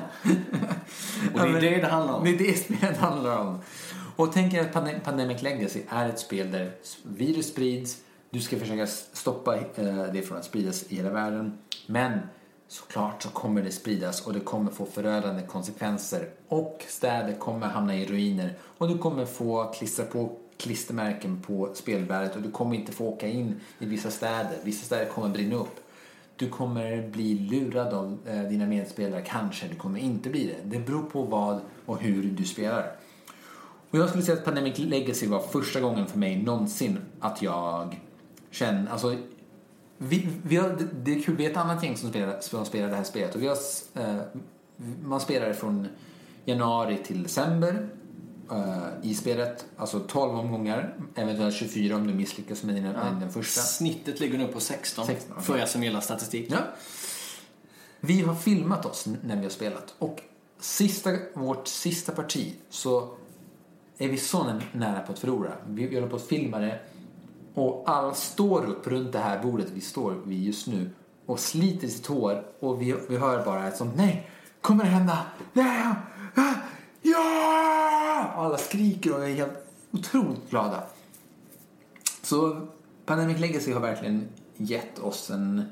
Och 1.34 1.40
det 1.40 1.58
är 1.58 1.60
det 1.60 1.80
det 1.80 1.86
handlar 1.88 2.14
om. 2.14 2.24
Det 2.24 2.30
är 2.30 2.38
det 2.38 2.58
spelet 2.58 2.96
handlar 2.96 3.38
om. 3.38 3.60
Och 4.16 4.32
tänk 4.32 4.54
er 4.54 4.60
att 4.60 4.72
Pande- 4.72 5.00
Pandemic 5.04 5.42
Legacy 5.42 5.80
är 5.88 6.08
ett 6.08 6.18
spel 6.18 6.50
där 6.50 6.72
virus 7.02 7.48
sprids. 7.48 7.96
Du 8.30 8.40
ska 8.40 8.58
försöka 8.58 8.86
stoppa 9.12 9.56
eh, 9.56 9.62
det 10.12 10.22
från 10.22 10.38
att 10.38 10.44
spridas 10.44 10.82
i 10.88 10.96
hela 10.96 11.10
världen. 11.10 11.58
Men 11.86 12.18
såklart 12.68 13.22
så 13.22 13.28
kommer 13.28 13.62
det 13.62 13.70
spridas 13.70 14.26
och 14.26 14.32
det 14.32 14.40
kommer 14.40 14.70
få 14.70 14.86
förödande 14.86 15.42
konsekvenser. 15.42 16.28
Och 16.48 16.84
städer 16.88 17.34
kommer 17.38 17.66
hamna 17.66 17.96
i 17.96 18.06
ruiner. 18.06 18.58
Och 18.60 18.88
du 18.88 18.98
kommer 18.98 19.26
få 19.26 19.64
klistra 19.64 20.04
på 20.04 20.36
klistermärken 20.56 21.42
på 21.46 21.70
spelbrädet 21.74 22.36
och 22.36 22.42
du 22.42 22.50
kommer 22.50 22.76
inte 22.76 22.92
få 22.92 23.08
åka 23.08 23.28
in 23.28 23.60
i 23.78 23.86
vissa 23.86 24.10
städer. 24.10 24.58
Vissa 24.62 24.86
städer 24.86 25.06
kommer 25.06 25.28
brinna 25.28 25.56
upp. 25.56 25.80
Du 26.36 26.48
kommer 26.48 27.08
bli 27.08 27.34
lurad 27.34 27.94
av 27.94 28.18
eh, 28.26 28.42
dina 28.42 28.66
medspelare, 28.66 29.22
kanske. 29.26 29.68
Du 29.68 29.74
kommer 29.74 30.00
inte 30.00 30.30
bli 30.30 30.46
det. 30.46 30.78
Det 30.78 30.86
beror 30.86 31.02
på 31.02 31.22
vad 31.22 31.60
och 31.86 32.00
hur 32.00 32.22
du 32.22 32.44
spelar. 32.44 32.96
Och 33.90 33.98
jag 33.98 34.08
skulle 34.08 34.24
säga 34.24 34.38
att 34.38 34.44
Pandemic 34.44 34.78
Legacy 34.78 35.26
var 35.26 35.40
första 35.40 35.80
gången 35.80 36.06
för 36.06 36.18
mig 36.18 36.42
någonsin 36.42 36.98
att 37.20 37.42
jag 37.42 38.00
känner, 38.50 38.90
alltså 38.90 39.16
vi, 39.98 40.28
vi 40.42 40.56
har, 40.56 40.78
det- 41.02 41.12
är 41.14 41.22
kul, 41.22 41.36
vi 41.36 41.46
är 41.46 41.50
ett 41.50 41.56
annat 41.56 41.82
gäng 41.84 41.96
som 41.96 42.10
spelar, 42.10 42.40
som 42.40 42.64
spelar 42.64 42.88
det 42.88 42.96
här 42.96 43.04
spelet 43.04 43.34
och 43.34 43.42
vi 43.42 43.46
har, 43.46 43.56
eh, 43.94 44.16
man 45.04 45.20
spelar 45.20 45.48
det 45.48 45.54
från 45.54 45.88
januari 46.44 46.98
till 47.06 47.22
december. 47.22 47.88
Eh, 48.50 48.78
i 49.02 49.14
spelet. 49.14 49.66
Alltså 49.76 50.00
12 50.00 50.38
omgångar, 50.38 50.94
eventuellt 51.14 51.54
24 51.54 51.96
om 51.96 52.06
du 52.06 52.14
misslyckas 52.14 52.62
med, 52.62 52.74
dina, 52.74 52.92
med 52.92 53.20
den 53.20 53.30
första. 53.32 53.60
Snittet 53.60 54.20
ligger 54.20 54.38
nu 54.38 54.46
på 54.48 54.60
16, 54.60 55.06
16, 55.06 55.32
okej. 55.32 55.44
för 55.44 55.58
er 55.58 55.66
som 55.66 55.82
gillar 55.84 56.00
statistik. 56.00 56.46
Ja. 56.50 56.58
Vi 58.00 58.20
har 58.20 58.34
filmat 58.34 58.86
oss 58.86 59.06
när 59.24 59.36
vi 59.36 59.42
har 59.42 59.50
spelat 59.50 59.94
och 59.98 60.20
sista, 60.60 61.10
vårt 61.34 61.68
sista 61.68 62.12
parti 62.12 62.54
så 62.70 63.08
är 63.98 64.08
vi 64.08 64.16
så 64.18 64.44
nä- 64.44 64.62
nära 64.72 65.00
på 65.00 65.12
att 65.12 65.18
förlora. 65.18 65.52
Vi, 65.68 65.86
vi 65.86 65.94
håller 65.94 66.08
på 66.08 66.16
att 66.16 66.22
filma 66.26 66.58
det 66.58 66.80
och 67.54 67.82
alla 67.86 68.14
står 68.14 68.66
upp 68.66 68.86
runt 68.86 69.12
det 69.12 69.18
här 69.18 69.42
bordet 69.42 69.70
vi 69.70 69.80
står 69.80 70.12
vid 70.12 70.42
just 70.42 70.66
nu 70.66 70.90
och 71.26 71.40
sliter 71.40 71.88
sitt 71.88 72.06
hår 72.06 72.44
och 72.60 72.82
vi, 72.82 72.96
vi 73.08 73.16
hör 73.16 73.44
bara 73.44 73.68
ett 73.68 73.76
sånt 73.76 73.96
nej, 73.96 74.30
kommer 74.60 74.84
det 74.84 74.90
hända? 74.90 75.18
Nej, 75.52 75.94
ja! 77.02 78.32
Och 78.36 78.44
alla 78.44 78.58
skriker 78.58 79.14
och 79.14 79.28
är 79.28 79.34
helt 79.34 79.66
otroligt 79.90 80.50
glada. 80.50 80.82
Så 82.22 82.66
Pandemic 83.06 83.40
Legacy 83.40 83.72
har 83.72 83.80
verkligen 83.80 84.28
gett 84.56 84.98
oss 84.98 85.30
en 85.30 85.64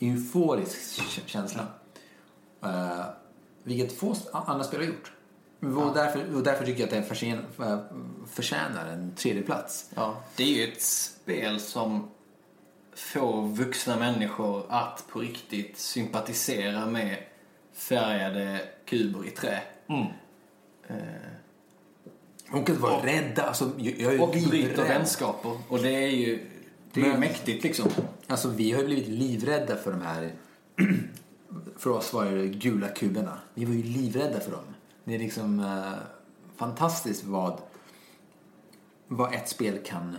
euforisk 0.00 1.02
känsla. 1.26 1.66
Uh, 2.64 3.04
vilket 3.62 3.98
få 3.98 4.14
andra 4.32 4.64
spel 4.64 4.80
har 4.80 4.86
gjort. 4.86 5.12
Och, 5.60 5.94
därför, 5.94 6.36
och 6.36 6.42
därför 6.42 6.64
tycker 6.64 6.80
jag 6.80 6.86
att 6.88 6.94
det 6.94 7.02
förtjänar, 7.02 7.44
eh, 7.58 7.78
förtjänar 8.30 8.86
en 8.86 9.14
tredje 9.16 9.42
plats. 9.42 9.90
Ja, 9.94 10.22
det 10.36 10.42
är 10.42 10.66
ju 10.66 10.72
ett 10.72 10.82
spel 10.82 11.60
som 11.60 12.08
får 12.94 13.48
vuxna 13.48 13.96
människor 13.96 14.64
att 14.68 15.04
på 15.12 15.18
riktigt 15.18 15.78
sympatisera 15.78 16.86
med 16.86 17.16
färgade 17.72 18.60
kuber 18.84 19.26
i 19.26 19.30
trä. 19.30 19.60
Och 22.52 22.70
att 22.70 22.76
vara 22.78 23.06
rädda. 23.06 23.42
Alltså, 23.42 23.70
jag, 23.78 24.14
är 24.14 24.22
Och 24.22 24.28
bryter 24.30 24.84
vänskaper. 24.88 25.58
Och 25.68 25.78
det 25.78 26.04
är 26.04 26.08
ju 26.08 26.46
det 26.92 27.00
är 27.00 27.08
Men- 27.08 27.20
mäktigt 27.20 27.64
liksom. 27.64 27.88
Alltså 28.26 28.48
vi 28.48 28.72
har 28.72 28.80
ju 28.80 28.86
blivit 28.86 29.08
livrädda 29.08 29.76
för 29.76 29.90
de 29.90 30.02
här... 30.02 30.32
för 31.78 31.90
oss 31.90 32.12
var 32.12 32.24
det 32.24 32.46
gula 32.46 32.88
kuberna. 32.88 33.38
Vi 33.54 33.64
var 33.64 33.74
ju 33.74 33.82
livrädda 33.82 34.40
för 34.40 34.50
dem. 34.50 34.74
Det 35.10 35.14
är 35.16 35.18
liksom 35.18 35.60
eh, 35.60 35.92
fantastiskt 36.56 37.24
vad, 37.24 37.60
vad 39.08 39.34
ett 39.34 39.48
spel 39.48 39.78
kan 39.84 40.18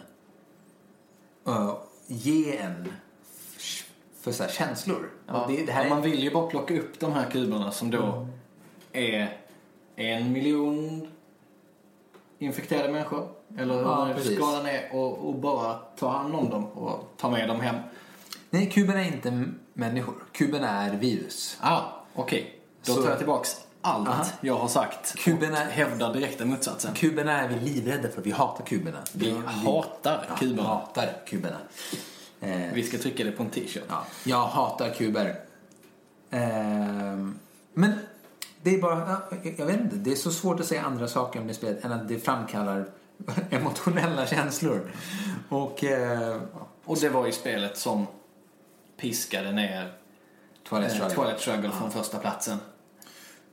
eh, 1.47 1.73
ge 2.07 2.57
en 2.57 2.93
för 4.21 4.31
så 4.31 4.43
här 4.43 4.49
känslor. 4.49 5.09
Ja, 5.27 5.45
det, 5.47 5.65
det 5.65 5.71
här 5.71 5.83
ja, 5.83 5.89
man 5.89 5.97
är, 5.97 6.03
vill 6.03 6.23
ju 6.23 6.31
bara 6.31 6.47
plocka 6.47 6.79
upp 6.79 6.99
de 6.99 7.13
här 7.13 7.29
kuberna 7.29 7.71
som 7.71 7.91
då 7.91 8.27
är 8.91 9.37
en 9.95 10.31
miljon 10.31 11.07
infekterade 12.39 12.93
människor. 12.93 13.29
Eller 13.57 13.75
hur 13.75 13.81
Ja, 13.81 14.35
skalan 14.35 14.65
är. 14.65 14.95
Och, 14.95 15.27
och 15.27 15.35
bara 15.35 15.73
ta 15.73 16.09
hand 16.09 16.35
om 16.35 16.49
dem 16.49 16.65
och 16.65 17.13
ta 17.17 17.29
med 17.29 17.47
dem 17.47 17.59
hem. 17.61 17.75
nej, 18.49 18.69
kuberna 18.71 19.05
är 19.05 19.07
inte 19.07 19.45
människor. 19.73 20.15
Kuberna 20.31 20.67
är 20.69 20.95
virus. 20.97 21.57
Ah, 21.61 21.81
okej. 22.15 22.59
Då 22.85 22.93
Så- 22.93 23.01
tar 23.01 23.09
jag 23.09 23.17
tillbaks 23.17 23.67
allt 23.81 24.07
Aha. 24.07 24.25
jag 24.41 24.57
har 24.57 24.67
sagt. 24.67 25.15
Kuberna- 25.17 25.65
och 25.67 25.71
hävdar 25.71 26.13
direkta 26.13 26.45
motsatsen. 26.45 26.93
Kuberna 26.93 27.41
är 27.41 27.47
vi 27.47 27.59
livrädda 27.69 28.09
för. 28.09 28.21
Vi 28.21 28.31
hatar 28.31 28.65
kuberna. 28.65 28.97
Vi 29.13 29.31
hatar 29.65 30.25
ja, 30.29 30.35
kuberna. 30.35 30.67
hatar 30.67 31.13
kuberna. 31.25 31.57
Eh, 32.41 32.73
Vi 32.73 32.83
ska 32.83 32.97
trycka 32.97 33.23
det 33.23 33.31
på 33.31 33.43
en 33.43 33.49
t-shirt. 33.49 33.83
Ja, 33.89 34.03
jag 34.23 34.45
hatar 34.47 34.89
kuber. 34.89 35.39
Ehm, 36.29 37.39
men 37.73 37.93
det 38.61 38.75
är 38.75 38.81
bara, 38.81 38.99
ja, 39.31 39.37
jag- 39.57 39.65
vet 39.65 39.79
inte, 39.79 39.95
det 39.95 40.11
är 40.11 40.15
så 40.15 40.31
svårt 40.31 40.59
att 40.59 40.65
säga 40.65 40.83
andra 40.83 41.07
saker 41.07 41.39
om 41.41 41.47
det 41.47 41.53
spelet 41.53 41.85
än 41.85 41.91
att 41.91 42.07
det 42.07 42.19
framkallar 42.19 42.85
emotionella 43.49 44.25
känslor. 44.27 44.91
Och 45.49 45.83
eh, 45.83 46.41
Och 46.85 46.97
det 46.99 47.09
var 47.09 47.25
ju 47.25 47.31
spelet 47.31 47.77
som 47.77 48.07
piskade 48.97 49.51
ner 49.51 49.93
Twilight 50.69 50.91
eh, 50.91 50.95
Struggle. 50.95 51.15
Twilight 51.15 51.41
Struggle 51.41 51.71
från 51.71 51.91
första 51.91 52.17
platsen. 52.17 52.57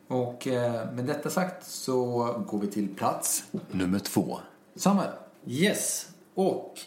Och 0.09 0.47
eh, 0.47 0.93
med 0.93 1.05
detta 1.05 1.31
sagt 1.31 1.67
så 1.67 2.25
går 2.47 2.59
vi 2.59 2.67
till 2.67 2.89
plats 2.95 3.45
nummer 3.71 3.99
två. 3.99 4.39
Samuel. 4.75 5.11
Yes. 5.47 6.09
Och 6.35 6.79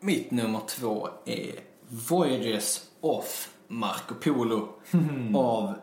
mitt 0.00 0.30
nummer 0.30 0.60
två 0.66 1.08
är 1.24 1.52
Voyages 1.88 2.90
of 3.00 3.54
Marco 3.68 4.14
Polo 4.14 4.68
av 5.34 5.74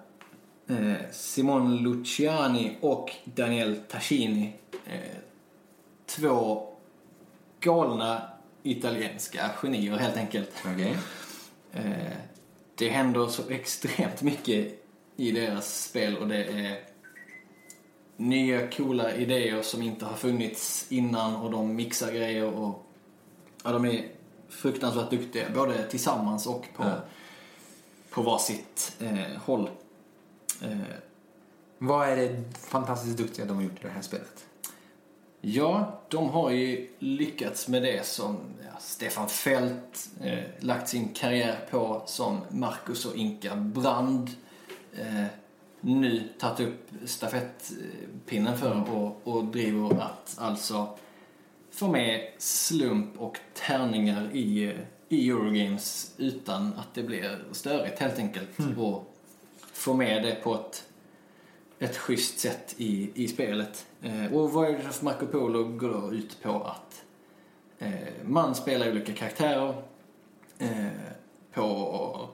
eh, 0.68 1.12
Simon 1.12 1.78
Luciani 1.78 2.78
och 2.82 3.12
Daniel 3.24 3.80
Tascini. 3.90 4.54
Eh, 4.86 5.18
två 6.06 6.68
galna 7.60 8.22
italienska 8.64 9.50
genier 9.56 9.98
helt 9.98 10.18
enkelt. 10.18 10.52
Okej. 10.74 10.98
Eh, 11.74 12.18
det 12.76 12.90
händer 12.90 13.28
så 13.28 13.50
extremt 13.50 14.22
mycket 14.22 14.87
i 15.18 15.32
deras 15.32 15.84
spel 15.84 16.18
och 16.18 16.28
det 16.28 16.44
är 16.44 16.80
nya 18.18 18.68
coola 18.68 19.16
idéer 19.16 19.62
som 19.62 19.82
inte 19.82 20.06
har 20.06 20.16
funnits 20.16 20.86
innan 20.90 21.36
och 21.36 21.52
de 21.52 21.76
mixar 21.76 22.12
grejer 22.12 22.46
och 22.54 22.86
ja, 23.64 23.72
de 23.72 23.86
är 23.86 24.06
fruktansvärt 24.50 25.10
duktiga 25.10 25.46
både 25.56 25.84
tillsammans 25.90 26.48
och 26.48 26.66
på, 26.76 26.84
Ja. 26.84 26.94
på 28.10 28.22
varsitt 28.22 28.96
eh, 29.00 29.38
håll. 29.46 29.70
Eh, 30.62 30.78
Vad 31.78 32.10
är 32.10 32.16
det 32.18 32.44
fantastiskt 32.60 33.18
duktiga 33.18 33.46
de 33.46 33.56
har 33.58 33.64
gjort 33.64 33.80
i 33.80 33.84
det 33.84 33.90
här 33.90 34.02
spelet? 34.02 34.46
Ja, 35.42 36.00
de 36.08 36.30
har 36.30 36.50
ju 36.52 36.90
lyckats 37.00 37.68
med 37.68 37.84
det 37.84 38.06
som 38.06 38.38
ja, 38.64 38.80
Stefan 38.80 39.30
Fält 39.30 40.10
eh, 40.22 40.40
lagt 40.60 40.90
sin 40.90 41.14
karriär 41.14 41.68
på, 41.72 42.02
som 42.06 42.42
Marcus 42.50 43.06
och 43.06 43.16
Inka 43.16 43.56
Brand 43.56 44.30
eh, 44.98 45.26
nu 45.82 46.30
tagit 46.40 46.68
upp 46.68 46.90
stafettpinnen 47.06 48.58
för 48.58 48.94
och, 48.94 49.22
och 49.24 49.46
driver 49.46 50.02
att 50.02 50.36
alltså 50.40 50.98
få 51.72 51.88
med 51.88 52.32
slump 52.38 53.22
och 53.22 53.40
tärningar 53.54 54.30
i, 54.34 54.76
i 55.10 55.30
Eurogames 55.30 56.16
utan 56.18 56.74
att 56.74 56.94
det 56.94 57.04
blir 57.04 57.40
störigt 57.52 58.00
helt 58.00 58.20
enkelt. 58.20 58.50
Och 58.78 59.14
få 59.72 59.94
med 59.94 60.24
det 60.24 60.36
på 60.36 60.56
ett 60.56 60.88
ett 61.80 61.98
schysst 61.98 62.40
sätt 62.40 62.76
i, 62.78 63.12
i 63.24 63.28
spelet. 63.28 63.86
Eh, 64.02 64.34
och 64.34 64.52
Voyage 64.52 64.90
of 64.90 65.02
Marco 65.02 65.26
Polo 65.26 65.64
går 65.64 65.90
då 65.90 66.14
ut 66.14 66.42
på 66.42 66.64
att 66.64 67.04
eh, 67.80 67.92
man 68.26 68.56
spelar 68.56 68.92
olika 68.92 69.14
karaktärer 69.14 69.84
eh, 70.60 70.88
på 71.54 72.30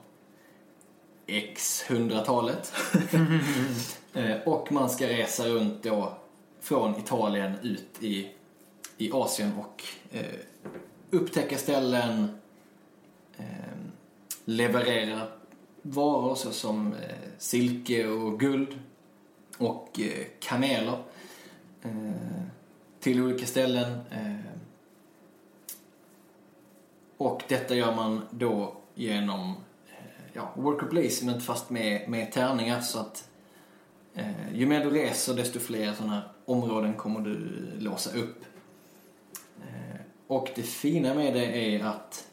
X 1.26 1.84
hundratalet. 1.88 2.72
eh, 4.14 4.36
och 4.46 4.72
man 4.72 4.90
ska 4.90 5.08
resa 5.08 5.48
runt 5.48 5.82
då 5.82 6.18
från 6.60 6.98
Italien 6.98 7.52
ut 7.62 8.02
i, 8.02 8.30
i 8.96 9.12
Asien 9.12 9.52
och 9.58 9.84
eh, 10.10 10.24
upptäcka 11.10 11.58
ställen, 11.58 12.38
eh, 13.36 13.44
leverera 14.44 15.26
varor 15.82 16.34
såsom 16.34 16.94
eh, 16.94 17.28
silke 17.38 18.06
och 18.06 18.40
guld 18.40 18.78
och 19.58 20.00
eh, 20.00 20.26
kameler 20.40 21.02
eh, 21.82 22.42
till 23.00 23.22
olika 23.22 23.46
ställen. 23.46 24.00
Eh, 24.10 24.54
och 27.16 27.42
detta 27.48 27.74
gör 27.74 27.94
man 27.94 28.26
då 28.30 28.76
genom 28.94 29.54
ja, 30.34 30.52
worker 30.56 30.86
placement 30.86 31.42
fast 31.42 31.70
med, 31.70 32.08
med 32.08 32.32
tärningar 32.32 32.80
så 32.80 32.98
att 32.98 33.28
eh, 34.14 34.54
ju 34.54 34.66
mer 34.66 34.84
du 34.84 34.90
reser 34.90 35.34
desto 35.34 35.58
fler 35.58 35.92
sådana 35.92 36.12
här 36.14 36.22
områden 36.44 36.94
kommer 36.94 37.20
du 37.20 37.38
låsa 37.78 38.18
upp. 38.18 38.44
Eh, 39.62 40.00
och 40.26 40.48
det 40.54 40.62
fina 40.62 41.14
med 41.14 41.34
det 41.34 41.74
är 41.76 41.84
att 41.84 42.28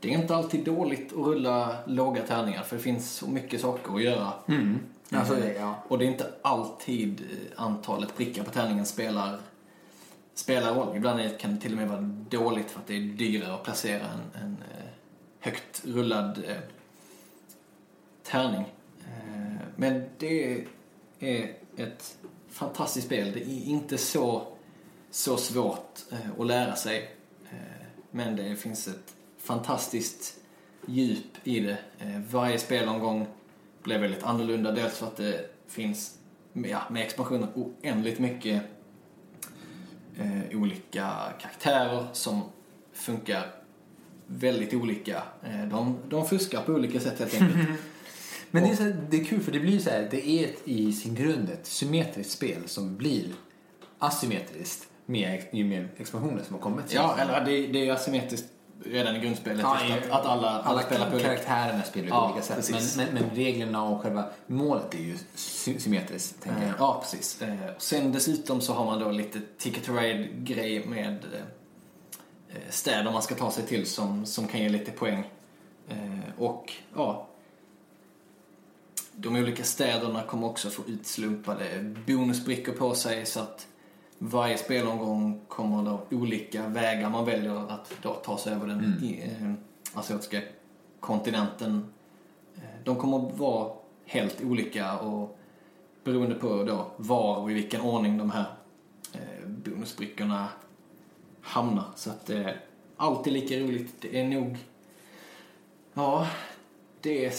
det 0.00 0.14
är 0.14 0.18
inte 0.18 0.34
alltid 0.36 0.64
dåligt 0.64 1.12
att 1.12 1.18
rulla 1.18 1.76
låga 1.86 2.22
tärningar 2.22 2.62
för 2.62 2.76
det 2.76 2.82
finns 2.82 3.10
så 3.12 3.26
mycket 3.28 3.60
saker 3.60 3.94
att 3.94 4.02
göra. 4.02 4.32
Mm. 4.48 4.78
Alltså, 5.12 5.34
Eh, 5.34 5.40
det, 5.40 5.52
ja. 5.54 5.74
Och 5.88 5.98
det 5.98 6.04
är 6.04 6.08
inte 6.10 6.30
alltid 6.42 7.20
eh, 7.20 7.62
antalet 7.62 8.16
prickar 8.16 8.42
på 8.44 8.50
tärningen 8.50 8.86
spelar, 8.86 9.38
spelar 10.34 10.74
roll. 10.74 10.96
Ibland 10.96 11.20
är- 11.20 11.38
kan 11.38 11.54
det 11.54 11.60
till 11.60 11.72
och 11.72 11.78
med 11.78 11.88
vara 11.88 12.00
dåligt 12.30 12.70
för 12.70 12.80
att 12.80 12.86
det 12.86 12.96
är 12.96 13.00
dyrare 13.00 13.54
att 13.54 13.62
placera 13.64 14.02
en, 14.04 14.42
en 14.42 14.56
eh, 14.70 14.84
högt 15.40 15.82
rullad 15.86 16.38
tärning. 18.30 18.64
Eh, 19.00 19.66
men 19.76 20.02
det 20.18 20.64
är 21.20 21.54
ett 21.76 22.18
fantastiskt 22.48 23.06
spel. 23.06 23.32
Det 23.32 23.40
är 23.40 23.64
inte 23.64 23.98
så, 23.98 24.46
så 25.10 25.36
svårt 25.36 25.98
eh, 26.12 26.40
att 26.40 26.46
lära 26.46 26.76
sig. 26.76 27.16
Eh, 27.50 27.86
men 28.10 28.36
det 28.36 28.56
finns 28.56 28.88
ett 28.88 29.14
fantastiskt 29.38 30.34
djup 30.86 31.38
i 31.44 31.60
det. 31.60 31.78
Varje 32.30 32.58
spelomgång 32.58 33.26
blev 33.82 34.00
väldigt 34.00 34.22
annorlunda. 34.22 34.72
Dels 34.72 34.98
för 34.98 35.06
att 35.06 35.16
det 35.16 35.50
finns 35.66 36.18
ja, 36.52 36.82
med 36.90 37.02
expansionen 37.02 37.48
oändligt 37.54 38.18
mycket 38.18 38.62
olika 40.52 41.32
karaktärer 41.40 42.06
som 42.12 42.42
funkar 42.92 43.46
väldigt 44.26 44.74
olika. 44.74 45.22
Eh, 45.42 45.68
De, 45.70 45.98
de 46.08 46.26
fuskar 46.26 46.62
på 46.62 46.72
olika 46.72 47.00
sätt 47.00 47.18
helt 47.18 47.34
enkelt. 47.34 47.68
Men 48.50 48.62
det 48.62 48.68
är, 48.70 48.76
så 48.76 48.82
här, 48.82 48.96
det 49.10 49.20
är 49.20 49.24
kul 49.24 49.40
för 49.42 49.52
det 49.52 49.60
blir 49.60 49.78
så 49.78 49.90
här, 49.90 50.08
det 50.10 50.28
är 50.28 50.44
ett, 50.44 50.58
i 50.64 50.92
sin 50.92 51.14
grund 51.14 51.50
ett 51.50 51.66
symmetriskt 51.66 52.32
spel 52.32 52.62
som 52.66 52.96
blir 52.96 53.24
asymmetriskt 53.98 54.88
med 55.06 55.42
ju 55.52 55.64
mer 55.64 55.88
expansioner 55.96 56.42
som 56.42 56.54
har 56.54 56.62
kommit. 56.62 56.84
ja, 56.92 57.16
eller 57.18 57.44
det, 57.44 57.66
det 57.66 57.88
är 57.88 57.92
asymmetriskt 57.92 58.46
redan 58.84 59.16
i 59.16 59.18
grundspelet. 59.20 59.60
Ja, 59.62 59.78
i- 59.88 59.92
att, 59.92 59.98
att 60.10 60.26
alla, 60.26 60.48
alla, 60.50 60.62
alla 60.62 60.82
spelar 60.82 61.10
på 61.10 61.18
karaktärerna 61.18 61.82
spelar 61.82 62.08
på 62.08 62.14
Ja, 62.14 62.30
olika 62.32 62.42
sätt. 62.46 62.70
Men, 62.96 63.06
men, 63.14 63.14
men 63.24 63.36
reglerna 63.36 63.82
och 63.84 64.00
själva 64.02 64.24
målet 64.46 64.94
är 64.94 64.98
ju 64.98 65.16
sy- 65.34 65.78
symmetriskt, 65.78 66.42
tänker 66.42 66.60
Eh, 66.62 66.66
jag. 66.68 66.74
Ja, 66.78 67.00
precis. 67.02 67.42
Eh, 67.42 67.54
och 67.76 67.82
Sen 67.82 68.12
dessutom 68.12 68.60
så 68.60 68.72
har 68.72 68.84
man 68.84 68.98
då 69.00 69.10
lite 69.10 69.40
Ticket 69.58 69.84
to 69.84 69.92
Ride-grej 69.92 70.86
med 70.86 71.12
eh, 71.34 72.56
städer 72.70 73.12
man 73.12 73.22
ska 73.22 73.34
ta 73.34 73.50
sig 73.50 73.64
till 73.66 73.86
som, 73.86 74.26
som 74.26 74.48
kan 74.48 74.60
ge 74.60 74.68
lite 74.68 74.90
poäng. 74.90 75.30
Eh, 75.88 75.96
Och 76.38 76.72
ja, 76.96 77.28
de 79.22 79.36
olika 79.36 79.64
städerna 79.64 80.22
kommer 80.22 80.46
också 80.46 80.70
få 80.70 80.82
utslumpade 80.86 81.94
bonusbrickor 82.06 82.72
på 82.72 82.94
sig 82.94 83.26
så 83.26 83.40
att 83.40 83.66
varje 84.18 84.58
spelomgång 84.58 85.40
kommer 85.48 85.84
då 85.84 86.00
olika 86.10 86.68
vägar 86.68 87.10
man 87.10 87.24
väljer 87.24 87.72
att 87.72 87.92
då 88.02 88.14
ta 88.14 88.38
sig 88.38 88.52
över 88.52 88.66
den 88.66 88.98
i, 89.02 89.22
eh, 89.22 89.52
asiatiska 89.98 90.40
kontinenten. 91.00 91.92
Eh, 92.56 92.62
De 92.84 92.96
kommer 92.96 93.28
att 93.28 93.38
vara 93.38 93.72
helt 94.04 94.40
olika 94.44 94.98
och 94.98 95.38
beroende 96.04 96.34
på 96.34 96.64
då 96.64 96.90
var 96.96 97.36
och 97.36 97.50
i 97.50 97.54
vilken 97.54 97.80
ordning 97.80 98.18
de 98.18 98.30
här 98.30 98.44
eh, 99.12 99.46
bonusbrickorna 99.46 100.48
hamnar. 101.40 101.84
Så 101.96 102.10
att 102.10 102.26
det 102.26 102.36
är 102.36 102.60
alltid 102.96 103.32
lika 103.32 103.58
roligt. 103.58 103.94
Det 104.00 104.20
är 104.20 104.24
nog, 104.28 104.56
ja, 105.94 106.26
det 107.00 107.26
är 107.26 107.30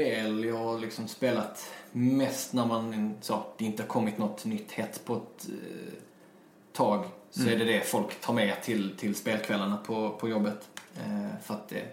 spel 0.00 0.44
jag 0.44 0.56
har 0.56 0.78
liksom 0.78 1.08
spelat 1.08 1.70
mest 1.92 2.52
när 2.52 2.66
man, 2.66 3.14
så, 3.20 3.42
det 3.56 3.64
inte 3.64 3.82
har 3.82 3.88
kommit 3.88 4.18
något 4.18 4.44
nytt 4.44 4.72
hett 4.72 5.04
på 5.04 5.14
ett 5.14 5.48
eh, 5.48 5.94
tag. 6.72 7.04
Så 7.30 7.48
är 7.48 7.58
det 7.58 7.64
det 7.64 7.80
folk 7.80 8.20
tar 8.20 8.34
med 8.34 8.62
till, 8.62 8.96
till 8.96 9.14
spelkvällarna 9.14 9.76
på, 9.76 10.10
på 10.10 10.28
jobbet. 10.28 10.68
Eh, 10.96 11.40
för 11.42 11.54
att 11.54 11.68
det, 11.68 11.84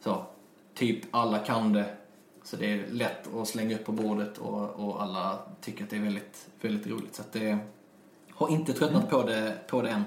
så, 0.00 0.26
typ 0.74 1.04
alla 1.10 1.38
kan 1.38 1.72
det. 1.72 1.96
Så 2.44 2.56
det 2.56 2.72
är 2.72 2.86
lätt 2.90 3.34
att 3.34 3.48
slänga 3.48 3.74
upp 3.74 3.84
på 3.84 3.92
bordet 3.92 4.38
och, 4.38 4.70
och 4.70 5.02
alla 5.02 5.38
tycker 5.60 5.84
att 5.84 5.90
det 5.90 5.96
är 5.96 6.00
väldigt, 6.00 6.48
väldigt 6.60 6.86
roligt. 6.86 7.14
Så 7.14 7.22
att 7.22 7.32
det 7.32 7.58
har 8.30 8.48
inte 8.48 8.72
tröttnat 8.72 9.10
på, 9.10 9.22
det, 9.22 9.56
på 9.66 9.82
det 9.82 9.90
än. 9.90 10.04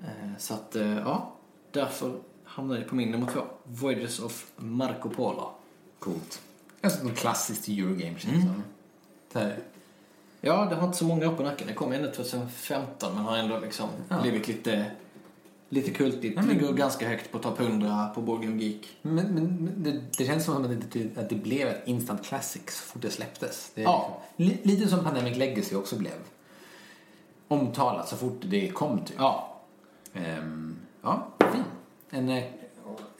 Eh, 0.00 0.30
Så 0.38 0.54
att, 0.54 0.76
eh, 0.76 0.98
ja, 0.98 1.32
därför 1.70 2.12
hamnar 2.44 2.78
det 2.78 2.84
på 2.84 2.94
min 2.94 3.10
nummer 3.10 3.32
två. 3.32 3.40
Voyages 3.64 4.20
of 4.20 4.52
Marco 4.56 5.08
Polo. 5.10 5.50
Coolt. 6.04 6.40
Alltså 6.80 7.04
något 7.04 7.16
klassiskt 7.16 7.68
Eurogame 7.68 8.18
känns 8.18 8.34
Mm. 8.44 8.46
som. 8.46 8.62
Ja, 10.40 10.64
det 10.70 10.76
har 10.76 10.86
inte 10.86 10.98
så 10.98 11.04
många 11.04 11.28
år 11.30 11.34
på 11.36 11.42
nacken. 11.42 11.66
Det 11.66 11.72
kom 11.74 11.92
ändå 11.92 12.10
2015 12.12 13.14
men 13.14 13.24
har 13.24 13.36
ändå 13.36 13.58
liksom 13.58 13.88
Ja. 14.08 14.20
blivit 14.22 14.48
lite, 14.48 14.86
lite 15.68 15.90
kultigt. 15.90 16.32
Ja, 16.36 16.42
men- 16.42 16.56
Ligger 16.56 16.72
ganska 16.72 17.08
högt 17.08 17.32
på 17.32 17.38
topp 17.38 17.60
100 17.60 18.08
på 18.14 18.20
Game 18.36 18.62
Geek. 18.62 18.88
Men, 19.02 19.26
men 19.26 19.70
det, 19.76 20.00
det 20.18 20.24
känns 20.26 20.44
som 20.44 20.64
att 20.64 20.92
det, 20.92 21.18
att 21.18 21.28
det 21.28 21.34
blev 21.34 21.68
ett 21.68 21.82
instant 21.88 22.24
classic 22.24 22.62
så 22.66 22.82
fort 22.84 23.02
det 23.02 23.10
släpptes. 23.10 23.70
Det 23.74 23.82
Ja. 23.82 24.22
liksom, 24.36 24.56
li, 24.56 24.74
lite 24.76 24.88
som 24.90 25.04
Pandemic 25.04 25.36
Legacy 25.38 25.74
också 25.76 25.96
blev. 25.96 26.12
Omtalat 27.48 28.08
så 28.08 28.16
fort 28.16 28.40
det 28.42 28.68
kom 28.70 28.98
typ. 29.04 29.16
Ja, 29.18 29.50
Ehm, 30.16 30.76
ja, 31.02 31.26
fin. 31.52 31.62
En, 32.10 32.28
eh, 32.28 32.44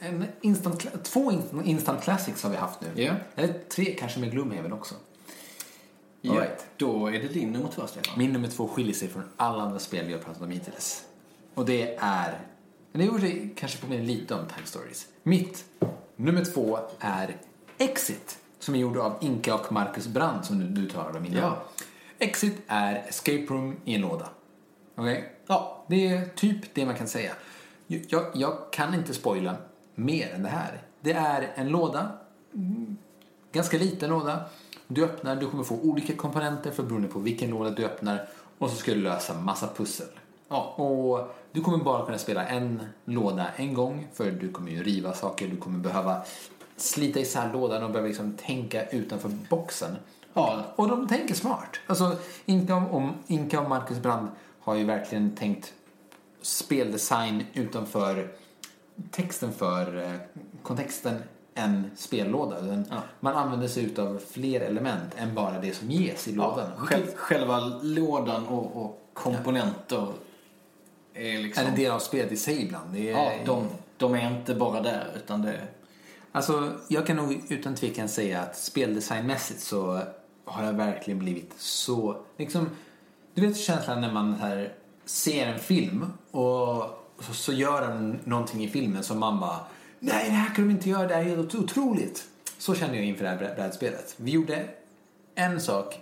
en 0.05 0.25
instant, 0.41 1.03
två 1.03 1.31
instant, 1.31 1.65
instant 1.65 2.03
classics 2.03 2.43
har 2.43 2.49
vi 2.49 2.57
haft 2.57 2.81
nu. 2.81 3.03
Ja. 3.03 3.13
Eller 3.35 3.53
tre 3.69 3.95
kanske 3.99 4.19
med 4.19 4.31
Gloomhaven 4.31 4.73
också. 4.73 4.95
ja. 6.21 6.31
All 6.31 6.37
right. 6.39 6.65
då 6.77 7.07
är 7.07 7.11
det 7.11 7.27
din 7.27 7.51
nummer 7.51 7.69
två, 7.75 7.87
Stefan. 7.87 8.13
Min 8.17 8.33
nummer 8.33 8.47
två 8.47 8.67
skiljer 8.67 8.93
sig 8.93 9.07
från 9.07 9.23
alla 9.37 9.63
andra 9.63 9.79
spel 9.79 10.05
vi 10.05 10.13
har 10.13 10.19
pratat 10.19 10.41
om 10.41 10.51
hittills. 10.51 11.03
Och 11.53 11.65
det 11.65 11.95
är, 11.99 12.39
det 12.91 13.03
gjorde 13.03 13.49
kanske 13.55 13.77
påminner 13.77 14.03
lite 14.05 14.33
om 14.33 14.39
Time 14.55 14.65
Stories. 14.67 15.07
Mitt 15.23 15.65
nummer 16.15 16.45
två 16.45 16.79
är 16.99 17.37
Exit, 17.77 18.37
som 18.59 18.75
är 18.75 18.79
gjord 18.79 18.97
av 18.97 19.17
Inka 19.21 19.55
och 19.55 19.71
Marcus 19.71 20.07
Brandt 20.07 20.45
som 20.45 20.59
du, 20.59 20.81
du 20.81 20.89
talade 20.89 21.17
om 21.19 21.25
innan. 21.25 21.37
Ja. 21.43 21.63
Exit 22.19 22.61
är 22.67 22.95
escape 23.09 23.45
room 23.49 23.75
i 23.85 23.95
en 23.95 24.01
låda. 24.01 24.29
Okej? 24.95 25.31
Ja, 25.47 25.85
Det 25.89 26.07
är 26.07 26.25
typ 26.35 26.73
det 26.73 26.85
man 26.85 26.95
kan 26.95 27.07
säga. 27.07 27.31
Jag, 27.87 28.25
jag 28.33 28.57
kan 28.71 28.93
inte 28.93 29.13
spoila 29.13 29.55
mer 29.95 30.33
än 30.33 30.43
det 30.43 30.49
här. 30.49 30.81
Det 31.01 31.13
är 31.13 31.51
en 31.55 31.69
låda, 31.69 32.11
ganska 33.51 33.77
liten 33.77 34.09
låda. 34.09 34.39
Du 34.87 35.05
öppnar, 35.05 35.35
du 35.35 35.49
kommer 35.49 35.63
få 35.63 35.75
olika 35.75 36.15
komponenter 36.15 36.71
för 36.71 36.83
beroende 36.83 37.07
på 37.07 37.19
vilken 37.19 37.49
låda 37.49 37.69
du 37.69 37.85
öppnar 37.85 38.27
och 38.57 38.69
så 38.69 38.75
ska 38.75 38.93
du 38.93 39.01
lösa 39.01 39.33
massa 39.33 39.67
pussel. 39.75 40.07
Ja. 40.47 40.73
Och 40.77 41.35
du 41.51 41.61
kommer 41.61 41.83
bara 41.83 42.05
kunna 42.05 42.17
spela 42.17 42.47
en 42.47 42.81
låda 43.05 43.47
en 43.55 43.73
gång 43.73 44.07
för 44.13 44.31
du 44.31 44.51
kommer 44.51 44.71
ju 44.71 44.83
riva 44.83 45.13
saker, 45.13 45.47
du 45.47 45.57
kommer 45.57 45.79
behöva 45.79 46.21
slita 46.77 47.19
isär 47.19 47.53
lådan 47.53 47.83
och 47.83 47.91
behöva 47.91 48.07
liksom 48.07 48.33
tänka 48.33 48.85
utanför 48.85 49.31
boxen. 49.49 49.95
Ja. 50.33 50.63
Och 50.75 50.87
de 50.87 51.07
tänker 51.07 51.35
smart. 51.35 51.79
Alltså, 51.87 52.17
Inka 52.45 52.75
och, 52.75 52.95
om, 52.95 53.13
Inka 53.27 53.59
och 53.59 53.69
Marcus 53.69 53.99
Brand 53.99 54.27
har 54.59 54.75
ju 54.75 54.83
verkligen 54.83 55.35
tänkt 55.35 55.73
speldesign 56.41 57.43
utanför 57.53 58.31
texten 59.11 59.53
för 59.53 59.97
eh, 59.97 60.41
kontexten 60.63 61.21
en 61.55 61.91
spellåda. 61.95 62.61
Den, 62.61 62.85
Ja. 62.89 62.95
Man 63.19 63.35
använder 63.35 63.67
sig 63.67 63.83
utav 63.83 64.21
fler 64.31 64.61
element 64.61 65.13
än 65.17 65.35
bara 65.35 65.59
det 65.59 65.73
som 65.73 65.91
ges 65.91 66.27
i 66.27 66.31
lådan. 66.31 66.69
Ja, 66.77 66.85
själv, 66.85 67.05
själva 67.15 67.59
lådan 67.81 68.47
och, 68.47 68.85
och 68.85 69.09
komponenter 69.13 70.07
är 71.13 71.39
liksom... 71.39 71.63
är 71.65 71.69
en 71.69 71.75
del 71.75 71.91
av 71.91 71.99
spelet 71.99 72.31
i 72.31 72.37
sig 72.37 72.63
ibland. 72.65 72.95
Är, 72.95 73.11
Ja, 73.11 73.31
de, 73.45 73.67
de 73.97 74.13
är 74.13 74.37
inte 74.37 74.55
bara 74.55 74.81
där 74.81 75.07
utan 75.15 75.41
det... 75.41 75.61
Alltså, 76.31 76.73
jag 76.87 77.07
kan 77.07 77.15
nog 77.15 77.43
utan 77.49 77.75
tvekan 77.75 78.09
säga 78.09 78.41
att 78.41 78.57
speldesignmässigt 78.57 79.59
så 79.59 80.01
har 80.45 80.63
jag 80.63 80.73
verkligen 80.73 81.19
blivit 81.19 81.53
så... 81.57 82.17
Liksom, 82.37 82.69
du 83.33 83.47
vet 83.47 83.57
känslan 83.57 84.01
när 84.01 84.11
man 84.11 84.33
här 84.33 84.73
ser 85.05 85.47
en 85.47 85.59
film 85.59 86.05
och 86.31 87.04
så, 87.19 87.33
så 87.33 87.53
gör 87.53 87.81
han 87.81 88.19
någonting 88.23 88.63
i 88.63 88.69
filmen 88.69 89.03
som 89.03 89.19
man 89.19 89.39
bara 89.39 89.59
Nej, 89.99 90.25
det 90.25 90.31
här 90.31 90.55
kan 90.55 90.67
de 90.67 90.71
inte 90.71 90.89
göra, 90.89 91.07
det 91.07 91.13
här 91.13 91.21
är 91.21 91.25
helt 91.25 91.55
otroligt. 91.55 92.27
Så 92.57 92.75
kände 92.75 92.95
jag 92.95 93.05
inför 93.05 93.23
det 93.23 93.29
här 93.29 93.55
brädspelet. 93.55 94.15
Vi 94.17 94.31
gjorde 94.31 94.65
en 95.35 95.61
sak 95.61 95.99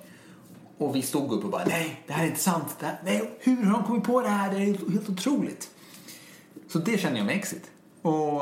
och 0.77 0.95
vi 0.95 1.01
stod 1.01 1.31
upp 1.31 1.43
och 1.43 1.49
bara 1.49 1.65
Nej, 1.65 2.03
det 2.07 2.13
här 2.13 2.23
är 2.23 2.27
inte 2.27 2.39
sant. 2.39 2.75
Det 2.79 2.85
här, 2.85 2.99
nej, 3.03 3.31
hur 3.39 3.63
har 3.63 3.73
de 3.73 3.83
kommit 3.83 4.03
på 4.03 4.21
det 4.21 4.29
här? 4.29 4.51
Det 4.51 4.55
är 4.55 4.59
helt, 4.59 4.91
helt 4.91 5.09
otroligt. 5.09 5.69
Så 6.67 6.79
det 6.79 6.97
känner 6.97 7.17
jag 7.17 7.25
med 7.25 7.35
Exit. 7.35 7.71
Och 8.01 8.41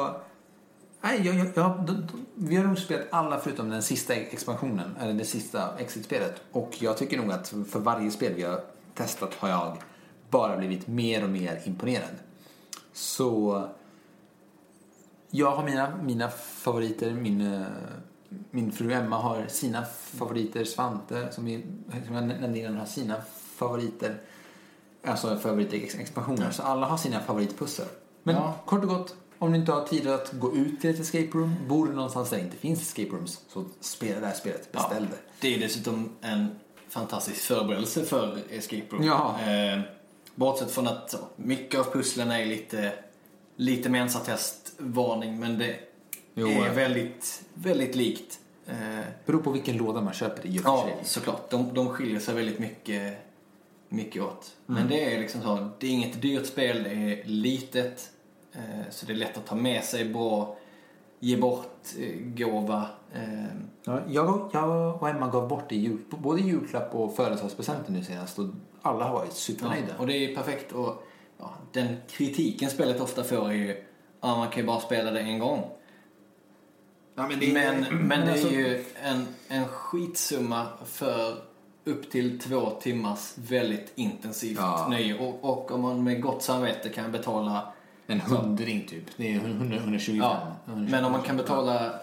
Nej, 1.03 1.21
jag, 1.25 1.35
jag, 1.35 1.47
jag, 1.55 1.97
vi 2.35 2.55
har 2.55 2.63
nog 2.63 2.77
spelat 2.77 3.07
alla 3.11 3.39
förutom 3.39 3.69
den 3.69 3.83
sista 3.83 4.13
expansionen, 4.13 4.95
eller 4.99 5.13
det 5.13 5.25
sista 5.25 5.77
exit-spelet. 5.77 6.41
Och 6.51 6.71
jag 6.79 6.97
tycker 6.97 7.17
nog 7.17 7.31
att 7.31 7.53
för 7.69 7.79
varje 7.79 8.11
spel 8.11 8.33
vi 8.33 8.43
har 8.43 8.61
testat 8.95 9.33
har 9.33 9.49
jag 9.49 9.77
bara 10.29 10.57
blivit 10.57 10.87
mer 10.87 11.23
och 11.23 11.29
mer 11.29 11.61
imponerad. 11.65 12.15
Så 12.93 13.63
jag 15.29 15.51
har 15.51 15.63
mina, 15.63 15.97
mina 16.03 16.29
favoriter, 16.29 17.13
min, 17.13 17.53
eh, 17.53 17.61
min 18.51 18.71
fru 18.71 18.91
Emma 18.91 19.17
har 19.17 19.47
sina 19.47 19.85
favoriter, 19.93 20.63
Svante 20.63 21.31
som, 21.31 21.45
vi, 21.45 21.65
som 22.05 22.15
jag 22.15 22.23
nämnde 22.27 22.59
innan 22.59 22.77
har 22.77 22.85
sina 22.85 23.15
favoriter. 23.55 24.21
Alltså 25.03 25.37
favoritexpansioner. 25.37 26.51
Så 26.51 26.63
alla 26.63 26.85
har 26.87 26.97
sina 26.97 27.19
favoritpussel. 27.19 27.85
Men 28.23 28.35
Ja. 28.35 28.53
kort 28.65 28.83
och 28.83 28.89
gott, 28.89 29.15
om 29.39 29.51
du 29.51 29.57
inte 29.57 29.71
har 29.71 29.85
tid 29.85 30.07
att 30.07 30.31
gå 30.33 30.55
ut 30.55 30.81
till 30.81 30.89
ett 30.89 30.99
escape 30.99 31.29
room, 31.33 31.55
bor 31.67 31.87
du 31.87 31.93
någonstans 31.93 32.29
där 32.29 32.37
det 32.37 32.43
inte 32.43 32.57
finns 32.57 32.81
escape 32.81 33.09
rooms, 33.15 33.41
så 33.47 33.65
spela 33.79 34.19
det 34.19 34.25
här 34.25 34.33
spelet. 34.33 34.71
Beställ 34.71 35.07
det. 35.11 35.17
Det 35.41 35.55
är 35.55 35.59
dessutom 35.59 36.09
en 36.21 36.47
fantastisk 36.89 37.41
förberedelse 37.41 38.03
för 38.05 38.37
Escape 38.49 38.85
Room. 38.89 39.03
Ja. 39.03 39.35
Eh, 39.41 39.79
bortsett 40.41 40.71
från 40.71 40.87
att 40.87 41.11
så, 41.11 41.17
mycket 41.35 41.79
av 41.79 41.83
pusslen 41.83 42.31
är 42.31 42.45
lite, 42.45 42.93
lite 43.55 43.89
mensatest-varning 43.89 45.39
men 45.39 45.57
det 45.57 45.75
Jo, 46.33 46.47
är 46.47 46.67
eh. 46.67 46.73
väldigt, 46.73 47.43
väldigt 47.53 47.95
likt. 47.95 48.39
Eh, 48.67 48.99
Beror 49.25 49.41
på 49.41 49.51
vilken 49.51 49.77
låda 49.77 50.01
man 50.01 50.13
köper 50.13 50.47
i 50.47 50.59
och 50.59 50.63
ja, 50.65 50.83
sig. 50.87 50.97
såklart. 51.03 51.49
De, 51.49 51.73
de 51.73 51.89
skiljer 51.89 52.19
sig 52.19 52.35
väldigt 52.35 52.59
mycket, 52.59 53.17
mycket 53.89 54.21
åt. 54.21 54.51
Mm. 54.69 54.81
Men 54.81 54.89
det 54.89 55.15
är 55.15 55.19
liksom 55.19 55.41
så, 55.41 55.69
det 55.79 55.87
är 55.87 55.91
inget 55.91 56.21
dyrt 56.21 56.45
spel, 56.45 56.83
det 56.83 56.89
är 56.89 57.23
litet. 57.25 58.11
Eh, 58.53 58.89
så 58.89 59.05
det 59.05 59.13
är 59.13 59.17
lätt 59.17 59.37
att 59.37 59.45
ta 59.45 59.55
med 59.55 59.83
sig, 59.83 60.05
bra 60.05 60.57
ge 61.23 61.37
bort 61.37 61.85
eh, 61.99 62.15
gåva. 62.19 62.85
Eh, 63.13 63.45
Ja, 63.83 64.01
jag, 64.07 64.49
jag 64.53 64.95
och 65.01 65.09
Emma 65.09 65.27
gav 65.27 65.47
bort 65.47 65.69
det 65.69 65.75
i 65.75 65.79
jul, 65.79 65.97
både 66.09 66.41
julklapp 66.41 66.95
och 66.95 67.15
födelsedagspresenter 67.15 67.91
nu 67.91 68.03
senast 68.03 68.39
och 68.39 68.45
alla 68.81 69.05
har 69.05 69.13
varit 69.13 69.33
supernöjda. 69.33 69.87
Ja, 69.89 69.95
och 69.99 70.07
det 70.07 70.13
är 70.13 70.35
perfekt 70.35 70.73
att 70.75 71.03
ja, 71.37 71.53
den 71.71 71.95
kritiken 72.09 72.69
spelet 72.69 73.01
ofta 73.01 73.23
får 73.23 73.49
är 73.49 73.53
ju 73.53 73.83
ja, 74.21 74.37
man 74.37 74.47
kan 74.49 74.61
ju 74.61 74.67
bara 74.67 74.79
spela 74.79 75.11
det 75.11 75.19
en 75.19 75.39
gång. 75.39 75.63
Ja, 77.15 77.27
men, 77.27 77.53
Men, 77.53 78.07
men 78.07 78.25
det 78.25 78.31
alltså- 78.31 78.47
är 78.47 78.51
ju 78.51 78.83
en, 79.03 79.27
en 79.47 79.67
skitsumma 79.67 80.67
för 80.85 81.37
upp 81.83 82.11
till 82.11 82.39
två 82.39 82.69
timmars 82.69 83.33
väldigt 83.37 83.91
intensivt 83.95 84.57
Ja. 84.59 84.87
nöje. 84.89 85.19
Och, 85.19 85.43
och 85.45 85.71
om 85.71 85.81
man 85.81 86.03
med 86.03 86.21
gott 86.21 86.43
samvete 86.43 86.89
kan 86.89 87.11
betala 87.11 87.73
En 88.07 88.21
hundring 88.21 88.87
typ. 88.87 89.03
Det 89.17 89.33
är 89.33 89.39
100, 89.39 89.77
125. 89.77 90.17
Ja, 90.21 90.47
125. 90.65 90.91
men 90.91 91.05
om 91.05 91.11
man 91.11 91.21
kan 91.21 91.37
betala 91.37 91.93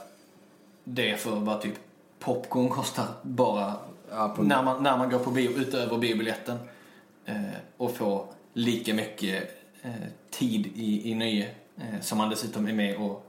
det 0.84 1.16
för 1.20 1.30
vad 1.30 1.60
typ 1.60 1.74
popcorn 2.18 2.68
kostar 2.68 3.06
bara 3.22 3.74
Ja, 4.10 4.28
på- 4.36 4.42
när, 4.42 4.62
man, 4.62 4.82
när 4.82 4.96
man 4.98 5.10
går 5.10 5.18
på 5.18 5.30
bio 5.30 5.50
utöver 5.50 5.98
biobiljetten 5.98 6.58
eh, 7.24 7.34
och 7.76 7.96
få 7.96 8.26
lika 8.52 8.94
mycket 8.94 9.44
eh, 9.82 9.90
tid 10.30 10.66
i, 10.74 11.10
i 11.10 11.14
nöje 11.14 11.48
eh, 11.76 12.00
som 12.00 12.18
man 12.18 12.30
dessutom 12.30 12.68
är 12.68 12.72
med 12.72 12.96
och 12.96 13.26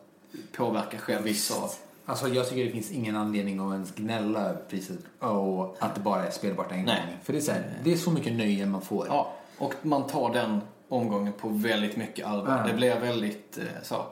påverkar 0.55 0.97
själv. 0.97 1.23
Visst. 1.23 1.47
Så, 1.53 1.69
Alltså 2.05 2.27
jag 2.27 2.49
tycker 2.49 2.65
det 2.65 2.71
finns 2.71 2.91
ingen 2.91 3.15
anledning 3.15 3.59
att 3.59 3.73
ens 3.73 3.95
gnälla 3.95 4.39
över 4.39 4.61
priset 4.69 4.97
och 5.19 5.77
att 5.79 5.95
det 5.95 6.01
bara 6.01 6.25
är 6.27 6.31
spelbart 6.31 6.71
en 6.71 6.85
Nej. 6.85 6.95
gång. 7.05 7.15
För 7.23 7.33
det 7.33 7.39
är, 7.39 7.41
så 7.41 7.51
här, 7.51 7.73
det 7.83 7.93
är 7.93 7.97
så 7.97 8.11
mycket 8.11 8.33
nöje 8.33 8.65
man 8.65 8.81
får. 8.81 9.07
ja, 9.07 9.33
och 9.57 9.73
man 9.81 10.07
tar 10.07 10.33
den 10.33 10.61
omgången 10.89 11.33
på 11.33 11.49
väldigt 11.49 11.97
mycket 11.97 12.25
allvar. 12.27 12.57
Ja. 12.57 12.67
Det 12.71 12.73
blir 12.73 12.99
väldigt 12.99 13.57
eh, 13.57 13.63
så. 13.83 14.05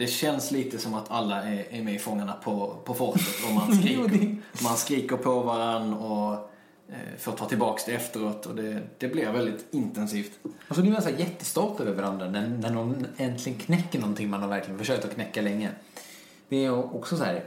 Det 0.00 0.06
känns 0.06 0.50
lite 0.50 0.78
som 0.78 0.94
att 0.94 1.10
alla 1.10 1.42
är, 1.42 1.66
är 1.70 1.82
med 1.82 1.94
i 1.94 1.98
Fångarna 1.98 2.32
på, 2.32 2.76
på 2.84 2.94
fortet 2.94 3.44
och 3.48 3.54
man 3.54 3.76
skriker, 3.80 4.36
man 4.62 4.76
skriker 4.76 5.16
på 5.16 5.40
varann 5.40 5.94
och 5.94 6.32
eh, 6.88 7.18
får 7.18 7.32
ta 7.32 7.44
tillbaks 7.44 7.84
det 7.84 7.92
efteråt 7.92 8.46
och 8.46 8.54
det, 8.54 8.82
det 8.98 9.08
blir 9.08 9.32
väldigt 9.32 9.66
intensivt. 9.70 10.32
Och 10.68 10.76
så 10.76 10.82
blir 10.82 10.92
man 10.92 11.02
så 11.02 11.10
jättestolt 11.10 11.80
över 11.80 11.92
varandra 11.92 12.30
när, 12.30 12.48
när 12.48 12.70
någon 12.70 13.06
äntligen 13.16 13.58
knäcker 13.58 14.00
någonting 14.00 14.30
man 14.30 14.40
har 14.42 14.48
verkligen 14.48 14.78
försökt 14.78 15.04
att 15.04 15.14
knäcka 15.14 15.42
länge. 15.42 15.70
Det 16.48 16.64
är 16.64 16.94
också 16.96 17.16
så 17.16 17.24
här 17.24 17.44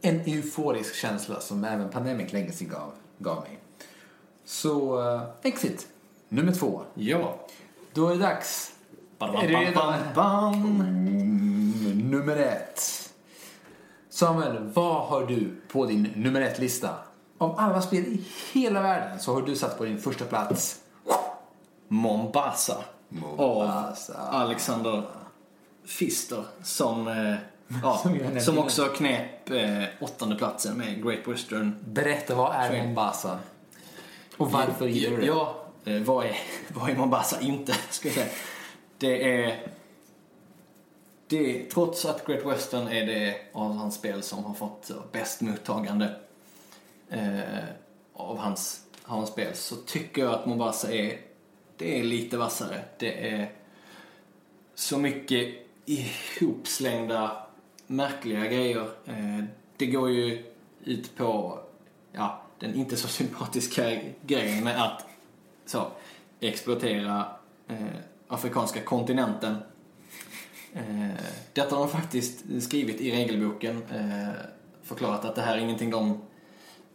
en 0.00 0.20
euforisk 0.20 0.94
känsla 0.94 1.40
som 1.40 1.64
även 1.64 1.88
Pandemic 1.88 2.32
Legacy 2.32 2.64
gav, 2.64 2.92
gav 3.18 3.42
mig. 3.42 3.58
Så, 4.44 5.02
uh, 5.14 5.22
Exit, 5.42 5.88
nummer 6.28 6.52
två. 6.52 6.82
Ja. 6.94 7.46
Då 7.92 8.08
är 8.08 8.14
det 8.14 8.20
dags. 8.20 8.72
Bam, 9.18 9.32
bam, 9.32 9.74
bam, 9.74 9.94
bam. 10.14 11.43
Mm, 12.04 12.18
nummer 12.18 12.36
ett. 12.36 13.10
Samuel, 14.08 14.70
vad 14.74 15.06
har 15.06 15.26
du 15.26 15.56
på 15.68 15.86
din 15.86 16.12
nummer 16.16 16.40
ett-lista? 16.40 16.90
Av 17.38 17.58
alla 17.58 17.82
spel 17.82 18.04
i 18.04 18.24
hela 18.52 18.82
världen 18.82 19.20
så 19.20 19.34
har 19.34 19.42
du 19.42 19.56
satt 19.56 19.78
på 19.78 19.84
din 19.84 20.00
första 20.00 20.24
plats. 20.24 20.80
Mombasa. 21.88 22.84
Mombasa. 23.08 24.28
Av 24.28 24.34
Alexander 24.34 25.02
Pfister 25.86 26.44
som, 26.62 27.08
eh, 27.08 27.34
ja, 27.82 28.02
Som 28.40 28.58
också 28.58 28.84
knep 28.84 29.50
eh, 29.50 29.84
åttonde 30.00 30.36
platsen 30.36 30.76
med 30.78 31.04
Great 31.04 31.28
Western 31.28 31.76
Berätta, 31.84 32.34
vad 32.34 32.54
är. 32.54 32.82
Mombasa? 32.82 33.38
Och 34.36 34.52
varför 34.52 34.86
gillar 34.86 35.10
du 35.10 35.16
det? 35.16 35.26
Ja, 35.26 35.64
eh, 35.84 36.00
vad 36.02 36.26
är, 36.26 36.36
vad 36.68 36.90
är 36.90 36.96
Mombasa 36.96 37.40
inte? 37.40 37.74
Ska 37.90 38.08
jag 38.08 38.14
säga. 38.14 38.28
Det 38.98 39.44
är... 39.44 39.73
Det 41.34 41.70
trots 41.70 42.04
att 42.04 42.26
Great 42.26 42.46
Western 42.46 42.88
är 42.88 43.06
det 43.06 43.36
av 43.52 43.72
hans 43.72 43.94
spel 43.94 44.22
som 44.22 44.44
har 44.44 44.54
fått 44.54 44.90
bäst 45.12 45.40
mottagande 45.40 46.16
eh, 47.10 47.64
av 48.12 48.38
hans, 48.38 48.84
av 49.04 49.16
hans 49.16 49.30
spel 49.30 49.54
så 49.54 49.76
tycker 49.76 50.22
jag 50.22 50.34
att 50.34 50.46
Mombasa 50.46 50.92
är, 50.92 51.20
det 51.76 52.00
är 52.00 52.04
lite 52.04 52.36
vassare. 52.36 52.80
Det 52.98 53.28
är 53.30 53.52
så 54.74 54.98
mycket 54.98 55.54
ihopslängda 55.84 57.46
märkliga 57.86 58.46
grejer. 58.46 58.88
Eh, 59.06 59.44
det 59.76 59.86
går 59.86 60.10
ju 60.10 60.44
ut 60.84 61.16
på 61.16 61.58
ja, 62.12 62.42
den 62.58 62.74
inte 62.74 62.96
så 62.96 63.08
sympatiska 63.08 64.00
grejen 64.22 64.64
med 64.64 64.82
att 64.82 65.06
så, 65.66 65.86
exploatera 66.40 67.26
eh, 67.68 67.86
afrikanska 68.28 68.80
kontinenten. 68.80 69.56
Eh, 70.74 71.14
detta 71.52 71.76
har 71.76 71.82
de 71.82 71.88
faktiskt 71.88 72.44
skrivit 72.60 73.00
i 73.00 73.12
regelboken. 73.12 73.82
Eh, 73.92 74.34
förklarat 74.82 75.24
att 75.24 75.34
det 75.34 75.42
här 75.42 75.56
är 75.56 75.60
ingenting 75.60 75.90
de 75.90 76.22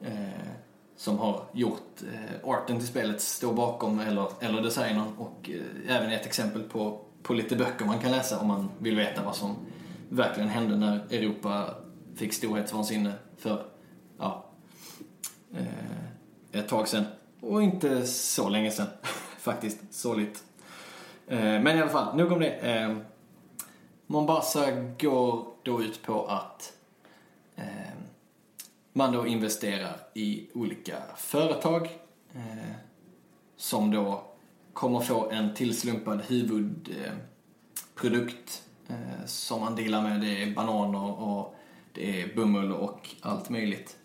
eh, 0.01 0.49
som 0.95 1.19
har 1.19 1.43
gjort 1.51 2.01
eh, 2.13 2.49
arten 2.49 2.77
till 2.77 2.87
spelet 2.87 3.21
står 3.21 3.53
bakom 3.53 3.99
eller, 3.99 4.27
eller 4.39 4.61
designern 4.61 5.13
och 5.17 5.49
eh, 5.49 5.95
även 5.95 6.11
ett 6.11 6.25
exempel 6.25 6.63
på, 6.63 7.01
på 7.23 7.33
lite 7.33 7.55
böcker 7.55 7.85
man 7.85 7.99
kan 7.99 8.11
läsa 8.11 8.39
om 8.39 8.47
man 8.47 8.69
vill 8.79 8.95
veta 8.95 9.23
vad 9.23 9.35
som 9.35 9.55
verkligen 10.09 10.49
hände 10.49 10.77
när 10.77 11.13
Europa 11.13 11.75
fick 12.15 12.33
storhetsvansinne 12.33 13.13
för 13.37 13.65
ja, 14.17 14.45
eh, 15.53 16.59
ett 16.59 16.67
tag 16.67 16.87
sedan. 16.87 17.05
Och 17.41 17.63
inte 17.63 18.07
så 18.07 18.49
länge 18.49 18.71
sedan 18.71 18.87
faktiskt, 19.37 19.79
sorgligt. 19.91 20.43
Men 21.27 21.67
i 21.67 21.81
alla 21.81 21.89
fall, 21.89 22.17
nog 22.17 22.31
om 22.31 22.39
det. 22.39 22.99
Mombasa 24.11 24.71
går 24.99 25.45
då 25.63 25.83
ut 25.83 26.03
på 26.03 26.25
att 26.25 26.73
eh, 27.55 27.63
man 28.93 29.13
då 29.13 29.27
investerar 29.27 29.95
i 30.13 30.47
olika 30.53 30.97
företag 31.17 31.89
eh, 32.33 32.71
som 33.57 33.91
då 33.91 34.23
kommer 34.73 34.99
få 34.99 35.29
en 35.29 35.53
tillslumpad 35.53 36.21
huvudprodukt 36.21 38.63
eh, 38.87 38.95
eh, 38.95 39.25
som 39.25 39.61
man 39.61 39.75
dealar 39.75 40.01
med. 40.01 40.21
Det 40.21 40.43
är 40.43 40.55
bananer 40.55 41.21
och 41.21 41.55
det 41.93 42.21
är 42.21 42.35
bomull 42.35 42.71
och 42.71 43.09
allt 43.21 43.49
möjligt. 43.49 43.97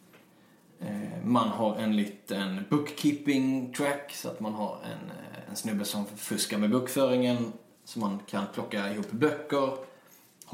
Eh, 0.80 1.24
man 1.24 1.48
har 1.48 1.76
en 1.76 1.96
liten 1.96 2.64
bookkeeping 2.70 3.72
track 3.72 4.12
så 4.14 4.28
att 4.28 4.40
man 4.40 4.54
har 4.54 4.78
en, 4.84 5.10
eh, 5.10 5.50
en 5.50 5.56
snubbe 5.56 5.84
som 5.84 6.06
fuskar 6.06 6.58
med 6.58 6.70
bokföringen 6.70 7.52
så 7.84 7.98
man 7.98 8.18
kan 8.26 8.44
plocka 8.54 8.92
ihop 8.92 9.10
böcker, 9.10 9.93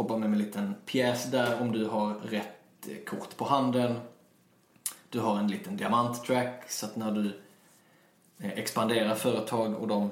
hoppa 0.01 0.17
med 0.17 0.33
en 0.33 0.39
liten 0.39 0.75
pjäs 0.87 1.31
där 1.31 1.61
om 1.61 1.73
du 1.73 1.85
har 1.85 2.15
rätt 2.15 2.89
eh, 2.89 3.05
kort 3.07 3.37
på 3.37 3.45
handen. 3.45 4.01
Du 5.09 5.21
har 5.21 5.39
en 5.39 5.49
liten 5.49 5.77
diamanttrack 5.77 6.71
så 6.71 6.87
att 6.87 6.97
när 6.97 7.13
du 7.13 7.27
eh, 8.39 8.51
expanderar 8.59 9.15
företag 9.15 9.75
och 9.75 9.89
de 9.89 10.11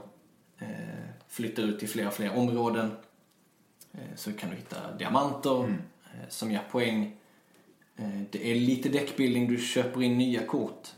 eh, 0.58 0.68
flyttar 1.28 1.62
ut 1.62 1.78
till 1.78 1.88
fler 1.88 2.06
och 2.06 2.12
fler 2.12 2.36
områden 2.36 2.90
så 4.16 4.32
kan 4.32 4.50
du 4.50 4.56
hitta 4.56 4.92
diamanter 4.98 5.64
eh, 6.04 6.28
som 6.28 6.50
ger 6.50 6.62
poäng. 6.70 7.16
Det 8.30 8.50
är 8.50 8.54
lite 8.54 8.88
deckbuilding, 8.88 9.48
du 9.48 9.56
köper 9.56 10.02
in 10.02 10.18
nya 10.18 10.46
kort. 10.46 10.88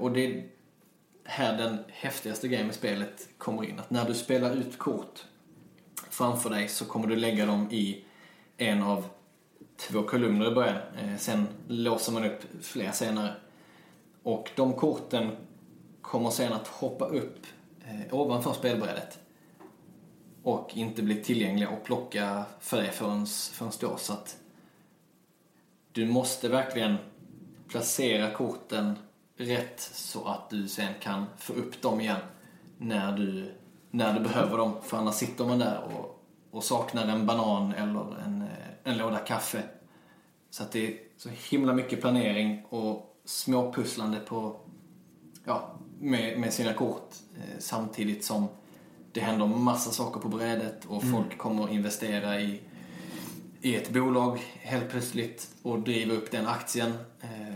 Och 0.00 0.12
det 0.12 0.26
är 0.26 0.46
här 1.24 1.58
den 1.58 1.78
häftigaste 1.88 2.48
grejen 2.48 2.66
med 2.66 2.74
spelet 2.74 3.28
kommer 3.38 3.64
in. 3.64 3.78
Att 3.78 3.90
när 3.90 4.04
du 4.04 4.14
spelar 4.14 4.56
ut 4.56 4.78
kort 4.78 5.24
framför 6.14 6.50
dig 6.50 6.68
så 6.68 6.84
kommer 6.84 7.06
du 7.06 7.16
lägga 7.16 7.46
dem 7.46 7.68
i 7.70 8.04
en 8.56 8.82
av 8.82 9.04
två 9.76 10.02
kolumner 10.02 10.52
i 10.52 10.54
början. 10.54 10.76
Eh, 10.76 11.16
sen 11.18 11.48
låser 11.68 12.12
man 12.12 12.24
upp 12.24 12.42
fler 12.62 12.92
senare. 12.92 13.34
Och 14.22 14.50
de 14.56 14.72
korten 14.72 15.30
kommer 16.02 16.30
sen 16.30 16.52
att 16.52 16.66
hoppa 16.66 17.04
upp 17.04 17.38
eh, 17.84 18.14
ovanför 18.14 18.52
spelbrädet 18.52 19.18
och 20.42 20.76
inte 20.76 21.02
bli 21.02 21.22
tillgängliga 21.22 21.68
och 21.68 21.84
plocka 21.84 22.44
för 22.60 22.76
dig 22.76 22.90
förrän, 22.90 23.26
förrän 23.26 23.72
då. 23.80 23.96
Så 23.96 24.12
att 24.12 24.36
du 25.92 26.06
måste 26.06 26.48
verkligen 26.48 26.96
placera 27.68 28.30
korten 28.30 28.98
rätt 29.36 29.80
så 29.80 30.24
att 30.24 30.50
du 30.50 30.68
sen 30.68 30.94
kan 31.00 31.26
få 31.36 31.52
upp 31.52 31.82
dem 31.82 32.00
igen 32.00 32.20
när 32.78 33.16
du, 33.16 33.54
när 33.94 34.14
du 34.14 34.20
behöver 34.20 34.58
dem. 34.58 34.72
För 34.82 34.96
annars 34.96 35.14
sitter 35.14 35.44
man 35.44 35.58
där 35.58 35.80
och, 35.84 36.24
och 36.50 36.64
saknar 36.64 37.08
en 37.08 37.26
banan 37.26 37.74
eller 37.74 38.20
en, 38.24 38.42
eh, 38.42 38.92
en 38.92 38.98
låda 38.98 39.18
kaffe. 39.18 39.62
Så 40.50 40.62
att 40.62 40.72
det 40.72 40.86
är 40.86 40.94
så 41.16 41.28
himla 41.50 41.72
mycket 41.72 42.00
planering 42.00 42.64
och 42.68 43.20
småpusslande 43.24 44.20
på, 44.20 44.56
ja, 45.44 45.74
med, 46.00 46.40
med 46.40 46.52
sina 46.52 46.72
kort 46.72 47.14
eh, 47.36 47.58
samtidigt 47.58 48.24
som 48.24 48.48
det 49.12 49.20
händer 49.20 49.46
massa 49.46 49.90
saker 49.90 50.20
på 50.20 50.28
brädet 50.28 50.84
och 50.84 51.04
folk 51.04 51.38
kommer 51.38 51.72
investera 51.72 52.40
i, 52.40 52.60
i 53.60 53.76
ett 53.76 53.92
bolag 53.92 54.38
helt 54.54 54.90
plötsligt 54.90 55.48
och 55.62 55.80
driva 55.80 56.14
upp 56.14 56.30
den 56.30 56.46
aktien. 56.46 56.92
Eh, 57.20 57.54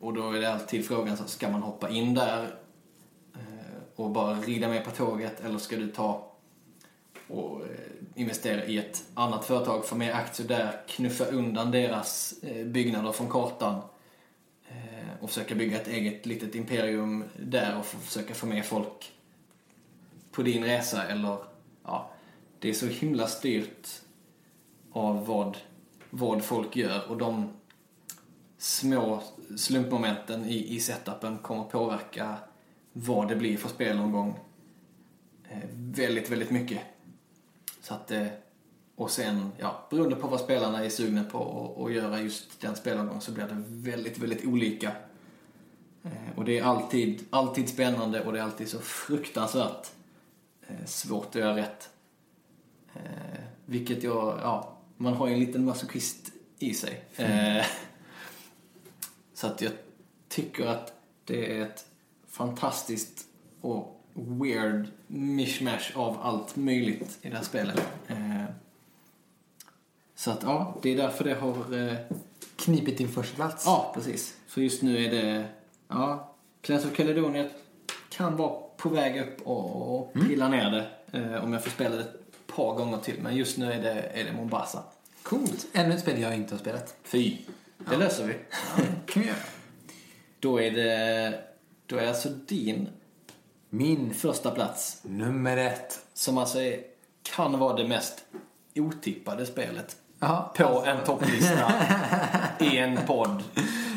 och 0.00 0.14
då 0.14 0.32
är 0.32 0.40
det 0.40 0.52
alltid 0.52 0.86
frågan, 0.86 1.16
så 1.16 1.24
ska 1.24 1.50
man 1.50 1.62
hoppa 1.62 1.88
in 1.88 2.14
där 2.14 2.54
och 3.98 4.10
bara 4.10 4.34
rida 4.34 4.68
med 4.68 4.84
på 4.84 4.90
tåget 4.90 5.40
eller 5.44 5.58
ska 5.58 5.76
du 5.76 5.88
ta 5.88 6.32
och 7.28 7.62
eh, 7.62 7.68
investera 8.14 8.64
i 8.64 8.78
ett 8.78 9.04
annat 9.14 9.44
företag, 9.44 9.86
få 9.86 9.96
mer 9.96 10.12
aktier 10.12 10.48
där, 10.48 10.82
knuffa 10.88 11.24
undan 11.24 11.70
deras 11.70 12.34
eh, 12.42 12.66
byggnader 12.66 13.12
från 13.12 13.28
kartan 13.28 13.74
eh, 14.68 15.22
och 15.22 15.28
försöka 15.28 15.54
bygga 15.54 15.80
ett 15.80 15.88
eget 15.88 16.26
litet 16.26 16.54
imperium 16.54 17.24
där 17.36 17.78
och 17.78 17.86
försöka 17.86 18.34
få 18.34 18.46
med 18.46 18.64
folk 18.64 19.12
på 20.32 20.42
din 20.42 20.64
resa 20.64 21.04
eller 21.04 21.36
ja, 21.84 22.10
det 22.58 22.68
är 22.68 22.74
så 22.74 22.86
himla 22.86 23.26
styrt 23.26 23.88
av 24.92 25.26
vad, 25.26 25.56
vad 26.10 26.44
folk 26.44 26.76
gör 26.76 27.10
och 27.10 27.16
de 27.16 27.48
små 28.58 29.22
slumpmomenten 29.56 30.44
i, 30.44 30.74
i 30.76 30.80
setupen 30.80 31.38
kommer 31.38 31.64
påverka 31.64 32.36
vad 32.92 33.28
det 33.28 33.36
blir 33.36 33.56
för 33.56 33.68
spelomgång 33.68 34.38
eh, 35.48 35.58
väldigt, 35.74 36.30
väldigt 36.30 36.50
mycket. 36.50 36.80
Så 37.80 37.94
att, 37.94 38.10
eh, 38.10 38.26
och 38.96 39.10
sen, 39.10 39.52
ja, 39.58 39.86
beroende 39.90 40.16
på 40.16 40.28
vad 40.28 40.40
spelarna 40.40 40.84
är 40.84 40.88
sugna 40.88 41.24
på 41.24 41.84
att 41.86 41.92
göra 41.92 42.20
just 42.20 42.60
den 42.60 42.76
spelomgången 42.76 43.20
så 43.20 43.32
blir 43.32 43.44
det 43.44 43.64
väldigt, 43.68 44.18
väldigt 44.18 44.44
olika. 44.44 44.92
Eh, 46.02 46.36
och 46.36 46.44
det 46.44 46.58
är 46.58 46.62
alltid, 46.62 47.24
alltid 47.30 47.68
spännande 47.68 48.24
och 48.24 48.32
det 48.32 48.38
är 48.38 48.42
alltid 48.42 48.68
så 48.68 48.78
fruktansvärt 48.78 49.90
svårt 50.86 51.26
att 51.26 51.34
göra 51.34 51.56
rätt. 51.56 51.90
Vilket 53.66 54.02
jag, 54.02 54.38
ja, 54.42 54.78
man 54.96 55.14
har 55.14 55.28
ju 55.28 55.34
en 55.34 55.40
liten 55.40 55.64
masochist 55.64 56.32
i 56.58 56.74
sig. 56.74 57.04
Mm. 57.16 57.64
så 59.34 59.46
att 59.46 59.62
jag 59.62 59.72
tycker 60.28 60.66
att 60.66 60.92
det 61.24 61.58
är 61.58 61.62
ett 61.62 61.87
fantastiskt 62.38 63.24
och 63.60 64.00
weird 64.14 64.88
mishmash 65.06 65.92
av 65.94 66.18
allt 66.22 66.56
möjligt 66.56 67.18
i 67.22 67.28
det 67.28 67.36
här 67.36 67.44
spelet. 67.44 67.88
Så 70.14 70.30
att 70.30 70.42
ja, 70.42 70.76
det 70.82 70.90
är 70.90 70.96
därför 70.96 71.24
det 71.24 71.34
har... 71.34 71.64
Knipit 72.56 72.98
din 72.98 73.08
första 73.08 73.36
plats. 73.36 73.62
Ja, 73.66 73.92
precis. 73.94 74.36
Så 74.46 74.60
just 74.60 74.82
nu 74.82 75.04
är 75.04 75.10
det 75.10 75.48
Ja, 75.88 76.34
Clans 76.60 76.84
of 76.84 76.96
Caledonia 76.96 77.48
kan 78.08 78.36
vara 78.36 78.60
på 78.76 78.88
väg 78.88 79.20
upp 79.20 79.40
och, 79.46 79.98
och 79.98 80.16
mm. 80.16 80.28
pilla 80.28 80.46
mm. 80.46 80.58
ner 80.58 80.70
det 81.10 81.18
eh, 81.18 81.44
om 81.44 81.52
jag 81.52 81.64
får 81.64 81.70
spela 81.70 81.96
det 81.96 82.02
ett 82.02 82.46
par 82.46 82.74
gånger 82.74 82.98
till. 82.98 83.14
Men 83.22 83.36
just 83.36 83.58
nu 83.58 83.72
är 83.72 83.82
det, 83.82 83.92
är 83.92 84.24
det 84.24 84.32
Mombasa. 84.32 84.82
Coolt. 85.22 85.66
Ännu 85.72 85.94
ett 85.94 86.00
spel 86.00 86.20
jag 86.20 86.34
inte 86.34 86.54
har 86.54 86.58
spelat. 86.58 86.96
Fy. 87.02 87.36
Det 87.78 87.84
ja. 87.92 87.98
löser 87.98 88.26
vi. 88.26 88.34
Ja, 88.50 88.82
kan 89.06 89.22
vi 89.22 89.28
göra. 89.28 89.38
Då 90.40 90.60
är 90.60 90.70
det... 90.70 91.47
Då 91.88 91.96
är 91.96 92.08
alltså 92.08 92.28
din... 92.28 92.88
Min 93.70 94.14
första 94.14 94.50
plats. 94.50 95.00
Nummer 95.02 95.56
ett. 95.56 95.98
Som 96.14 96.38
alltså 96.38 96.60
är, 96.60 96.80
kan 97.22 97.58
vara 97.58 97.76
det 97.76 97.88
mest 97.88 98.24
otippade 98.74 99.46
spelet. 99.46 99.96
Aha, 100.20 100.52
på 100.56 100.64
alltså. 100.64 100.90
en 100.90 101.04
topplista 101.04 101.72
i 102.60 102.78
en 102.78 102.98
podd 103.06 103.42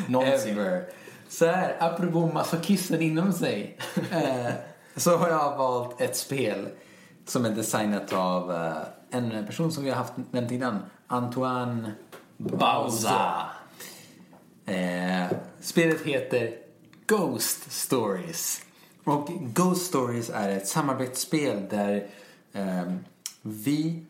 någonsin. 0.07 0.57
Ever. 0.59 0.85
Så 1.29 1.45
här, 1.45 1.75
apropå 1.79 2.27
masochisten 2.33 3.01
inom 3.01 3.33
sig. 3.33 3.77
Eh, 4.11 4.51
så 4.95 5.17
har 5.17 5.29
jag 5.29 5.57
valt 5.57 6.01
ett 6.01 6.17
spel 6.17 6.69
som 7.25 7.45
är 7.45 7.49
designat 7.49 8.13
av 8.13 8.51
eh, 8.51 8.73
en 9.11 9.45
person 9.45 9.71
som 9.71 9.83
vi 9.83 9.89
har 9.89 9.97
haft 9.97 10.13
nämnt 10.31 10.51
innan. 10.51 10.79
Antoine 11.07 11.91
Bauza. 12.37 13.45
Eh, 14.65 15.25
spelet 15.59 16.01
heter 16.01 16.70
Ghost 17.11 17.71
Stories. 17.71 18.61
Och 19.03 19.29
Ghost 19.29 19.85
Stories 19.85 20.29
är 20.29 20.49
ett 20.49 20.67
samarbetsspel 20.67 21.67
där 21.69 22.07
eh, 22.53 22.93
vi, 23.41 24.03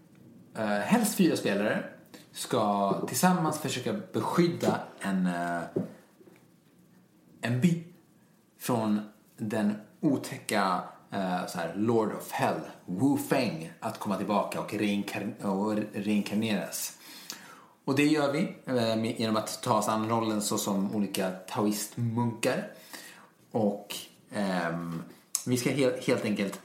eh, 0.55 0.65
helst 0.65 1.15
fyra 1.15 1.35
spelare, 1.35 1.83
ska 2.31 2.93
tillsammans 3.07 3.59
försöka 3.59 3.93
beskydda 4.13 4.79
en 4.99 5.25
eh, 5.25 5.61
en 7.41 7.61
by 7.61 7.83
från 8.59 9.01
den 9.37 9.73
otäcka 9.99 10.83
eh, 11.11 11.45
så 11.47 11.57
här, 11.57 11.73
Lord 11.75 12.11
of 12.13 12.31
Hell, 12.31 12.61
Wu 12.85 13.17
Feng, 13.17 13.71
att 13.79 13.99
komma 13.99 14.17
tillbaka 14.17 14.61
och, 14.61 14.73
reinkar 14.73 15.33
och 15.41 15.75
reinkarneras. 15.93 16.97
Och 17.85 17.95
det 17.95 18.05
gör 18.05 18.31
vi 18.31 18.55
eh, 18.65 19.19
genom 19.21 19.37
att 19.37 19.63
ta 19.63 19.77
oss 19.77 19.87
an 19.87 20.09
rollen 20.09 20.41
såsom 20.41 20.95
olika 20.95 21.31
taoistmunkar. 21.31 22.67
Och 23.51 23.95
um, 24.69 25.03
vi 25.45 25.57
ska 25.57 25.69
helt, 25.69 26.07
helt 26.07 26.25
enkelt 26.25 26.61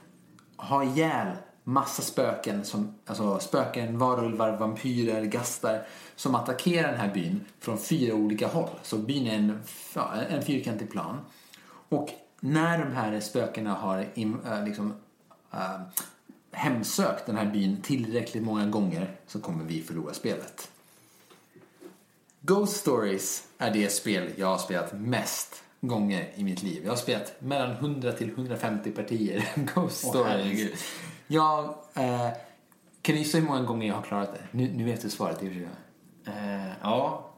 ha 0.57 0.85
ihjäl 0.85 1.37
massa 1.65 2.03
spöken, 2.03 2.65
som, 2.65 2.95
alltså 3.07 3.39
spöken, 3.39 3.99
varulvar, 3.99 4.57
vampyrer, 4.57 5.25
gastar 5.25 5.87
som 6.17 6.35
attackerar 6.35 6.91
den 6.91 7.01
här 7.01 7.15
byn 7.15 7.45
från 7.61 7.79
fyra 7.79 8.15
olika 8.15 8.47
håll. 8.47 8.71
Så 8.83 8.99
byn 8.99 9.27
är 9.27 9.35
en, 9.35 9.61
en 10.29 10.43
fyrkantig 10.43 10.91
plan. 10.91 11.19
Och 11.89 12.11
när 12.41 12.79
de 12.79 12.93
här 12.93 13.21
spökena 13.21 13.75
har 13.75 14.07
äh, 14.15 14.65
liksom, 14.65 14.95
äh, 15.53 15.81
hemsökt 16.53 17.27
den 17.27 17.37
här 17.37 17.47
byn 17.47 17.83
tillräckligt 17.83 18.43
många 18.43 18.67
gånger 18.67 19.17
så 19.27 19.41
kommer 19.41 19.65
vi 19.65 19.83
förlora 19.83 20.15
spelet. 20.15 20.71
Ghost 22.41 22.77
Stories 22.77 23.49
är 23.59 23.71
det 23.71 23.93
spel 23.93 24.31
jag 24.37 24.47
har 24.47 24.59
spelat 24.59 24.93
mest 24.93 25.63
gånger 25.89 26.29
i 26.35 26.45
mitt 26.45 26.63
liv. 26.63 26.83
Jag 26.85 26.93
har 26.93 26.97
spelat 26.97 27.35
mellan 27.39 27.71
100 27.71 28.13
till 28.13 28.29
150 28.29 28.91
partier 28.91 29.45
Ghost. 29.75 30.05
Oh, 30.05 30.27
jag 31.27 31.65
eh, 31.95 32.29
kan 33.03 33.17
gissa 33.17 33.39
hur 33.39 33.47
många 33.47 33.63
gånger 33.63 33.89
jag 33.89 33.95
har 33.95 34.03
klarat 34.03 34.33
det? 34.33 34.59
Nu, 34.59 34.73
nu 34.75 34.85
vet 34.85 35.03
du 35.03 35.11
svaret 35.11 35.43
i 35.43 35.49
och 35.49 35.53
för 35.53 35.59
sig. 35.59 35.69
Eh, 36.27 36.73
ja. 36.83 37.31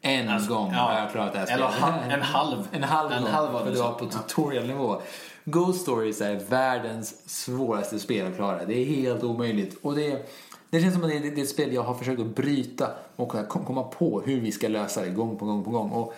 En 0.00 0.28
alltså, 0.28 0.54
gång 0.54 0.72
ja. 0.72 0.78
har 0.78 0.98
jag 0.98 1.10
klarat 1.10 1.32
det 1.32 1.38
här 1.38 1.46
Eller 1.46 1.70
spelet. 1.70 2.12
en 2.12 2.22
halv. 2.22 2.68
En 2.72 2.82
halv 2.82 3.12
en 3.12 3.22
gång, 3.22 3.30
halv 3.32 3.58
för 3.58 3.70
du 3.70 3.78
var 3.78 3.92
på 3.92 4.06
tutorialnivå. 4.06 5.00
Ghost 5.44 5.82
Stories 5.82 6.20
är 6.20 6.34
världens 6.34 7.30
svåraste 7.44 7.98
spel 7.98 8.26
att 8.26 8.36
klara. 8.36 8.64
Det 8.64 8.74
är 8.74 8.84
helt 8.84 9.22
omöjligt. 9.22 9.78
Och 9.82 9.94
det, 9.94 10.30
det 10.70 10.80
känns 10.80 10.94
som 10.94 11.04
att 11.04 11.10
det 11.10 11.18
det 11.18 11.40
är 11.40 11.42
ett 11.42 11.48
spel 11.48 11.72
jag 11.72 11.82
har 11.82 11.94
försökt 11.94 12.20
att 12.20 12.36
bryta 12.36 12.90
och 13.16 13.48
komma 13.48 13.82
på 13.82 14.20
hur 14.20 14.40
vi 14.40 14.52
ska 14.52 14.68
lösa 14.68 15.00
det 15.00 15.10
gång 15.10 15.36
på 15.38 15.44
gång 15.44 15.64
på 15.64 15.70
gång. 15.70 15.90
Och, 15.90 16.14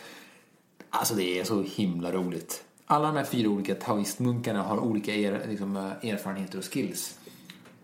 alltså 0.96 1.14
det 1.14 1.40
är 1.40 1.44
så 1.44 1.62
himla 1.62 2.12
roligt. 2.12 2.64
Alla 2.86 3.06
de 3.06 3.16
här 3.16 3.24
fyra 3.24 3.48
olika 3.48 3.74
taoistmunkarna 3.74 4.62
har 4.62 4.78
olika 4.78 5.14
er, 5.14 5.46
liksom, 5.48 5.76
eh, 5.76 6.10
erfarenheter 6.10 6.58
och 6.58 6.72
skills. 6.72 7.18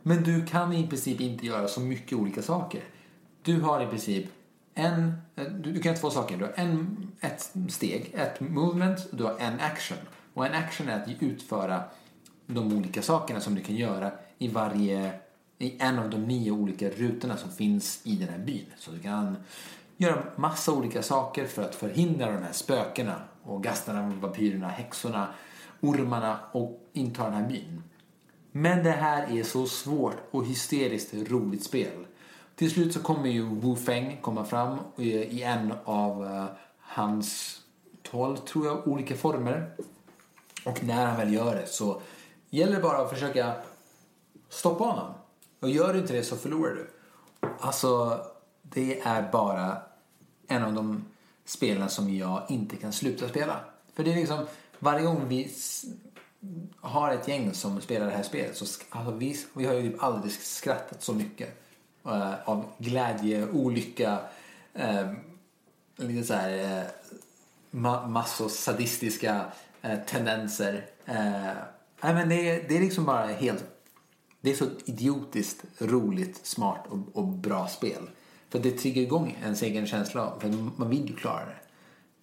Men 0.03 0.23
du 0.23 0.47
kan 0.47 0.73
i 0.73 0.87
princip 0.89 1.21
inte 1.21 1.47
göra 1.47 1.69
så 1.69 1.81
mycket 1.81 2.19
olika 2.19 2.43
saker. 2.43 2.83
Du 3.43 3.61
har 3.61 3.83
i 3.83 3.87
princip 3.87 4.27
en, 4.75 5.13
eh, 5.37 5.45
du, 5.45 5.73
du 5.73 5.81
kan 5.81 5.93
göra 5.93 6.01
två 6.01 6.11
saker. 6.11 6.37
Du 6.37 6.45
har 6.45 6.53
en, 6.57 7.09
ett 7.21 7.53
steg, 7.69 8.11
ett 8.15 8.41
movement, 8.41 9.09
och 9.11 9.17
du 9.17 9.25
har 9.25 9.39
en 9.39 9.61
action. 9.61 9.99
Och 10.35 10.47
en 10.47 10.55
action 10.55 10.89
är 10.89 11.03
att 11.03 11.23
utföra 11.23 11.83
de 12.47 12.73
olika 12.73 13.03
sakerna 13.03 13.41
som 13.41 13.55
du 13.55 13.63
kan 13.63 13.77
göra 13.77 14.13
i 14.39 14.49
varje, 14.49 15.13
i 15.59 15.77
en 15.79 15.99
av 15.99 16.11
de 16.11 16.25
nio 16.25 16.51
olika 16.51 16.89
rutorna 16.89 17.37
som 17.37 17.51
finns 17.51 18.01
i 18.05 18.17
den 18.17 18.29
här 18.29 18.39
byn. 18.39 18.67
Så 18.79 18.91
du 18.91 18.99
kan 18.99 19.37
göra 20.03 20.23
massa 20.37 20.73
olika 20.73 21.03
saker 21.03 21.47
för 21.47 21.63
att 21.63 21.75
förhindra 21.75 22.33
de 22.33 22.43
här 22.43 22.53
spökena 22.53 23.15
och 23.43 23.63
gastarna, 23.63 24.13
vampyrerna, 24.21 24.69
häxorna, 24.69 25.29
ormarna 25.81 26.39
och 26.53 26.91
inta 26.93 27.25
den 27.25 27.35
här 27.35 27.49
byn. 27.49 27.83
Men 28.53 28.85
det 28.85 28.91
här 28.91 29.39
är 29.39 29.43
så 29.43 29.67
svårt 29.67 30.17
och 30.31 30.47
hysteriskt 30.47 31.15
roligt 31.31 31.65
spel. 31.65 32.07
Till 32.57 32.71
slut 32.71 32.93
så 32.93 33.01
kommer 33.01 33.29
ju 33.29 33.43
Wu 33.43 33.77
Feng 33.77 34.19
komma 34.21 34.45
fram 34.45 34.79
eh, 34.99 35.05
i 35.07 35.43
en 35.43 35.75
av 35.85 36.27
eh, 36.27 36.45
hans 36.79 37.61
tolv, 38.03 38.37
tror 38.37 38.67
jag, 38.67 38.89
olika 38.89 39.17
former. 39.17 39.71
Och 40.65 40.85
när 40.85 41.07
han 41.07 41.17
väl 41.17 41.33
gör 41.33 41.55
det 41.55 41.67
så 41.67 42.01
gäller 42.51 42.77
det 42.77 42.83
bara 42.83 42.99
att 42.99 43.11
försöka 43.11 43.53
stoppa 44.49 44.85
honom. 44.85 45.15
Och 45.61 45.71
gör 45.71 45.93
du 45.93 45.99
inte 45.99 46.13
det 46.13 46.23
så 46.23 46.37
förlorar 46.37 46.75
du. 46.75 46.91
Alltså, 47.61 48.21
det 48.63 49.01
är 49.01 49.33
bara 49.33 49.83
en 50.53 50.63
av 50.63 50.75
de 50.75 51.05
spelen 51.45 51.91
som 51.91 52.17
jag 52.17 52.43
inte 52.49 52.77
kan 52.77 52.93
sluta 52.93 53.29
spela. 53.29 53.61
För 53.95 54.05
det 54.05 54.13
är 54.13 54.17
liksom, 54.17 54.47
varje 54.79 55.05
gång 55.05 55.29
vi 55.29 55.51
har 56.81 57.11
ett 57.11 57.29
gäng 57.29 57.55
som 57.55 57.81
spelar 57.81 58.07
det 58.07 58.13
här 58.13 58.23
spelet 58.23 58.57
så 58.57 58.65
alltså 58.91 59.15
vi, 59.15 59.37
vi 59.53 59.67
har 59.67 59.75
ju 59.75 59.91
typ 59.91 60.03
aldrig 60.03 60.33
skrattat 60.33 61.03
så 61.03 61.13
mycket 61.13 61.63
uh, 62.07 62.49
av 62.49 62.65
glädje, 62.79 63.49
olycka, 63.49 64.19
uh, 64.79 65.13
lite 65.97 66.27
så 66.27 66.35
här 66.35 66.81
uh, 66.81 66.87
ma 67.71 68.07
massor 68.07 68.49
sadistiska 68.49 69.45
uh, 69.85 69.97
tendenser. 70.07 70.87
Uh, 71.09 72.15
men 72.15 72.29
det, 72.29 72.51
är, 72.51 72.69
det 72.69 72.77
är 72.77 72.81
liksom 72.81 73.05
bara 73.05 73.27
helt, 73.27 73.65
det 74.41 74.51
är 74.51 74.55
så 74.55 74.69
idiotiskt 74.85 75.65
roligt, 75.79 76.47
smart 76.47 76.87
och, 76.89 76.99
och 77.13 77.29
bra 77.29 77.69
spel. 77.69 78.09
För 78.53 78.59
det 78.59 78.71
triggar 78.71 79.03
igång 79.03 79.39
ens 79.43 79.63
egen 79.63 79.87
känsla, 79.87 80.33
för 80.41 80.49
man 80.77 80.91
vill 80.91 81.09
ju 81.09 81.17
klara 81.17 81.45
det. 81.45 81.57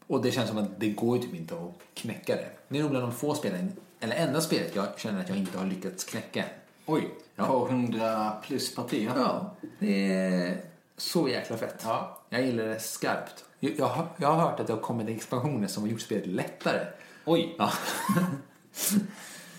Och 0.08 0.22
det 0.22 0.32
känns 0.32 0.50
som 0.50 0.58
att 0.58 0.80
det 0.80 0.90
går 0.90 1.18
ju 1.18 1.24
typ 1.24 1.36
inte 1.36 1.56
att 1.56 1.72
knäcka 1.94 2.36
det. 2.36 2.50
Det 2.68 2.78
är 2.78 2.82
nog 2.82 2.92
bland 2.92 3.06
de 3.06 3.12
få 3.12 3.34
spelen 3.34 3.72
eller 4.00 4.16
enda 4.16 4.42
spelet 4.42 4.76
jag 4.76 5.00
känner 5.00 5.22
att 5.22 5.30
jag 5.30 5.38
inte 5.38 5.58
har 5.58 5.66
lyckats 5.66 6.04
knäcka. 6.04 6.46
Oj, 6.86 7.10
ja. 7.36 7.46
på 7.46 7.68
100 7.68 8.32
plus 8.44 8.76
partier? 8.76 9.12
Ja, 9.16 9.56
det 9.80 10.14
är 10.14 10.62
så 10.98 11.30
jäkla 11.30 11.58
fett. 11.58 11.82
Ja. 11.84 12.22
Jag 12.30 12.46
gillar 12.46 12.66
det 12.66 12.80
skarpt. 12.80 13.46
Jag, 13.60 13.74
jag, 13.78 13.88
har, 13.88 14.08
jag 14.18 14.28
har 14.28 14.50
hört 14.50 14.60
att 14.60 14.68
det 14.68 14.74
har 14.74 14.80
kommit 14.80 15.10
expansioner 15.10 15.68
som 15.68 15.84
har 15.84 15.90
gjort 15.90 16.02
spelet 16.02 16.28
lättare. 16.28 16.88
Oj! 17.26 17.56
Ja. 17.58 17.72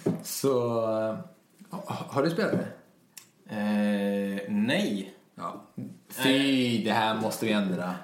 Så, 0.22 0.70
ha- 1.70 2.06
har 2.08 2.22
du 2.22 2.30
spelat 2.30 2.52
det? 2.52 2.66
Eh, 3.56 4.50
nej. 4.52 5.14
Ja. 5.34 5.64
Fy, 6.10 6.84
det 6.84 6.92
här 6.92 7.14
måste 7.14 7.46
vi 7.46 7.52
ändra. 7.52 7.94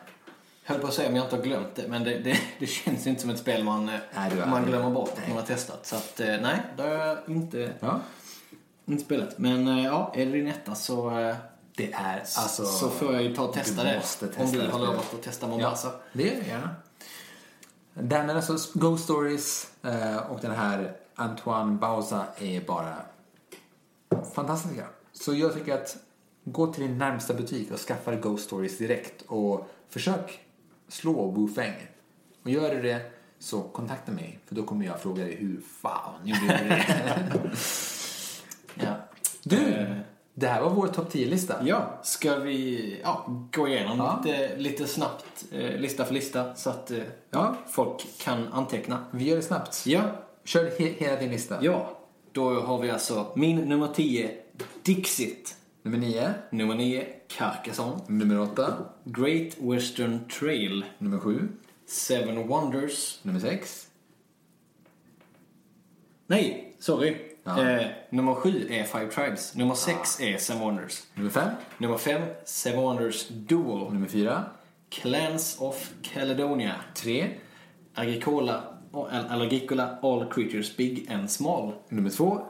Höll 0.64 0.80
på 0.80 0.86
att 0.86 0.94
säga 0.94 1.08
om 1.08 1.16
jag 1.16 1.24
inte 1.26 1.36
har 1.36 1.42
glömt 1.42 1.74
det, 1.74 1.88
men 1.88 2.04
det, 2.04 2.18
det, 2.18 2.38
det 2.58 2.66
känns 2.66 3.06
inte 3.06 3.20
som 3.20 3.30
ett 3.30 3.38
spel 3.38 3.64
man, 3.64 3.88
eh, 3.88 3.94
Nej, 4.14 4.32
man 4.46 4.64
glömmer 4.66 4.90
bort 4.90 5.12
att 5.18 5.28
man 5.28 5.36
har 5.36 5.44
testat. 5.44 5.86
Så 5.86 5.96
att, 5.96 6.20
eh, 6.20 6.26
nej, 6.26 6.60
det 6.76 6.82
har 6.82 6.88
jag 6.90 7.18
inte, 7.26 7.72
Ja. 7.80 8.00
inte 8.86 9.04
spelat. 9.04 9.38
Men 9.38 9.68
eh, 9.68 9.84
ja, 9.84 10.12
är 10.14 10.26
det 10.26 10.32
din 10.32 10.46
etta 10.48 10.74
så, 10.74 11.18
eh, 11.20 11.36
Det 11.76 11.92
är 11.92 12.18
alltså... 12.18 12.64
så 12.64 12.90
får 12.90 13.12
jag 13.12 13.22
ju 13.22 13.34
ta 13.36 13.42
och 13.42 13.54
testa 13.54 13.84
det. 13.84 13.94
testa 14.00 14.26
om 14.38 14.52
du 14.52 14.60
har 14.70 14.78
lovat 14.78 15.14
att 15.14 15.22
testa 15.22 15.46
Mombasa. 15.46 15.88
Ja, 15.88 16.00
det 16.12 16.22
gör 16.22 16.34
jag 16.36 16.46
gärna. 16.46 16.70
Därmed 17.94 18.36
alltså 18.36 18.78
Ghost 18.78 19.04
Stories 19.04 19.70
eh, 19.82 20.16
och 20.16 20.40
den 20.40 20.50
här 20.54 20.96
Antoine 21.14 21.78
Bauza 21.78 22.24
är 22.38 22.60
bara 22.60 22.94
fantastiska. 24.34 24.84
Så 25.12 25.34
jag 25.34 25.54
tycker 25.54 25.74
att 25.74 25.96
gå 26.48 26.66
till 26.72 26.82
din 26.82 26.98
närmsta 26.98 27.34
butik 27.34 27.70
och 27.72 27.78
skaffa 27.78 28.10
dig 28.10 28.20
Ghost 28.20 28.44
Stories 28.44 28.78
direkt 28.78 29.22
och 29.26 29.68
försök 29.88 30.40
slå 30.88 31.30
Wu 31.30 31.48
Feng. 31.54 31.74
Och 32.44 32.50
gör 32.50 32.74
du 32.74 32.82
det 32.82 33.00
så 33.38 33.62
kontakta 33.62 34.12
mig 34.12 34.38
för 34.46 34.54
då 34.54 34.62
kommer 34.62 34.86
jag 34.86 35.00
fråga 35.00 35.24
dig 35.24 35.34
hur 35.36 35.60
fan 35.82 36.14
gjorde 36.24 36.40
du 36.40 36.68
det? 36.68 37.52
Ja. 38.74 38.94
Du, 39.42 39.56
Eh, 39.56 39.96
det 40.34 40.46
här 40.46 40.60
var 40.62 40.70
vår 40.70 40.86
topp 40.86 41.12
10-lista. 41.12 41.54
Ja, 41.66 42.00
ska 42.02 42.36
vi 42.36 43.00
ja, 43.02 43.24
gå 43.52 43.68
igenom 43.68 43.98
Ja. 43.98 44.20
lite, 44.24 44.56
lite 44.56 44.86
snabbt, 44.86 45.44
eh, 45.52 45.76
lista 45.80 46.04
för 46.04 46.14
lista, 46.14 46.54
så 46.54 46.70
att 46.70 46.90
eh, 46.90 46.98
Ja. 47.30 47.56
folk 47.70 48.06
kan 48.18 48.52
anteckna. 48.52 49.04
Vi 49.10 49.24
gör 49.28 49.36
det 49.36 49.42
snabbt. 49.42 49.86
Ja, 49.86 50.00
Kör 50.44 50.64
he- 50.70 50.94
hela 50.98 51.16
din 51.20 51.30
lista. 51.30 51.58
ja. 51.64 51.98
Då 52.32 52.60
har 52.60 52.78
vi 52.82 52.90
alltså 52.90 53.26
min 53.36 53.56
nummer 53.56 53.88
10, 53.94 54.30
Dixit. 54.82 55.56
Nummer 55.86 55.98
9, 55.98 56.34
Nummer 56.50 56.74
9, 56.74 57.04
Carcassonne. 57.28 58.00
nummer 58.08 58.42
8, 58.42 58.86
Great 59.04 59.56
Western 59.60 60.28
Trail. 60.28 60.82
nummer 60.98 61.20
7, 61.20 61.48
Seven 61.86 62.48
Wonders. 62.48 63.20
nummer 63.22 63.40
6, 63.40 63.86
Nej, 66.26 66.74
sorry. 66.78 67.16
Ja. 67.44 67.62
Eh, 67.62 67.86
nummer 68.10 68.34
7 68.34 68.68
är 68.70 68.84
Five 68.84 69.10
Tribes. 69.10 69.54
Nummer 69.54 69.74
6 69.74 70.20
är 70.20 70.38
Seven 70.38 70.62
Wonders. 70.62 71.06
nummer 71.14 71.30
5, 71.30 71.50
Nummer 71.78 71.96
5, 71.98 72.22
Seven 72.44 72.82
Wonders 72.82 73.28
Duel. 73.28 73.92
nummer 73.92 74.08
4, 74.08 74.44
Clans 74.90 75.56
of 75.60 75.90
Caledonia. 76.02 76.74
3, 76.94 77.30
Agricola, 77.94 78.62
eller 79.12 79.44
Agricola 79.46 79.98
All 80.02 80.30
Creatures 80.30 80.76
Big 80.76 81.06
and 81.10 81.30
Small. 81.30 81.72
nummer 81.88 82.10
2 82.10 82.40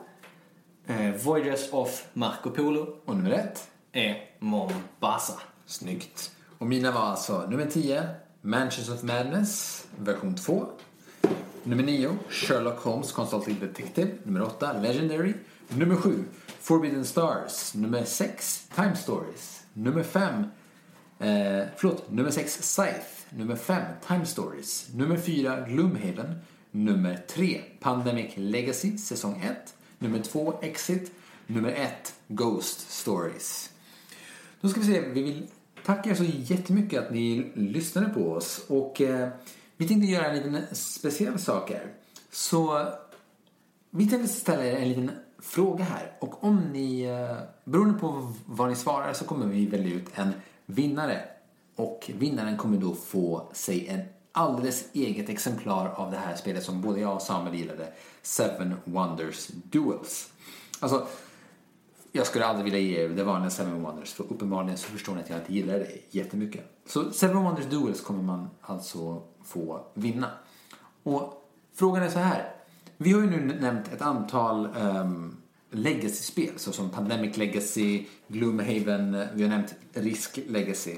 Eh, 0.89 1.11
Voyages 1.25 1.73
of 1.73 2.07
Marco 2.13 2.51
Polo 2.51 2.97
och 3.05 3.17
nummer 3.17 3.31
1. 3.31 3.69
är 3.93 4.17
Mombasa. 4.39 5.41
Snyggt. 5.67 6.31
Och 6.59 6.67
mina 6.67 6.91
var 6.93 7.01
alltså 7.01 7.47
nummer 7.51 7.67
10, 7.67 8.09
Mansions 8.41 8.89
of 8.89 9.03
Madness, 9.03 9.85
version 9.99 10.35
2. 10.35 10.67
Nummer 11.65 11.83
9, 11.83 12.17
Sherlock 12.29 12.79
Holmes 12.79 13.13
Consulting 13.13 13.57
Detective. 13.61 14.11
Nummer 14.23 14.43
8, 14.43 14.73
Legendary. 14.73 15.35
Nummer 15.69 15.97
7, 15.97 16.25
Forbidden 16.61 17.05
Stars. 17.05 17.75
Nummer 17.75 18.05
6, 18.05 18.69
Time 18.75 18.97
Stories. 18.97 19.63
Nummer 19.73 20.03
5, 20.03 20.45
eh, 21.19 21.67
förlåt, 21.77 22.11
nummer 22.11 22.31
6, 22.31 22.63
Scythe. 22.63 23.07
Nummer 23.31 23.57
5, 23.57 23.83
Time 24.09 24.27
Stories. 24.27 24.89
Nummer 24.95 25.17
4, 25.17 25.61
Gloomhaven. 25.69 26.35
Nummer 26.71 27.25
3, 27.29 27.61
Pandemic 27.81 28.33
Legacy, 28.37 28.99
säsong 28.99 29.41
1. 29.43 29.76
Nummer 29.99 30.23
två, 30.23 30.55
Exit. 30.63 31.13
Nummer 31.47 31.73
ett, 31.73 32.15
Ghost 32.29 32.91
Stories. 32.91 33.71
Då 34.61 34.69
ska 34.69 34.81
vi 34.81 34.87
se, 34.87 35.01
vi 35.01 35.23
vill 35.23 35.47
tacka 35.85 36.11
er 36.11 36.15
så 36.15 36.25
jättemycket 36.25 37.03
att 37.03 37.11
ni 37.13 37.53
lyssnade 37.55 38.09
på 38.09 38.33
oss. 38.33 38.65
Och 38.69 39.01
eh, 39.01 39.29
vi 39.77 39.89
tänkte 39.89 40.07
göra 40.07 40.27
en 40.27 40.37
liten 40.37 40.75
speciell 40.75 41.39
sak 41.39 41.71
här. 41.71 41.93
Så 42.31 42.89
vi 43.91 44.09
tänkte 44.09 44.29
ställa 44.29 44.65
er 44.65 44.77
en 44.77 44.89
liten 44.89 45.11
fråga 45.39 45.85
här. 45.85 46.13
Och 46.21 46.45
om 46.45 46.57
ni, 46.73 47.03
eh, 47.03 47.37
beroende 47.65 47.99
på 47.99 48.33
vad 48.47 48.69
ni 48.69 48.77
svarar 48.77 49.13
så 49.13 49.25
kommer 49.25 49.47
vi 49.47 49.67
välja 49.67 49.95
ut 49.95 50.07
en 50.15 50.33
vinnare. 50.67 51.21
Och 51.77 52.11
vinnaren 52.19 52.57
kommer 52.57 52.79
då 52.79 52.95
få 52.95 53.51
sig 53.53 53.89
en 53.89 54.01
alldeles 54.37 54.85
eget 54.93 55.29
exemplar 55.29 55.89
av 55.89 56.11
det 56.11 56.17
här 56.17 56.37
spelet 56.37 56.65
som 56.65 56.81
både 56.81 57.01
jag 57.01 57.15
och 57.15 57.23
Samuel 57.23 57.55
gillade. 57.55 57.93
Seven 58.23 58.75
Wonders 58.85 59.47
Duels. 59.47 60.33
Alltså, 60.81 61.07
jag 62.13 62.27
skulle 62.27 62.47
aldrig 62.47 62.65
vilja 62.65 62.81
ge 62.81 63.05
er 63.05 63.09
det 63.09 63.25
vanliga 63.25 63.51
Seven 63.51 63.83
Wonders 63.83 64.13
för 64.13 64.25
uppenbarligen 64.25 64.79
så 64.79 64.89
förstår 64.89 65.15
ni 65.15 65.21
att 65.21 65.31
jag 65.31 65.39
inte 65.39 65.53
gillar 65.55 65.75
det 65.75 65.89
jättemycket. 66.11 66.65
Så 66.87 67.11
Seven 67.13 67.45
Wonders 67.45 67.67
Duels 67.67 68.01
kommer 68.01 68.23
man 68.23 68.49
alltså 68.61 69.23
få 69.45 69.85
vinna. 69.95 70.31
Och 71.03 71.49
frågan 71.75 72.03
är 72.03 72.11
så 72.11 72.19
här. 72.19 72.53
Vi 72.97 73.13
har 73.13 73.21
ju 73.21 73.31
nu 73.31 73.61
nämnt 73.61 73.93
ett 73.93 74.03
antal 74.03 74.69
um, 74.77 75.37
legacy-spel 75.71 76.53
såsom 76.57 76.91
Pandemic 76.91 77.37
Legacy, 77.37 78.05
Gloomhaven, 78.29 79.15
eh, 79.15 79.27
vi 79.35 79.43
har 79.43 79.51
nämnt 79.51 79.75
Risk 79.93 80.39
Legacy. 80.47 80.95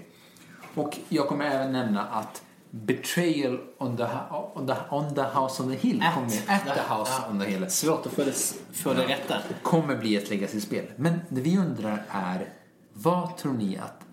Och 0.74 0.98
jag 1.08 1.28
kommer 1.28 1.44
även 1.44 1.72
nämna 1.72 2.06
att 2.06 2.42
Betrayal 2.70 3.58
on 3.78 3.96
the, 3.96 4.06
on 4.54 4.66
the, 4.66 4.74
on 4.90 5.14
the 5.14 5.22
House 5.22 5.62
on 5.62 5.70
the 5.70 5.76
Hill 5.88 6.02
At. 6.02 6.18
at 6.48 6.64
the 6.74 6.80
House 6.80 7.10
Ja. 7.22 7.28
on 7.30 7.40
the 7.40 7.46
Hill 7.46 7.70
Svårt 7.70 8.06
att 8.06 8.12
få 8.12 8.24
det, 8.24 8.32
få 8.72 8.92
det 8.94 9.06
rätt 9.08 9.28
där. 9.28 9.42
kommer 9.62 9.96
bli 9.96 10.16
ett 10.16 10.30
legacy-spel. 10.30 10.84
Men 10.96 11.20
det 11.28 11.40
vi 11.40 11.58
undrar 11.58 12.02
är, 12.10 12.48
vad 12.92 13.36
tror 13.36 13.52
ni 13.52 13.76
att 13.78 14.04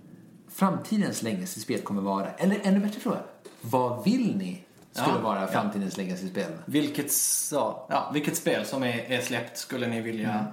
framtidens 0.52 1.22
legacy-spel 1.23 1.82
kommer 1.82 2.02
vara? 2.02 2.32
Eller 2.32 2.60
ännu 2.64 2.80
bättre 2.80 2.99
fråga, 2.99 3.19
vad 3.61 4.03
vill 4.03 4.38
ni 4.38 4.64
skulle 4.91 5.15
Ja, 5.15 5.22
vara 5.22 5.41
ja. 5.41 5.48
framtidens 5.48 5.98
legacy-spel? 5.98 6.52
Vilket, 6.65 7.11
ja, 7.52 8.11
vilket 8.14 8.38
spel 8.38 8.65
som 8.65 8.84
är, 8.84 9.11
är 9.11 9.22
släppt 9.22 9.57
skulle 9.57 9.88
ni 9.88 10.02
vilja, 10.02 10.45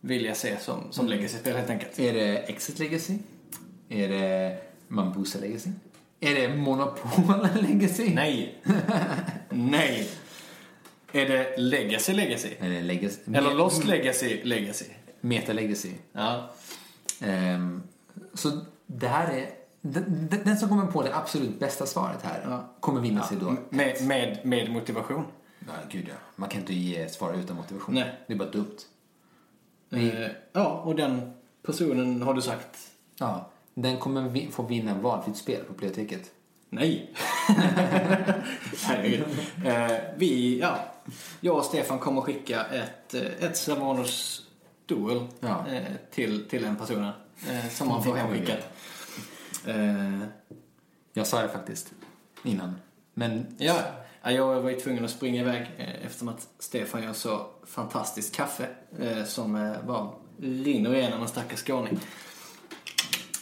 vilja 0.00 0.34
se 0.34 0.56
som, 0.60 0.80
som 0.90 1.06
legacy-spel 1.08 1.56
helt 1.56 1.70
enkelt? 1.70 1.98
Är 1.98 2.12
det 2.12 2.38
Exit 2.38 2.78
Legacy? 2.78 3.18
Är 3.88 4.08
det 4.08 4.58
Mambusa 4.88 5.38
Legacy? 5.38 5.70
Är 6.20 6.34
det 6.34 6.56
Monopol 6.56 7.48
Legacy? 7.62 8.14
Nej. 8.14 8.62
Nej. 9.50 10.10
Är 11.12 11.28
det 11.28 11.56
Legacy 11.56 12.12
Legacy? 12.12 12.48
Det 12.60 12.82
Legacy? 12.82 13.20
Eller 13.34 13.54
Lost 13.54 13.84
Legacy 13.84 14.40
Legacy? 14.44 14.84
Meta 15.20 15.52
Legacy. 15.52 15.90
Ja. 16.12 16.50
Ehm, 17.20 17.82
så 18.34 18.60
det 18.86 19.08
här 19.08 19.32
är... 19.32 19.50
Den, 19.82 20.28
den 20.44 20.56
som 20.56 20.68
kommer 20.68 20.86
på 20.86 21.02
det 21.02 21.16
absolut 21.16 21.58
bästa 21.60 21.86
svaret 21.86 22.22
här 22.22 22.40
Ja. 22.48 22.70
kommer 22.80 23.00
vinna 23.00 23.22
sig 23.22 23.36
då. 23.40 23.56
Med, 23.70 24.06
med, 24.06 24.38
med 24.44 24.70
motivation. 24.70 25.24
Ja, 25.58 25.72
gud 25.90 26.06
ja. 26.08 26.14
Man 26.36 26.48
kan 26.48 26.60
inte 26.60 26.74
ge 26.74 26.96
ett 27.02 27.12
svar 27.14 27.34
utan 27.34 27.56
motivation. 27.56 27.94
Nej. 27.94 28.12
Det 28.26 28.32
är 28.32 28.38
bara 28.38 28.50
dumt. 28.50 28.76
Eh, 29.92 30.30
ja, 30.52 30.66
och 30.84 30.94
den 30.94 31.32
personen 31.62 32.22
har 32.22 32.34
du 32.34 32.42
sagt 32.42 32.78
Ja. 33.18 33.50
Den 33.74 33.98
kommer 33.98 34.28
vi, 34.28 34.48
få 34.52 34.62
vinna 34.62 34.94
valfritt 34.94 35.36
spel 35.36 35.64
på 35.64 35.72
biblioteket. 35.72 36.30
nej. 36.70 37.14
Herregud. 38.82 39.26
Eh, 39.66 39.90
vi, 40.16 40.58
ja, 40.60 40.78
jag 41.40 41.56
och 41.56 41.64
Stefan 41.64 41.98
kommer 41.98 42.20
skicka 42.20 42.64
ett, 42.64 43.14
eh, 43.14 43.44
ett 43.44 43.56
Savanos 43.56 44.46
Duel 44.86 45.26
Ja. 45.40 45.66
eh, 45.68 45.82
till, 46.10 46.48
till 46.48 46.62
den 46.62 46.76
personen. 46.76 47.12
Eh, 47.50 47.68
som 47.70 47.88
man 47.88 48.02
får 48.04 48.14
hemskickat. 48.14 48.58
Eh, 49.66 50.18
Jag 51.12 51.26
sa 51.26 51.42
det 51.42 51.48
faktiskt 51.48 51.92
innan. 52.42 52.74
Men 53.14 53.46
Ja, 53.58 53.78
ja, 54.22 54.30
jag 54.30 54.60
var 54.62 54.70
ju 54.70 54.80
tvungen 54.80 55.04
att 55.04 55.10
springa 55.10 55.40
iväg 55.40 55.62
eh, 55.78 56.06
eftersom 56.06 56.28
att 56.28 56.48
Stefan 56.58 57.02
gör 57.02 57.12
så 57.12 57.46
fantastiskt 57.66 58.34
kaffe 58.36 58.66
som 59.26 59.74
bara 59.86 60.10
rinner 60.40 60.94
igenom 60.94 61.22
en 61.22 61.28
stackars 61.28 61.60
skåning. 61.64 61.98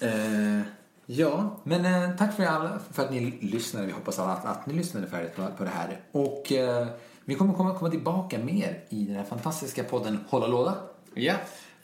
Eh, 0.03 0.61
ja, 1.07 1.57
Men 1.65 1.85
eh, 1.85 2.16
tack 2.16 2.37
för, 2.37 2.45
alla, 2.45 2.79
för 2.93 3.03
att 3.05 3.11
ni 3.11 3.20
lyssnade. 3.41 3.87
Vi 3.87 3.93
hoppas 3.93 4.19
alla 4.19 4.33
att, 4.33 4.45
att 4.45 4.66
ni 4.66 4.75
lyssnade 4.75 5.07
färdigt 5.07 5.37
på, 5.37 5.47
på 5.59 5.65
det 5.65 5.70
här. 5.70 6.01
Och 6.12 6.53
eh, 6.53 6.87
vi 7.25 7.35
kommer 7.35 7.55
komma, 7.55 7.75
komma 7.75 7.91
tillbaka 7.91 8.39
mer 8.39 8.81
i 8.89 9.05
den 9.05 9.16
här 9.16 9.25
fantastiska 9.25 9.85
podden 9.85 10.25
Hålla 10.29 10.47
låda. 10.47 10.75
ja. 11.15 11.35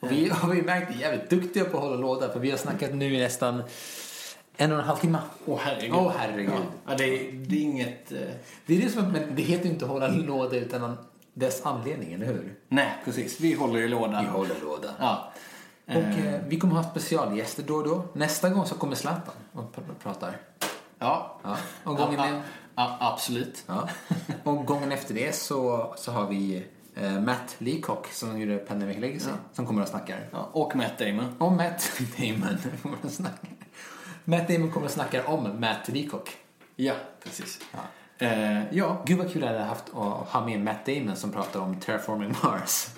Och 0.01 0.13
vi 0.13 0.29
har 0.29 0.49
vi 0.55 0.63
märkt 0.63 0.91
är 0.97 1.01
jävligt 1.01 1.31
duktiga 1.31 1.65
på 1.65 1.77
att 1.77 1.83
hålla 1.83 1.97
låda 1.97 2.33
för 2.33 2.41
vi 2.41 2.51
har 2.51 2.59
snackat 2.59 2.95
nu 2.95 3.15
i 3.15 3.21
nästan 3.21 3.63
en 4.57 4.73
och 4.73 4.79
en 4.79 4.85
halv 4.85 4.97
timme. 4.99 5.19
Åh 5.47 5.59
herregud. 5.63 5.95
Åh, 5.95 6.13
herregud. 6.19 6.51
Ja, 6.55 6.61
ja, 6.91 6.95
det, 6.99 7.05
är, 7.05 7.33
det 7.33 7.57
är 7.57 7.61
inget... 7.61 8.13
Eh, 8.13 8.19
Det 8.67 8.77
är 8.77 8.81
det 8.81 8.89
som, 8.91 9.13
men 9.13 9.23
det 9.37 9.43
heter 9.43 9.65
ju 9.65 9.71
inte 9.71 9.87
hålla 9.87 10.09
låda 10.09 10.57
utan 10.57 10.97
dess 11.35 11.67
anledning, 11.67 12.13
eller 12.13 12.27
hur? 12.27 12.55
nej, 12.69 12.93
precis. 13.05 13.41
Vi 13.41 13.55
håller 13.55 13.81
i 13.81 13.89
låda. 13.89 14.21
Vi 14.23 14.27
håller 14.29 14.55
låda. 14.65 14.89
Ja. 14.99 15.33
Och 15.87 15.95
eh, 15.95 16.41
vi 16.49 16.59
kommer 16.59 16.75
ha 16.75 16.91
specialgäster 16.91 17.63
då 17.63 17.75
och 17.75 17.85
då. 17.85 18.05
Nästa 18.13 18.49
gång 18.51 18.67
så 18.67 18.75
kommer 18.75 18.95
Zlatan 18.95 19.35
och 19.53 19.77
pr- 19.77 20.03
pratar. 20.03 20.37
Ja. 20.99 21.41
Ja. 21.43 21.57
Och 21.85 21.97
gången, 21.97 22.19
ja, 22.19 22.41
ja, 22.75 22.97
absolut. 23.01 23.65
ja. 23.67 23.89
och 24.45 24.67
gången 24.67 24.93
efter 24.93 25.15
det 25.15 25.35
så, 25.35 25.95
så 25.99 26.13
har 26.13 26.27
vi 26.27 26.67
Eh, 26.97 27.21
Matt 27.21 27.57
Leacock 27.59 28.07
som 28.13 28.41
gjorde 28.41 28.59
Pandemic 28.59 28.99
Legacy 28.99 29.31
som 29.53 29.67
kommer 29.67 29.83
och 29.83 29.89
snackar. 29.89 30.29
Ja, 30.31 30.49
och 30.53 30.77
Matt 30.77 30.99
Damon. 30.99 31.35
Om 31.39 31.57
Matt 31.57 31.91
Damon 32.19 32.59
kommer 32.83 32.97
och 33.03 33.11
snackar. 33.11 33.51
Matt 34.25 34.49
Damon 34.49 34.71
kommer 34.71 34.87
och 34.87 34.93
snackar 34.93 35.31
om 35.31 35.61
Matt 35.61 35.89
Leacock. 35.89 36.31
Ja, 36.77 36.95
precis. 37.25 37.61
Eh, 38.19 38.75
ja, 38.75 39.03
Gud 39.07 39.19
vad 39.19 39.33
kul 39.33 39.41
det 39.43 39.47
hade 39.49 39.61
haft 39.61 39.85
att 39.89 40.29
ha 40.29 40.47
med 40.47 40.61
Matt 40.61 40.87
Damon 40.87 41.17
som 41.17 41.33
pratar 41.33 41.61
om 41.61 41.81
Terraforming 41.81 42.35
Mars. 42.43 42.89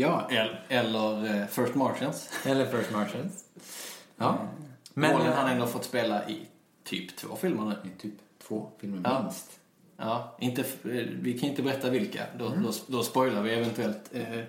Ja 0.00 0.28
el- 0.30 0.56
eller 0.68 1.40
eh, 1.40 1.46
First 1.46 1.74
Martians. 1.74 2.30
Eller 2.44 2.66
First 2.66 2.92
Martians. 2.92 3.44
Ja. 4.16 4.38
Men 4.94 5.10
Men 5.10 5.18
Rollen 5.18 5.32
han 5.32 5.46
eh, 5.46 5.52
ändå 5.52 5.66
fått 5.66 5.84
spela 5.84 6.28
i 6.28 6.46
typ 6.84 7.16
två 7.16 7.36
filmer 7.36 7.64
nu. 7.64 7.90
i 7.90 8.00
typ 8.02 8.14
två 8.48 8.70
filmer 8.80 9.00
Ja. 9.04 9.22
minst. 9.22 9.50
Ja, 9.96 10.36
inte, 10.40 10.60
eh, 10.62 11.06
vi 11.20 11.38
kan 11.38 11.48
inte 11.50 11.62
berätta 11.62 11.90
vilka. 11.90 12.22
Då, 12.38 12.48
då, 12.48 12.72
då 12.86 13.02
spoilar 13.02 13.42
vi 13.42 13.50
eventuellt 13.54 14.10
eh, 14.12 14.40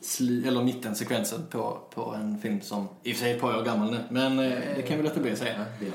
sli, 0.00 0.48
eller 0.48 0.62
mittensekvensen 0.64 1.46
på, 1.50 1.78
på 1.94 2.14
en 2.14 2.38
film 2.38 2.60
som 2.60 2.88
i 3.02 3.12
och 3.12 3.16
för 3.16 3.20
sig 3.22 3.30
är 3.30 3.34
ett 3.34 3.40
par 3.40 3.58
år 3.58 3.62
gammal 3.64 3.90
nu. 3.90 3.98
Men 4.10 4.38
eh, 4.38 4.58
det 4.76 4.82
kan 4.82 4.96
vi 4.96 5.02
låta 5.02 5.20
bli 5.20 5.32
att 5.32 5.38
Ja, 5.38 5.44
säga. 5.44 5.64
det 5.80 5.86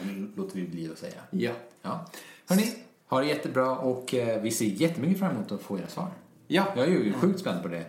låter 0.42 0.56
vi 0.56 0.68
bli 0.68 0.92
att 0.92 0.98
säga. 0.98 1.22
Ja. 1.30 1.52
Ja. 1.82 2.06
Hörni, 2.50 2.74
ha 3.08 3.20
det 3.20 3.28
jättebra 3.28 3.78
och 3.78 4.14
eh, 4.14 4.42
vi 4.42 4.52
ser 4.52 4.66
jättemycket 4.66 5.20
fram 5.20 5.36
emot 5.36 5.52
att 5.52 5.62
få 5.62 5.80
era 5.80 5.88
svar. 5.88 6.08
Ja. 6.48 6.66
Jag 6.76 6.86
är 6.86 6.90
ju 6.92 7.14
sjukt 7.14 7.40
spänd 7.40 7.62
på 7.62 7.68
det. 7.68 7.86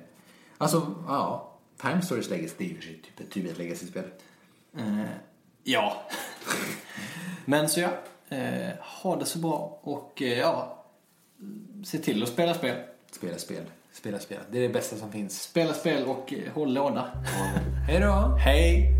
Alltså, 0.58 0.94
ja. 1.06 1.52
Time 1.80 2.02
Stories 2.02 2.30
Legacy, 2.30 2.54
det 2.58 2.64
är 2.64 2.68
ju 2.68 2.80
typ 2.80 3.20
ett, 3.20 3.30
typ 3.30 3.50
ett 3.50 3.58
legacy-spel. 3.58 4.04
Eh, 4.76 5.04
ja. 5.64 6.02
Men 7.44 7.68
så 7.68 7.80
ja, 7.80 7.90
eh, 8.28 8.74
ha 9.02 9.16
det 9.16 9.24
så 9.24 9.38
bra 9.38 9.78
och 9.82 10.22
eh, 10.22 10.38
ja, 10.38 10.84
se 11.84 11.98
till 11.98 12.22
att 12.22 12.28
spela 12.28 12.54
spel. 12.54 12.76
Spela 13.12 13.38
spel. 13.38 13.64
Spela 13.92 14.18
spel. 14.18 14.40
Det 14.50 14.58
är 14.58 14.62
det 14.62 14.68
bästa 14.68 14.96
som 14.96 15.12
finns. 15.12 15.42
Spela 15.42 15.74
spel 15.74 16.06
och 16.06 16.32
eh, 16.32 16.52
håll 16.52 16.74
låda. 16.74 17.10
Hej 17.88 18.00
då! 18.00 18.36
Hej! 18.44 18.92